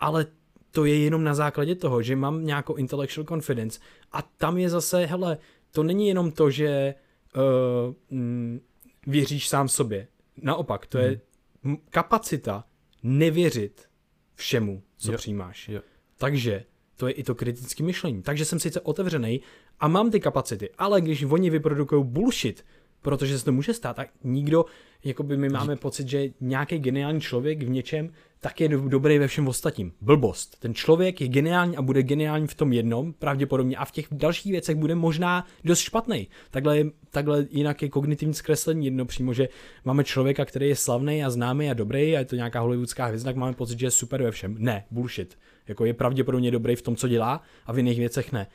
Ale 0.00 0.26
to 0.70 0.84
je 0.84 0.98
jenom 0.98 1.24
na 1.24 1.34
základě 1.34 1.74
toho, 1.74 2.02
že 2.02 2.16
mám 2.16 2.44
nějakou 2.46 2.74
intellectual 2.74 3.24
confidence 3.26 3.80
a 4.12 4.22
tam 4.22 4.58
je 4.58 4.70
zase, 4.70 5.06
hele, 5.06 5.38
to 5.70 5.82
není 5.82 6.08
jenom 6.08 6.32
to, 6.32 6.50
že 6.50 6.94
uh, 7.36 7.94
mm, 8.18 8.60
věříš 9.06 9.48
sám 9.48 9.68
sobě. 9.68 10.08
Naopak, 10.42 10.86
to 10.86 10.98
je 10.98 11.20
m- 11.64 11.78
kapacita 11.90 12.64
nevěřit 13.02 13.88
všemu, 14.34 14.82
co 14.96 15.12
Jo. 15.12 15.18
přijímáš. 15.18 15.68
Jo. 15.68 15.80
Takže 16.20 16.64
to 16.96 17.06
je 17.06 17.12
i 17.12 17.22
to 17.22 17.34
kritické 17.34 17.82
myšlení. 17.82 18.22
Takže 18.22 18.44
jsem 18.44 18.60
sice 18.60 18.80
otevřený 18.80 19.40
a 19.80 19.88
mám 19.88 20.10
ty 20.10 20.20
kapacity, 20.20 20.70
ale 20.78 21.00
když 21.00 21.22
oni 21.22 21.50
vyprodukují 21.50 22.04
bullshit, 22.04 22.64
protože 23.02 23.38
se 23.38 23.44
to 23.44 23.52
může 23.52 23.74
stát, 23.74 23.96
tak 23.96 24.08
nikdo, 24.24 24.64
jako 25.04 25.22
by 25.22 25.36
my 25.36 25.48
máme 25.48 25.76
pocit, 25.76 26.08
že 26.08 26.28
nějaký 26.40 26.78
geniální 26.78 27.20
člověk 27.20 27.62
v 27.62 27.70
něčem, 27.70 28.12
tak 28.40 28.60
je 28.60 28.68
do- 28.68 28.88
dobrý 28.88 29.18
ve 29.18 29.28
všem 29.28 29.48
ostatním. 29.48 29.92
Blbost. 30.00 30.60
Ten 30.60 30.74
člověk 30.74 31.20
je 31.20 31.28
geniální 31.28 31.76
a 31.76 31.82
bude 31.82 32.02
geniální 32.02 32.46
v 32.46 32.54
tom 32.54 32.72
jednom, 32.72 33.12
pravděpodobně, 33.12 33.76
a 33.76 33.84
v 33.84 33.90
těch 33.90 34.06
dalších 34.12 34.52
věcech 34.52 34.76
bude 34.76 34.94
možná 34.94 35.46
dost 35.64 35.80
špatný. 35.80 36.28
Takhle, 36.50 36.78
je, 36.78 36.84
takhle 37.10 37.46
jinak 37.50 37.82
je 37.82 37.88
kognitivní 37.88 38.34
zkreslení 38.34 38.84
jedno 38.84 39.04
přímo, 39.04 39.32
že 39.32 39.48
máme 39.84 40.04
člověka, 40.04 40.44
který 40.44 40.68
je 40.68 40.76
slavný 40.76 41.24
a 41.24 41.30
známý 41.30 41.70
a 41.70 41.74
dobrý 41.74 42.16
a 42.16 42.18
je 42.18 42.24
to 42.24 42.36
nějaká 42.36 42.60
hollywoodská 42.60 43.06
hvězda, 43.06 43.28
tak 43.28 43.36
máme 43.36 43.52
pocit, 43.52 43.78
že 43.78 43.86
je 43.86 43.90
super 43.90 44.22
ve 44.22 44.30
všem. 44.30 44.56
Ne, 44.58 44.84
bullshit. 44.90 45.38
Jako 45.70 45.84
je 45.84 45.94
pravděpodobně 45.94 46.50
dobrý 46.50 46.76
v 46.76 46.82
tom, 46.82 46.96
co 46.96 47.08
dělá 47.08 47.42
a 47.66 47.72
v 47.72 47.76
jiných 47.78 47.98
věcech 47.98 48.32
ne. 48.32 48.46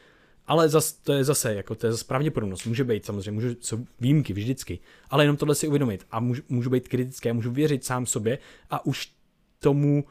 Ale 0.48 0.70
zas, 0.70 0.94
to 0.94 1.14
je 1.14 1.24
zase, 1.24 1.54
jako 1.54 1.76
to 1.76 1.88
je 1.88 1.92
zase 1.92 2.06
pravděpodobnost. 2.06 2.66
Může 2.66 2.84
být 2.84 3.06
samozřejmě, 3.06 3.32
může, 3.32 3.56
jsou 3.60 3.86
výjimky 4.00 4.34
vždycky. 4.34 4.80
Ale 5.10 5.24
jenom 5.24 5.38
tohle 5.38 5.56
si 5.56 5.68
uvědomit. 5.68 6.06
A 6.12 6.20
můžu, 6.20 6.42
můžu 6.50 6.70
být 6.70 6.88
kritický, 6.88 7.32
můžu 7.34 7.52
věřit 7.52 7.86
sám 7.86 8.06
sobě 8.06 8.38
a 8.70 8.86
už 8.86 9.12
tomu 9.60 10.06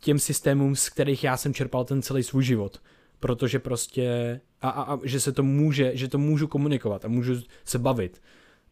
těm 0.00 0.18
systémům, 0.18 0.76
z 0.76 0.88
kterých 0.88 1.24
já 1.24 1.36
jsem 1.36 1.54
čerpal 1.54 1.84
ten 1.84 2.02
celý 2.02 2.22
svůj 2.22 2.44
život. 2.44 2.82
Protože 3.20 3.58
prostě, 3.58 4.40
a, 4.60 4.68
a, 4.68 4.94
a 4.94 4.98
že 5.04 5.20
se 5.20 5.32
to 5.32 5.42
může, 5.42 5.96
že 5.96 6.08
to 6.08 6.18
můžu 6.18 6.46
komunikovat 6.46 7.04
a 7.04 7.08
můžu 7.08 7.34
se 7.64 7.78
bavit. 7.78 8.22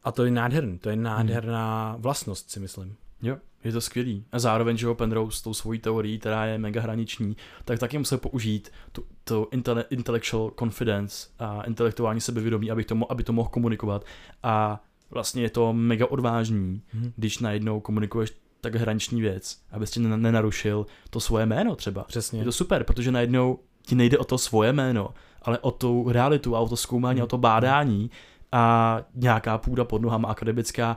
A 0.03 0.12
to 0.12 0.24
je 0.24 0.31
nádherný, 0.31 0.78
to 0.78 0.91
je 0.91 0.97
nádherná 0.97 1.97
vlastnost, 1.99 2.51
si 2.51 2.61
myslím. 2.61 2.97
Jo, 3.23 3.36
je 3.65 3.73
to 3.73 3.81
skvělý. 3.81 4.24
A 4.32 4.39
zároveň, 4.39 4.77
že 4.77 4.86
ho 4.86 4.95
Penrose 4.95 5.39
s 5.39 5.43
tou 5.43 5.55
svojí 5.55 5.78
teorií, 5.78 6.19
která 6.19 6.47
je 6.47 6.59
mega 6.59 6.81
hraniční, 6.81 7.36
tak 7.65 7.78
taky 7.78 7.99
musel 7.99 8.19
použít 8.19 8.70
tu, 8.93 9.05
tu 9.24 9.49
intele, 9.53 9.85
intellectual 9.91 10.53
confidence 10.59 11.28
a 11.39 11.62
intelektuální 11.62 12.20
sebevědomí, 12.20 12.70
aby 12.70 12.85
to, 12.85 13.12
aby 13.12 13.23
to 13.23 13.32
mohl 13.32 13.49
komunikovat. 13.49 14.05
A 14.43 14.82
vlastně 15.11 15.43
je 15.43 15.51
to 15.51 15.73
mega 15.73 16.07
odvážný, 16.07 16.82
Mhm. 16.95 17.12
když 17.16 17.39
najednou 17.39 17.81
komunikuješ 17.81 18.32
tak 18.61 18.74
hraniční 18.74 19.20
věc, 19.20 19.59
abys 19.73 19.91
ti 19.91 20.01
nen- 20.01 20.23
nenarušil 20.23 20.86
to 21.11 21.20
svoje 21.20 21.47
jméno 21.47 21.77
třeba. 21.77 22.03
Přesně. 22.05 22.39
Je 22.41 22.45
to 22.45 22.53
super, 22.53 22.85
protože 22.85 23.12
najednou 23.12 23.59
ti 23.82 23.95
nejde 23.95 24.19
o 24.19 24.24
to 24.24 24.39
svoje 24.39 24.73
jméno, 24.73 25.11
ale 25.43 25.59
o 25.59 25.70
tu 25.70 26.05
realitu 26.09 26.57
a 26.57 26.61
o 26.61 26.69
to 26.69 26.77
zkoumání, 26.77 27.16
Hmm. 27.19 27.24
o 27.24 27.27
to 27.27 27.39
bádání 27.39 28.11
a 28.53 29.01
nějaká 29.15 29.59
půda 29.59 29.85
pod 29.85 30.03
nohama 30.03 30.28
akademická, 30.28 30.97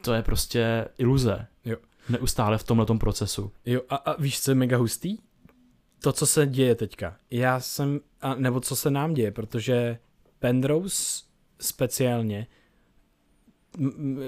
to 0.00 0.12
je 0.12 0.22
prostě 0.22 0.88
iluze. 0.98 1.46
Jo. 1.64 1.76
Neustále 2.08 2.58
v 2.58 2.64
tomhle 2.64 2.86
procesu. 3.00 3.52
Jo, 3.66 3.80
a, 3.88 3.96
a 3.96 4.22
víš, 4.22 4.40
co 4.40 4.50
je 4.50 4.54
mega 4.54 4.76
hustý? 4.76 5.18
To, 6.02 6.12
co 6.12 6.26
se 6.26 6.46
děje 6.46 6.74
teďka. 6.74 7.16
Já 7.30 7.60
jsem, 7.60 8.00
a, 8.20 8.34
nebo 8.34 8.60
co 8.60 8.76
se 8.76 8.90
nám 8.90 9.14
děje, 9.14 9.30
protože 9.30 9.98
Penrose 10.38 11.24
speciálně, 11.60 12.46
m- 13.78 13.92
m- 13.98 14.18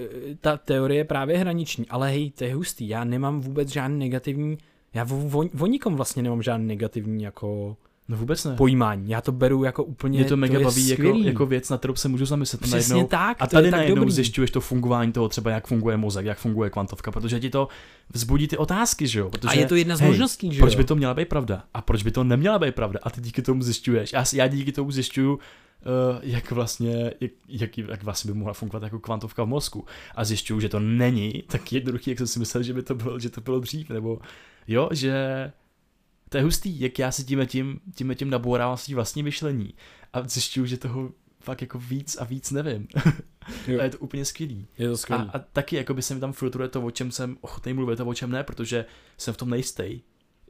ta 0.40 0.56
teorie 0.56 0.98
je 0.98 1.04
právě 1.04 1.38
hraniční, 1.38 1.88
ale 1.88 2.10
hej, 2.10 2.30
to 2.30 2.44
je 2.44 2.54
hustý, 2.54 2.88
já 2.88 3.04
nemám 3.04 3.40
vůbec 3.40 3.68
žádný 3.68 3.98
negativní, 3.98 4.58
já 4.94 5.06
o, 5.10 5.38
o, 5.38 5.44
o 5.60 5.66
nikom 5.66 5.96
vlastně 5.96 6.22
nemám 6.22 6.42
žádný 6.42 6.66
negativní 6.66 7.24
jako 7.24 7.76
No 8.12 8.18
vůbec 8.18 8.44
ne. 8.44 8.56
pojímání. 8.56 9.10
Já 9.10 9.20
to 9.20 9.32
beru 9.32 9.64
jako 9.64 9.84
úplně 9.84 10.18
Mě 10.18 10.28
to 10.28 10.36
mega 10.36 10.58
je 10.58 10.64
baví 10.64 10.88
jako, 10.88 11.00
skvělý. 11.00 11.24
jako 11.24 11.46
věc, 11.46 11.70
na 11.70 11.78
kterou 11.78 11.94
se 11.94 12.08
můžu 12.08 12.26
zamyslet. 12.26 12.62
Přesně 12.62 12.94
najednou, 12.94 13.08
tak, 13.08 13.36
a 13.40 13.46
to 13.46 13.56
tady 13.56 13.70
najednou 13.70 14.10
zjišťuješ 14.10 14.50
to 14.50 14.60
fungování 14.60 15.12
toho, 15.12 15.28
třeba 15.28 15.50
jak 15.50 15.66
funguje 15.66 15.96
mozek, 15.96 16.26
jak 16.26 16.38
funguje 16.38 16.70
kvantovka, 16.70 17.10
protože 17.10 17.40
ti 17.40 17.50
to 17.50 17.68
vzbudí 18.12 18.48
ty 18.48 18.56
otázky, 18.56 19.06
že 19.06 19.18
jo? 19.20 19.30
Protože, 19.30 19.48
A 19.48 19.60
je 19.60 19.66
to 19.66 19.74
jedna 19.74 19.96
z 19.96 20.00
hej, 20.00 20.08
možností, 20.08 20.52
že 20.54 20.60
proč 20.60 20.72
jo? 20.72 20.78
by 20.78 20.84
to 20.84 20.96
měla 20.96 21.14
být 21.14 21.28
pravda? 21.28 21.64
A 21.74 21.82
proč 21.82 22.02
by 22.02 22.10
to 22.10 22.24
neměla 22.24 22.58
být 22.58 22.74
pravda? 22.74 23.00
A 23.02 23.10
ty 23.10 23.20
díky 23.20 23.42
tomu 23.42 23.62
zjišťuješ. 23.62 24.12
Já, 24.12 24.24
já 24.32 24.48
díky 24.48 24.72
tomu 24.72 24.90
zjišťuju, 24.90 25.32
uh, 25.34 25.38
jak 26.22 26.50
vlastně, 26.50 27.12
jak, 27.20 27.30
jak, 27.48 27.78
jak 27.78 28.02
vlastně 28.02 28.32
by 28.32 28.38
mohla 28.38 28.54
fungovat 28.54 28.82
jako 28.82 28.98
kvantovka 28.98 29.44
v 29.44 29.48
mozku. 29.48 29.84
A 30.14 30.24
zjišťuju, 30.24 30.60
že 30.60 30.68
to 30.68 30.80
není 30.80 31.42
tak 31.46 31.72
jednoduchý, 31.72 32.10
jak 32.10 32.18
jsem 32.18 32.26
si 32.26 32.38
myslel, 32.38 32.62
že 32.62 32.74
by 32.74 32.82
to 32.82 32.94
bylo, 32.94 33.18
že 33.18 33.30
to 33.30 33.40
bylo 33.40 33.60
dřív, 33.60 33.90
nebo 33.90 34.18
jo, 34.68 34.88
že 34.92 35.12
to 36.32 36.38
je 36.38 36.44
hustý, 36.44 36.80
jak 36.80 36.98
já 36.98 37.12
si 37.12 37.24
tím 37.24 37.46
tím, 37.46 37.80
tím, 37.94 38.14
tím 38.14 38.30
nabourávám 38.30 38.76
svý 38.76 38.94
vlastní 38.94 39.22
myšlení 39.22 39.74
a 40.12 40.28
zjišťuju, 40.28 40.66
že 40.66 40.76
toho 40.76 41.10
fakt 41.40 41.60
jako 41.60 41.78
víc 41.78 42.16
a 42.20 42.24
víc 42.24 42.50
nevím. 42.50 42.88
Jo. 43.68 43.80
a 43.80 43.84
je 43.84 43.90
to 43.90 43.98
úplně 43.98 44.24
skvělý. 44.24 44.66
Je 44.78 44.86
to 44.88 44.94
A, 44.94 44.96
skvělý. 44.96 45.30
a 45.32 45.38
taky 45.38 45.76
jako 45.76 45.94
by 45.94 46.02
se 46.02 46.14
mi 46.14 46.20
tam 46.20 46.32
filtruje 46.32 46.68
to, 46.68 46.82
o 46.82 46.90
čem 46.90 47.10
jsem 47.10 47.36
ochotný 47.40 47.72
mluvit 47.72 48.00
a 48.00 48.04
o 48.04 48.14
čem 48.14 48.30
ne, 48.30 48.44
protože 48.44 48.84
jsem 49.18 49.34
v 49.34 49.36
tom 49.36 49.50
nejistý. 49.50 50.00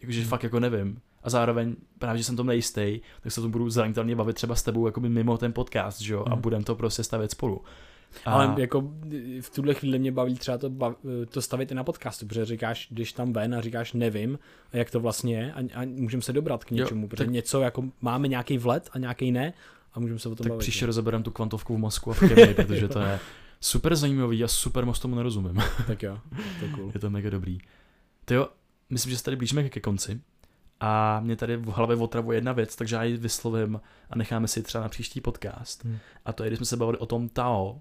Jakože 0.00 0.20
Hmm. 0.20 0.28
fakt 0.28 0.42
jako 0.42 0.60
nevím. 0.60 1.00
A 1.22 1.30
zároveň 1.30 1.76
právě, 1.98 2.18
že 2.18 2.24
jsem 2.24 2.34
v 2.34 2.36
tom 2.36 2.46
nejistý, 2.46 3.00
tak 3.22 3.32
se 3.32 3.40
o 3.40 3.42
tom 3.44 3.50
budu 3.50 3.70
zranitelně 3.70 4.16
bavit 4.16 4.32
třeba 4.36 4.54
s 4.54 4.62
tebou 4.62 4.86
jakoby 4.86 5.08
mimo 5.08 5.38
ten 5.38 5.52
podcast, 5.52 6.00
že 6.00 6.14
jo? 6.14 6.24
A 6.26 6.30
Mhm. 6.34 6.40
budem 6.42 6.64
to 6.64 6.74
prostě 6.74 7.04
stavět 7.04 7.30
spolu. 7.30 7.60
A, 8.24 8.32
Ale 8.32 8.54
jako 8.60 8.92
v 9.40 9.50
tuhle 9.54 9.74
chvíli 9.74 9.98
mě 9.98 10.12
baví 10.12 10.34
třeba 10.34 10.58
to, 10.58 10.70
to 11.28 11.42
stavit 11.42 11.70
i 11.70 11.74
na 11.74 11.84
podcastu, 11.84 12.26
protože 12.26 12.44
říkáš, 12.44 12.88
když 12.90 13.12
tam 13.12 13.32
ven 13.32 13.54
a 13.54 13.60
říkáš 13.60 13.92
nevím, 13.92 14.38
jak 14.72 14.90
to 14.90 15.00
vlastně 15.00 15.36
je 15.36 15.52
a, 15.52 15.58
a 15.58 15.84
můžeme 15.86 16.22
se 16.22 16.32
dobrat 16.32 16.64
k 16.64 16.72
Jo, 16.72 16.76
něčemu, 16.78 17.08
protože 17.08 17.24
tak- 17.24 17.32
něco 17.32 17.60
jako 17.60 17.84
máme 18.00 18.28
nějaký 18.28 18.58
vlet 18.58 18.90
a 18.92 18.98
nějaký 18.98 19.32
ne 19.32 19.52
a 19.94 20.00
můžeme 20.00 20.18
se 20.18 20.28
o 20.28 20.34
tom 20.34 20.44
tak 20.44 20.50
bavit. 20.52 20.60
příště 20.60 20.86
rozeberem 20.86 21.22
tu 21.22 21.30
kvantovku 21.30 21.76
v 21.76 21.78
mozku 21.78 22.10
a 22.10 22.14
v 22.14 22.18
chemii, 22.18 22.54
protože 22.54 22.88
to 22.88 22.98
je 22.98 23.18
super 23.60 23.96
zajímavý 23.96 24.44
a 24.44 24.48
super 24.48 24.86
moc 24.86 24.98
tomu 24.98 25.14
nerozumím. 25.14 25.62
Tak 25.86 26.02
jo, 26.02 26.18
to 26.58 26.64
je 26.64 26.70
cool. 26.72 26.90
Je 26.94 27.00
to 27.00 27.10
mega 27.10 27.30
dobrý. 27.30 27.58
Ty 28.24 28.34
jo, 28.34 28.48
myslím, 28.90 29.10
že 29.10 29.18
se 29.18 29.24
tady 29.24 29.36
blížíme 29.36 29.68
ke 29.68 29.80
konci. 29.80 30.20
A 30.84 31.20
mě 31.20 31.36
tady 31.36 31.56
v 31.56 31.66
hlavě 31.66 31.96
otravuje 31.96 32.36
jedna 32.36 32.52
věc, 32.52 32.76
takže 32.76 32.96
já 32.96 33.02
ji 33.02 33.16
vyslovím 33.16 33.80
a 34.10 34.16
necháme 34.18 34.48
si 34.48 34.62
třeba 34.62 34.82
na 34.84 34.88
příští 34.88 35.20
podcast. 35.20 35.84
Hmm. 35.84 35.98
A 36.24 36.32
to 36.32 36.44
je, 36.44 36.50
když 36.50 36.56
jsme 36.58 36.66
se 36.66 36.76
bavili 36.76 36.98
o 36.98 37.06
tom 37.06 37.28
Tao 37.28 37.80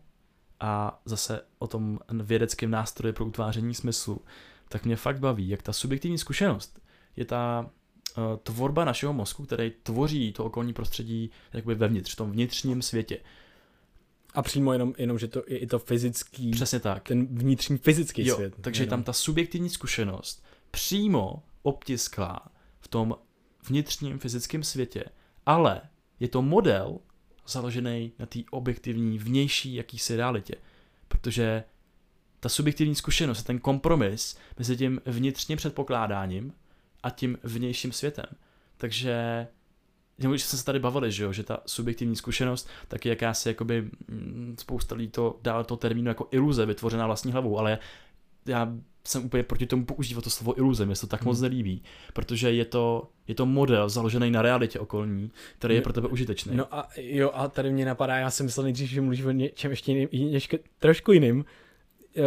a 0.62 1.02
zase 1.06 1.42
o 1.60 1.68
tom 1.68 2.00
vědeckém 2.24 2.72
nástroji 2.72 3.14
pro 3.14 3.26
utváření 3.26 3.74
smyslu, 3.76 4.22
tak 4.70 4.86
mě 4.86 4.96
fakt 4.96 5.20
baví, 5.20 5.50
jak 5.50 5.62
ta 5.62 5.74
subjektivní 5.74 6.18
zkušenost 6.18 6.80
je 7.16 7.26
ta 7.26 7.70
uh, 8.18 8.24
tvorba 8.44 8.86
našeho 8.86 9.14
mozku, 9.14 9.46
který 9.46 9.72
tvoří 9.84 10.34
to 10.34 10.46
okolní 10.46 10.74
prostředí 10.74 11.32
jakoby 11.54 11.76
vevnitř, 11.76 12.14
v 12.14 12.16
tom 12.16 12.32
vnitřním 12.32 12.82
světě. 12.82 13.20
A 14.34 14.42
přímo 14.42 14.74
jenom, 14.74 14.94
jenom 14.98 15.20
že 15.20 15.28
to 15.28 15.44
je 15.48 15.58
i 15.58 15.68
to 15.68 15.80
fyzický, 15.80 16.52
Přesně 16.52 16.80
tak. 16.80 17.08
ten 17.08 17.28
vnitřní 17.38 17.78
fyzický 17.78 18.28
Jo, 18.28 18.36
svět. 18.36 18.54
takže 18.62 18.84
je 18.84 18.88
tam 18.88 19.04
ta 19.04 19.14
subjektivní 19.14 19.70
zkušenost 19.70 20.44
přímo 20.72 21.44
obtisklá 21.64 22.40
v 22.80 22.88
tom 22.88 23.16
vnitřním 23.68 24.20
fyzickém 24.20 24.64
světě, 24.64 25.04
ale 25.46 25.82
je 26.20 26.28
to 26.28 26.42
model 26.42 27.00
založený 27.48 28.12
na 28.20 28.26
té 28.26 28.40
objektivní 28.52 29.18
vnější 29.18 29.76
jakýsi 29.76 30.16
realitě, 30.16 30.56
protože 31.08 31.64
ta 32.40 32.50
subjektivní 32.50 32.96
zkušenost 32.96 33.38
je 33.38 33.44
ten 33.44 33.60
kompromis 33.60 34.38
mezi 34.60 34.78
tím 34.78 35.02
vnitřním 35.06 35.58
předpokládáním 35.58 36.54
a 37.04 37.10
tím 37.10 37.38
vnějším 37.44 37.92
světem. 37.92 38.26
Takže 38.78 39.48
jenom 40.18 40.32
když 40.32 40.44
jsme 40.44 40.60
se 40.60 40.66
tady 40.66 40.80
bavili, 40.80 41.12
že, 41.12 41.24
jo, 41.24 41.34
že 41.34 41.44
ta 41.44 41.60
subjektivní 41.66 42.16
zkušenost 42.16 42.70
tak 42.88 43.06
je 43.06 43.10
jakási 43.10 43.50
jakoby 43.50 43.82
mm, 44.08 44.56
spousta 44.60 44.96
lidí 44.96 45.12
to 45.12 45.40
dál 45.42 45.64
to 45.64 45.78
termínu 45.78 46.08
jako 46.10 46.28
iluze 46.32 46.66
vytvořená 46.66 47.08
vlastní 47.08 47.32
hlavou, 47.32 47.60
ale 47.60 47.80
já 48.46 48.74
jsem 49.08 49.26
úplně 49.26 49.44
proti 49.44 49.66
tomu 49.66 49.86
používat 49.86 50.24
to 50.24 50.30
slovo 50.30 50.58
iluze, 50.58 50.86
mě 50.86 50.96
se 50.96 51.02
to 51.02 51.08
tak 51.08 51.24
moc 51.24 51.38
Hmm. 51.38 51.44
nelíbí, 51.50 51.84
protože 52.14 52.52
je 52.52 52.66
to, 52.66 53.10
je 53.28 53.36
to 53.36 53.46
model 53.46 53.90
založený 53.90 54.32
na 54.32 54.42
realitě 54.42 54.80
okolní, 54.80 55.32
který 55.58 55.76
je 55.76 55.82
pro 55.82 55.94
tebe 55.94 56.08
užitečný. 56.08 56.56
No 56.56 56.76
a 56.76 56.88
jo, 56.98 57.32
a 57.34 57.48
tady 57.48 57.72
mě 57.72 57.86
napadá, 57.86 58.18
já 58.18 58.30
jsem 58.30 58.46
myslel 58.46 58.64
nejdřív, 58.64 58.90
že 58.90 59.02
mluvíš 59.02 59.26
o 59.26 59.32
něčem 59.32 59.72
ještě 59.72 59.92
jiným, 59.92 60.10
ještě 60.12 60.60
trošku 60.80 61.12
jiným. 61.12 61.46
Uh, 62.18 62.24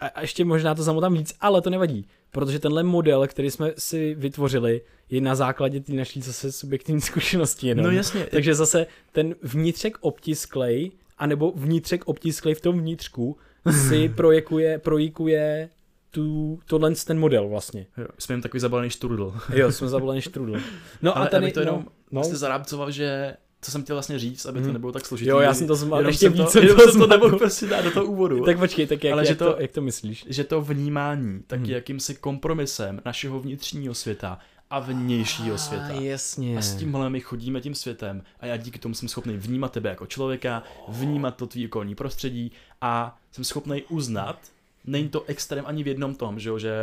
a, 0.00 0.06
a 0.06 0.20
ještě 0.20 0.44
možná 0.44 0.74
to 0.74 0.82
zamotám 0.82 1.14
víc, 1.14 1.34
ale 1.40 1.62
to 1.62 1.70
nevadí, 1.70 2.06
protože 2.30 2.58
tenhle 2.58 2.82
model, 2.82 3.26
který 3.26 3.50
jsme 3.50 3.72
si 3.78 4.14
vytvořili, 4.14 4.80
je 5.10 5.20
na 5.20 5.34
základě 5.34 5.80
té 5.80 5.92
naší 5.92 6.20
zase 6.20 6.52
subjektivní 6.52 7.00
zkušenosti 7.10 7.68
jenom. 7.68 7.84
no 7.84 7.90
jasně, 7.90 8.26
Takže 8.30 8.54
zase 8.54 8.86
ten 9.12 9.34
vnitřek 9.42 9.98
obtisklej, 10.00 10.90
anebo 11.18 11.52
vnitřek 11.56 12.08
obtisklej 12.08 12.54
v 12.54 12.60
tom 12.60 12.80
vnitřku 12.80 13.36
si 13.72 14.08
projekuje, 14.08 14.78
projikuje 14.78 15.68
tu, 16.10 16.58
tohle 16.66 16.94
ten 17.06 17.18
model 17.18 17.48
vlastně. 17.48 17.86
jo, 17.96 18.06
jsme 18.18 18.32
jen 18.32 18.42
takový 18.42 18.60
zabalený 18.60 18.90
štrudl. 18.90 19.34
Jo, 19.54 19.72
jsme 19.72 19.88
zavoleni 19.88 20.22
štrudl. 20.22 20.56
No 21.02 21.16
Ale 21.16 21.26
a 21.26 21.30
tady, 21.30 21.52
to 21.52 21.60
jenom 21.60 21.74
no, 21.76 21.82
no, 21.84 21.90
vlastně 22.12 22.36
zarábcoval, 22.36 22.90
že 22.90 23.36
co 23.60 23.70
jsem 23.70 23.82
chtěl 23.82 23.96
vlastně 23.96 24.18
říct, 24.18 24.46
aby 24.46 24.58
to 24.58 24.64
Mhm. 24.64 24.72
nebylo 24.72 24.92
tak 24.92 25.06
složitý. 25.06 25.30
Jo, 25.30 25.38
já 25.40 25.54
jsem 25.54 25.66
to 25.66 25.74
zmal, 25.74 25.98
jenom 25.98 26.08
ještě 26.10 26.26
jsem 26.26 26.32
víc 26.32 26.42
to, 26.44 26.50
jsem 26.50 26.62
jenom 26.62 26.76
to 26.78 26.92
jsem 26.92 27.00
to 27.00 27.06
nemohl 27.06 27.38
prostě 27.38 27.66
dát 27.66 27.84
do 27.84 27.90
toho 27.90 28.06
úvodu. 28.06 28.44
Tak 28.44 28.58
počkej, 28.58 28.86
tak 28.86 29.04
jak, 29.04 29.12
Ale 29.12 29.22
jak, 29.22 29.28
že 29.28 29.34
to, 29.34 29.56
jak 29.58 29.70
to 29.72 29.80
myslíš? 29.80 30.24
že 30.28 30.44
to 30.44 30.60
vnímání 30.62 31.40
tak 31.46 31.66
je 31.66 31.74
jakýmsi 31.74 32.14
kompromisem 32.14 33.00
našeho 33.04 33.40
vnitřního 33.40 33.94
světa 33.94 34.38
a 34.70 34.78
vnějšího 34.78 35.58
světa. 35.58 35.88
jasně. 35.88 36.58
A 36.58 36.62
s 36.62 36.74
tímhle 36.74 37.10
my 37.10 37.20
chodíme 37.20 37.60
tím 37.60 37.74
světem 37.74 38.22
a 38.40 38.46
já 38.46 38.56
díky 38.56 38.78
tomu 38.78 38.94
jsem 38.94 39.08
schopný 39.08 39.36
vnímat 39.36 39.72
tebe 39.72 39.88
jako 39.88 40.06
člověka, 40.06 40.62
vnímat 40.88 41.36
to 41.36 41.46
tvý 41.46 41.66
okolní 41.66 41.94
prostředí 41.94 42.52
a 42.80 43.18
jsem 43.32 43.44
schopný 43.44 43.82
uznat, 43.82 44.38
není 44.84 45.08
to 45.08 45.24
extrém 45.24 45.64
ani 45.66 45.82
v 45.82 45.86
jednom 45.86 46.14
tom, 46.14 46.40
že 46.40 46.48
jo, 46.48 46.58
že 46.58 46.74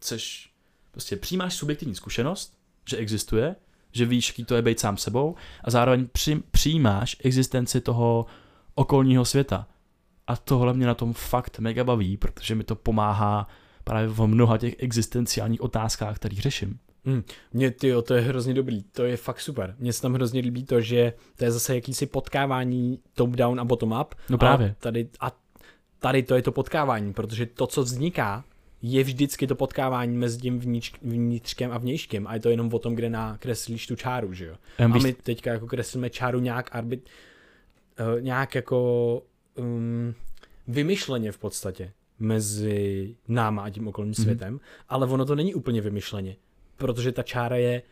chceš, 0.00 0.50
prostě 0.90 1.16
přijímáš 1.16 1.54
subjektivní 1.54 1.94
zkušenost, 1.94 2.54
že 2.88 2.96
existuje, 2.96 3.56
že 3.92 4.06
víš, 4.06 4.28
jaký 4.28 4.44
to 4.44 4.54
je 4.54 4.62
být 4.62 4.80
sám 4.80 4.96
sebou 4.96 5.34
a 5.64 5.70
zároveň 5.70 6.08
při, 6.12 6.42
přijímáš 6.50 7.16
existenci 7.24 7.80
toho 7.80 8.26
okolního 8.74 9.24
světa. 9.24 9.66
A 10.26 10.36
tohle 10.36 10.74
mě 10.74 10.86
na 10.86 10.94
tom 10.94 11.12
fakt 11.12 11.58
mega 11.58 11.84
baví, 11.84 12.16
protože 12.16 12.54
mi 12.54 12.64
to 12.64 12.74
pomáhá 12.74 13.48
právě 13.84 14.08
v 14.08 14.26
mnoha 14.26 14.58
těch 14.58 14.74
existenciálních 14.78 15.60
otázkách, 15.60 16.16
kterých 16.16 16.40
řeším. 16.40 16.78
Mně, 17.52 17.70
ty 17.70 17.92
to 18.04 18.14
je 18.14 18.20
hrozně 18.20 18.54
dobrý, 18.54 18.82
to 18.82 19.04
je 19.04 19.16
fakt 19.16 19.40
super. 19.40 19.74
Mně 19.78 19.92
se 19.92 20.02
tam 20.02 20.14
hrozně 20.14 20.40
líbí 20.40 20.64
to, 20.64 20.80
že 20.80 21.12
to 21.36 21.44
je 21.44 21.50
zase 21.52 21.74
jakýsi 21.74 22.06
potkávání 22.06 22.98
top-down 23.14 23.60
a 23.60 23.64
bottom-up. 23.64 24.14
No 24.28 24.38
právě. 24.38 24.70
A 24.70 24.74
tady, 24.80 25.08
a 25.20 25.32
tady 25.98 26.22
to 26.22 26.34
je 26.34 26.42
to 26.42 26.52
potkávání, 26.52 27.12
protože 27.12 27.46
to, 27.46 27.66
co 27.66 27.82
vzniká, 27.82 28.44
je 28.82 29.04
vždycky 29.04 29.46
to 29.46 29.54
potkávání 29.54 30.16
mezi 30.16 30.40
tím 30.40 30.60
vnitř, 30.60 30.92
vnitřkem 31.02 31.72
a 31.72 31.78
vnějškem 31.78 32.26
a 32.26 32.34
je 32.34 32.40
to 32.40 32.50
jenom 32.50 32.74
o 32.74 32.78
tom, 32.78 32.94
kde 32.94 33.10
nakreslíš 33.10 33.86
tu 33.86 33.96
čáru, 33.96 34.32
že 34.32 34.46
jo. 34.46 34.56
Um, 34.84 34.92
A 34.92 34.98
my 34.98 35.12
teďka 35.12 35.52
jako 35.52 35.66
kreslíme 35.66 36.10
čáru 36.10 36.40
nějak 36.40 36.76
arbit, 36.76 37.08
uh, 38.00 38.20
nějak 38.20 38.54
jako 38.54 39.22
um, 39.54 40.14
vymyšleně 40.68 41.32
v 41.32 41.38
podstatě 41.38 41.92
mezi 42.18 43.14
náma 43.28 43.62
a 43.62 43.70
tím 43.70 43.88
okolním 43.88 44.14
Mhm. 44.18 44.22
světem, 44.24 44.60
ale 44.88 45.06
ono 45.06 45.24
to 45.24 45.34
není 45.34 45.54
úplně 45.54 45.80
vymyšleně, 45.80 46.36
protože 46.76 47.12
ta 47.12 47.22
čára 47.22 47.56
je 47.56 47.82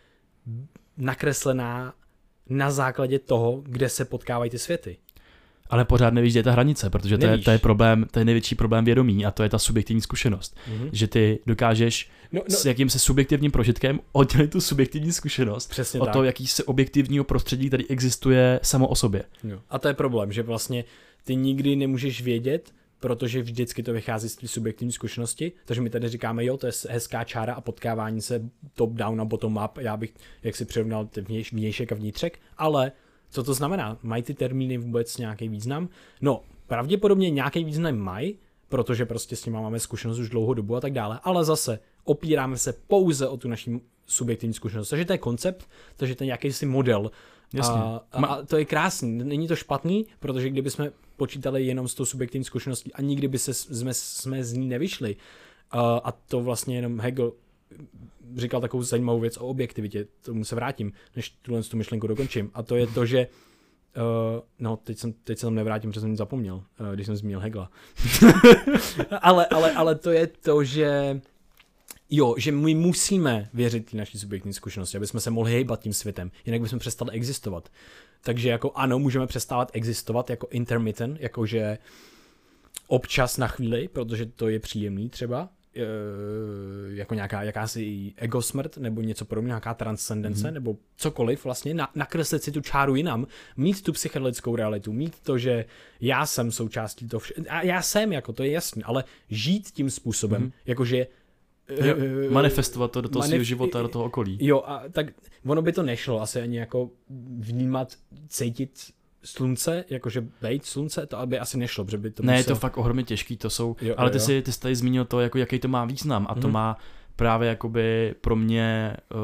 nakreslená 0.96 1.94
na 2.48 2.70
základě 2.70 3.18
toho, 3.18 3.62
kde 3.66 3.88
se 3.88 4.04
potkávají 4.04 4.50
ty 4.50 4.58
světy. 4.58 4.96
Ale 5.70 5.84
pořád 5.84 6.14
nevíš, 6.14 6.32
kde 6.32 6.38
je 6.38 6.44
ta 6.44 6.52
hranice, 6.52 6.90
protože 6.90 7.18
to 7.18 7.26
je, 7.26 7.38
to 7.38 7.50
je 7.50 7.58
problém, 7.58 8.06
to 8.10 8.18
je 8.18 8.24
největší 8.24 8.54
problém 8.54 8.84
vědomí 8.84 9.26
a 9.26 9.30
to 9.30 9.42
je 9.42 9.48
ta 9.48 9.58
subjektivní 9.58 10.00
zkušenost. 10.02 10.56
Mhm. 10.68 10.88
Že 10.92 11.06
ty 11.06 11.38
dokážeš 11.46 12.10
No, 12.32 12.40
no. 12.50 12.56
s 12.56 12.64
jakýmsi 12.64 12.98
subjektivním 12.98 13.50
prožitkem 13.50 14.00
oddělit 14.12 14.50
tu 14.50 14.60
subjektivní 14.60 15.12
zkušenost 15.12 15.66
přesně 15.70 16.00
od 16.00 16.04
tak. 16.04 16.12
toho 16.12 16.24
jakýsi 16.24 16.64
objektivního 16.64 17.24
prostředí, 17.24 17.68
který 17.68 17.90
existuje 17.90 18.60
samo 18.62 18.88
o 18.88 18.94
sobě. 18.94 19.24
Jo. 19.44 19.60
A 19.70 19.78
to 19.78 19.88
je 19.88 19.94
problém, 19.94 20.32
že 20.32 20.42
vlastně 20.42 20.84
ty 21.24 21.36
nikdy 21.36 21.76
nemůžeš 21.76 22.22
vědět, 22.22 22.72
protože 23.00 23.42
vždycky 23.42 23.82
to 23.82 23.92
vychází 23.92 24.28
z 24.28 24.36
té 24.36 24.48
subjektivní 24.48 24.92
zkušenosti. 24.92 25.52
Takže 25.64 25.80
my 25.80 25.90
tady 25.90 26.08
říkáme, 26.08 26.44
jo, 26.44 26.56
to 26.56 26.66
je 26.66 26.72
hezká 26.88 27.24
čára 27.24 27.54
a 27.54 27.60
potkávání 27.60 28.22
se 28.22 28.50
top-down 28.74 29.20
a 29.20 29.24
bottom-up. 29.24 29.78
Já 29.78 29.96
bych, 29.96 30.14
jak 30.42 30.56
si 30.56 30.64
přirovnal, 30.64 31.08
vnějšek 31.52 31.92
a 31.92 31.94
vnitřek. 31.94 32.38
Ale 32.58 32.92
co 33.30 33.42
to 33.42 33.54
znamená? 33.54 33.98
Mají 34.02 34.22
ty 34.22 34.34
termíny 34.34 34.78
vůbec 34.78 35.18
nějaký 35.18 35.48
význam? 35.48 35.88
No, 36.20 36.42
pravděpodobně 36.66 37.30
nějaký 37.30 37.64
význam 37.64 37.96
mají, 37.96 38.38
protože 38.68 39.06
prostě 39.06 39.36
s 39.36 39.44
nimi 39.46 39.58
máme 39.58 39.80
zkušenost 39.80 40.18
už 40.18 40.28
dlouhou 40.28 40.54
dobu 40.54 40.76
a 40.76 40.80
tak 40.80 40.92
dále. 40.92 41.20
Ale 41.22 41.44
zase 41.44 41.78
opíráme 42.04 42.56
se 42.56 42.72
pouze 42.72 43.28
o 43.28 43.36
tu 43.36 43.48
naši 43.48 43.80
subjektivní 44.06 44.54
zkušenost. 44.54 44.88
Takže 44.88 45.04
to 45.04 45.12
je 45.12 45.18
koncept, 45.18 45.68
takže 45.96 46.14
to 46.14 46.24
je 46.24 46.26
nějaký 46.26 46.52
si 46.52 46.66
model, 46.66 47.10
Jasně. 47.54 47.80
a, 47.80 48.00
a, 48.12 48.26
a 48.26 48.42
to 48.42 48.56
je 48.56 48.64
krásný, 48.64 49.24
není 49.24 49.48
to 49.48 49.56
špatný, 49.56 50.06
protože 50.18 50.50
kdyby 50.50 50.70
jsme 50.70 50.92
počítali 51.16 51.66
jenom 51.66 51.88
s 51.88 51.94
tou 51.94 52.04
subjektivní 52.04 52.44
zkušeností 52.44 52.92
a 52.92 53.02
nikdy 53.02 53.28
by 53.28 53.38
se, 53.38 53.54
jsme, 53.54 53.94
jsme 53.94 54.44
z 54.44 54.52
ní 54.52 54.68
nevyšli, 54.68 55.16
a, 55.70 55.96
a 55.96 56.12
to 56.12 56.40
vlastně 56.40 56.76
jenom 56.76 57.00
Hegel 57.00 57.32
říkal 58.36 58.60
takovou 58.60 58.82
zajímavou 58.82 59.20
věc 59.20 59.36
o 59.36 59.46
objektivitě, 59.46 60.06
tomu 60.22 60.44
se 60.44 60.54
vrátím, 60.54 60.92
než 61.16 61.30
tuhle 61.30 61.62
tu 61.62 61.76
myšlenku 61.76 62.06
dokončím. 62.06 62.50
A 62.54 62.62
to 62.62 62.76
je 62.76 62.86
to, 62.86 63.06
že 63.06 63.26
Uh, 63.96 64.40
no, 64.58 64.76
teď, 64.76 64.98
jsem, 64.98 65.12
teď 65.12 65.38
se 65.38 65.46
tam 65.46 65.54
nevrátím, 65.54 65.90
protože 65.90 66.00
jsem 66.00 66.16
zapomněl, 66.16 66.54
uh, 66.54 66.94
když 66.94 67.06
jsem 67.06 67.16
zmínil 67.16 67.40
Hegla. 67.40 67.70
ale, 69.22 69.46
ale, 69.46 69.72
ale 69.72 69.94
to 69.94 70.10
je 70.10 70.26
to, 70.26 70.64
že 70.64 71.20
jo, 72.10 72.34
že 72.38 72.52
my 72.52 72.74
musíme 72.74 73.48
věřit 73.54 73.90
té 73.90 73.96
naší 73.96 74.18
subjektní 74.18 74.52
zkušenosti, 74.52 74.96
aby 74.96 75.06
jsme 75.06 75.20
se 75.20 75.30
mohli 75.30 75.52
hejbat 75.52 75.80
tím 75.80 75.92
světem, 75.92 76.30
jinak 76.46 76.60
bychom 76.60 76.78
přestali 76.78 77.12
existovat. 77.12 77.68
Takže 78.22 78.48
jako 78.48 78.72
ano, 78.74 78.98
můžeme 78.98 79.26
přestávat 79.26 79.70
existovat 79.72 80.30
jako 80.30 80.48
intermittent, 80.50 81.20
jakože 81.20 81.78
občas 82.86 83.36
na 83.36 83.48
chvíli, 83.48 83.88
protože 83.88 84.26
to 84.26 84.48
je 84.48 84.60
příjemný 84.60 85.08
třeba, 85.08 85.48
e, 85.76 85.80
jako 86.94 87.14
nějaká 87.14 87.42
jakási 87.42 88.12
ego 88.16 88.42
smrt 88.42 88.76
nebo 88.76 89.02
něco 89.02 89.24
podobného, 89.24 89.48
nějaká 89.48 89.74
transcendence 89.74 90.48
mm. 90.48 90.54
nebo 90.54 90.76
cokoliv 90.96 91.44
vlastně, 91.44 91.74
na, 91.74 91.88
nakreslit 91.94 92.42
si 92.42 92.52
tu 92.52 92.60
čáru 92.60 92.94
jinam, 92.94 93.26
mít 93.56 93.82
tu 93.82 93.92
psychedelickou 93.92 94.56
realitu, 94.56 94.92
mít 94.92 95.20
to, 95.22 95.38
že 95.38 95.64
já 96.00 96.26
jsem 96.26 96.52
součástí 96.52 97.08
toho 97.08 97.20
vše, 97.20 97.34
a 97.48 97.62
já 97.62 97.82
jsem, 97.82 98.12
jako 98.12 98.32
to 98.32 98.42
je 98.42 98.50
jasný, 98.50 98.84
ale 98.84 99.04
žít 99.28 99.70
tím 99.70 99.90
způsobem, 99.90 100.42
mm. 100.42 100.52
jakože 100.66 101.06
Jo, 101.76 101.94
manifestovat 102.30 102.90
to 102.92 103.00
do 103.00 103.08
toho 103.08 103.22
manif- 103.22 103.28
svého 103.28 103.44
života, 103.44 103.82
do 103.82 103.88
toho 103.88 104.04
okolí. 104.04 104.38
Jo, 104.40 104.62
a 104.66 104.82
tak 104.92 105.06
ono 105.46 105.62
by 105.62 105.72
to 105.72 105.82
nešlo 105.82 106.20
asi 106.22 106.40
ani 106.40 106.58
jako 106.58 106.90
vnímat, 107.38 107.92
cítit 108.28 108.70
slunce, 109.24 109.84
jakože 109.90 110.24
bejt 110.40 110.64
slunce, 110.66 111.06
to 111.06 111.26
by 111.26 111.38
asi 111.38 111.58
nešlo, 111.58 111.84
protože 111.84 111.98
by 111.98 112.10
to 112.10 112.22
Ne, 112.22 112.32
musel... 112.32 112.38
je 112.40 112.44
to 112.44 112.60
fakt 112.60 112.76
ohromně 112.78 113.02
těžký, 113.04 113.36
to 113.36 113.50
jsou, 113.50 113.76
Jo, 113.80 113.94
ale 113.98 114.10
ty 114.10 114.16
jo. 114.16 114.20
jsi, 114.20 114.42
ty 114.42 114.52
jsi 114.52 114.60
tady 114.60 114.76
zmínil 114.76 115.04
to, 115.04 115.20
jako 115.20 115.38
jaký 115.38 115.58
to 115.58 115.68
má 115.68 115.84
význam 115.84 116.26
a 116.30 116.34
to 116.34 116.40
Mhm. 116.40 116.52
má 116.52 116.76
právě 117.16 117.48
jakoby 117.48 118.14
pro 118.20 118.36
mě 118.36 118.96
uh, 119.14 119.18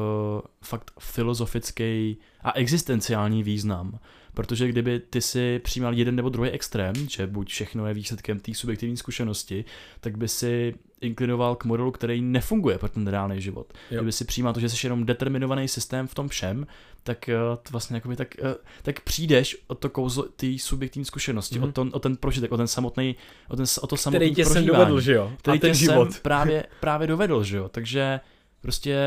fakt 0.63 0.91
filozofický 0.99 2.17
a 2.41 2.51
existenciální 2.51 3.43
význam. 3.43 3.99
Protože 4.37 4.67
kdyby 4.67 4.99
ty 4.99 5.21
si 5.21 5.59
přijímal 5.63 5.93
jeden 5.93 6.15
nebo 6.15 6.29
druhý 6.29 6.49
extrém, 6.49 6.93
že 7.09 7.27
buď 7.27 7.49
všechno 7.49 7.87
je 7.87 7.93
výsledkem 7.93 8.39
té 8.39 8.53
subjektivní 8.53 8.97
zkušenosti, 8.97 9.65
tak 9.99 10.17
by 10.17 10.27
si 10.27 10.75
inklinoval 11.01 11.55
k 11.55 11.65
modelu, 11.65 11.91
který 11.91 12.21
nefunguje 12.21 12.77
pro 12.77 12.89
ten 12.89 13.07
reálný 13.07 13.41
život. 13.41 13.73
Jo. 13.91 13.97
Kdyby 13.97 14.11
si 14.11 14.25
přijímal 14.25 14.53
to, 14.53 14.59
že 14.59 14.69
jsi 14.69 14.85
jenom 14.85 15.05
determinovaný 15.05 15.67
systém 15.67 16.07
v 16.07 16.15
tom 16.15 16.27
všem, 16.29 16.67
tak 17.03 17.29
uh, 17.51 17.57
vlastně 17.71 17.95
jakoby 17.97 18.15
tak, 18.15 18.27
uh, 18.41 18.47
tak 18.81 18.99
přijdeš 19.01 19.57
o 19.67 19.75
to 19.75 19.89
kouzlo 19.89 20.23
té 20.23 20.47
subjektivní 20.59 21.05
zkušenosti, 21.05 21.59
Mhm. 21.59 21.69
o, 21.69 21.71
to, 21.71 21.81
o 21.91 21.99
ten 21.99 22.17
prožitek, 22.17 22.51
o 22.51 22.57
ten 22.57 22.67
samotný, 22.67 23.15
o, 23.49 23.55
ten, 23.55 23.65
o 23.81 23.87
to 23.87 23.97
samotný 23.97 24.17
který 24.19 24.35
tě 24.35 24.43
prožívání 24.43 24.67
dovedl, 24.67 25.01
že 25.01 25.13
jo? 25.13 25.31
který 25.37 25.57
a 25.57 25.61
ten 25.61 25.71
tě 25.71 25.77
život. 25.77 26.11
sem 26.13 26.21
právě, 26.23 26.65
právě 26.79 27.07
dovedl, 27.07 27.43
že 27.43 27.57
jo, 27.57 27.69
takže 27.69 28.19
prostě 28.61 28.97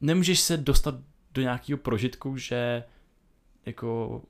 nemůžeš 0.00 0.40
se 0.40 0.56
dostat 0.56 0.94
do 1.34 1.42
nějakého 1.42 1.78
prožitku, 1.78 2.36
že 2.36 2.82
jako 3.66 4.22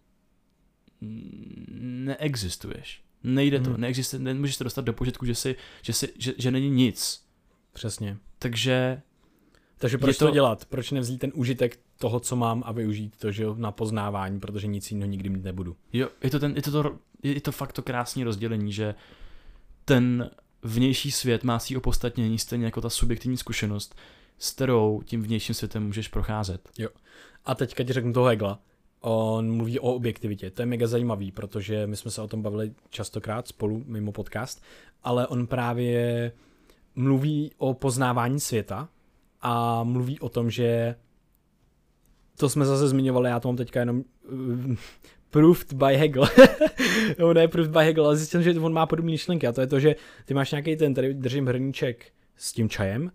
mm, 1.01 2.05
neexistuješ. 2.05 3.03
Nejde 3.25 3.61
to, 3.61 3.71
Mhm. 3.71 3.81
neexistuje, 3.81 4.21
nemůžeš 4.23 4.57
se 4.57 4.65
dostat 4.65 4.85
do 4.85 4.93
požitku, 4.93 5.27
že, 5.27 5.35
si, 5.35 5.57
že, 5.83 5.93
si, 5.93 6.13
že, 6.19 6.35
že 6.39 6.51
není 6.51 6.71
nic. 6.71 7.23
Přesně. 7.73 8.17
Takže 8.39 9.03
Takže 9.79 9.99
proč 9.99 10.19
to- 10.19 10.27
to... 10.27 10.33
dělat? 10.33 10.65
Proč 10.65 10.91
nevzít 10.91 11.19
ten 11.21 11.33
užitek 11.35 11.79
toho, 11.99 12.21
co 12.21 12.37
mám 12.37 12.63
a 12.67 12.73
využít 12.73 13.17
to, 13.17 13.33
že 13.33 13.43
jo, 13.43 13.55
na 13.59 13.73
poznávání, 13.73 14.41
protože 14.41 14.67
nic 14.67 14.91
jiného 14.91 15.11
nikdy 15.11 15.29
mít 15.29 15.45
nebudu. 15.45 15.77
jo, 15.93 16.09
je 16.23 16.31
to, 16.31 16.39
ten, 16.39 16.57
je, 16.57 16.63
to 16.63 16.71
to, 16.71 16.99
je 17.23 17.41
to 17.41 17.53
fakt 17.53 17.73
to 17.73 17.83
krásné 17.83 18.25
rozdělení, 18.25 18.73
že 18.73 18.95
ten 19.85 20.31
vnější 20.63 21.11
svět 21.11 21.45
má 21.45 21.59
svý 21.59 21.77
opodstatnění 21.77 22.39
stejně 22.39 22.65
jako 22.65 22.81
ta 22.81 22.91
subjektivní 22.91 23.37
zkušenost, 23.37 23.95
s 24.39 24.51
kterou 24.51 25.03
tím 25.05 25.23
vnějším 25.23 25.55
světem 25.55 25.87
můžeš 25.87 26.09
procházet. 26.09 26.69
A 27.45 27.55
teďka 27.55 27.85
ti 27.85 27.93
řeknu 27.93 28.13
toho 28.13 28.27
Hegla. 28.27 28.59
On 29.05 29.57
mluví 29.57 29.81
o 29.81 29.95
objektivitě. 29.95 30.51
To 30.51 30.63
je 30.63 30.67
mega 30.67 30.87
zajímavý, 30.87 31.33
protože 31.33 31.87
my 31.87 31.97
jsme 31.97 32.11
se 32.11 32.23
o 32.23 32.29
tom 32.29 32.43
bavili 32.43 32.73
častokrát 32.91 33.49
spolu 33.49 33.85
mimo 33.87 34.13
podcast, 34.13 34.63
ale 35.03 35.27
on 35.27 35.47
právě 35.47 36.33
mluví 36.95 37.51
o 37.59 37.75
poznávání 37.75 38.41
světa 38.41 38.89
a 39.41 39.85
mluví 39.85 40.21
o 40.21 40.29
tom, 40.29 40.51
že 40.51 40.95
to 42.37 42.49
jsme 42.49 42.65
zase 42.65 42.89
zmiňovali, 42.89 43.31
já 43.31 43.41
to 43.41 43.49
mám 43.49 43.57
teďka 43.57 43.81
jenom 43.81 44.05
uh, 44.33 44.75
proved 45.31 45.73
by 45.73 45.97
Hegel. 45.97 46.25
no 47.19 47.35
ne 47.35 47.49
proved 47.49 47.71
by 47.71 47.85
Hegel, 47.85 48.07
ale 48.07 48.17
zjistil, 48.17 48.43
že 48.43 48.61
on 48.61 48.73
má 48.73 48.87
podobné 48.87 49.11
myšlenky 49.11 49.47
a 49.47 49.53
to 49.53 49.61
je 49.61 49.67
to, 49.67 49.81
že 49.81 49.97
ty 50.25 50.35
máš 50.35 50.51
nějaký 50.51 50.77
ten, 50.77 50.95
tady 50.95 51.15
držím 51.15 51.47
hrníček 51.47 52.13
s 52.37 52.53
tím 52.53 52.69
čajem 52.69 53.13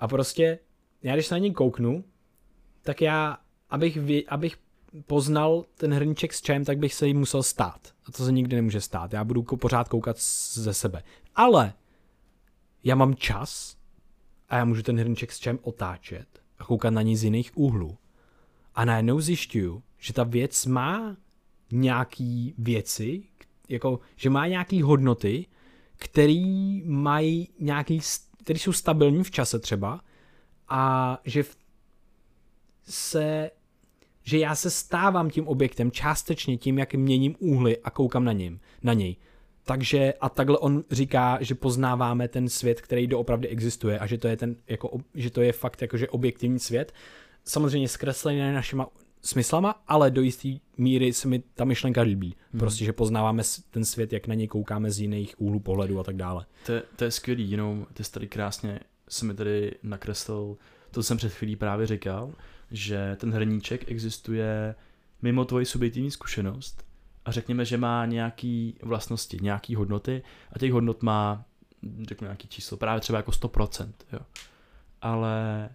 a 0.00 0.08
prostě 0.08 0.58
já 1.02 1.14
když 1.14 1.26
se 1.26 1.34
na 1.34 1.38
něj 1.38 1.52
kouknu, 1.52 2.04
tak 2.82 3.00
já, 3.00 3.38
abych, 3.70 3.96
vě, 3.96 4.22
abych 4.28 4.56
poznal 5.06 5.64
ten 5.74 5.94
hrníček 5.94 6.34
s 6.34 6.42
čajem, 6.42 6.64
tak 6.64 6.78
bych 6.78 6.94
se 6.94 7.06
jim 7.06 7.18
musel 7.18 7.42
stát. 7.42 7.80
A 8.06 8.12
to 8.12 8.24
se 8.24 8.32
nikdy 8.32 8.56
nemůže 8.56 8.80
stát. 8.80 9.12
Já 9.12 9.24
budu 9.24 9.42
pořád 9.42 9.88
koukat 9.88 10.16
ze 10.52 10.74
sebe. 10.74 11.02
Ale 11.36 11.72
já 12.84 12.94
mám 12.94 13.14
čas 13.14 13.76
a 14.48 14.56
já 14.56 14.64
můžu 14.64 14.82
ten 14.82 14.98
hrníček 14.98 15.32
s 15.32 15.38
čajem 15.38 15.58
otáčet 15.62 16.26
a 16.58 16.64
koukat 16.64 16.94
na 16.94 17.02
něj 17.02 17.16
z 17.16 17.24
jiných 17.24 17.58
úhlů. 17.58 17.98
A 18.74 18.84
najednou 18.84 19.20
zjišťuju, 19.20 19.82
že 19.98 20.12
ta 20.12 20.24
věc 20.24 20.66
má 20.66 21.16
nějaký 21.72 22.54
věci, 22.58 23.22
jako, 23.68 24.00
že 24.16 24.30
má 24.30 24.46
nějaký 24.46 24.82
hodnoty, 24.82 25.46
který 25.96 26.82
mají 26.82 27.48
nějaký, 27.58 28.00
který 28.42 28.58
jsou 28.58 28.72
stabilní 28.72 29.24
v 29.24 29.30
čase 29.30 29.58
třeba 29.58 30.00
a 30.68 31.18
že 31.24 31.42
v, 31.42 31.56
se 32.88 33.50
že 34.22 34.38
já 34.38 34.54
se 34.54 34.70
stávám 34.70 35.30
tím 35.30 35.48
objektem 35.48 35.90
částečně 35.90 36.56
tím, 36.56 36.78
jak 36.78 36.94
měním 36.94 37.36
úhly 37.38 37.78
a 37.78 37.90
koukám 37.90 38.24
na, 38.24 38.32
ním, 38.32 38.60
na 38.82 38.92
něj. 38.92 39.16
Takže 39.64 40.14
a 40.20 40.28
takhle 40.28 40.58
on 40.58 40.84
říká, 40.90 41.38
že 41.40 41.54
poznáváme 41.54 42.28
ten 42.28 42.48
svět, 42.48 42.80
který 42.80 43.06
doopravdy 43.06 43.48
existuje 43.48 43.98
a 43.98 44.06
že 44.06 44.18
to 44.18 44.28
je 44.28 44.36
ten, 44.36 44.56
jako, 44.68 45.00
že 45.14 45.30
to 45.30 45.40
je 45.42 45.52
fakt 45.52 45.82
jakože 45.82 46.08
objektivní 46.08 46.58
svět. 46.58 46.92
Samozřejmě 47.44 47.88
zkreslený 47.88 48.38
našima 48.40 48.86
smyslama, 49.22 49.82
ale 49.88 50.10
do 50.10 50.22
jisté 50.22 50.48
míry 50.78 51.12
se 51.12 51.28
mi 51.28 51.42
ta 51.54 51.64
myšlenka 51.64 52.00
líbí. 52.02 52.34
Mhm. 52.52 52.58
Prostě, 52.60 52.84
že 52.84 52.92
poznáváme 52.92 53.42
ten 53.70 53.84
svět, 53.84 54.12
jak 54.12 54.26
na 54.26 54.34
něj 54.34 54.48
koukáme 54.48 54.90
z 54.90 55.00
jiných 55.00 55.34
úhlů 55.40 55.60
pohledu 55.60 56.00
a 56.00 56.04
tak 56.04 56.16
dále. 56.16 56.46
To, 56.66 56.72
je- 56.72 56.82
to 56.96 57.04
je 57.04 57.10
skvělý, 57.10 57.50
jenom 57.50 57.86
ty 57.92 58.04
jsi 58.04 58.12
tady 58.12 58.28
krásně 58.28 58.80
se 59.08 59.24
mi 59.24 59.34
tady 59.34 59.74
nakreslil 59.82 60.56
to, 60.90 61.00
co 61.00 61.02
jsem 61.02 61.16
před 61.16 61.32
chvílí 61.32 61.56
právě 61.56 61.86
říkal, 61.86 62.32
že 62.70 63.16
ten 63.20 63.32
hrníček 63.32 63.90
existuje 63.90 64.74
mimo 65.22 65.44
tvoji 65.44 65.66
subjektivní 65.66 66.10
zkušenost 66.10 66.84
a 67.24 67.32
řekněme, 67.32 67.64
že 67.64 67.76
má 67.76 68.06
nějaký 68.06 68.78
vlastnosti, 68.82 69.38
nějaký 69.42 69.74
hodnoty 69.74 70.22
a 70.52 70.58
těch 70.58 70.72
hodnot 70.72 71.02
má, 71.02 71.44
řeknu 72.02 72.24
nějaký 72.24 72.48
číslo, 72.48 72.76
právě 72.76 73.00
třeba 73.00 73.16
jako 73.18 73.30
100%, 73.30 73.92
jo. 74.12 74.20
Ale 75.02 75.68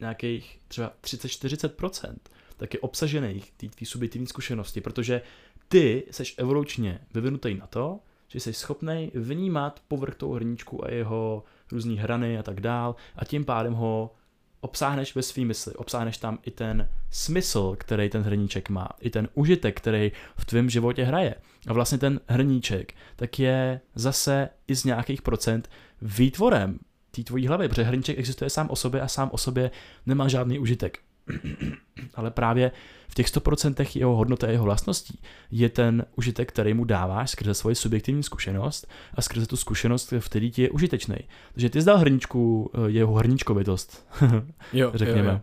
nějakých 0.00 0.58
třeba 0.68 0.92
30-40% 1.02 2.14
tak 2.56 2.74
je 2.74 2.80
obsažených 2.80 3.52
té 3.52 3.68
tvý 3.68 3.86
subjektivní 3.86 4.26
zkušenosti, 4.26 4.80
protože 4.80 5.22
ty 5.68 6.06
seš 6.10 6.34
evolučně 6.38 7.00
vyvinutý 7.14 7.54
na 7.54 7.66
to, 7.66 8.00
že 8.28 8.40
jsi 8.40 8.52
schopný 8.52 9.10
vnímat 9.14 9.82
povrch 9.88 10.14
toho 10.14 10.34
hrníčku 10.34 10.84
a 10.84 10.90
jeho 10.90 11.44
různé 11.72 11.94
hrany 11.94 12.38
a 12.38 12.42
tak 12.42 12.60
dál 12.60 12.96
a 13.16 13.24
tím 13.24 13.44
pádem 13.44 13.72
ho 13.72 14.14
obsáhneš 14.62 15.14
ve 15.14 15.22
svý 15.22 15.44
mysli, 15.44 15.74
obsáhneš 15.74 16.18
tam 16.18 16.38
i 16.42 16.50
ten 16.50 16.88
smysl, 17.10 17.76
který 17.78 18.08
ten 18.08 18.22
hrníček 18.22 18.68
má, 18.68 18.88
i 19.00 19.10
ten 19.10 19.28
užitek, 19.34 19.76
který 19.76 20.12
v 20.36 20.44
tvém 20.44 20.70
životě 20.70 21.04
hraje. 21.04 21.34
A 21.68 21.72
vlastně 21.72 21.98
ten 21.98 22.20
hrníček 22.28 22.94
tak 23.16 23.38
je 23.38 23.80
zase 23.94 24.48
i 24.68 24.74
z 24.74 24.84
nějakých 24.84 25.22
procent 25.22 25.70
výtvorem 26.02 26.78
té 27.10 27.22
tvojí 27.22 27.46
hlavy, 27.46 27.68
protože 27.68 27.82
hrníček 27.82 28.18
existuje 28.18 28.50
sám 28.50 28.70
o 28.70 28.76
sobě 28.76 29.00
a 29.00 29.08
sám 29.08 29.30
o 29.32 29.38
sobě 29.38 29.70
nemá 30.06 30.28
žádný 30.28 30.58
užitek. 30.58 30.98
Ale 32.14 32.30
právě 32.30 32.70
v 33.12 33.14
těch 33.14 33.26
100% 33.26 33.98
jeho 33.98 34.16
hodnoty 34.16 34.46
a 34.46 34.50
jeho 34.50 34.64
vlastností 34.64 35.20
je 35.50 35.68
ten 35.68 36.04
užitek, 36.16 36.48
který 36.48 36.74
mu 36.74 36.84
dáváš 36.84 37.30
skrze 37.30 37.54
svoji 37.54 37.76
subjektivní 37.76 38.22
zkušenost 38.22 38.86
a 39.14 39.22
skrze 39.22 39.46
tu 39.46 39.56
zkušenost, 39.56 40.12
v 40.12 40.28
který 40.28 40.50
ti 40.50 40.62
je 40.62 40.70
užitečný. 40.70 41.16
Takže 41.52 41.70
ty 41.70 41.80
zdal 41.80 41.98
hrníčku 41.98 42.70
eh, 42.74 42.90
jeho 42.90 43.14
hrníčkovitost, 43.14 44.06
Jo, 44.72 44.92
řekněme. 44.94 45.28
Jo, 45.28 45.34
jo. 45.34 45.40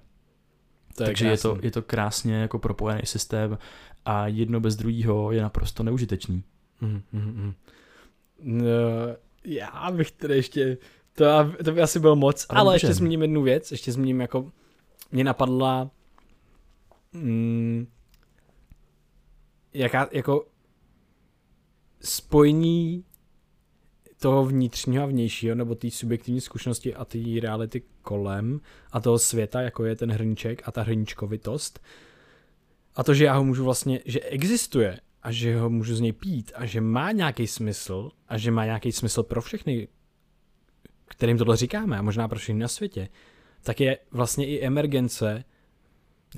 To 0.98 1.04
Takže 1.04 1.28
je 1.28 1.38
to, 1.38 1.58
je 1.62 1.72
to 1.72 1.82
krásně 1.82 2.36
jako 2.36 2.60
propojený 2.60 3.02
systém 3.04 3.58
a 4.06 4.28
jedno 4.28 4.60
bez 4.60 4.76
druhého 4.76 5.32
je 5.32 5.42
naprosto 5.42 5.84
neužitečný. 5.84 6.44
Mm, 6.82 7.02
mm, 7.12 7.22
mm. 7.22 7.54
No, 8.42 8.64
já 9.46 9.92
bych 9.92 10.12
tedy 10.12 10.36
ještě, 10.36 10.78
to, 11.14 11.26
to 11.66 11.72
by 11.72 11.82
asi 11.82 12.00
bylo 12.00 12.16
moc, 12.16 12.46
Ale 12.50 12.60
ale, 12.60 12.76
ještě 12.76 12.94
zmíním 12.94 13.22
jednu 13.22 13.42
věc, 13.42 13.72
ještě 13.72 13.92
zmíním 13.92 14.22
jako, 14.22 14.52
mě 15.12 15.24
napadla, 15.24 15.90
mm, 17.14 17.88
jaká, 19.74 20.10
jako 20.12 20.48
spojení 22.02 23.06
toho 24.20 24.46
vnitřního 24.46 25.04
a 25.04 25.08
vnějšího, 25.08 25.56
nebo 25.56 25.76
té 25.76 25.92
subjektivní 25.92 26.42
zkušenosti 26.42 26.96
a 26.96 27.06
té 27.06 27.18
reality 27.42 27.82
kolem 28.02 28.62
a 28.92 29.00
toho 29.00 29.20
světa, 29.20 29.62
jako 29.62 29.86
je 29.86 29.96
ten 29.96 30.12
hrníček 30.12 30.62
a 30.66 30.72
ta 30.72 30.82
hrníčkovitost. 30.82 31.80
A 32.96 33.04
to, 33.04 33.14
že 33.14 33.26
já 33.26 33.34
ho 33.34 33.44
můžu 33.44 33.64
vlastně, 33.64 34.00
že 34.06 34.20
existuje 34.20 35.00
a 35.24 35.32
že 35.32 35.60
ho 35.60 35.70
můžu 35.70 35.96
z 35.96 36.00
něj 36.00 36.14
pít 36.14 36.52
a 36.56 36.66
že 36.66 36.82
má 36.82 37.12
nějaký 37.12 37.48
smysl 37.48 38.12
a 38.28 38.38
že 38.38 38.52
má 38.52 38.66
nějaký 38.66 38.92
smysl 38.92 39.24
pro 39.24 39.42
všechny, 39.42 39.88
kterým 41.06 41.38
tohle 41.38 41.58
říkáme 41.58 41.98
a 41.98 42.02
možná 42.02 42.28
pro 42.28 42.40
všechny 42.40 42.62
na 42.62 42.68
světě, 42.68 43.10
tak 43.64 43.80
je 43.80 43.98
vlastně 44.12 44.48
i 44.48 44.66
emergence 44.66 45.44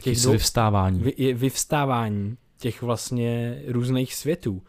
těch 0.01 0.17
dvou, 0.17 0.31
vyvstávání. 0.31 0.99
Vy, 0.99 1.13
je 1.17 1.33
vyvstávání 1.33 2.37
těch 2.57 2.81
vlastně 2.81 3.61
různých 3.67 4.15
světů. 4.15 4.61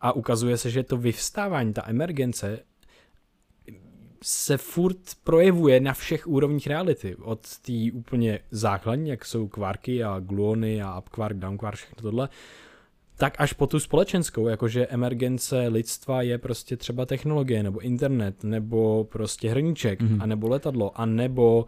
A 0.00 0.12
ukazuje 0.12 0.56
se, 0.56 0.70
že 0.70 0.82
to 0.82 0.96
vyvstávání, 0.96 1.72
ta 1.72 1.82
emergence 1.86 2.58
se 4.22 4.56
furt 4.56 4.98
projevuje 5.24 5.80
na 5.80 5.92
všech 5.92 6.26
úrovních 6.26 6.66
reality. 6.66 7.16
Od 7.16 7.58
té 7.58 7.72
úplně 7.92 8.40
základní, 8.50 9.10
jak 9.10 9.24
jsou 9.24 9.48
kvarky 9.48 10.04
a 10.04 10.20
gluony 10.20 10.82
a 10.82 10.98
upquark, 10.98 11.36
downquark, 11.36 11.76
všechno 11.76 12.02
tohle, 12.02 12.28
tak 13.16 13.34
až 13.38 13.52
po 13.52 13.66
tu 13.66 13.80
společenskou, 13.80 14.48
jakože 14.48 14.86
emergence 14.86 15.68
lidstva 15.68 16.22
je 16.22 16.38
prostě 16.38 16.76
třeba 16.76 17.06
technologie, 17.06 17.62
nebo 17.62 17.80
internet, 17.80 18.44
nebo 18.44 19.04
prostě 19.04 19.50
hrníček, 19.50 20.00
mm-hmm. 20.00 20.22
a 20.22 20.26
nebo 20.26 20.48
letadlo, 20.48 21.00
a 21.00 21.06
nebo 21.06 21.66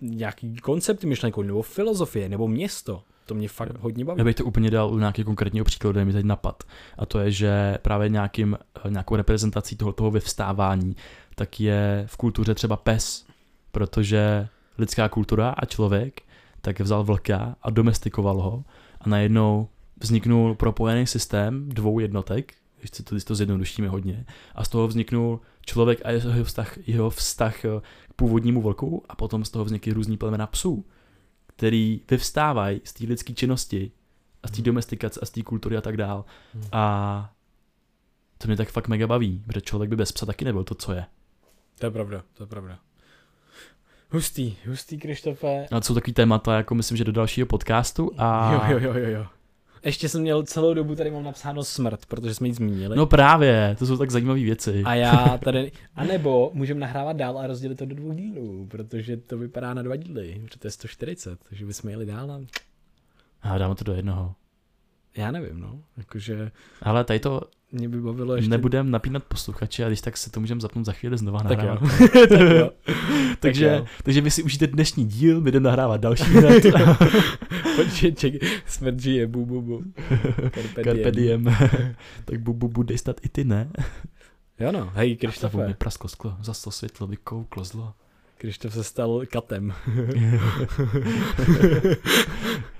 nějaký 0.00 0.56
koncepty 0.56 1.06
myšlenkou, 1.06 1.42
nebo 1.42 1.62
filozofie, 1.62 2.28
nebo 2.28 2.48
město. 2.48 3.02
To 3.26 3.34
mě 3.34 3.48
fakt 3.48 3.78
hodně 3.80 4.04
baví. 4.04 4.18
Já 4.18 4.24
bych 4.24 4.36
to 4.36 4.44
úplně 4.44 4.70
dal 4.70 4.90
u 4.90 4.98
nějakého 4.98 5.26
konkrétního 5.26 5.64
příkladu, 5.64 6.04
mi 6.04 6.12
teď 6.12 6.24
napad. 6.24 6.64
A 6.98 7.06
to 7.06 7.18
je, 7.18 7.30
že 7.30 7.78
právě 7.82 8.08
nějakým, 8.08 8.58
nějakou 8.88 9.16
reprezentací 9.16 9.76
toho, 9.76 9.92
toho 9.92 10.10
vyvstávání, 10.10 10.96
tak 11.34 11.60
je 11.60 12.04
v 12.06 12.16
kultuře 12.16 12.54
třeba 12.54 12.76
pes, 12.76 13.26
protože 13.72 14.48
lidská 14.78 15.08
kultura 15.08 15.50
a 15.50 15.64
člověk 15.64 16.22
tak 16.60 16.80
vzal 16.80 17.04
vlka 17.04 17.56
a 17.62 17.70
domestikoval 17.70 18.42
ho 18.42 18.64
a 19.00 19.08
najednou 19.08 19.68
vzniknul 20.00 20.54
propojený 20.54 21.06
systém 21.06 21.68
dvou 21.68 21.98
jednotek, 21.98 22.54
když 22.82 22.90
to, 22.90 23.14
když 23.14 23.24
to 23.24 23.34
zjednodušíme 23.34 23.88
hodně, 23.88 24.26
a 24.54 24.64
z 24.64 24.68
toho 24.68 24.88
vzniknul 24.88 25.40
člověk 25.66 26.00
a 26.04 26.10
jeho 26.10 26.44
vztah, 26.44 26.88
jeho 26.88 27.10
vztah 27.10 27.60
k 27.60 27.82
původnímu 28.16 28.62
vlku 28.62 29.04
a 29.08 29.16
potom 29.16 29.44
z 29.44 29.50
toho 29.50 29.64
vznikly 29.64 29.92
různý 29.92 30.16
plemena 30.16 30.46
psů 30.46 30.84
který 31.56 32.00
vyvstávají 32.10 32.80
z 32.84 32.92
té 32.92 33.04
lidské 33.04 33.32
činnosti 33.32 33.92
a 34.42 34.48
z 34.48 34.50
té 34.50 34.56
hmm. 34.56 34.64
domestikace 34.64 35.20
a 35.22 35.26
z 35.26 35.30
té 35.30 35.42
kultury 35.42 35.76
a 35.76 35.80
tak 35.80 35.96
dál. 35.96 36.24
Hmm. 36.54 36.64
A 36.72 37.32
to 38.38 38.48
mě 38.48 38.56
tak 38.56 38.68
fakt 38.68 38.88
mega 38.88 39.06
baví, 39.06 39.42
protože 39.46 39.60
člověk 39.60 39.90
by 39.90 39.96
bez 39.96 40.12
psa 40.12 40.26
taky 40.26 40.44
nebyl 40.44 40.64
to, 40.64 40.74
co 40.74 40.92
je. 40.92 41.04
To 41.78 41.86
je 41.86 41.90
pravda, 41.90 42.22
to 42.34 42.42
je 42.42 42.46
pravda. 42.46 42.78
Hustý, 44.10 44.56
hustý, 44.66 44.98
Krištofe. 44.98 45.66
A 45.70 45.80
to 45.80 45.86
jsou 45.86 45.94
takový 45.94 46.12
témata, 46.12 46.56
jako 46.56 46.74
myslím, 46.74 46.96
že 46.96 47.04
do 47.04 47.12
dalšího 47.12 47.46
podcastu 47.46 48.10
a... 48.18 48.58
Jo, 48.70 48.78
jo, 48.78 48.92
jo, 48.94 49.08
jo. 49.08 49.26
Ještě 49.84 50.08
jsem 50.08 50.20
měl 50.20 50.42
celou 50.42 50.74
dobu, 50.74 50.94
tady 50.94 51.10
mám 51.10 51.24
napsáno 51.24 51.64
smrt, 51.64 52.06
protože 52.06 52.34
jsme 52.34 52.48
ji 52.48 52.54
zmínili. 52.54 52.96
No 52.96 53.06
právě, 53.06 53.76
to 53.78 53.86
jsou 53.86 53.96
tak 53.96 54.10
zajímavé 54.10 54.40
věci. 54.40 54.82
A 54.84 54.94
já 54.94 55.38
tady, 55.44 55.72
a 55.94 56.04
nebo 56.04 56.50
můžeme 56.54 56.80
nahrávat 56.80 57.16
dál 57.16 57.38
a 57.38 57.46
rozdělit 57.46 57.74
to 57.74 57.86
do 57.86 57.94
dvou 57.94 58.12
dílů, 58.12 58.66
protože 58.70 59.16
to 59.16 59.38
vypadá 59.38 59.74
na 59.74 59.82
dva 59.82 59.96
díly, 59.96 60.40
protože 60.44 60.58
to 60.58 60.66
je 60.66 60.70
140, 60.70 61.38
takže 61.48 61.66
bychom 61.66 61.90
jeli 61.90 62.06
dál 62.06 62.30
a... 62.30 62.40
A 63.42 63.58
dáme 63.58 63.74
to 63.74 63.84
do 63.84 63.92
jednoho. 63.92 64.34
Já 65.16 65.30
nevím, 65.30 65.60
no, 65.60 65.82
jakože... 65.96 66.50
Ale 66.82 67.04
tady 67.04 67.20
to 67.20 67.40
mě 67.72 67.88
by 67.88 68.00
bavilo 68.00 68.36
ještě... 68.36 68.50
Nebudem 68.50 68.90
napínat 68.90 69.24
posluchače 69.24 69.84
a 69.84 69.88
když 69.88 70.00
tak 70.00 70.16
se 70.16 70.30
to 70.30 70.40
můžeme 70.40 70.60
zapnout 70.60 70.86
za 70.86 70.92
chvíli 70.92 71.18
znova 71.18 71.40
tak 71.42 71.58
Jo. 71.62 71.78
tak 72.28 72.40
jo. 72.40 72.70
takže, 73.40 73.68
tak 73.68 73.78
jo. 73.78 73.86
takže 74.02 74.20
vy 74.20 74.30
si 74.30 74.42
užijte 74.42 74.66
dnešní 74.66 75.04
díl, 75.04 75.40
my 75.40 75.50
jdeme 75.52 75.64
nahrávat 75.64 76.00
další 76.00 76.24
hned. 76.24 76.64
Počkej, 77.76 78.12
ček, 78.12 78.34
smrt 78.66 79.00
žije, 79.00 79.26
bu, 79.26 79.46
bu, 79.46 79.62
bu. 79.62 79.82
Carpe, 80.54 80.84
Carpe 80.84 81.10
diem. 81.10 81.44
tak 82.24 82.40
bu, 82.40 82.52
bu, 82.54 82.68
bu, 82.68 82.82
dej 82.82 82.98
stát 82.98 83.16
i 83.22 83.28
ty, 83.28 83.44
ne? 83.44 83.70
Jo 84.60 84.72
no, 84.72 84.90
hej, 84.94 85.16
Krištofe. 85.16 85.66
Mi 85.66 85.74
prasklo 85.74 86.08
sklo, 86.08 86.36
zas 86.42 86.62
to 86.62 86.70
světlo, 86.70 87.06
vykouklo 87.06 87.64
zlo. 87.64 87.94
Krištof 88.38 88.74
se 88.74 88.84
stal 88.84 89.22
katem. 89.30 89.72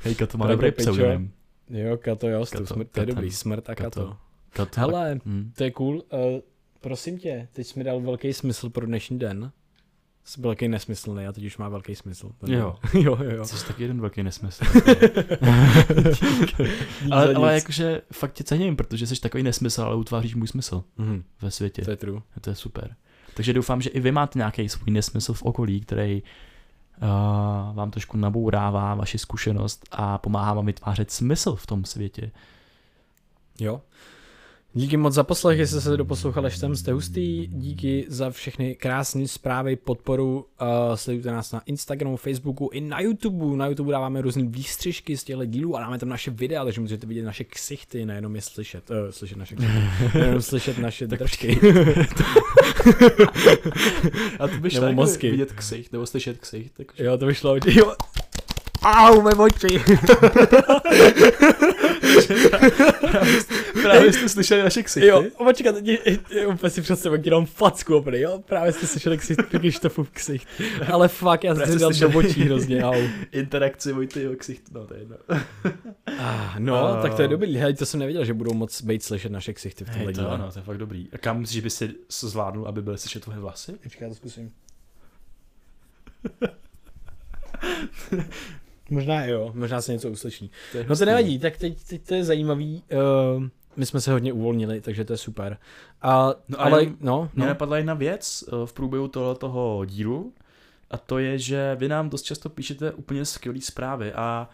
hej, 0.03 0.15
Kato 0.15 0.39
má 0.39 0.47
dobrý 0.47 0.73
pseudonym. 0.73 1.31
Jo, 1.71 1.97
Kato, 1.97 2.29
jo, 2.29 2.45
kato, 2.53 2.67
smrt, 2.67 2.91
to 2.91 3.01
je 3.01 3.07
dobrý, 3.07 3.31
smrt 3.31 3.71
a 3.71 3.75
Kato. 3.75 4.01
kato. 4.01 4.17
Kato. 4.53 4.81
Hele, 4.81 5.21
hmm. 5.25 5.53
to 5.57 5.65
je 5.65 5.71
cool. 5.71 5.95
Uh, 5.95 6.01
prosím 6.81 7.19
tě, 7.19 7.49
teď 7.53 7.67
jsi 7.67 7.79
mi 7.79 7.85
dal 7.85 8.01
velký 8.01 8.33
smysl 8.33 8.71
pro 8.71 8.87
dnešní 8.87 9.19
den. 9.19 9.53
Jsi 10.25 10.41
velký 10.41 10.69
nesmyslný 10.69 11.27
a 11.27 11.33
teď 11.33 11.45
už 11.45 11.59
má 11.59 11.69
velký 11.69 11.95
smysl. 11.95 12.33
Jo. 12.47 12.77
jo, 12.95 13.19
jo, 13.23 13.31
jo. 13.31 13.45
Jsi 13.45 13.67
taky 13.67 13.83
jeden 13.83 14.01
velký 14.01 14.23
nesmysl. 14.23 14.65
ale, 17.11 17.35
ale 17.35 17.55
jakože 17.55 18.03
fakt 18.13 18.33
tě 18.33 18.45
cením, 18.45 18.77
protože 18.77 19.07
jsi 19.07 19.21
takový 19.21 19.43
nesmysl, 19.43 19.83
ale 19.83 19.97
utváříš 19.97 20.35
můj 20.35 20.49
smysl 20.49 20.85
mm-hmm. 20.99 21.23
ve 21.43 21.51
světě. 21.51 21.83
To 21.83 21.91
je 21.91 21.97
true. 21.97 22.21
To 22.41 22.51
je 22.51 22.57
super. 22.57 22.97
Takže 23.35 23.53
doufám, 23.53 23.83
že 23.83 23.91
i 23.91 24.01
vy 24.01 24.13
máte 24.13 24.39
nějaký 24.39 24.69
svůj 24.69 24.91
nesmysl 24.91 25.33
v 25.33 25.43
okolí, 25.43 25.81
který 25.81 26.23
uh, 26.23 27.09
vám 27.77 27.91
trošku 27.91 28.17
nabourává 28.17 28.95
vaši 28.95 29.19
zkušenost 29.19 29.89
a 29.91 30.19
pomáhá 30.19 30.55
vám 30.55 30.67
vytvářet 30.67 31.11
smysl 31.11 31.57
v 31.57 31.67
tom 31.67 31.85
světě. 31.85 32.31
Jo. 33.61 33.81
Díky 34.75 34.97
moc 34.97 35.15
za 35.15 35.25
poslech, 35.25 35.59
jestli 35.59 35.81
jste 35.81 35.91
se 35.91 35.97
doposlouchali 35.97 36.47
až 36.47 36.59
sem, 36.59 36.77
jste 36.77 36.93
hustý. 36.93 37.47
Díky 37.47 38.05
za 38.09 38.31
všechny 38.31 38.75
krásné 38.75 39.29
zprávy, 39.29 39.77
podporu. 39.77 40.47
Uh, 40.63 40.69
sledujte 40.95 41.31
nás 41.31 41.53
na 41.53 41.61
Instagramu, 41.67 42.17
Facebooku 42.17 42.71
i 42.73 42.81
na 42.81 43.01
YouTube. 43.01 43.57
Na 43.57 43.67
YouTube 43.67 43.93
dáváme 43.93 44.21
různé 44.21 44.43
výstřižky 44.47 45.17
z 45.17 45.25
těchto 45.25 45.45
dílů 45.45 45.77
a 45.77 45.81
dáme 45.81 45.99
tam 45.99 46.09
naše 46.09 46.31
videa, 46.31 46.65
takže 46.65 46.81
můžete 46.81 47.07
vidět 47.07 47.23
naše 47.23 47.45
ksichty, 47.45 48.07
nejenom 48.07 48.37
je 48.37 48.43
slyšet. 48.43 48.91
Uh, 48.91 48.97
slyšet 49.11 49.39
naše 49.39 49.57
ksichty, 49.57 49.73
nejenom 50.19 50.43
slyšet 50.43 50.79
naše 50.79 51.07
držky. 51.07 51.61
a 54.39 54.49
to 54.49 54.57
by 54.61 54.71
šlo 54.71 54.85
jako 54.85 54.95
mozky. 54.95 55.31
vidět 55.31 55.53
ksicht, 55.53 55.93
nebo 55.93 56.07
slyšet 56.07 56.39
ksicht. 56.39 56.81
Jo, 56.99 57.19
to 57.19 57.27
by 57.27 57.35
šlo. 57.35 57.57
Jo. 57.67 57.95
Au, 58.85 59.23
mé 59.23 59.31
oči. 59.31 59.83
právě 63.83 64.13
jste 64.13 64.29
slyšeli 64.29 64.63
naše 64.63 64.83
ksichty. 64.83 65.07
Jo, 65.07 65.25
počkat, 65.39 65.77
úplně 66.47 66.71
si 66.71 66.83
představuji, 66.83 67.17
jak 67.17 67.27
jenom 67.27 67.47
facku 67.47 67.97
opět, 67.97 68.21
jo, 68.21 68.43
právě 68.47 68.73
jste 68.73 68.87
slyšeli 68.87 69.19
ksicht, 69.19 69.43
Krištofův 69.43 70.11
ksicht. 70.11 70.49
Ale 70.93 71.09
fakt, 71.09 71.45
já 71.45 71.55
jsem 71.55 71.79
dal 71.79 71.91
do 71.91 72.09
očí 72.19 72.45
hrozně, 72.45 72.85
au. 72.85 73.03
Interakci 73.33 73.93
Vojtyho 73.93 74.37
ksicht, 74.37 74.63
no 74.73 74.87
to 74.87 74.95
je 74.95 75.01
jedno. 75.01 75.17
ah, 76.19 76.55
no, 76.59 76.95
uh, 76.97 77.03
tak 77.03 77.15
to 77.15 77.23
je 77.23 77.29
dobrý, 77.29 77.57
hej, 77.57 77.75
to 77.75 77.87
jsem 77.87 78.01
nevěděl, 78.01 78.25
že 78.25 78.35
budou 78.35 78.55
moc 78.55 78.83
být 78.83 79.03
slyšet 79.03 79.33
naše 79.33 79.53
ksichty 79.53 79.85
v 79.85 79.91
tomhle 79.91 80.05
hey, 80.05 80.15
to, 80.15 80.21
díle. 80.21 80.39
No, 80.39 80.53
to 80.53 80.59
je 80.59 80.63
fakt 80.63 80.79
dobrý. 80.79 81.09
A 81.13 81.19
kam 81.19 81.41
myslíš, 81.41 81.55
že 81.55 81.63
by 81.63 81.71
si 81.71 81.95
zvládnul, 82.09 82.69
aby 82.69 82.83
byly 82.83 82.99
slyšet 82.99 83.23
tvoje 83.23 83.39
vlasy? 83.39 83.73
Počkej, 83.83 84.05
já 84.05 84.09
to 84.09 84.15
zkusím. 84.15 84.53
Možná 88.93 89.25
jo, 89.25 89.51
možná 89.55 89.81
se 89.81 89.93
něco 89.93 90.11
uslyší. 90.11 90.51
To 90.73 90.79
no 90.89 90.97
to 90.97 91.05
nevadí, 91.05 91.39
tak 91.39 91.57
teď, 91.57 91.85
teď 91.85 92.03
to 92.09 92.15
je 92.15 92.25
zajímavý. 92.25 92.83
Uh, 93.37 93.45
my 93.77 93.87
jsme 93.87 94.01
se 94.01 94.13
hodně 94.13 94.33
uvolnili, 94.33 94.81
takže 94.81 95.05
to 95.05 95.13
je 95.13 95.17
super. 95.17 95.59
A, 96.03 96.35
no, 96.49 96.61
ale 96.61 96.85
jen, 96.85 96.97
no, 97.01 97.31
mě 97.35 97.45
no. 97.45 97.49
napadla 97.49 97.77
jedna 97.77 97.95
věc 97.95 98.45
uh, 98.53 98.67
v 98.67 98.73
průběhu 98.73 99.09
toho, 99.09 99.35
toho 99.35 99.85
dílu 99.85 100.33
a 100.91 100.97
to 100.97 101.19
je, 101.19 101.39
že 101.39 101.77
vy 101.81 101.89
nám 101.89 102.11
dost 102.11 102.23
často 102.23 102.49
píšete 102.49 102.93
úplně 102.93 103.25
skvělé 103.25 103.61
zprávy 103.61 104.13
a 104.13 104.49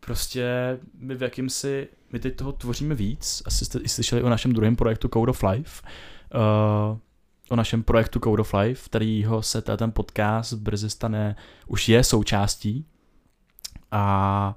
prostě 0.00 0.78
my 0.98 1.14
v 1.14 1.22
jakýmsi, 1.22 1.88
my 2.12 2.18
teď 2.18 2.36
toho 2.36 2.52
tvoříme 2.52 2.94
víc, 2.94 3.42
asi 3.46 3.64
jste 3.64 3.78
i 3.78 3.88
slyšeli 3.88 4.22
o 4.22 4.28
našem 4.28 4.52
druhém 4.52 4.76
projektu 4.76 5.08
Code 5.08 5.30
of 5.30 5.42
Life, 5.42 5.82
uh, 6.34 6.98
o 7.50 7.56
našem 7.56 7.82
projektu 7.82 8.20
Code 8.20 8.40
of 8.40 8.54
Life, 8.54 8.88
kterýho 8.88 9.42
se 9.42 9.62
ten 9.62 9.92
podcast 9.92 10.52
brzy 10.52 10.90
stane, 10.90 11.36
už 11.66 11.88
je 11.88 12.04
součástí, 12.04 12.86
a 13.92 14.56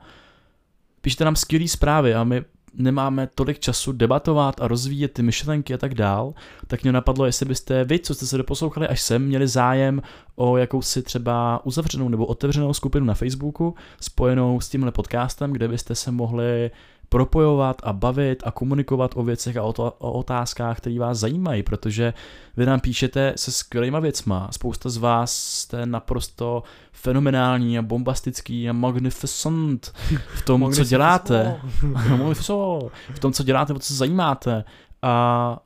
píšte 1.02 1.26
nám 1.26 1.36
skvělé 1.36 1.68
zprávy 1.68 2.16
a 2.16 2.24
my 2.24 2.44
nemáme 2.74 3.28
tolik 3.36 3.60
času 3.60 3.92
debatovat 3.92 4.62
a 4.62 4.68
rozvíjet 4.68 5.14
ty 5.14 5.24
myšlenky 5.24 5.74
a 5.74 5.78
tak 5.78 5.94
dál, 5.94 6.34
tak 6.68 6.84
mě 6.84 6.92
napadlo, 6.92 7.26
jestli 7.26 7.46
byste 7.46 7.84
vy, 7.84 8.00
co 8.00 8.16
jste 8.16 8.26
se 8.26 8.38
doposlouchali 8.38 8.88
až 8.88 9.02
sem, 9.02 9.26
měli 9.26 9.48
zájem 9.48 10.02
o 10.36 10.58
jakousi 10.58 11.04
třeba 11.04 11.66
uzavřenou 11.66 12.10
nebo 12.10 12.26
otevřenou 12.26 12.74
skupinu 12.74 13.06
na 13.06 13.14
Facebooku 13.14 13.76
spojenou 14.02 14.62
s 14.62 14.70
tímhle 14.70 14.92
podcastem, 14.92 15.52
kde 15.52 15.68
byste 15.68 15.96
se 15.96 16.12
mohli 16.12 16.72
propojovat 17.14 17.82
a 17.84 17.94
bavit 17.94 18.44
a 18.46 18.52
komunikovat 18.52 19.12
o 19.16 19.24
věcech 19.24 19.58
a 19.58 19.64
o, 19.64 19.74
to, 19.74 19.96
o 19.98 20.12
otázkách, 20.12 20.78
které 20.78 21.00
vás 21.00 21.18
zajímají, 21.18 21.64
protože 21.64 22.14
vy 22.58 22.66
nám 22.66 22.80
píšete 22.80 23.34
se 23.36 23.52
skvělýma 23.52 24.00
věcma. 24.00 24.48
Spousta 24.52 24.90
z 24.90 24.98
vás 24.98 25.34
jste 25.34 25.86
naprosto 25.86 26.64
fenomenální 26.92 27.78
a 27.78 27.82
bombastický 27.82 28.70
a 28.70 28.74
magnificent 28.74 29.94
v 30.36 30.42
tom, 30.42 30.74
co 30.74 30.84
děláte. 30.84 31.62
v 33.14 33.20
tom, 33.20 33.34
co 33.34 33.44
děláte, 33.44 33.74
o 33.74 33.80
co 33.80 33.88
se 33.88 33.94
zajímáte. 33.94 34.64
A 35.02 35.60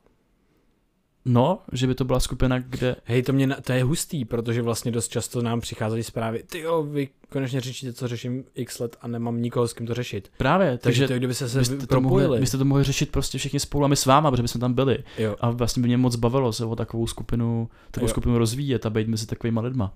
No, 1.30 1.58
že 1.72 1.86
by 1.86 1.94
to 1.94 2.04
byla 2.04 2.20
skupina, 2.20 2.58
kde... 2.58 2.96
Hej, 3.04 3.22
to, 3.22 3.32
mě, 3.32 3.48
to 3.62 3.72
je 3.72 3.84
hustý, 3.84 4.24
protože 4.24 4.62
vlastně 4.62 4.90
dost 4.90 5.08
často 5.08 5.42
nám 5.42 5.60
přicházely 5.60 6.02
zprávy, 6.02 6.42
ty 6.50 6.58
jo, 6.60 6.82
vy 6.82 7.08
konečně 7.28 7.60
řešíte, 7.60 7.92
co 7.92 8.08
řeším 8.08 8.44
x 8.54 8.78
let 8.78 8.96
a 9.00 9.08
nemám 9.08 9.42
nikoho 9.42 9.68
s 9.68 9.72
kým 9.72 9.86
to 9.86 9.94
řešit. 9.94 10.30
Právě, 10.38 10.66
Takže, 10.66 10.80
takže 10.80 11.08
to, 11.08 11.18
kdyby 11.18 11.34
se 11.34 11.48
se 11.48 11.58
byste 11.58 11.86
to, 11.86 12.00
mohli, 12.00 12.40
byste 12.40 12.58
to 12.58 12.64
mohli 12.64 12.84
řešit 12.84 13.10
prostě 13.10 13.38
všichni 13.38 13.60
spolu 13.60 13.84
a 13.84 13.88
my 13.88 13.96
s 13.96 14.06
váma, 14.06 14.30
protože 14.30 14.48
jsme 14.48 14.60
tam 14.60 14.74
byli. 14.74 14.98
Jo, 15.18 15.36
A 15.40 15.50
vlastně 15.50 15.80
by 15.82 15.88
mě 15.88 15.96
moc 15.96 16.16
bavilo 16.16 16.52
se 16.52 16.64
o 16.64 16.76
takovou 16.76 17.06
skupinu, 17.06 17.68
takovou 17.90 18.04
Jo. 18.04 18.10
skupinu 18.10 18.38
rozvíjet 18.38 18.86
a 18.86 18.90
být 18.90 19.08
mezi 19.08 19.26
takovýma 19.26 19.60
lidma. 19.60 19.94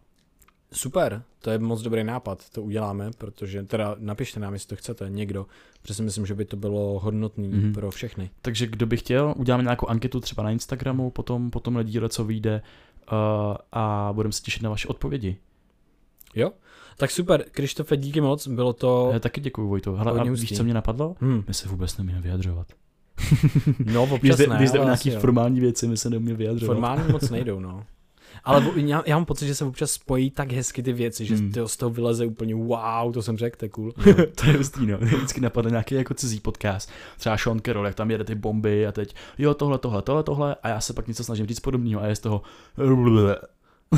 Super, 0.73 1.23
to 1.43 1.51
je 1.51 1.59
moc 1.59 1.83
dobrý 1.83 2.05
nápad, 2.05 2.51
to 2.51 2.63
uděláme, 2.63 3.11
protože 3.19 3.63
teda 3.63 3.97
napište 3.99 4.41
nám, 4.41 4.53
jestli 4.53 4.69
to 4.69 4.77
chcete, 4.77 5.07
někdo, 5.11 5.47
protože 5.83 5.95
si 5.95 6.03
myslím, 6.03 6.27
že 6.27 6.35
by 6.35 6.45
to 6.45 6.57
bylo 6.57 6.99
hodnotný 6.99 7.49
Mhm. 7.49 7.61
mm-hmm. 7.61 7.75
pro 7.75 7.91
všechny. 7.91 8.31
Takže 8.43 8.67
kdo 8.67 8.87
by 8.87 8.97
chtěl, 8.97 9.35
uděláme 9.37 9.63
nějakou 9.63 9.87
anketu 9.87 10.21
třeba 10.21 10.43
na 10.43 10.51
Instagramu, 10.51 11.11
potom, 11.11 11.51
potom 11.51 11.75
na 11.75 11.83
díle, 11.83 12.09
co 12.09 12.25
vyjde 12.25 12.63
uh, 13.13 13.17
a 13.73 14.11
budeme 14.13 14.33
se 14.33 14.43
těšit 14.43 14.63
na 14.63 14.71
vaše 14.71 14.89
odpovědi. 14.89 15.37
Jo? 16.35 16.51
Tak 16.97 17.11
super, 17.11 17.45
Krištofe, 17.51 17.97
díky 17.97 18.21
moc, 18.21 18.49
bylo 18.49 18.73
to... 18.73 19.11
Já 19.13 19.19
taky 19.19 19.41
děkuji, 19.41 19.69
Vojto. 19.69 19.93
Hele, 19.93 20.21
a 20.21 20.25
víš, 20.25 20.57
co 20.57 20.65
mě 20.65 20.75
napadlo? 20.75 21.17
Hmm. 21.21 21.45
My 21.49 21.55
se 21.55 21.69
vůbec 21.69 21.97
neumíme 21.99 22.21
vyjadřovat. 22.21 22.67
No, 23.93 24.07
Když 24.07 24.13
občas 24.13 24.39
jde, 24.39 24.47
ne, 24.47 24.57
když 24.57 24.71
jde 24.71 24.79
o 24.79 24.83
ale 24.83 24.89
nějaký 24.89 25.11
jo. 25.11 25.21
formální 25.21 25.61
věci, 25.61 25.89
my 25.89 25.97
se 25.97 26.11
neumíme 26.11 26.37
vyjadřovat. 26.37 26.75
Formální 26.75 27.13
moc 27.13 27.31
nejdou, 27.31 27.61
no. 27.61 27.85
Ale 28.45 28.67
já, 28.77 29.03
já 29.07 29.17
mám 29.17 29.25
pocit, 29.25 29.47
že 29.47 29.55
se 29.55 29.65
občas 29.65 29.91
spojí 29.91 30.31
tak 30.31 30.53
hezky 30.53 30.83
ty 30.83 30.93
věci, 30.93 31.25
že 31.27 31.35
Hmm. 31.35 31.53
z 31.67 31.77
toho 31.77 31.91
vyleze 31.91 32.27
úplně 32.27 32.55
wow, 32.55 33.13
to 33.15 33.23
jsem 33.23 33.39
řekl, 33.39 33.57
to 33.59 33.65
je 33.65 33.69
cool. 33.69 33.93
Jo, 34.07 34.15
to 34.35 34.47
je 34.47 34.57
hustý, 34.57 34.87
no. 34.87 34.99
Vždycky 35.01 35.41
napadne 35.41 35.71
nějaký 35.71 35.95
jako 35.95 36.15
cizí 36.15 36.41
podcast. 36.41 36.91
Třeba 37.19 37.37
Sean 37.39 37.61
Carroll, 37.61 37.87
jak 37.87 37.95
tam 37.95 38.11
jede 38.11 38.25
ty 38.25 38.35
bomby 38.35 38.87
a 38.87 38.93
teď 38.93 39.15
jo, 39.39 39.55
tohle, 39.55 39.79
tohle, 39.79 40.03
tohle, 40.03 40.23
tohle 40.23 40.55
a 40.63 40.69
já 40.69 40.81
se 40.81 40.93
pak 40.93 41.09
něco 41.09 41.25
snažím 41.25 41.47
říct 41.47 41.61
podobného 41.61 42.03
a 42.03 42.07
je 42.07 42.17
z 42.17 42.21
toho 42.21 42.43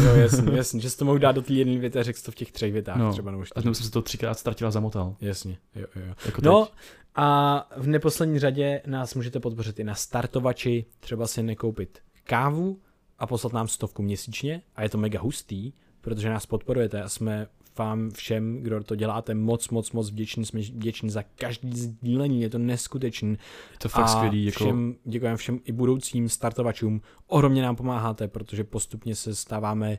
Jo, 0.05 0.15
jasně, 0.15 0.53
jasně, 0.57 0.81
že 0.81 0.91
jsi 0.91 0.97
to 0.99 1.05
mohl 1.05 1.19
dát 1.19 1.33
do 1.33 1.43
té 1.43 1.53
jedné 1.53 1.79
věty 1.79 1.99
a 1.99 2.03
řekl 2.03 2.19
to 2.25 2.31
v 2.31 2.35
těch 2.35 2.53
třech 2.53 2.73
větách 2.73 2.97
No, 2.97 3.05
no. 3.05 3.13
třeba 3.13 3.31
nebo 3.31 3.43
a 3.43 3.47
čtyři. 3.47 3.63
znovu 3.63 3.75
jsem 3.75 3.85
se 3.87 3.91
to 3.93 4.03
třikrát 4.03 4.39
ztratil 4.39 4.69
a 4.69 4.71
zamotal. 4.71 5.17
Jasně, 5.21 5.57
jo, 5.75 5.87
jo, 5.97 6.03
jo. 6.09 6.15
Jako 6.27 6.41
No 6.45 6.65
teď. 6.65 6.75
a 7.17 7.69
v 7.77 7.87
neposlední 7.87 8.39
řadě 8.39 8.83
nás 8.87 9.15
můžete 9.15 9.41
podpořit 9.41 9.79
i 9.79 9.85
na 9.85 9.95
startovači, 9.95 10.85
třeba 11.01 11.27
si 11.27 11.43
nekoupit 11.43 11.99
kávu 12.25 12.79
a 13.19 13.27
poslat 13.27 13.53
nám 13.53 13.69
stovku 13.69 14.03
měsíčně 14.03 14.63
a 14.77 14.83
je 14.83 14.89
to 14.89 14.99
mega 14.99 15.21
hustý, 15.21 15.73
protože 16.01 16.31
nás 16.31 16.47
podporujete 16.47 17.03
a 17.03 17.09
jsme 17.09 17.47
vám 17.79 18.11
všem, 18.11 18.63
kdo 18.63 18.85
to 18.85 18.97
děláte, 18.97 19.35
moc, 19.35 19.69
moc, 19.69 19.93
moc 19.93 20.11
vděční. 20.11 20.47
Jsme 20.47 20.61
vděční 20.61 21.11
za 21.11 21.23
každý 21.23 21.79
sdílení, 21.79 22.43
je 22.43 22.51
to 22.51 22.59
neskutečný. 22.59 23.31
Je 23.73 23.79
to 23.79 23.89
fakt 23.89 24.05
a 24.05 24.09
skvělý. 24.09 24.45
Jako, 24.45 24.65
všem, 24.65 24.97
děkujeme 25.05 25.37
všem 25.37 25.61
i 25.65 25.73
budoucím 25.73 26.29
startovačům. 26.29 27.01
Ohromně 27.27 27.63
nám 27.63 27.77
pomáháte, 27.77 28.29
protože 28.29 28.65
postupně 28.65 29.15
se 29.15 29.35
stáváme 29.35 29.99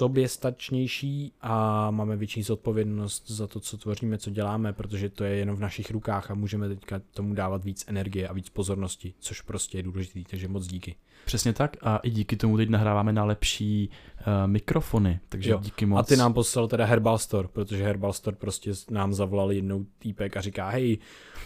soběstačnější 0.00 1.32
a 1.40 1.90
máme 1.90 2.16
větší 2.16 2.42
zodpovědnost 2.42 3.30
za 3.30 3.46
to, 3.46 3.60
co 3.60 3.78
tvoříme, 3.78 4.18
co 4.18 4.30
děláme, 4.30 4.72
protože 4.72 5.08
to 5.08 5.24
je 5.24 5.36
jenom 5.36 5.56
v 5.56 5.60
našich 5.60 5.90
rukách 5.90 6.30
a 6.30 6.34
můžeme 6.34 6.68
teďka 6.68 7.00
tomu 7.14 7.34
dávat 7.34 7.64
víc 7.64 7.84
energie 7.88 8.28
a 8.28 8.32
víc 8.32 8.48
pozornosti, 8.48 9.14
což 9.18 9.40
prostě 9.40 9.78
je 9.78 9.82
důležitý, 9.82 10.24
takže 10.24 10.48
moc 10.48 10.66
díky. 10.66 10.94
Přesně 11.24 11.52
tak 11.52 11.76
a 11.82 11.96
i 11.96 12.10
díky 12.10 12.36
tomu 12.36 12.56
teď 12.56 12.68
nahráváme 12.68 13.12
na 13.12 13.24
lepší 13.24 13.90
uh, 13.90 14.24
mikrofony, 14.46 15.20
takže 15.28 15.50
Jo. 15.50 15.58
díky 15.62 15.86
moc. 15.86 15.98
A 15.98 16.02
ty 16.02 16.16
nám 16.16 16.32
poslal 16.32 16.68
teda 16.68 16.84
Herbal 16.84 17.18
Store, 17.18 17.48
protože 17.48 17.84
Herbal 17.84 18.12
Store 18.12 18.36
prostě 18.36 18.72
nám 18.90 19.14
zavolal 19.14 19.52
jednou 19.52 19.86
týpek 19.98 20.36
a 20.36 20.40
říká, 20.40 20.68
hej, 20.68 20.98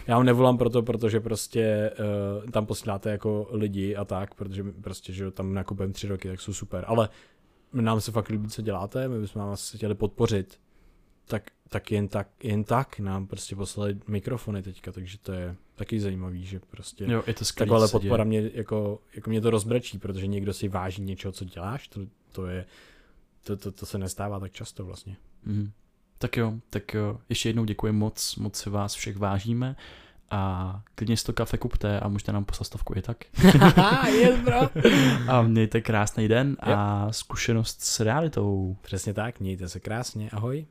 já 0.07 0.15
vám 0.15 0.25
nevolám 0.25 0.57
proto, 0.57 0.83
protože 0.83 1.19
prostě 1.19 1.91
uh, 2.43 2.51
tam 2.51 2.65
posíláte 2.65 3.09
jako 3.09 3.47
lidi 3.51 3.95
a 3.95 4.05
tak, 4.05 4.35
protože 4.35 4.63
prostě, 4.63 5.13
že 5.13 5.23
jo, 5.23 5.31
tam 5.31 5.53
nakupujeme 5.53 5.93
tři 5.93 6.07
roky, 6.07 6.27
tak 6.27 6.41
jsou 6.41 6.53
super, 6.53 6.85
ale 6.87 7.09
nám 7.81 8.01
se 8.01 8.11
fakt 8.11 8.29
líbí, 8.29 8.47
co 8.49 8.61
děláte, 8.61 9.07
my 9.07 9.19
bychom 9.21 9.41
vás 9.41 9.71
chtěli 9.75 9.95
podpořit, 9.95 10.59
tak, 11.25 11.43
tak 11.69 11.91
jen 11.91 12.07
tak, 12.07 12.27
jen 12.43 12.63
tak 12.63 12.99
nám 12.99 13.27
prostě 13.27 13.55
poslali 13.55 13.97
mikrofony 14.07 14.63
teďka, 14.63 14.91
takže 14.91 15.17
to 15.17 15.31
je 15.31 15.55
taky 15.75 15.99
zajímavý, 15.99 16.45
že 16.45 16.59
prostě 16.59 17.05
Jo, 17.07 17.23
je 17.27 17.33
to 17.33 17.45
skvělý, 17.45 17.67
Taková 17.69 17.79
co 17.79 17.87
se 17.87 17.91
podpora 17.91 18.23
děje. 18.23 18.41
mě 18.41 18.51
jako, 18.53 18.99
jako 19.15 19.29
mě 19.29 19.41
to 19.41 19.49
rozbrečí, 19.49 19.97
protože 19.97 20.27
někdo 20.27 20.53
si 20.53 20.67
váží 20.67 21.01
něčeho, 21.01 21.31
co 21.31 21.45
děláš, 21.45 21.87
to, 21.87 22.01
to 22.31 22.47
je, 22.47 22.65
to, 23.43 23.57
to, 23.57 23.71
to 23.71 23.85
se 23.85 23.97
nestává 23.97 24.39
tak 24.39 24.51
často 24.51 24.85
vlastně. 24.85 25.17
Mhm. 25.45 25.71
Tak 26.17 26.37
jo, 26.37 26.53
tak 26.69 26.93
jo, 26.93 27.19
ještě 27.29 27.49
jednou 27.49 27.65
děkuji 27.65 27.93
moc, 27.93 28.35
moc 28.35 28.55
si 28.55 28.69
vás 28.69 28.93
všech 28.93 29.17
vážíme 29.17 29.75
a 30.31 30.81
klidně 30.95 31.17
si 31.17 31.25
to 31.25 31.33
kafe 31.33 31.57
kupte 31.57 31.99
a 31.99 32.07
můžete 32.07 32.31
nám 32.31 32.45
poslat 32.45 32.65
stovku 32.65 32.93
i 32.97 33.01
tak. 33.01 33.17
yes, 34.07 34.39
bro. 34.39 34.69
A 35.27 35.41
mějte 35.41 35.81
krásný 35.81 36.27
den 36.27 36.57
a 36.59 37.07
zkušenost 37.11 37.81
s 37.81 37.99
realitou. 37.99 38.77
Přesně 38.81 39.13
tak, 39.13 39.39
mějte 39.39 39.69
se 39.69 39.79
krásně, 39.79 40.29
ahoj. 40.33 40.65